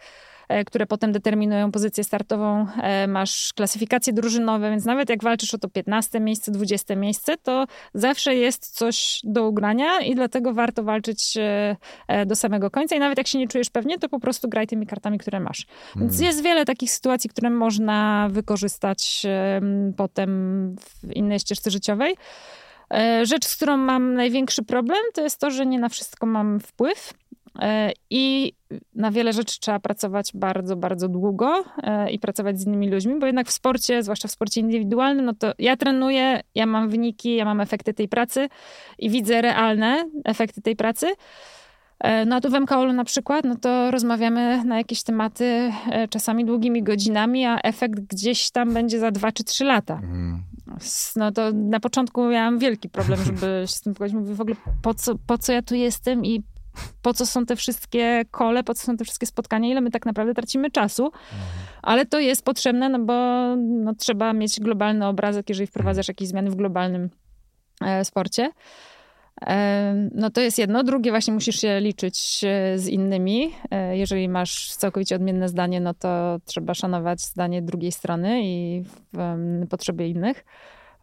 które 0.65 0.85
potem 0.85 1.11
determinują 1.11 1.71
pozycję 1.71 2.03
startową. 2.03 2.67
E, 2.81 3.07
masz 3.07 3.53
klasyfikacje 3.55 4.13
drużynowe, 4.13 4.69
więc 4.69 4.85
nawet 4.85 5.09
jak 5.09 5.23
walczysz 5.23 5.53
o 5.53 5.57
to 5.57 5.69
15 5.69 6.19
miejsce, 6.19 6.51
20 6.51 6.95
miejsce, 6.95 7.37
to 7.37 7.65
zawsze 7.93 8.35
jest 8.35 8.77
coś 8.77 9.19
do 9.23 9.47
ugrania 9.47 9.99
i 9.99 10.15
dlatego 10.15 10.53
warto 10.53 10.83
walczyć 10.83 11.37
e, 12.07 12.25
do 12.25 12.35
samego 12.35 12.71
końca. 12.71 12.95
I 12.95 12.99
nawet 12.99 13.17
jak 13.17 13.27
się 13.27 13.39
nie 13.39 13.47
czujesz 13.47 13.69
pewnie, 13.69 13.99
to 13.99 14.09
po 14.09 14.19
prostu 14.19 14.49
graj 14.49 14.67
tymi 14.67 14.87
kartami, 14.87 15.17
które 15.17 15.39
masz. 15.39 15.65
Więc 15.95 16.11
hmm. 16.11 16.25
jest 16.27 16.43
wiele 16.43 16.65
takich 16.65 16.91
sytuacji, 16.91 17.29
które 17.29 17.49
można 17.49 18.27
wykorzystać 18.31 19.25
potem 19.97 20.29
w 21.03 21.11
innej 21.13 21.39
ścieżce 21.39 21.71
życiowej. 21.71 22.15
Rzecz, 23.23 23.45
z 23.45 23.55
którą 23.55 23.77
mam 23.77 24.13
największy 24.13 24.63
problem, 24.63 24.99
to 25.13 25.21
jest 25.21 25.39
to, 25.39 25.51
że 25.51 25.65
nie 25.65 25.79
na 25.79 25.89
wszystko 25.89 26.25
mam 26.25 26.59
wpływ. 26.59 27.13
E, 27.59 27.91
I 28.09 28.53
na 28.95 29.11
wiele 29.11 29.33
rzeczy 29.33 29.59
trzeba 29.59 29.79
pracować 29.79 30.31
bardzo, 30.33 30.75
bardzo 30.75 31.07
długo 31.09 31.63
e, 31.83 32.11
i 32.11 32.19
pracować 32.19 32.59
z 32.59 32.67
innymi 32.67 32.89
ludźmi, 32.89 33.19
bo 33.19 33.25
jednak 33.25 33.47
w 33.47 33.51
sporcie, 33.51 34.03
zwłaszcza 34.03 34.27
w 34.27 34.31
sporcie 34.31 34.61
indywidualnym, 34.61 35.25
no 35.25 35.33
to 35.33 35.53
ja 35.59 35.77
trenuję, 35.77 36.41
ja 36.55 36.65
mam 36.65 36.89
wyniki, 36.89 37.35
ja 37.35 37.45
mam 37.45 37.61
efekty 37.61 37.93
tej 37.93 38.07
pracy 38.07 38.49
i 38.99 39.09
widzę 39.09 39.41
realne 39.41 40.09
efekty 40.25 40.61
tej 40.61 40.75
pracy. 40.75 41.07
E, 41.99 42.25
no 42.25 42.35
a 42.35 42.41
tu 42.41 42.49
w 42.49 42.53
MKOL 42.53 42.95
na 42.95 43.03
przykład, 43.03 43.45
no 43.45 43.55
to 43.55 43.91
rozmawiamy 43.91 44.63
na 44.63 44.77
jakieś 44.77 45.03
tematy 45.03 45.71
czasami 46.09 46.45
długimi 46.45 46.83
godzinami, 46.83 47.45
a 47.45 47.59
efekt 47.59 47.99
gdzieś 47.99 48.51
tam 48.51 48.73
będzie 48.73 48.99
za 48.99 49.11
dwa 49.11 49.31
czy 49.31 49.43
trzy 49.43 49.65
lata. 49.65 49.93
Mhm. 49.93 50.43
No 51.15 51.31
to 51.31 51.51
na 51.53 51.79
początku 51.79 52.27
miałam 52.27 52.59
wielki 52.59 52.89
problem, 52.89 53.19
żeby 53.23 53.63
się 53.67 53.75
z 53.75 53.81
tym 53.81 53.93
pogodzić. 53.93 54.15
Mówię 54.15 54.33
w 54.33 54.41
ogóle, 54.41 54.55
po 54.81 54.93
co, 54.93 55.15
po 55.27 55.37
co 55.37 55.53
ja 55.53 55.61
tu 55.61 55.75
jestem 55.75 56.25
i 56.25 56.43
po 57.01 57.13
co 57.13 57.25
są 57.25 57.45
te 57.45 57.55
wszystkie 57.55 58.23
kole, 58.31 58.63
po 58.63 58.73
co 58.73 58.85
są 58.85 58.97
te 58.97 59.03
wszystkie 59.03 59.25
spotkania, 59.25 59.69
ile 59.69 59.81
my 59.81 59.91
tak 59.91 60.05
naprawdę 60.05 60.33
tracimy 60.33 60.71
czasu. 60.71 61.05
Mhm. 61.05 61.41
Ale 61.81 62.05
to 62.05 62.19
jest 62.19 62.45
potrzebne, 62.45 62.89
no 62.89 62.99
bo 62.99 63.13
no, 63.55 63.95
trzeba 63.95 64.33
mieć 64.33 64.59
globalny 64.59 65.07
obrazek, 65.07 65.49
jeżeli 65.49 65.67
wprowadzasz 65.67 66.09
mhm. 66.09 66.13
jakieś 66.13 66.27
zmiany 66.27 66.51
w 66.51 66.55
globalnym 66.55 67.09
e, 67.81 68.05
sporcie. 68.05 68.51
E, 69.41 69.93
no 70.13 70.29
to 70.29 70.41
jest 70.41 70.59
jedno. 70.59 70.83
Drugie, 70.83 71.11
właśnie 71.11 71.33
musisz 71.33 71.61
się 71.61 71.79
liczyć 71.79 72.41
e, 72.43 72.79
z 72.79 72.87
innymi. 72.87 73.51
E, 73.71 73.97
jeżeli 73.97 74.29
masz 74.29 74.71
całkowicie 74.75 75.15
odmienne 75.15 75.49
zdanie, 75.49 75.81
no 75.81 75.93
to 75.93 76.37
trzeba 76.45 76.73
szanować 76.73 77.21
zdanie 77.21 77.61
drugiej 77.61 77.91
strony 77.91 78.41
i 78.43 78.83
um, 79.17 79.67
potrzeby 79.69 80.07
innych. 80.07 80.45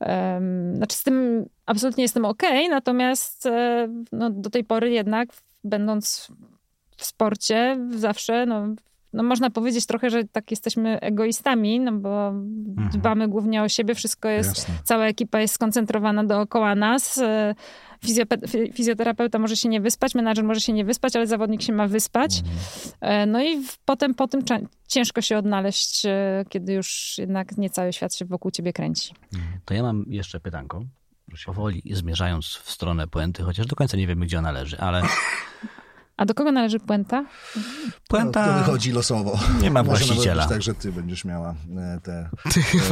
Um, 0.00 0.76
znaczy 0.76 0.96
z 0.96 1.02
tym 1.02 1.46
absolutnie 1.66 2.02
jestem 2.02 2.24
ok, 2.24 2.42
natomiast 2.70 3.48
no, 4.12 4.30
do 4.30 4.50
tej 4.50 4.64
pory 4.64 4.90
jednak 4.90 5.28
będąc 5.64 6.28
w 6.96 7.04
sporcie, 7.04 7.78
zawsze, 7.90 8.46
no, 8.46 8.66
no 9.14 9.22
można 9.22 9.50
powiedzieć 9.50 9.86
trochę, 9.86 10.10
że 10.10 10.24
tak 10.24 10.50
jesteśmy 10.50 11.00
egoistami, 11.00 11.80
no 11.80 11.92
bo 11.92 12.28
mhm. 12.28 12.90
dbamy 12.92 13.28
głównie 13.28 13.62
o 13.62 13.68
siebie, 13.68 13.94
wszystko 13.94 14.28
jest, 14.28 14.58
Jasne. 14.58 14.74
cała 14.84 15.06
ekipa 15.06 15.40
jest 15.40 15.54
skoncentrowana 15.54 16.24
dookoła 16.24 16.74
nas. 16.74 17.18
E, 17.18 17.54
fizjoterapeuta 18.74 19.38
może 19.38 19.56
się 19.56 19.68
nie 19.68 19.80
wyspać, 19.80 20.14
menadżer 20.14 20.44
może 20.44 20.60
się 20.60 20.72
nie 20.72 20.84
wyspać, 20.84 21.16
ale 21.16 21.26
zawodnik 21.26 21.62
się 21.62 21.72
ma 21.72 21.88
wyspać. 21.88 22.38
Mhm. 22.38 22.56
E, 23.00 23.26
no 23.26 23.44
i 23.44 23.62
potem 23.84 24.14
po 24.14 24.28
tym 24.28 24.40
ciężko 24.88 25.20
się 25.20 25.38
odnaleźć, 25.38 26.06
e, 26.06 26.44
kiedy 26.48 26.72
już 26.72 27.18
jednak 27.18 27.58
nie 27.58 27.70
cały 27.70 27.92
świat 27.92 28.14
się 28.14 28.24
wokół 28.24 28.50
ciebie 28.50 28.72
kręci. 28.72 29.14
To 29.64 29.74
ja 29.74 29.82
mam 29.82 30.04
jeszcze 30.08 30.40
pytanko 30.40 30.84
powoli 31.46 31.82
zmierzając 31.92 32.46
w 32.46 32.70
stronę 32.70 33.08
puenty, 33.08 33.42
chociaż 33.42 33.66
do 33.66 33.76
końca 33.76 33.96
nie 33.96 34.06
wiemy, 34.06 34.26
gdzie 34.26 34.38
ona 34.38 34.50
leży, 34.50 34.78
ale... 34.78 35.02
A 36.16 36.24
do 36.24 36.34
kogo 36.34 36.52
należy 36.52 36.80
puenta? 36.80 37.24
Puenta... 38.08 38.46
No, 38.46 38.52
to 38.52 38.58
wychodzi 38.58 38.92
losowo. 38.92 39.38
Nie 39.60 39.70
ma 39.70 39.82
Może 39.82 40.04
właściciela. 40.04 40.42
Może 40.42 40.54
tak, 40.54 40.62
że 40.62 40.74
ty 40.74 40.92
będziesz 40.92 41.24
miała 41.24 41.54
e, 41.76 42.00
te... 42.02 42.30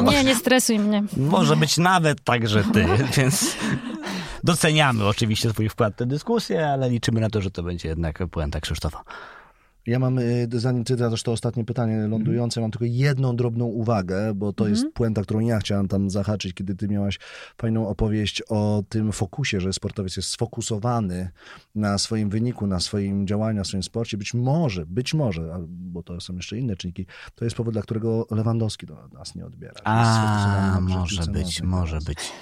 Nie, 0.10 0.24
nie 0.24 0.34
stresuj 0.34 0.78
mnie. 0.78 1.04
Może 1.16 1.56
być 1.56 1.78
nawet 1.78 2.24
tak, 2.24 2.48
że 2.48 2.64
ty, 2.64 2.86
więc 3.16 3.56
doceniamy 4.44 5.06
oczywiście 5.06 5.52
twój 5.52 5.68
wkład 5.68 5.94
w 5.94 5.96
tę 5.96 6.06
dyskusję, 6.06 6.68
ale 6.68 6.90
liczymy 6.90 7.20
na 7.20 7.30
to, 7.30 7.40
że 7.40 7.50
to 7.50 7.62
będzie 7.62 7.88
jednak 7.88 8.18
puenta 8.30 8.60
Krzysztofa. 8.60 9.04
Ja 9.86 9.98
mam, 9.98 10.18
y, 10.18 10.48
zanim 10.52 10.84
ty 10.84 10.96
zadasz 10.96 11.22
to 11.22 11.32
ostatnie 11.32 11.64
pytanie 11.64 12.06
lądujące, 12.06 12.60
mam 12.60 12.70
tylko 12.70 12.84
jedną 12.84 13.36
drobną 13.36 13.64
uwagę, 13.64 14.34
bo 14.34 14.52
to 14.52 14.68
jest 14.68 14.80
mhm. 14.80 14.92
puenta, 14.92 15.22
którą 15.22 15.40
ja 15.40 15.58
chciałam 15.58 15.88
tam 15.88 16.10
zahaczyć, 16.10 16.54
kiedy 16.54 16.74
ty 16.74 16.88
miałaś 16.88 17.18
fajną 17.56 17.88
opowieść 17.88 18.42
o 18.48 18.82
tym 18.88 19.12
fokusie, 19.12 19.60
że 19.60 19.72
sportowiec 19.72 20.16
jest 20.16 20.28
sfokusowany 20.28 21.30
na 21.74 21.98
swoim 21.98 22.30
wyniku, 22.30 22.66
na 22.66 22.80
swoim 22.80 23.26
działaniu, 23.26 23.58
na 23.58 23.64
swoim 23.64 23.82
sporcie. 23.82 24.16
Być 24.16 24.34
może, 24.34 24.86
być 24.86 25.14
może, 25.14 25.58
bo 25.68 26.02
to 26.02 26.20
są 26.20 26.36
jeszcze 26.36 26.58
inne 26.58 26.76
czynniki, 26.76 27.06
to 27.34 27.44
jest 27.44 27.56
powód, 27.56 27.74
dla 27.74 27.82
którego 27.82 28.26
Lewandowski 28.30 28.86
do 28.86 29.08
nas 29.08 29.34
nie 29.34 29.46
odbiera. 29.46 29.80
A, 29.84 30.78
może 30.80 31.22
być, 31.32 31.62
może 31.62 31.98
być. 31.98 32.32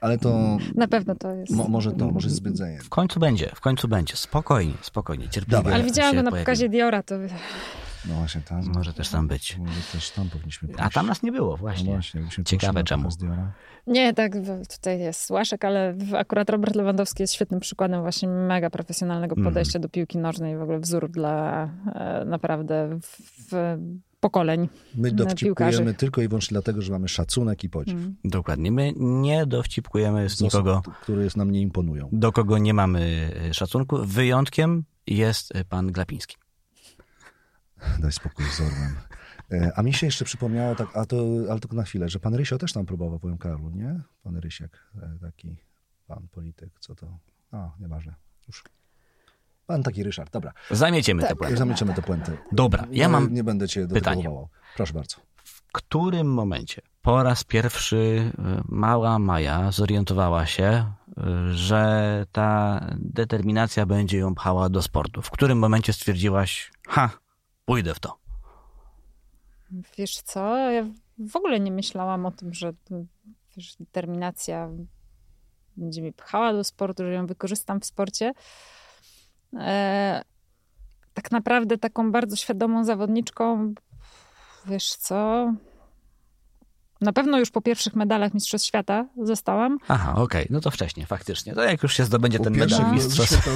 Ale 0.00 0.18
to... 0.18 0.58
Na 0.74 0.88
pewno 0.88 1.14
to 1.14 1.34
jest. 1.34 1.52
Mo, 1.52 1.68
może 1.68 1.92
to, 1.92 2.10
może 2.10 2.30
zbydzenie. 2.30 2.78
W 2.78 2.88
końcu 2.88 3.20
będzie, 3.20 3.50
w 3.54 3.60
końcu 3.60 3.88
będzie. 3.88 4.16
Spokojnie, 4.16 4.74
spokojnie, 4.82 5.28
cierpliwie. 5.28 5.74
Ale 5.74 5.84
widziałam 5.84 6.16
go 6.16 6.22
na 6.22 6.30
pokazie 6.30 6.68
Diora, 6.68 7.02
to... 7.02 7.14
No 8.08 8.14
właśnie, 8.14 8.40
tam. 8.40 8.72
Może 8.74 8.92
też 8.92 9.08
tam 9.08 9.28
być. 9.28 9.58
Może 9.58 9.80
też 9.92 10.10
tam 10.10 10.30
powinniśmy 10.30 10.68
pójść. 10.68 10.82
A 10.82 10.90
tam 10.90 11.06
nas 11.06 11.22
nie 11.22 11.32
było, 11.32 11.56
właśnie. 11.56 11.86
No 11.86 11.92
właśnie 11.92 12.44
Ciekawe 12.44 12.84
czemu. 12.84 13.08
Nie, 13.86 14.14
tak, 14.14 14.32
tutaj 14.76 15.00
jest 15.00 15.30
Łaszek, 15.30 15.64
ale 15.64 15.94
akurat 16.18 16.50
Robert 16.50 16.76
Lewandowski 16.76 17.22
jest 17.22 17.34
świetnym 17.34 17.60
przykładem 17.60 18.02
właśnie 18.02 18.28
mega 18.28 18.70
profesjonalnego 18.70 19.32
mhm. 19.36 19.44
podejścia 19.44 19.78
mm. 19.78 19.82
do 19.82 19.88
piłki 19.88 20.18
nożnej, 20.18 20.56
w 20.56 20.62
ogóle 20.62 20.80
wzór 20.80 21.10
dla 21.10 21.64
e, 21.94 22.24
naprawdę 22.24 22.98
w, 23.02 23.16
w 23.50 23.78
pokoleń 24.20 24.68
My 24.94 25.12
dowcipkujemy 25.12 25.94
tylko 25.94 26.22
i 26.22 26.28
wyłącznie 26.28 26.54
dlatego, 26.54 26.82
że 26.82 26.92
mamy 26.92 27.08
szacunek 27.08 27.64
i 27.64 27.70
podziw. 27.70 27.94
Mm. 27.94 28.16
Dokładnie. 28.24 28.72
My 28.72 28.92
nie 28.96 29.46
dowcipkujemy 29.46 30.30
z 30.30 30.40
nikogo, 30.40 30.78
osób, 30.78 30.94
które 30.94 31.28
nam 31.36 31.50
nie 31.50 31.60
imponują. 31.60 32.08
Do 32.12 32.32
kogo 32.32 32.58
nie 32.58 32.74
mamy 32.74 33.32
e, 33.50 33.54
szacunku. 33.54 33.98
Wyjątkiem 34.06 34.84
jest 35.06 35.56
e, 35.56 35.64
pan 35.64 35.92
Glapiński. 35.92 36.36
Daj 37.98 38.12
spokój 38.12 38.46
z 38.46 38.60
Orłem. 38.60 38.96
E, 39.52 39.72
a 39.76 39.82
mi 39.82 39.92
się 39.92 40.06
jeszcze 40.06 40.24
przypomniało, 40.24 40.74
tak, 40.74 40.96
a 40.96 41.06
to, 41.06 41.16
ale 41.50 41.60
tylko 41.60 41.76
na 41.76 41.82
chwilę, 41.82 42.08
że 42.08 42.20
pan 42.20 42.34
Rysio 42.34 42.58
też 42.58 42.72
tam 42.72 42.86
próbował 42.86 43.18
w 43.18 43.38
Karlu, 43.38 43.70
nie? 43.70 44.00
Pan 44.22 44.36
Rysiek, 44.36 44.90
taki 45.20 45.56
pan 46.06 46.28
polityk, 46.28 46.80
co 46.80 46.94
to... 46.94 47.18
A, 47.52 47.70
nieważne. 47.80 48.14
Już 48.48 48.64
Pan 49.70 49.82
taki 49.82 50.02
Ryszard, 50.02 50.32
dobra. 50.32 50.52
Zamieciemy 50.70 51.22
tak, 51.22 51.30
tę 51.30 51.36
puentę. 51.36 51.56
Zamieciemy 51.56 51.94
tę 51.94 52.02
puentę. 52.02 52.36
Dobra, 52.52 52.86
ja 52.90 53.08
mam 53.08 53.34
Nie 53.34 53.44
będę 53.44 53.68
cię 53.68 53.88
pytanie. 53.88 54.30
Proszę 54.76 54.92
bardzo. 54.92 55.16
W 55.44 55.62
którym 55.72 56.32
momencie 56.32 56.82
po 57.02 57.22
raz 57.22 57.44
pierwszy 57.44 58.32
e, 58.38 58.62
mała 58.68 59.18
Maja 59.18 59.72
zorientowała 59.72 60.46
się, 60.46 60.64
e, 60.64 60.92
że 61.52 62.26
ta 62.32 62.80
determinacja 62.96 63.86
będzie 63.86 64.18
ją 64.18 64.34
pchała 64.34 64.68
do 64.68 64.82
sportu? 64.82 65.22
W 65.22 65.30
którym 65.30 65.58
momencie 65.58 65.92
stwierdziłaś, 65.92 66.72
ha, 66.88 67.10
pójdę 67.64 67.94
w 67.94 68.00
to? 68.00 68.18
Wiesz 69.98 70.22
co, 70.22 70.56
ja 70.70 70.84
w 71.18 71.36
ogóle 71.36 71.60
nie 71.60 71.72
myślałam 71.72 72.26
o 72.26 72.30
tym, 72.30 72.54
że 72.54 72.72
wiesz, 73.56 73.76
determinacja 73.76 74.70
będzie 75.76 76.02
mi 76.02 76.12
pchała 76.12 76.52
do 76.52 76.64
sportu, 76.64 77.02
że 77.02 77.12
ją 77.12 77.26
wykorzystam 77.26 77.80
w 77.80 77.86
sporcie. 77.86 78.32
E, 79.56 80.22
tak 81.14 81.30
naprawdę 81.30 81.78
taką 81.78 82.12
bardzo 82.12 82.36
świadomą 82.36 82.84
zawodniczką, 82.84 83.74
wiesz 84.66 84.88
co, 84.96 85.52
na 87.00 87.12
pewno 87.12 87.38
już 87.38 87.50
po 87.50 87.60
pierwszych 87.60 87.94
medalach 87.94 88.34
Mistrzostw 88.34 88.68
Świata 88.68 89.06
zostałam. 89.22 89.78
Aha, 89.88 90.12
okej, 90.12 90.22
okay. 90.24 90.46
no 90.50 90.60
to 90.60 90.70
wcześniej, 90.70 91.06
faktycznie. 91.06 91.54
To 91.54 91.62
jak 91.62 91.82
już 91.82 91.96
się 91.96 92.04
zdobędzie 92.04 92.38
po 92.38 92.44
ten 92.44 92.56
medal 92.56 92.92
Mistrzostw... 92.92 93.48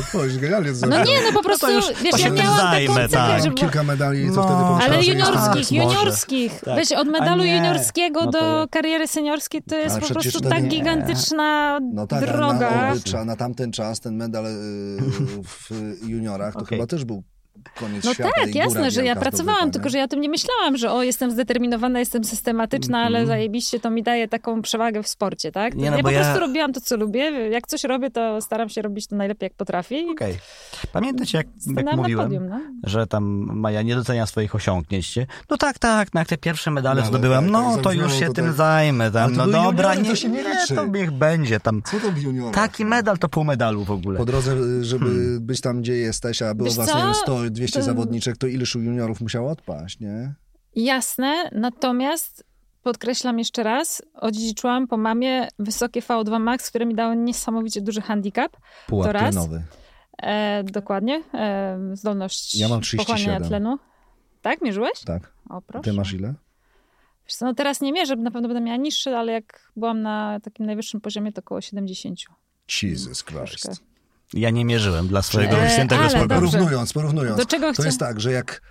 No 0.88 1.04
nie, 1.04 1.22
no 1.22 1.32
po 1.32 1.42
prostu, 1.42 1.66
no 1.66 1.72
już, 1.72 1.84
wiesz, 2.02 2.20
ja 2.20 2.30
miałam 2.30 2.56
zajmę, 2.56 3.08
taką 3.08 3.08
tak. 3.10 3.42
żeby... 3.42 3.54
Kilka 3.54 3.82
medali, 3.82 4.28
to 4.28 4.34
no, 4.34 4.42
wtedy 4.42 4.92
Ale 4.92 5.04
juniorskich, 5.04 5.72
juniorskich. 5.72 6.60
Tak. 6.60 6.74
Weź 6.74 6.92
od 6.92 7.08
medalu 7.08 7.44
juniorskiego 7.44 8.24
no 8.24 8.30
do 8.30 8.66
kariery 8.70 9.08
seniorskiej, 9.08 9.62
to 9.62 9.76
jest 9.76 10.00
po 10.00 10.14
prostu 10.14 10.40
tak 10.40 10.62
nie. 10.62 10.68
gigantyczna 10.68 11.78
no 11.92 12.06
tak, 12.06 12.20
droga. 12.20 12.94
Na, 13.12 13.24
na 13.24 13.36
tamten 13.36 13.72
czas 13.72 14.00
ten 14.00 14.16
medal 14.16 14.46
y, 14.46 14.50
w 15.44 15.70
juniorach 16.06 16.54
to 16.54 16.60
okay. 16.60 16.76
chyba 16.76 16.86
też 16.86 17.04
był 17.04 17.22
koniec 17.80 18.04
no 18.04 18.14
świata. 18.14 18.30
No 18.36 18.44
tak, 18.44 18.54
jasne, 18.54 18.90
że 18.90 19.04
ja 19.04 19.16
pracowałam, 19.16 19.70
tylko 19.70 19.88
że 19.88 19.98
ja 19.98 20.04
o 20.04 20.08
tym 20.08 20.20
nie 20.20 20.28
myślałam, 20.28 20.76
że 20.76 20.92
o, 20.92 21.02
jestem 21.02 21.30
zdeterminowana, 21.30 21.98
jestem 21.98 22.24
systematyczna, 22.24 22.98
mm 22.98 23.04
-hmm. 23.04 23.06
ale 23.06 23.18
mhm. 23.18 23.38
zajebiście 23.38 23.80
to 23.80 23.90
mi 23.90 24.02
daje 24.02 24.28
taką 24.28 24.62
przewagę 24.62 25.02
w 25.02 25.08
sporcie, 25.08 25.52
tak? 25.52 25.74
Nie, 25.74 25.90
no 25.90 25.96
ja 25.96 26.02
po 26.02 26.10
ja... 26.10 26.20
prostu 26.20 26.40
robiłam 26.40 26.72
to, 26.72 26.80
co 26.80 26.96
lubię. 26.96 27.30
Jak 27.30 27.66
coś 27.66 27.84
robię, 27.84 28.10
to 28.10 28.40
staram 28.40 28.68
się 28.68 28.82
robić 28.82 29.06
to 29.06 29.16
najlepiej, 29.16 29.46
jak 29.46 29.54
potrafię. 29.54 29.96
Okej. 30.10 30.32
Okay. 30.32 30.90
Pamiętacie, 30.92 31.38
jak, 31.38 31.46
jak 31.76 31.96
mówiłem, 31.96 32.26
podium, 32.26 32.48
no? 32.48 32.60
że 32.84 33.06
tam 33.06 33.24
Maja 33.52 33.82
nie 33.82 33.94
docenia 33.94 34.26
swoich 34.26 34.54
osiągnięć. 34.54 35.18
No 35.50 35.56
tak, 35.56 35.78
tak, 35.78 36.14
no 36.14 36.20
jak 36.20 36.28
te 36.28 36.36
pierwsze 36.36 36.70
medale 36.70 37.00
no, 37.00 37.06
zdobyłam, 37.06 37.44
tak, 37.44 37.52
no 37.52 37.76
to 37.76 37.92
już 37.92 38.12
się 38.12 38.26
to 38.26 38.32
tym 38.32 38.46
tak... 38.46 38.54
zajmę. 38.54 39.10
Tam. 39.10 39.36
No 39.36 39.46
dobra, 39.46 39.94
nie, 39.94 40.04
to 40.04 40.16
się 40.16 40.28
nie, 40.28 40.42
nie, 40.42 40.76
to 40.76 40.86
niech 40.86 41.10
będzie 41.10 41.60
tam. 41.60 41.82
Co 41.82 42.00
to 42.00 42.12
w 42.12 42.50
Taki 42.52 42.84
medal 42.84 43.18
to 43.18 43.28
pół 43.28 43.44
medalu 43.44 43.84
w 43.84 43.90
ogóle. 43.90 44.18
Po 44.18 44.24
drodze, 44.24 44.56
żeby 44.84 45.04
hmm. 45.04 45.40
być 45.40 45.60
tam, 45.60 45.80
gdzie 45.82 45.92
jesteś, 45.92 46.42
a 46.42 46.54
było 46.54 46.70
was, 46.70 46.94
nie 46.94 47.02
wiem, 47.02 47.14
100 47.14 47.38
no 47.38 47.50
200 47.54 47.78
To- 47.78 47.84
zawodniczek, 47.84 48.36
to 48.36 48.46
ileż 48.46 48.74
juniorów 48.74 49.20
musiało 49.20 49.50
odpaść, 49.50 50.00
nie? 50.00 50.34
Jasne, 50.76 51.50
natomiast 51.52 52.44
podkreślam 52.82 53.38
jeszcze 53.38 53.62
raz, 53.62 54.02
odziedziczyłam 54.14 54.86
po 54.88 54.96
mamie 54.96 55.48
wysokie 55.58 56.00
VO2 56.00 56.40
max, 56.40 56.68
które 56.68 56.86
mi 56.86 56.94
dało 56.94 57.14
niesamowicie 57.14 57.80
duży 57.80 58.00
handicap. 58.00 58.56
Pułap 58.86 59.06
To 59.06 59.12
raz. 59.12 59.30
tlenowy. 59.34 59.62
E, 60.22 60.64
dokładnie, 60.64 61.22
e, 61.34 61.78
zdolność 61.92 62.54
Ja 62.54 62.68
mam 62.68 62.80
pochłaniania 62.80 63.06
37. 63.40 63.48
tlenu. 63.48 63.78
Tak, 64.42 64.62
mierzyłeś? 64.62 65.00
Tak. 65.06 65.32
O, 65.50 65.62
proszę. 65.62 65.84
Ty 65.84 65.92
masz 65.92 66.12
ile? 66.12 66.34
Wiesz 67.26 67.34
co, 67.34 67.44
no 67.44 67.54
teraz 67.54 67.80
nie 67.80 67.92
mierzę, 67.92 68.16
na 68.16 68.30
pewno 68.30 68.48
będę 68.48 68.60
miała 68.60 68.76
niższy, 68.76 69.16
ale 69.16 69.32
jak 69.32 69.70
byłam 69.76 70.02
na 70.02 70.40
takim 70.40 70.66
najwyższym 70.66 71.00
poziomie, 71.00 71.32
to 71.32 71.38
około 71.40 71.60
70. 71.60 72.18
Jesus 72.82 73.24
Troszkę. 73.24 73.72
Ja 74.36 74.50
nie 74.50 74.64
mierzyłem 74.64 75.08
dla 75.08 75.22
swojego 75.22 75.56
E, 75.62 75.70
świętego 75.70 76.10
spokoju. 76.10 76.28
Porównując, 76.28 76.92
porównując. 76.92 77.36
Do 77.38 77.46
czego 77.46 77.66
To 77.66 77.72
chcę? 77.72 77.86
jest 77.86 78.00
tak, 78.00 78.20
że 78.20 78.32
jak, 78.32 78.62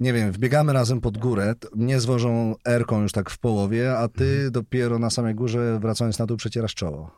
nie 0.00 0.12
wiem, 0.12 0.32
wbiegamy 0.32 0.72
razem 0.72 1.00
pod 1.00 1.18
górę, 1.18 1.54
to 1.60 1.68
mnie 1.76 2.00
zwożą 2.00 2.54
erką 2.64 3.02
już 3.02 3.12
tak 3.12 3.30
w 3.30 3.38
połowie, 3.38 3.98
a 3.98 4.08
ty 4.08 4.24
Mhm. 4.32 4.52
dopiero 4.52 4.98
na 4.98 5.10
samej 5.10 5.34
górze, 5.34 5.78
wracając 5.80 6.18
na 6.18 6.26
dół, 6.26 6.36
przecierasz 6.36 6.74
czoło. 6.74 7.10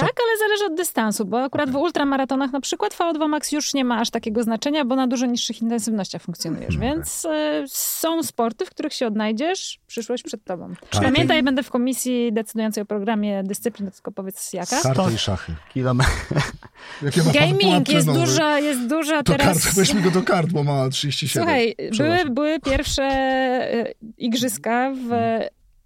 Tak, 0.00 0.16
ale 0.26 0.38
zależy 0.38 0.64
od 0.64 0.74
dystansu, 0.74 1.24
bo 1.24 1.42
akurat 1.42 1.70
w 1.70 1.76
ultramaratonach 1.76 2.52
na 2.52 2.60
przykład 2.60 2.94
VO2 2.94 3.28
max 3.28 3.52
już 3.52 3.74
nie 3.74 3.84
ma 3.84 4.00
aż 4.00 4.10
takiego 4.10 4.42
znaczenia, 4.42 4.84
bo 4.84 4.96
na 4.96 5.06
dużo 5.06 5.26
niższych 5.26 5.62
intensywnościach 5.62 6.22
funkcjonujesz, 6.22 6.74
Mhm, 6.74 6.94
więc 6.94 7.24
e, 7.24 7.64
są 7.68 8.22
sporty, 8.22 8.64
w 8.66 8.70
których 8.70 8.92
się 8.92 9.06
odnajdziesz, 9.06 9.78
przyszłość 9.86 10.22
przed 10.22 10.44
tobą. 10.44 10.74
Tak. 10.90 11.02
Pamiętaj, 11.02 11.42
będę 11.42 11.62
w 11.62 11.70
komisji 11.70 12.32
decydującej 12.32 12.82
o 12.82 12.86
programie 12.86 13.42
dyscyplin, 13.44 13.90
tylko 13.90 14.12
powiedz 14.12 14.52
jaka. 14.52 14.80
Karty 14.82 15.14
i 15.14 15.18
szachy. 15.18 15.54
Pułap 15.74 17.34
Gaming 17.34 17.88
jest 17.88 18.12
duża, 18.12 18.58
jest 18.58 18.86
duża 18.86 19.22
teraz... 19.22 19.62
kart, 19.64 19.74
weź 19.74 19.94
mi 19.94 20.02
go 20.02 20.10
do 20.10 20.22
kart, 20.22 20.48
bo 20.52 20.64
ma 20.64 20.88
37. 20.88 21.42
Słuchaj, 21.42 21.76
były, 21.98 22.30
były 22.30 22.60
pierwsze 22.60 23.02
e, 23.02 23.92
igrzyska 24.18 24.92
w 25.08 25.38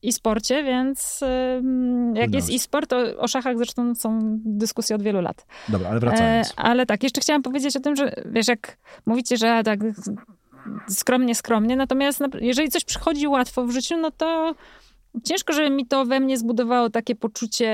e-sporcie, 0.04 0.64
więc 0.64 1.20
jak 2.14 2.34
jest 2.34 2.50
e-sport, 2.50 2.90
to 2.90 2.96
o 3.18 3.28
szachach 3.28 3.56
zresztą 3.56 3.94
są 3.94 4.18
dyskusje 4.44 4.96
od 4.96 5.02
wielu 5.02 5.20
lat. 5.20 5.46
Dobra, 5.68 5.88
ale 5.90 6.00
wracając. 6.00 6.50
E, 6.50 6.52
ale 6.56 6.86
tak, 6.86 7.02
jeszcze 7.02 7.20
chciałam 7.20 7.42
powiedzieć 7.42 7.76
o 7.76 7.80
tym, 7.80 7.96
że 7.96 8.14
wiesz, 8.26 8.48
jak 8.48 8.78
mówicie, 9.06 9.36
że 9.36 9.62
tak 9.64 9.80
skromnie, 10.88 11.34
skromnie, 11.34 11.76
natomiast 11.76 12.20
na- 12.20 12.28
jeżeli 12.40 12.68
coś 12.68 12.84
przychodzi 12.84 13.28
łatwo 13.28 13.66
w 13.66 13.70
życiu, 13.70 13.96
no 13.96 14.10
to 14.10 14.54
ciężko, 15.24 15.52
żeby 15.52 15.70
mi 15.70 15.86
to 15.86 16.04
we 16.04 16.20
mnie 16.20 16.38
zbudowało 16.38 16.90
takie 16.90 17.14
poczucie 17.14 17.72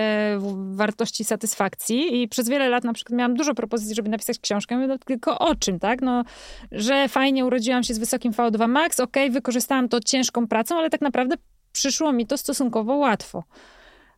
wartości 0.73 1.25
satysfakcji 1.25 2.23
i 2.23 2.29
przez 2.29 2.49
wiele 2.49 2.69
lat 2.69 2.85
na 2.85 2.93
przykład 2.93 3.19
miałam 3.19 3.35
dużo 3.35 3.55
propozycji, 3.55 3.95
żeby 3.95 4.09
napisać 4.09 4.39
książkę, 4.39 4.75
mówię, 4.75 4.87
no, 4.87 4.99
tylko 4.99 5.39
o 5.39 5.55
czym, 5.55 5.79
tak? 5.79 6.03
No, 6.03 6.25
że 6.73 7.09
fajnie 7.09 7.47
urodziłam 7.47 7.83
się 7.83 7.95
z 7.95 7.99
wysokim 7.99 8.33
VO2 8.33 8.69
max, 8.69 9.01
okej, 9.01 9.31
wykorzystałam 9.31 9.89
to 9.89 10.01
ciężką 10.01 10.49
pracą, 10.49 10.77
ale 10.79 10.91
tak 10.91 11.01
naprawdę 11.01 11.37
przyszło 11.79 12.13
mi 12.13 12.27
to 12.27 12.39
stosunkowo 12.39 12.97
łatwo. 12.97 13.45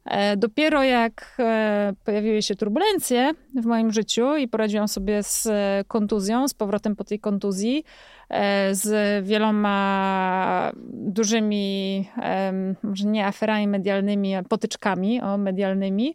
E, 0.04 0.36
Dopiero 0.36 0.82
jak 0.82 1.36
e, 1.38 1.92
pojawiły 2.04 2.42
się 2.42 2.54
turbulencje 2.54 3.30
w 3.62 3.66
moim 3.66 3.92
życiu 3.92 4.36
i 4.36 4.48
poradziłam 4.48 4.88
sobie 4.88 5.22
z 5.22 5.46
e, 5.46 5.84
kontuzją, 5.88 6.48
z 6.48 6.54
powrotem 6.54 6.96
po 6.96 7.04
tej 7.04 7.18
kontuzji, 7.18 7.84
z 8.72 9.26
wieloma 9.26 10.72
dużymi, 10.92 12.08
może 12.82 13.04
nie 13.04 13.26
aferami 13.26 13.68
medialnymi, 13.68 14.34
potyczkami 14.48 15.20
o 15.20 15.38
medialnymi 15.38 16.14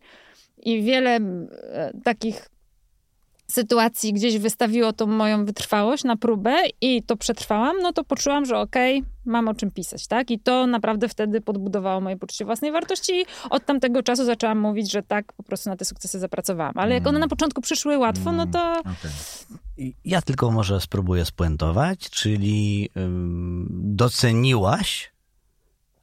i 0.57 0.83
wiele 0.83 1.19
takich 2.03 2.49
sytuacji 3.55 4.13
gdzieś 4.13 4.37
wystawiło 4.37 4.93
tą 4.93 5.07
moją 5.07 5.45
wytrwałość 5.45 6.03
na 6.03 6.15
próbę 6.15 6.55
i 6.81 7.03
to 7.03 7.17
przetrwałam, 7.17 7.77
no 7.81 7.93
to 7.93 8.03
poczułam, 8.03 8.45
że 8.45 8.59
okej, 8.59 9.03
mam 9.25 9.47
o 9.47 9.53
czym 9.53 9.71
pisać, 9.71 10.07
tak? 10.07 10.31
I 10.31 10.39
to 10.39 10.67
naprawdę 10.67 11.09
wtedy 11.09 11.41
podbudowało 11.41 12.01
moje 12.01 12.17
poczucie 12.17 12.45
własnej 12.45 12.71
wartości 12.71 13.13
i 13.13 13.25
od 13.49 13.65
tamtego 13.65 14.03
czasu 14.03 14.25
zaczęłam 14.25 14.59
mówić, 14.59 14.91
że 14.91 15.03
tak, 15.03 15.33
po 15.33 15.43
prostu 15.43 15.69
na 15.69 15.77
te 15.77 15.85
sukcesy 15.85 16.19
zapracowałam. 16.19 16.73
Ale 16.75 16.93
jak 16.93 17.07
one 17.07 17.19
na 17.19 17.27
początku 17.27 17.61
przyszły 17.61 17.97
łatwo, 17.97 18.31
no 18.31 18.47
to 18.47 18.79
Okej. 18.79 19.11
I 19.77 19.93
Ja 20.05 20.21
tylko 20.21 20.51
może 20.51 20.81
spróbuję 20.81 21.25
spuentować, 21.25 22.09
czyli 22.09 22.89
ym, 22.97 23.67
doceniłaś 23.71 25.15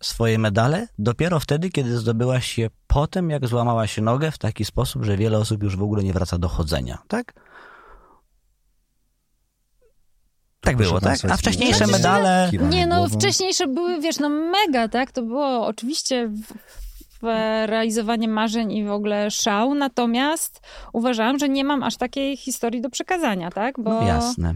swoje 0.01 0.39
medale 0.39 0.89
dopiero 0.99 1.41
wtedy, 1.41 1.71
kiedy 1.71 1.99
zdobyłaś 1.99 2.59
je 2.59 2.71
potem, 2.87 3.31
jak 3.31 3.47
złamałaś 3.47 3.99
nogę 3.99 4.31
w 4.31 4.39
taki 4.39 4.65
sposób, 4.65 5.05
że 5.05 5.17
wiele 5.17 5.39
osób 5.39 5.63
już 5.63 5.77
w 5.77 5.83
ogóle 5.83 6.05
nie 6.05 6.13
wraca 6.13 6.39
do 6.39 6.49
chodzenia, 6.49 6.99
tak? 7.09 7.33
Tak 10.63 10.77
było, 10.77 11.01
tak? 11.01 11.19
A 11.31 11.37
wcześniejsze 11.37 11.87
medale... 11.87 12.51
Nie, 12.71 12.87
no 12.87 13.09
wcześniejsze 13.09 13.67
były, 13.67 14.01
wiesz, 14.01 14.19
no 14.19 14.29
mega, 14.29 14.89
tak? 14.89 15.13
To 15.13 15.23
było 15.23 15.67
oczywiście 15.67 16.29
w, 16.29 16.43
w 17.23 17.25
realizowanie 17.67 18.29
marzeń 18.29 18.73
i 18.73 18.85
w 18.85 18.91
ogóle 18.91 19.31
szał, 19.31 19.75
natomiast 19.75 20.61
uważałam, 20.93 21.39
że 21.39 21.49
nie 21.49 21.65
mam 21.65 21.83
aż 21.83 21.97
takiej 21.97 22.37
historii 22.37 22.81
do 22.81 22.91
przekazania, 22.91 23.51
tak? 23.51 23.81
Bo, 23.81 23.91
No 23.91 24.07
jasne. 24.07 24.55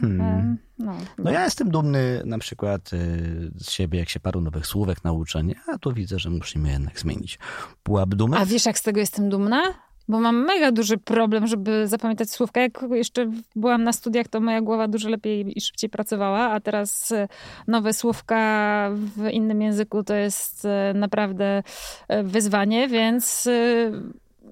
Hmm. 0.00 0.20
em, 0.20 0.58
no, 0.78 0.92
No 1.18 1.30
ja 1.30 1.44
jestem 1.44 1.70
dumny 1.70 2.22
na 2.24 2.38
przykład 2.38 2.92
y, 2.92 3.50
z 3.58 3.70
siebie, 3.70 3.98
jak 3.98 4.08
się 4.08 4.20
paru 4.20 4.40
nowych 4.40 4.66
słówek 4.66 5.04
nauczę, 5.04 5.44
nie? 5.44 5.54
a 5.74 5.78
tu 5.78 5.92
widzę, 5.92 6.18
że 6.18 6.30
musimy 6.30 6.70
jednak 6.70 7.00
zmienić 7.00 7.38
pułap 7.82 8.08
dumy. 8.14 8.36
A 8.36 8.46
wiesz, 8.46 8.66
jak 8.66 8.78
z 8.78 8.82
tego 8.82 9.00
jestem 9.00 9.28
dumna? 9.30 9.62
Bo 10.10 10.20
mam 10.20 10.44
mega 10.44 10.72
duży 10.72 10.98
problem, 10.98 11.46
żeby 11.46 11.88
zapamiętać 11.88 12.30
słówka. 12.30 12.60
Jak 12.60 12.84
jeszcze 12.90 13.30
byłam 13.56 13.84
na 13.84 13.92
studiach, 13.92 14.28
to 14.28 14.40
moja 14.40 14.60
głowa 14.60 14.88
dużo 14.88 15.08
lepiej 15.08 15.58
i 15.58 15.60
szybciej 15.60 15.90
pracowała, 15.90 16.38
a 16.38 16.60
teraz 16.60 17.12
e, 17.12 17.28
nowe 17.66 17.92
słówka 17.92 18.90
w 19.16 19.28
innym 19.30 19.62
języku 19.62 20.04
to 20.04 20.14
jest 20.14 20.64
e, 20.64 20.92
naprawdę 20.94 21.62
e, 22.08 22.22
wyzwanie, 22.22 22.88
więc 22.88 23.48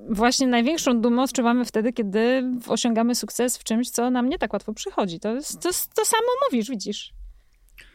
właśnie 0.08 0.46
największą 0.46 1.00
dumę 1.00 1.22
odczuwamy 1.22 1.64
wtedy, 1.64 1.92
kiedy 1.92 2.44
osiągamy 2.68 3.14
sukces 3.14 3.58
w 3.58 3.64
czymś, 3.64 3.90
co 3.90 4.10
nam 4.10 4.28
nie 4.28 4.38
tak 4.38 4.52
łatwo 4.52 4.72
przychodzi. 4.72 5.20
To, 5.20 5.34
to, 5.62 5.68
to 5.94 6.04
samo 6.04 6.28
mówisz, 6.50 6.70
widzisz. 6.70 7.17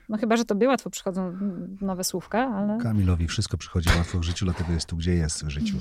No 0.09 0.17
chyba, 0.17 0.37
że 0.37 0.45
tobie 0.45 0.67
łatwo 0.67 0.89
przychodzą 0.89 1.37
nowe 1.81 2.03
słówka, 2.03 2.39
ale... 2.39 2.77
Kamilowi 2.77 3.27
wszystko 3.27 3.57
przychodzi 3.57 3.89
łatwo 3.97 4.19
w 4.19 4.23
życiu, 4.23 4.45
dlatego 4.45 4.73
jest 4.73 4.85
tu, 4.85 4.97
gdzie 4.97 5.13
jest 5.13 5.45
w 5.45 5.49
życiu. 5.49 5.77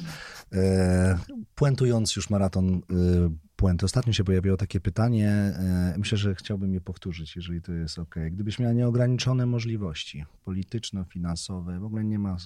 E, 0.53 1.19
puentując 1.55 2.17
już 2.17 2.31
maraton 2.31 2.75
e, 2.75 2.81
puenty, 3.57 3.85
ostatnio 3.87 4.13
się 4.13 4.25
pojawiło 4.25 4.57
takie 4.57 4.81
pytanie, 4.81 5.29
e, 5.31 5.95
myślę, 5.99 6.19
że 6.19 6.35
chciałbym 6.35 6.75
je 6.75 6.81
powtórzyć, 6.81 7.37
jeżeli 7.37 7.63
to 7.63 7.73
jest 7.73 7.99
ok. 7.99 8.15
Gdybyś 8.31 8.59
miała 8.59 8.73
nieograniczone 8.73 9.47
możliwości 9.47 10.25
polityczno-finansowe, 10.45 11.81
w 11.81 11.85
ogóle 11.85 12.05
nie 12.05 12.19
ma 12.19 12.37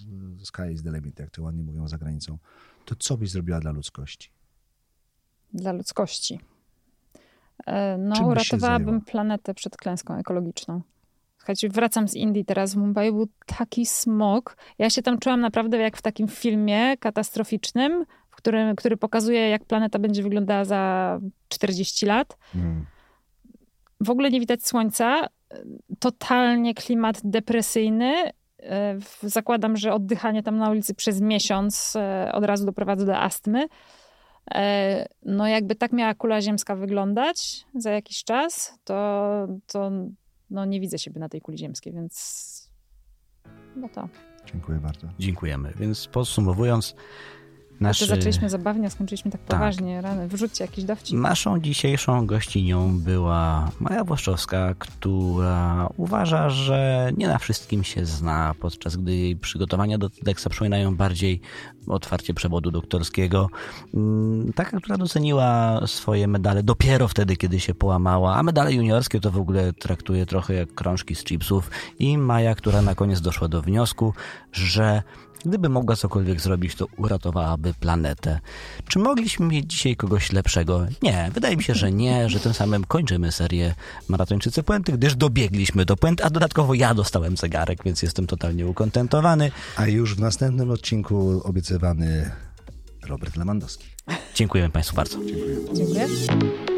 sky 0.42 0.72
is 0.72 0.82
the 0.82 0.92
limit, 0.92 1.18
jak 1.18 1.30
to 1.30 1.42
ładnie 1.42 1.62
mówią 1.62 1.88
za 1.88 1.98
granicą, 1.98 2.38
to 2.84 2.94
co 2.94 3.16
byś 3.16 3.30
zrobiła 3.30 3.60
dla 3.60 3.70
ludzkości? 3.72 4.36
dla 5.56 5.72
ludzkości. 5.72 6.40
E, 7.66 7.98
No, 7.98 8.26
uratowałabym 8.26 9.00
planetę 9.00 9.54
przed 9.54 9.76
klęską 9.76 10.14
ekologiczną. 10.18 10.82
Wracam 11.70 12.08
z 12.08 12.14
Indii 12.14 12.44
teraz 12.44 12.74
w 12.74 12.76
Mumbai, 12.76 13.12
był 13.12 13.28
taki 13.58 13.86
smog. 13.86 14.56
Ja 14.78 14.90
się 14.90 15.02
tam 15.02 15.18
czułam 15.18 15.40
naprawdę 15.40 15.76
jak 15.78 15.96
w 15.96 16.02
takim 16.02 16.28
filmie 16.28 16.96
katastroficznym, 16.96 18.04
w 18.30 18.36
którym, 18.36 18.76
który 18.76 18.96
pokazuje, 18.96 19.48
jak 19.48 19.64
planeta 19.64 19.98
będzie 19.98 20.22
wyglądała 20.22 20.64
za 20.64 21.20
40 21.48 22.06
lat. 22.06 22.38
Hmm. 22.52 22.86
W 24.00 24.10
ogóle 24.10 24.30
nie 24.30 24.40
widać 24.40 24.66
słońca. 24.66 25.26
Totalnie 25.98 26.74
klimat 26.74 27.20
depresyjny. 27.24 28.30
E, 28.62 28.98
Zakładam, 29.22 29.76
że 29.76 29.92
oddychanie 29.94 30.42
tam 30.42 30.56
na 30.56 30.70
ulicy 30.70 30.94
przez 30.94 31.20
miesiąc 31.20 31.96
e, 31.96 32.30
od 32.32 32.44
razu 32.44 32.66
doprowadza 32.66 33.06
do 33.06 33.18
astmy. 33.18 33.68
E, 34.54 35.06
No, 35.22 35.46
jakby 35.46 35.74
tak 35.74 35.92
miała 35.92 36.14
kula 36.14 36.40
ziemska 36.40 36.76
wyglądać 36.76 37.66
za 37.74 37.90
jakiś 37.90 38.24
czas, 38.24 38.78
to, 38.84 38.94
to 39.66 39.90
no, 40.50 40.64
nie 40.64 40.80
widzę 40.80 40.98
siebie 40.98 41.20
na 41.20 41.28
tej 41.28 41.40
kuli 41.40 41.58
ziemskiej, 41.58 41.92
więc 41.92 42.70
no 43.76 43.88
to. 43.88 44.08
Dziękuję 44.46 44.78
bardzo. 44.78 45.08
Dziękujemy. 45.18 45.72
Więc 45.76 46.06
podsumowując, 46.06 46.94
nasz, 47.80 47.98
To 47.98 48.06
zaczęliśmy 48.06 48.50
zabawnie, 48.50 48.86
a 48.86 48.90
skończyliśmy 48.90 49.30
tak 49.30 49.40
Tak. 49.40 49.50
poważnie. 49.50 50.00
Rany, 50.00 50.28
wyrzućcie 50.28 50.64
jakiś 50.64 50.84
dowcip. 50.84 51.18
naszą 51.18 51.60
dzisiejszą 51.60 52.26
gościnią 52.26 52.98
była 52.98 53.70
Maja 53.80 54.04
Włoszczowska, 54.04 54.74
która 54.78 55.88
uważa, 55.96 56.50
że 56.50 57.10
nie 57.16 57.28
na 57.28 57.38
wszystkim 57.38 57.84
się 57.84 58.04
zna, 58.06 58.54
podczas 58.60 58.96
gdy 58.96 59.16
jej 59.16 59.36
przygotowania 59.36 59.98
do 59.98 60.10
TEDxa 60.10 60.48
przypominają 60.50 60.96
bardziej 60.96 61.40
otwarcie 61.86 62.34
przewodu 62.34 62.70
doktorskiego. 62.70 63.48
Mm, 63.94 64.52
Taka, 64.52 64.80
która 64.80 64.96
doceniła 64.98 65.80
swoje 65.86 66.28
medale 66.28 66.62
dopiero 66.62 67.08
wtedy, 67.08 67.36
kiedy 67.36 67.60
się 67.60 67.74
połamała, 67.74 68.36
a 68.36 68.42
medale 68.42 68.72
juniorskie 68.72 69.20
to 69.20 69.30
w 69.30 69.36
ogóle 69.38 69.72
traktuje 69.72 70.26
trochę 70.26 70.54
jak 70.54 70.74
krążki 70.74 71.14
z 71.14 71.24
chipsów 71.24 71.70
i 71.98 72.18
Maja, 72.18 72.54
która 72.54 72.82
na 72.82 72.94
koniec 72.94 73.20
doszła 73.20 73.48
do 73.48 73.62
wniosku, 73.62 74.14
że 74.52 75.02
Gdyby 75.46 75.68
mogła 75.68 75.96
cokolwiek 75.96 76.40
zrobić, 76.40 76.74
to 76.74 76.86
uratowałaby 76.96 77.74
planetę. 77.74 78.40
Czy 78.88 78.98
mogliśmy 78.98 79.46
mieć 79.46 79.70
dzisiaj 79.72 79.96
kogoś 79.96 80.32
lepszego? 80.32 80.86
Nie, 81.02 81.30
wydaje 81.34 81.56
mi 81.56 81.62
się, 81.62 81.74
że 81.74 81.92
nie, 81.92 82.28
że 82.30 82.40
tym 82.40 82.54
samym 82.54 82.84
kończymy 82.84 83.32
serię 83.32 83.74
Maratończycy 84.08 84.62
Puenty, 84.62 84.92
gdyż 84.92 85.16
dobiegliśmy 85.16 85.84
do 85.84 85.96
puenty, 85.96 86.24
a 86.24 86.30
dodatkowo 86.30 86.74
ja 86.74 86.94
dostałem 86.94 87.36
zegarek, 87.36 87.84
więc 87.84 88.02
jestem 88.02 88.26
totalnie 88.26 88.66
ukontentowany. 88.66 89.50
A 89.76 89.86
już 89.86 90.14
w 90.14 90.20
następnym 90.20 90.70
odcinku 90.70 91.40
obiecywany 91.44 92.30
Robert 93.08 93.36
Lewandowski. 93.36 93.86
Dziękujemy 94.34 94.70
Państwu 94.70 94.96
bardzo. 94.96 95.18
Dziękuję. 95.74 96.75